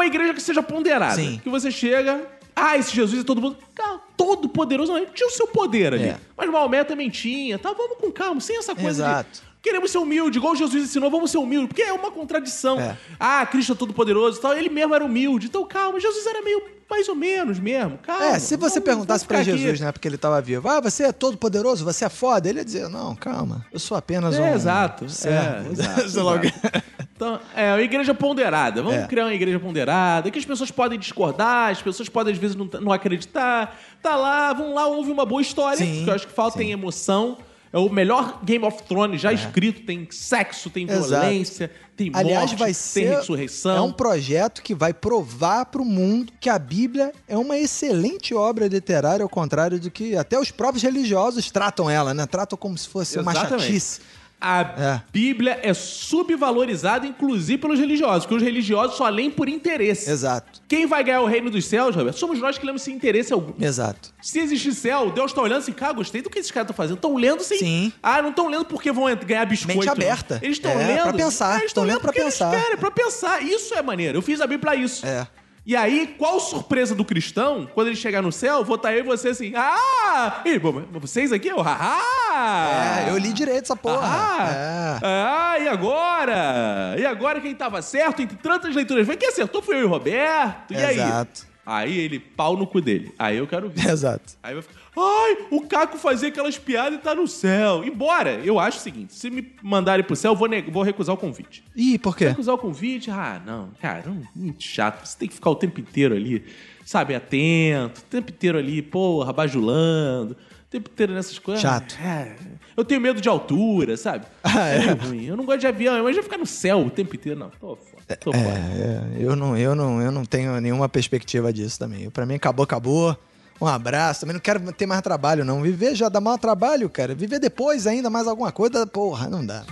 Uma 0.00 0.06
igreja 0.06 0.32
que 0.32 0.40
seja 0.40 0.62
ponderada. 0.62 1.14
Sim. 1.16 1.38
Que 1.42 1.50
você 1.50 1.70
chega. 1.70 2.22
Ah, 2.56 2.76
esse 2.78 2.94
Jesus 2.94 3.20
é 3.20 3.24
todo 3.24 3.38
poderoso. 3.40 3.66
Cara, 3.74 4.00
todo 4.16 4.48
poderoso 4.48 4.92
não. 4.94 5.04
Tinha 5.06 5.28
o 5.28 5.30
seu 5.30 5.46
poder 5.46 5.92
ali. 5.92 6.04
É. 6.04 6.16
Mas 6.34 6.50
Maomé 6.50 6.82
também 6.84 7.10
tinha. 7.10 7.58
Tá, 7.58 7.72
vamos 7.72 7.98
com 7.98 8.10
calma, 8.10 8.40
sem 8.40 8.56
essa 8.56 8.74
coisa 8.74 9.04
Exato. 9.04 9.30
de. 9.44 9.50
Queremos 9.62 9.90
ser 9.90 9.98
humilde, 9.98 10.38
igual 10.38 10.56
Jesus 10.56 10.84
ensinou, 10.84 11.10
vamos 11.10 11.30
ser 11.30 11.36
humilde, 11.36 11.66
porque 11.68 11.82
é 11.82 11.92
uma 11.92 12.10
contradição. 12.10 12.80
É. 12.80 12.96
Ah, 13.18 13.44
Cristo 13.44 13.72
é 13.72 13.74
todo 13.74 13.92
poderoso 13.92 14.38
e 14.38 14.40
tal, 14.40 14.54
ele 14.56 14.70
mesmo 14.70 14.94
era 14.94 15.04
humilde. 15.04 15.48
Então, 15.48 15.66
calma, 15.66 16.00
Jesus 16.00 16.24
era 16.26 16.40
meio 16.40 16.62
mais 16.88 17.06
ou 17.10 17.14
menos 17.14 17.60
mesmo. 17.60 17.98
Calma. 17.98 18.24
É, 18.24 18.38
se 18.38 18.56
você 18.56 18.80
vamos- 18.80 18.84
perguntasse 18.84 19.24
ficar 19.24 19.42
Jesus, 19.42 19.70
aqui. 19.74 19.82
né, 19.82 19.92
porque 19.92 20.08
ele 20.08 20.16
tava 20.16 20.40
vivo, 20.40 20.66
ah, 20.66 20.80
você 20.80 21.04
é 21.04 21.12
todo 21.12 21.36
poderoso, 21.36 21.84
você 21.84 22.06
é 22.06 22.08
foda, 22.08 22.48
ele 22.48 22.58
ia 22.60 22.64
dizer, 22.64 22.88
não, 22.88 23.14
calma, 23.14 23.66
eu 23.70 23.78
sou 23.78 23.98
apenas 23.98 24.36
um... 24.38 24.42
É, 24.42 24.54
exato. 24.56 25.08
Servo. 25.10 25.68
É, 25.68 25.72
exato, 25.72 26.00
exato. 26.00 26.84
Então, 27.20 27.38
é 27.54 27.72
uma 27.74 27.82
igreja 27.82 28.14
ponderada. 28.14 28.82
Vamos 28.82 29.00
É. 29.00 29.06
criar 29.06 29.24
uma 29.26 29.34
igreja 29.34 29.60
ponderada, 29.60 30.30
que 30.30 30.38
as 30.38 30.44
pessoas 30.46 30.70
podem 30.70 30.98
discordar, 30.98 31.70
as 31.70 31.82
pessoas 31.82 32.08
podem, 32.08 32.32
às 32.32 32.38
vezes, 32.38 32.56
não, 32.56 32.66
não 32.80 32.90
acreditar. 32.92 33.78
Tá 34.02 34.16
lá, 34.16 34.54
vão 34.54 34.72
lá, 34.72 34.86
ouve 34.86 35.12
uma 35.12 35.26
boa 35.26 35.42
história, 35.42 35.76
Sim, 35.76 35.96
porque 35.96 36.10
eu 36.10 36.14
acho 36.14 36.26
que 36.26 36.32
falta 36.32 36.52
sim. 36.54 36.60
tem 36.64 36.70
emoção. 36.72 37.36
É 37.72 37.78
o 37.78 37.88
melhor 37.88 38.40
Game 38.42 38.64
of 38.64 38.82
Thrones 38.84 39.20
já 39.20 39.32
escrito. 39.32 39.82
Tem 39.86 40.08
sexo, 40.10 40.70
tem 40.70 40.90
Exato. 40.90 41.08
violência, 41.22 41.70
tem 41.96 42.10
morte, 42.10 42.24
Aliás, 42.24 42.50
vai 42.52 42.58
tem 42.70 42.74
ser 42.74 43.16
ressurreição. 43.16 43.76
é 43.76 43.80
um 43.82 43.92
projeto 43.92 44.60
que 44.60 44.74
vai 44.74 44.92
provar 44.92 45.66
pro 45.66 45.84
mundo 45.84 46.32
que 46.40 46.48
a 46.48 46.58
Bíblia 46.58 47.12
é 47.28 47.36
uma 47.36 47.56
excelente 47.56 48.34
obra 48.34 48.66
literária, 48.66 49.22
ao 49.22 49.28
contrário 49.28 49.78
do 49.78 49.88
que 49.88 50.16
até 50.16 50.36
os 50.40 50.50
próprios 50.50 50.82
religiosos 50.82 51.48
tratam 51.52 51.88
ela, 51.88 52.12
né? 52.12 52.26
Tratam 52.26 52.58
como 52.58 52.76
se 52.76 52.88
fosse 52.88 53.18
uma 53.20 53.30
Exatamente. 53.30 53.62
chatice. 53.66 54.00
A 54.40 54.60
É. 54.60 55.02
Bíblia 55.12 55.58
é 55.62 55.74
subvalorizada, 55.74 57.06
inclusive 57.06 57.58
pelos 57.58 57.78
religiosos, 57.78 58.24
porque 58.24 58.36
os 58.36 58.42
religiosos 58.42 58.96
só 58.96 59.08
leem 59.08 59.30
por 59.30 59.48
interesse. 59.48 60.10
Exato, 60.10 60.60
Quem 60.66 60.86
vai 60.86 61.02
ganhar 61.04 61.20
o 61.20 61.26
reino 61.26 61.50
dos 61.50 61.64
céus, 61.66 61.94
Roberto? 61.96 62.16
Somos 62.18 62.38
nós 62.38 62.56
que 62.56 62.64
lemos 62.64 62.82
sem 62.82 62.94
interesse 62.94 63.32
algum. 63.32 63.52
exato. 63.62 64.10
Se 64.22 64.38
existir 64.38 64.72
céu, 64.72 65.10
Deus 65.10 65.32
tá 65.32 65.42
olhando 65.42 65.58
assim, 65.58 65.72
cara, 65.72 65.92
gostei 65.92 66.22
do 66.22 66.30
que 66.30 66.38
esses 66.38 66.50
caras 66.50 66.66
estão 66.70 66.76
fazendo. 66.76 66.96
Estão 66.96 67.16
lendo 67.16 67.42
sim. 67.42 67.58
Sim. 67.58 67.92
Ah, 68.02 68.22
não 68.22 68.30
estão 68.30 68.48
lendo 68.48 68.64
porque 68.64 68.92
vão 68.92 69.04
ganhar 69.16 69.44
biscoito. 69.46 69.78
Mente 69.78 69.88
aberta. 69.90 70.38
Eles 70.42 70.56
estão 70.56 70.70
É, 70.72 70.86
lendo. 70.86 71.02
pra 71.02 71.12
pensar. 71.12 71.56
É, 71.56 71.60
eles 71.62 71.72
Tão 71.72 71.82
tão 71.82 71.92
lendo 71.92 72.00
pra 72.00 72.12
pensar. 72.12 72.52
Eles 72.52 72.62
querem, 72.64 72.76
pra 72.78 72.90
pensar. 72.90 73.42
Isso 73.42 73.74
é 73.74 73.82
maneiro. 73.82 74.18
Eu 74.18 74.22
fiz 74.22 74.40
a 74.40 74.46
Bíblia 74.46 74.58
pra 74.60 74.74
isso. 74.76 75.04
É. 75.06 75.26
E 75.64 75.76
aí, 75.76 76.14
qual 76.18 76.40
surpresa 76.40 76.94
do 76.94 77.04
cristão, 77.04 77.68
quando 77.74 77.88
ele 77.88 77.96
chegar 77.96 78.22
no 78.22 78.32
céu, 78.32 78.64
vou 78.64 78.76
estar 78.76 78.92
eu 78.94 79.00
e 79.00 79.02
você 79.02 79.28
assim, 79.28 79.52
ah! 79.54 80.40
E, 80.44 80.58
bom, 80.58 80.82
vocês 80.92 81.32
aqui, 81.32 81.52
ó, 81.52 81.60
haha! 81.62 83.06
É, 83.06 83.10
eu 83.10 83.18
li 83.18 83.32
direito 83.32 83.64
essa 83.64 83.76
porra. 83.76 84.00
Ah, 84.02 84.48
É. 84.50 84.98
ah, 85.02 85.58
e 85.60 85.68
agora? 85.68 86.94
E 86.98 87.04
agora 87.04 87.40
quem 87.40 87.54
tava 87.54 87.82
certo 87.82 88.22
entre 88.22 88.36
tantas 88.38 88.74
leituras? 88.74 89.06
Foi 89.06 89.16
quem 89.16 89.28
acertou 89.28 89.60
foi 89.62 89.76
eu 89.76 89.80
e 89.80 89.84
o 89.84 89.88
Roberto. 89.88 90.72
E 90.72 90.76
aí? 90.76 90.96
Exato. 90.96 91.46
Aí 91.64 91.98
ele, 91.98 92.18
pau 92.18 92.56
no 92.56 92.66
cu 92.66 92.80
dele. 92.80 93.14
Aí 93.18 93.36
eu 93.36 93.46
quero 93.46 93.68
ver. 93.68 93.90
Exato. 93.90 94.32
Aí 94.42 94.54
vai 94.54 94.62
ficar, 94.62 94.79
ai, 94.96 95.46
o 95.50 95.62
Caco 95.62 95.96
fazia 95.98 96.28
aquelas 96.28 96.58
piadas 96.58 96.98
e 96.98 97.02
tá 97.02 97.14
no 97.14 97.26
céu. 97.26 97.84
Embora, 97.84 98.34
eu 98.44 98.58
acho 98.58 98.78
o 98.78 98.80
seguinte: 98.80 99.14
se 99.14 99.30
me 99.30 99.52
mandarem 99.62 100.04
pro 100.04 100.16
céu, 100.16 100.32
eu 100.32 100.36
vou, 100.36 100.48
vou 100.70 100.82
recusar 100.82 101.14
o 101.14 101.18
convite. 101.18 101.64
Ih, 101.74 101.98
por 101.98 102.16
quê? 102.16 102.28
Recusar 102.28 102.54
o 102.54 102.58
convite? 102.58 103.10
Ah, 103.10 103.40
não, 103.44 103.70
cara, 103.80 104.02
não, 104.06 104.22
muito 104.34 104.62
chato. 104.62 105.04
Você 105.06 105.18
tem 105.18 105.28
que 105.28 105.34
ficar 105.34 105.50
o 105.50 105.56
tempo 105.56 105.80
inteiro 105.80 106.14
ali, 106.14 106.44
sabe, 106.84 107.14
atento, 107.14 108.00
o 108.00 108.04
tempo 108.04 108.30
inteiro 108.30 108.58
ali, 108.58 108.82
porra, 108.82 109.32
bajulando, 109.32 110.32
o 110.32 110.70
tempo 110.70 110.90
inteiro 110.90 111.12
nessas 111.14 111.38
coisas. 111.38 111.62
Chato. 111.62 111.96
É, 112.02 112.36
eu 112.76 112.84
tenho 112.84 113.00
medo 113.00 113.20
de 113.20 113.28
altura, 113.28 113.96
sabe? 113.96 114.26
Ah, 114.42 114.68
é? 114.68 114.78
meio 114.78 114.96
ruim. 114.96 115.24
Eu 115.24 115.36
não 115.36 115.44
gosto 115.44 115.60
de 115.60 115.66
avião, 115.66 115.98
imagina 115.98 116.22
ficar 116.22 116.38
no 116.38 116.46
céu 116.46 116.80
o 116.80 116.90
tempo 116.90 117.14
inteiro. 117.14 117.38
Não, 117.38 117.50
tô 117.50 117.76
foda. 117.76 118.16
Tô 118.16 118.32
foda. 118.32 118.44
É, 118.44 119.16
eu 119.18 119.36
não, 119.36 119.56
eu, 119.56 119.74
não, 119.74 120.02
eu 120.02 120.10
não 120.10 120.24
tenho 120.24 120.60
nenhuma 120.60 120.88
perspectiva 120.88 121.52
disso 121.52 121.78
também. 121.78 122.10
Pra 122.10 122.26
mim, 122.26 122.34
acabou, 122.34 122.64
acabou. 122.64 123.16
Um 123.60 123.66
abraço. 123.66 124.20
Também 124.20 124.34
não 124.34 124.40
quero 124.40 124.72
ter 124.72 124.86
mais 124.86 125.02
trabalho, 125.02 125.44
não. 125.44 125.60
Viver 125.60 125.94
já 125.94 126.08
dá 126.08 126.20
mau 126.20 126.38
trabalho, 126.38 126.88
cara. 126.88 127.14
Viver 127.14 127.38
depois 127.38 127.86
ainda 127.86 128.08
mais 128.08 128.26
alguma 128.26 128.50
coisa, 128.50 128.86
porra, 128.86 129.28
não 129.28 129.44
dá. 129.44 129.64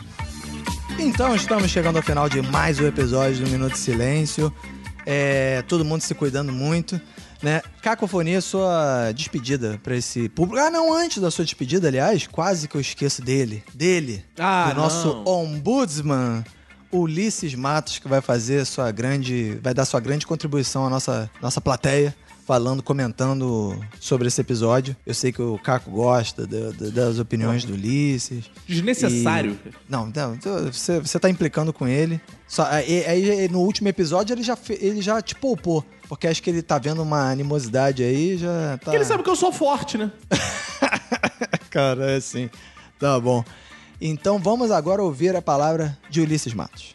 Então, 0.99 1.35
estamos 1.35 1.71
chegando 1.71 1.97
ao 1.97 2.03
final 2.03 2.29
de 2.29 2.43
mais 2.43 2.81
um 2.81 2.87
episódio 2.87 3.45
do 3.45 3.51
Minuto 3.51 3.73
de 3.73 3.79
Silêncio. 3.79 4.53
É, 5.07 5.63
todo 5.63 5.85
mundo 5.85 6.03
se 6.03 6.15
cuidando 6.15 6.53
muito, 6.53 7.01
né? 7.43 7.63
Cacofonia, 7.81 8.41
sua 8.41 9.11
despedida 9.13 9.81
pra 9.83 9.97
esse 9.97 10.29
público. 10.29 10.61
Ah, 10.61 10.71
não, 10.71 10.93
antes 10.93 11.23
da 11.23 11.31
sua 11.31 11.45
despedida, 11.45 11.89
aliás, 11.89 12.27
quase 12.27 12.69
que 12.69 12.77
eu 12.77 12.81
esqueço 12.81 13.23
dele. 13.23 13.63
Dele. 13.73 14.25
Ah, 14.39 14.71
do 14.71 14.81
nosso 14.81 15.09
não. 15.09 15.25
ombudsman, 15.25 16.45
Ulisses 16.93 17.55
Matos, 17.55 17.99
que 17.99 18.09
vai 18.09 18.21
fazer 18.21 18.65
sua 18.65 18.91
grande. 18.91 19.59
vai 19.63 19.75
dar 19.75 19.85
sua 19.85 20.01
grande 20.01 20.27
contribuição 20.27 20.87
à 20.87 20.91
nossa, 20.91 21.31
nossa 21.43 21.61
plateia. 21.61 22.15
Falando, 22.47 22.83
comentando 22.83 23.79
sobre 24.01 24.27
esse 24.27 24.41
episódio. 24.41 24.97
Eu 25.05 25.13
sei 25.13 25.31
que 25.31 25.43
o 25.43 25.59
Caco 25.59 25.91
gosta 25.91 26.47
da- 26.47 26.71
da- 26.71 26.89
das 26.89 27.19
opiniões 27.19 27.63
do 27.63 27.75
Ulisses. 27.75 28.47
Desnecessário. 28.67 29.59
E- 29.67 29.71
Não, 29.87 30.11
não, 30.17 30.35
você, 30.73 30.99
você 30.99 31.19
tá 31.21 31.29
implicando 31.29 31.75
com 31.75 31.87
ele. 31.87 32.19
Só, 32.47 32.63
aí, 32.71 33.05
aí, 33.05 33.49
no 33.51 33.59
último 33.61 33.89
episódio 33.89 34.33
ele 34.33 34.43
já, 34.43 34.57
ele 34.71 35.03
já 35.03 35.21
te 35.21 35.35
poupou. 35.35 35.85
Porque 36.09 36.27
acho 36.27 36.43
que 36.43 36.49
ele 36.49 36.63
tá 36.63 36.79
vendo 36.79 37.03
uma 37.03 37.31
animosidade 37.31 38.03
aí, 38.03 38.39
já 38.39 38.49
tá. 38.49 38.79
Porque 38.85 38.97
ele 38.97 39.05
sabe 39.05 39.23
que 39.23 39.29
eu 39.29 39.37
sou 39.37 39.53
forte, 39.53 39.99
né? 39.99 40.11
Cara, 41.69 42.13
é 42.13 42.17
assim. 42.17 42.49
Tá 42.99 43.21
bom. 43.21 43.45
Então 44.01 44.39
vamos 44.39 44.71
agora 44.71 45.03
ouvir 45.03 45.35
a 45.35 45.43
palavra 45.43 45.99
de 46.09 46.21
Ulisses 46.21 46.55
Matos. 46.55 46.93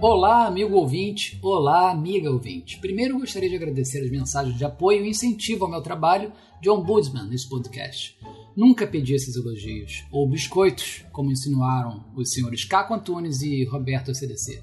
Olá, 0.00 0.46
amigo 0.46 0.74
ouvinte. 0.74 1.38
Olá, 1.42 1.90
amiga 1.90 2.30
ouvinte. 2.30 2.78
Primeiro, 2.78 3.18
gostaria 3.18 3.50
de 3.50 3.56
agradecer 3.56 4.02
as 4.02 4.10
mensagens 4.10 4.56
de 4.56 4.64
apoio 4.64 5.04
e 5.04 5.10
incentivo 5.10 5.66
ao 5.66 5.70
meu 5.70 5.82
trabalho 5.82 6.32
de 6.62 6.70
ombudsman 6.70 7.26
nesse 7.28 7.46
podcast. 7.46 8.16
Nunca 8.56 8.86
pedi 8.86 9.12
esses 9.12 9.36
elogios, 9.36 10.06
ou 10.10 10.26
biscoitos, 10.26 11.04
como 11.12 11.30
insinuaram 11.30 12.06
os 12.16 12.32
senhores 12.32 12.64
Caco 12.64 12.94
Antunes 12.94 13.42
e 13.42 13.64
Roberto 13.66 14.14
CDC. 14.14 14.62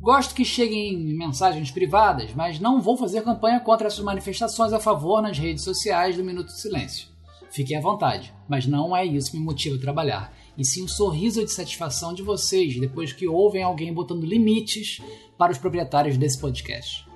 Gosto 0.00 0.32
que 0.32 0.44
cheguem 0.44 0.96
mensagens 0.96 1.72
privadas, 1.72 2.32
mas 2.34 2.60
não 2.60 2.80
vou 2.80 2.96
fazer 2.96 3.24
campanha 3.24 3.58
contra 3.58 3.88
essas 3.88 4.04
manifestações 4.04 4.72
a 4.72 4.78
favor 4.78 5.20
nas 5.20 5.36
redes 5.36 5.64
sociais 5.64 6.16
do 6.16 6.22
Minuto 6.22 6.46
de 6.46 6.60
Silêncio. 6.60 7.17
Fiquem 7.50 7.76
à 7.76 7.80
vontade, 7.80 8.34
mas 8.48 8.66
não 8.66 8.96
é 8.96 9.04
isso 9.04 9.30
que 9.30 9.38
me 9.38 9.44
motiva 9.44 9.76
a 9.76 9.80
trabalhar, 9.80 10.32
e 10.56 10.64
sim 10.64 10.82
o 10.82 10.88
sorriso 10.88 11.44
de 11.44 11.50
satisfação 11.50 12.12
de 12.12 12.22
vocês 12.22 12.78
depois 12.78 13.12
que 13.12 13.26
ouvem 13.26 13.62
alguém 13.62 13.92
botando 13.92 14.24
limites 14.24 15.00
para 15.36 15.52
os 15.52 15.58
proprietários 15.58 16.16
desse 16.16 16.38
podcast. 16.38 17.06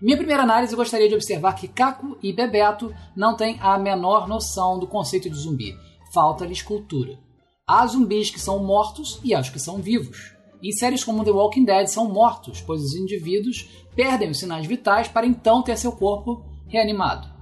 Em 0.00 0.06
minha 0.06 0.16
primeira 0.16 0.42
análise, 0.42 0.72
eu 0.72 0.76
gostaria 0.76 1.08
de 1.08 1.14
observar 1.14 1.54
que 1.54 1.68
Caco 1.68 2.18
e 2.22 2.32
Bebeto 2.32 2.94
não 3.16 3.36
têm 3.36 3.58
a 3.60 3.78
menor 3.78 4.28
noção 4.28 4.78
do 4.78 4.86
conceito 4.86 5.30
de 5.30 5.36
zumbi. 5.36 5.74
Falta-lhes 6.12 6.62
cultura. 6.62 7.18
Há 7.66 7.86
zumbis 7.86 8.30
que 8.30 8.40
são 8.40 8.62
mortos 8.62 9.18
e 9.24 9.34
há 9.34 9.40
os 9.40 9.48
que 9.48 9.58
são 9.58 9.78
vivos. 9.78 10.34
Em 10.62 10.72
séries 10.72 11.02
como 11.02 11.24
The 11.24 11.30
Walking 11.30 11.64
Dead 11.64 11.86
são 11.88 12.10
mortos, 12.10 12.60
pois 12.60 12.82
os 12.82 12.94
indivíduos 12.94 13.68
perdem 13.96 14.30
os 14.30 14.38
sinais 14.38 14.66
vitais 14.66 15.08
para 15.08 15.26
então 15.26 15.62
ter 15.62 15.76
seu 15.76 15.92
corpo 15.92 16.44
reanimado. 16.68 17.33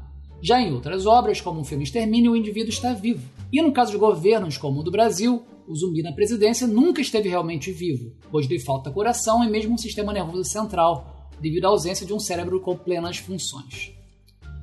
Já 0.43 0.61
em 0.61 0.73
outras 0.73 1.07
obras, 1.07 1.41
como 1.41 1.61
o 1.61 1.65
filme 1.65 1.85
Extermínio, 1.85 2.33
o 2.33 2.37
indivíduo 2.37 2.71
está 2.71 2.93
vivo. 2.93 3.23
E 3.53 3.63
no 3.63 3.73
caso 3.73 3.93
de 3.93 3.97
governos 3.97 4.59
como 4.59 4.81
o 4.81 4.83
do 4.83 4.91
Brasil, 4.91 5.45
o 5.69 5.77
zumbi 5.77 6.03
na 6.03 6.13
presidência 6.13 6.67
nunca 6.67 7.01
esteve 7.01 7.29
realmente 7.29 7.71
vivo, 7.71 8.13
pois 8.29 8.47
lhe 8.47 8.59
falta 8.59 8.91
coração 8.91 9.45
e 9.45 9.49
mesmo 9.49 9.75
um 9.75 9.79
sistema 9.79 10.13
nervoso 10.13 10.43
central, 10.45 11.31
devido 11.41 11.67
à 11.67 11.69
ausência 11.69 12.05
de 12.05 12.13
um 12.13 12.19
cérebro 12.19 12.61
com 12.61 12.77
plenas 12.77 13.19
funções. 13.19 13.93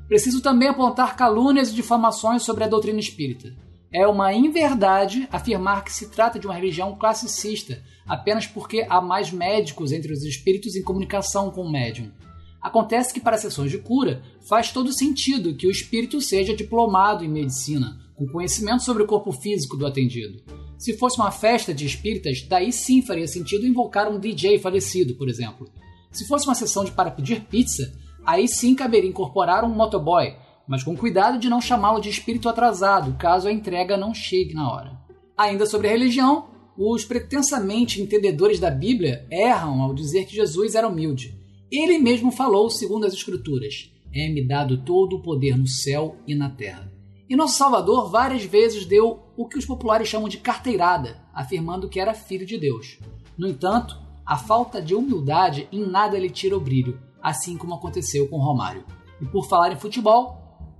Preciso 0.05 0.41
também 0.41 0.67
apontar 0.67 1.15
calúnias 1.15 1.69
e 1.69 1.75
difamações 1.75 2.43
sobre 2.43 2.65
a 2.65 2.67
doutrina 2.67 2.99
espírita. 2.99 3.55
É 3.89 4.05
uma 4.05 4.33
inverdade 4.33 5.29
afirmar 5.31 5.85
que 5.85 5.93
se 5.93 6.09
trata 6.09 6.37
de 6.37 6.45
uma 6.45 6.55
religião 6.55 6.93
classicista 6.95 7.81
apenas 8.05 8.45
porque 8.45 8.85
há 8.89 8.99
mais 8.99 9.31
médicos 9.31 9.93
entre 9.93 10.11
os 10.11 10.23
espíritos 10.23 10.75
em 10.75 10.83
comunicação 10.83 11.49
com 11.49 11.61
o 11.61 11.71
médium. 11.71 12.11
Acontece 12.61 13.13
que 13.13 13.21
para 13.21 13.37
sessões 13.37 13.71
de 13.71 13.77
cura 13.77 14.21
faz 14.47 14.71
todo 14.71 14.91
sentido 14.91 15.55
que 15.55 15.67
o 15.67 15.71
espírito 15.71 16.19
seja 16.19 16.55
diplomado 16.55 17.23
em 17.23 17.29
medicina, 17.29 17.97
com 18.15 18.27
conhecimento 18.27 18.83
sobre 18.83 19.03
o 19.03 19.07
corpo 19.07 19.31
físico 19.31 19.77
do 19.77 19.87
atendido. 19.87 20.43
Se 20.77 20.97
fosse 20.97 21.17
uma 21.17 21.31
festa 21.31 21.73
de 21.73 21.85
espíritas, 21.85 22.41
daí 22.41 22.71
sim 22.71 23.01
faria 23.01 23.27
sentido 23.27 23.65
invocar 23.65 24.09
um 24.11 24.19
DJ 24.19 24.59
falecido, 24.59 25.15
por 25.15 25.29
exemplo. 25.29 25.69
Se 26.11 26.27
fosse 26.27 26.45
uma 26.45 26.55
sessão 26.55 26.83
de 26.83 26.91
para 26.91 27.11
pedir 27.11 27.41
pizza, 27.45 27.93
aí 28.25 28.47
sim 28.47 28.75
caberia 28.75 29.09
incorporar 29.09 29.63
um 29.63 29.73
motoboy, 29.73 30.35
mas 30.67 30.83
com 30.83 30.95
cuidado 30.95 31.39
de 31.39 31.49
não 31.49 31.61
chamá-lo 31.61 32.01
de 32.01 32.09
espírito 32.09 32.49
atrasado, 32.49 33.15
caso 33.17 33.47
a 33.47 33.51
entrega 33.51 33.97
não 33.97 34.13
chegue 34.13 34.53
na 34.53 34.71
hora. 34.71 34.99
Ainda 35.37 35.65
sobre 35.65 35.87
a 35.87 35.91
religião, 35.91 36.49
os 36.77 37.05
pretensamente 37.05 38.01
entendedores 38.01 38.59
da 38.59 38.69
Bíblia 38.69 39.25
erram 39.31 39.81
ao 39.81 39.93
dizer 39.93 40.25
que 40.25 40.35
Jesus 40.35 40.75
era 40.75 40.87
humilde. 40.87 41.38
Ele 41.71 41.99
mesmo 41.99 42.31
falou, 42.31 42.69
segundo 42.69 43.05
as 43.05 43.13
Escrituras: 43.13 43.91
É-me 44.13 44.45
dado 44.45 44.83
todo 44.83 45.17
o 45.17 45.21
poder 45.21 45.57
no 45.57 45.67
céu 45.67 46.15
e 46.27 46.33
na 46.33 46.49
terra. 46.49 46.91
E 47.29 47.35
nosso 47.35 47.57
Salvador 47.57 48.09
várias 48.09 48.43
vezes 48.43 48.85
deu 48.85 49.19
o 49.37 49.47
que 49.47 49.57
os 49.57 49.65
populares 49.65 50.07
chamam 50.07 50.27
de 50.27 50.39
carteirada, 50.39 51.21
afirmando 51.31 51.87
que 51.87 51.99
era 51.99 52.15
filho 52.15 52.45
de 52.45 52.57
Deus. 52.57 52.97
No 53.37 53.47
entanto, 53.47 53.99
a 54.25 54.35
falta 54.35 54.81
de 54.81 54.95
humildade 54.95 55.67
em 55.71 55.85
nada 55.85 56.17
lhe 56.17 56.29
tira 56.29 56.57
o 56.57 56.59
brilho, 56.59 56.99
assim 57.21 57.55
como 57.55 57.75
aconteceu 57.75 58.27
com 58.27 58.39
Romário. 58.39 58.83
E 59.21 59.25
por 59.25 59.47
falar 59.47 59.71
em 59.71 59.79
futebol, 59.79 60.39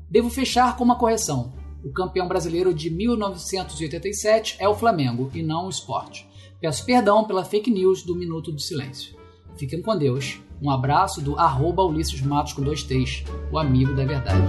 devo 0.09 0.29
fechar 0.29 0.75
com 0.75 0.83
uma 0.83 0.97
correção. 0.97 1.53
O 1.83 1.93
campeão 1.93 2.27
brasileiro 2.27 2.73
de 2.73 2.89
1987 2.89 4.57
é 4.59 4.67
o 4.67 4.75
Flamengo 4.75 5.29
e 5.33 5.43
não 5.43 5.67
o 5.67 5.69
esporte. 5.69 6.27
Peço 6.59 6.83
perdão 6.83 7.23
pela 7.23 7.45
fake 7.45 7.71
news 7.71 8.03
do 8.03 8.15
Minuto 8.15 8.51
do 8.51 8.59
Silêncio. 8.59 9.15
Fiquem 9.55 9.81
com 9.81 9.95
Deus. 9.97 10.41
Um 10.61 10.69
abraço 10.69 11.21
do 11.21 11.39
arroba 11.39 11.83
Ulisses 11.83 12.21
Matos 12.21 12.53
com 12.53 12.61
dois 12.61 12.83
T's, 12.83 13.23
o 13.51 13.57
amigo 13.57 13.95
da 13.95 14.05
verdade. 14.05 14.41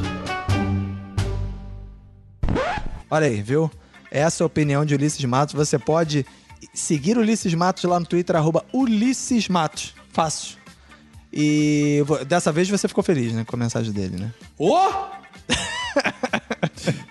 Olha 3.08 3.26
aí, 3.26 3.42
viu? 3.42 3.70
Essa 4.10 4.42
é 4.42 4.44
a 4.44 4.46
opinião 4.46 4.84
de 4.84 4.94
Ulisses 4.94 5.24
Matos. 5.24 5.54
Você 5.54 5.78
pode 5.78 6.26
seguir 6.74 7.16
Ulisses 7.16 7.54
Matos 7.54 7.84
lá 7.84 8.00
no 8.00 8.06
Twitter, 8.06 8.34
arroba 8.34 8.64
Ulisses 8.72 9.48
Matos. 9.48 9.94
Fácil. 10.12 10.58
E 11.32 12.02
dessa 12.26 12.50
vez 12.50 12.68
você 12.68 12.88
ficou 12.88 13.04
feliz, 13.04 13.32
né? 13.32 13.44
Com 13.44 13.54
a 13.54 13.58
mensagem 13.58 13.92
dele, 13.92 14.16
né? 14.16 14.32
Ô! 14.58 14.76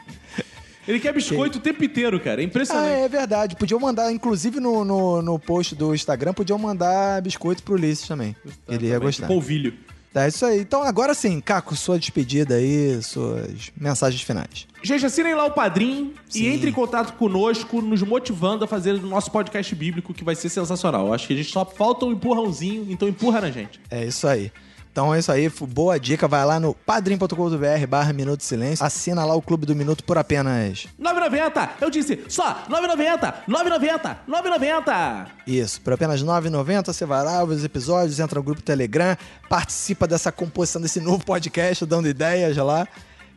Ele 0.89 0.99
quer 0.99 1.13
biscoito 1.13 1.59
o 1.59 1.61
tempo 1.61 1.83
inteiro, 1.83 2.19
cara. 2.19 2.41
É 2.41 2.43
Ah, 2.43 2.47
impressionante. 2.47 2.89
é 2.91 3.07
verdade. 3.07 3.55
Podiam 3.55 3.79
mandar, 3.79 4.11
inclusive 4.11 4.59
no, 4.59 4.83
no, 4.83 5.21
no 5.21 5.37
post 5.37 5.75
do 5.75 5.93
Instagram, 5.93 6.33
podiam 6.33 6.57
mandar 6.57 7.21
biscoito 7.21 7.61
pro 7.61 7.75
Ulisses 7.75 8.07
também. 8.07 8.35
Ele 8.67 8.87
ia 8.87 8.97
gostar. 8.97 9.27
Polvilho. 9.27 9.71
Tá, 10.11 10.25
é 10.25 10.29
isso 10.29 10.43
aí. 10.43 10.61
Então 10.61 10.81
agora 10.81 11.13
sim, 11.13 11.39
Caco, 11.39 11.75
sua 11.75 11.99
despedida 11.99 12.55
aí, 12.55 12.99
suas 13.03 13.71
mensagens 13.79 14.23
finais. 14.23 14.65
Gente, 14.81 15.05
assinem 15.05 15.35
lá 15.35 15.45
o 15.45 15.51
Padrim 15.51 16.15
Sim. 16.27 16.45
e 16.45 16.47
entre 16.47 16.71
em 16.71 16.73
contato 16.73 17.13
conosco, 17.15 17.79
nos 17.79 18.01
motivando 18.01 18.63
a 18.65 18.67
fazer 18.67 18.95
o 18.95 19.01
nosso 19.05 19.29
podcast 19.29 19.75
bíblico, 19.75 20.11
que 20.11 20.23
vai 20.23 20.33
ser 20.33 20.49
sensacional. 20.49 21.05
Eu 21.05 21.13
acho 21.13 21.27
que 21.27 21.33
a 21.33 21.37
gente 21.37 21.51
só 21.51 21.63
falta 21.63 22.05
um 22.07 22.11
empurrãozinho, 22.13 22.87
então 22.89 23.07
empurra 23.07 23.41
na 23.41 23.51
gente. 23.51 23.79
É 23.91 24.03
isso 24.03 24.27
aí. 24.27 24.51
Então 24.99 25.15
é 25.15 25.19
isso 25.19 25.31
aí, 25.31 25.49
boa 25.61 25.97
dica. 25.97 26.27
Vai 26.27 26.45
lá 26.45 26.59
no 26.59 26.73
padrim.com.br 26.73 27.87
barra 27.87 28.11
Minuto 28.11 28.43
Silêncio. 28.43 28.85
Assina 28.85 29.23
lá 29.23 29.33
o 29.33 29.41
Clube 29.41 29.65
do 29.65 29.73
Minuto 29.73 30.03
por 30.03 30.17
apenas 30.17 30.87
9,90! 31.01 31.69
Eu 31.79 31.89
disse 31.89 32.25
só 32.27 32.65
9,90! 32.69 33.33
9,90! 33.47 34.17
9,90! 34.27 35.27
Isso, 35.47 35.79
por 35.79 35.93
apenas 35.93 36.19
R$ 36.19 36.27
9,90 36.27 36.87
você 36.87 37.05
vai 37.05 37.23
lá, 37.23 37.39
ouve 37.39 37.53
os 37.53 37.63
episódios, 37.63 38.19
entra 38.19 38.39
no 38.39 38.43
grupo 38.43 38.61
Telegram, 38.61 39.15
participa 39.47 40.05
dessa 40.05 40.33
composição 40.33 40.81
desse 40.81 40.99
novo 40.99 41.23
podcast, 41.23 41.85
dando 41.85 42.09
ideias 42.09 42.57
lá, 42.57 42.85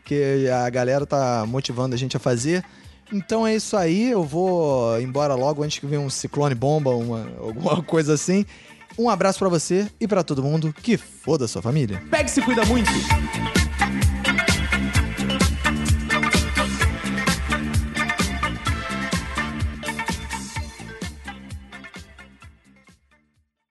que 0.05 0.49
a 0.49 0.69
galera 0.69 1.07
tá 1.07 1.45
motivando 1.47 1.95
a 1.95 1.99
gente 1.99 2.17
a 2.17 2.21
fazer. 2.21 2.65
Então 3.13 3.47
é 3.47 3.55
isso 3.55 3.77
aí, 3.77 4.11
eu 4.11 4.25
vou 4.25 5.01
embora 5.01 5.35
logo 5.37 5.63
antes 5.63 5.79
que 5.79 5.87
venha 5.87 6.01
um 6.01 6.11
ciclone 6.11 6.57
bomba, 6.57 6.91
uma, 6.91 7.29
alguma 7.39 7.81
coisa 7.85 8.15
assim. 8.15 8.45
Um 8.99 9.09
abraço 9.09 9.39
pra 9.39 9.49
você 9.49 9.89
e 10.01 10.07
pra 10.07 10.23
todo 10.23 10.43
mundo 10.43 10.75
que 10.83 10.97
foda 10.97 11.49
sua 11.49 11.63
família. 11.63 12.03
Pega 12.11 12.25
e 12.25 12.29
se 12.29 12.43
cuida 12.43 12.65
muito! 12.65 12.91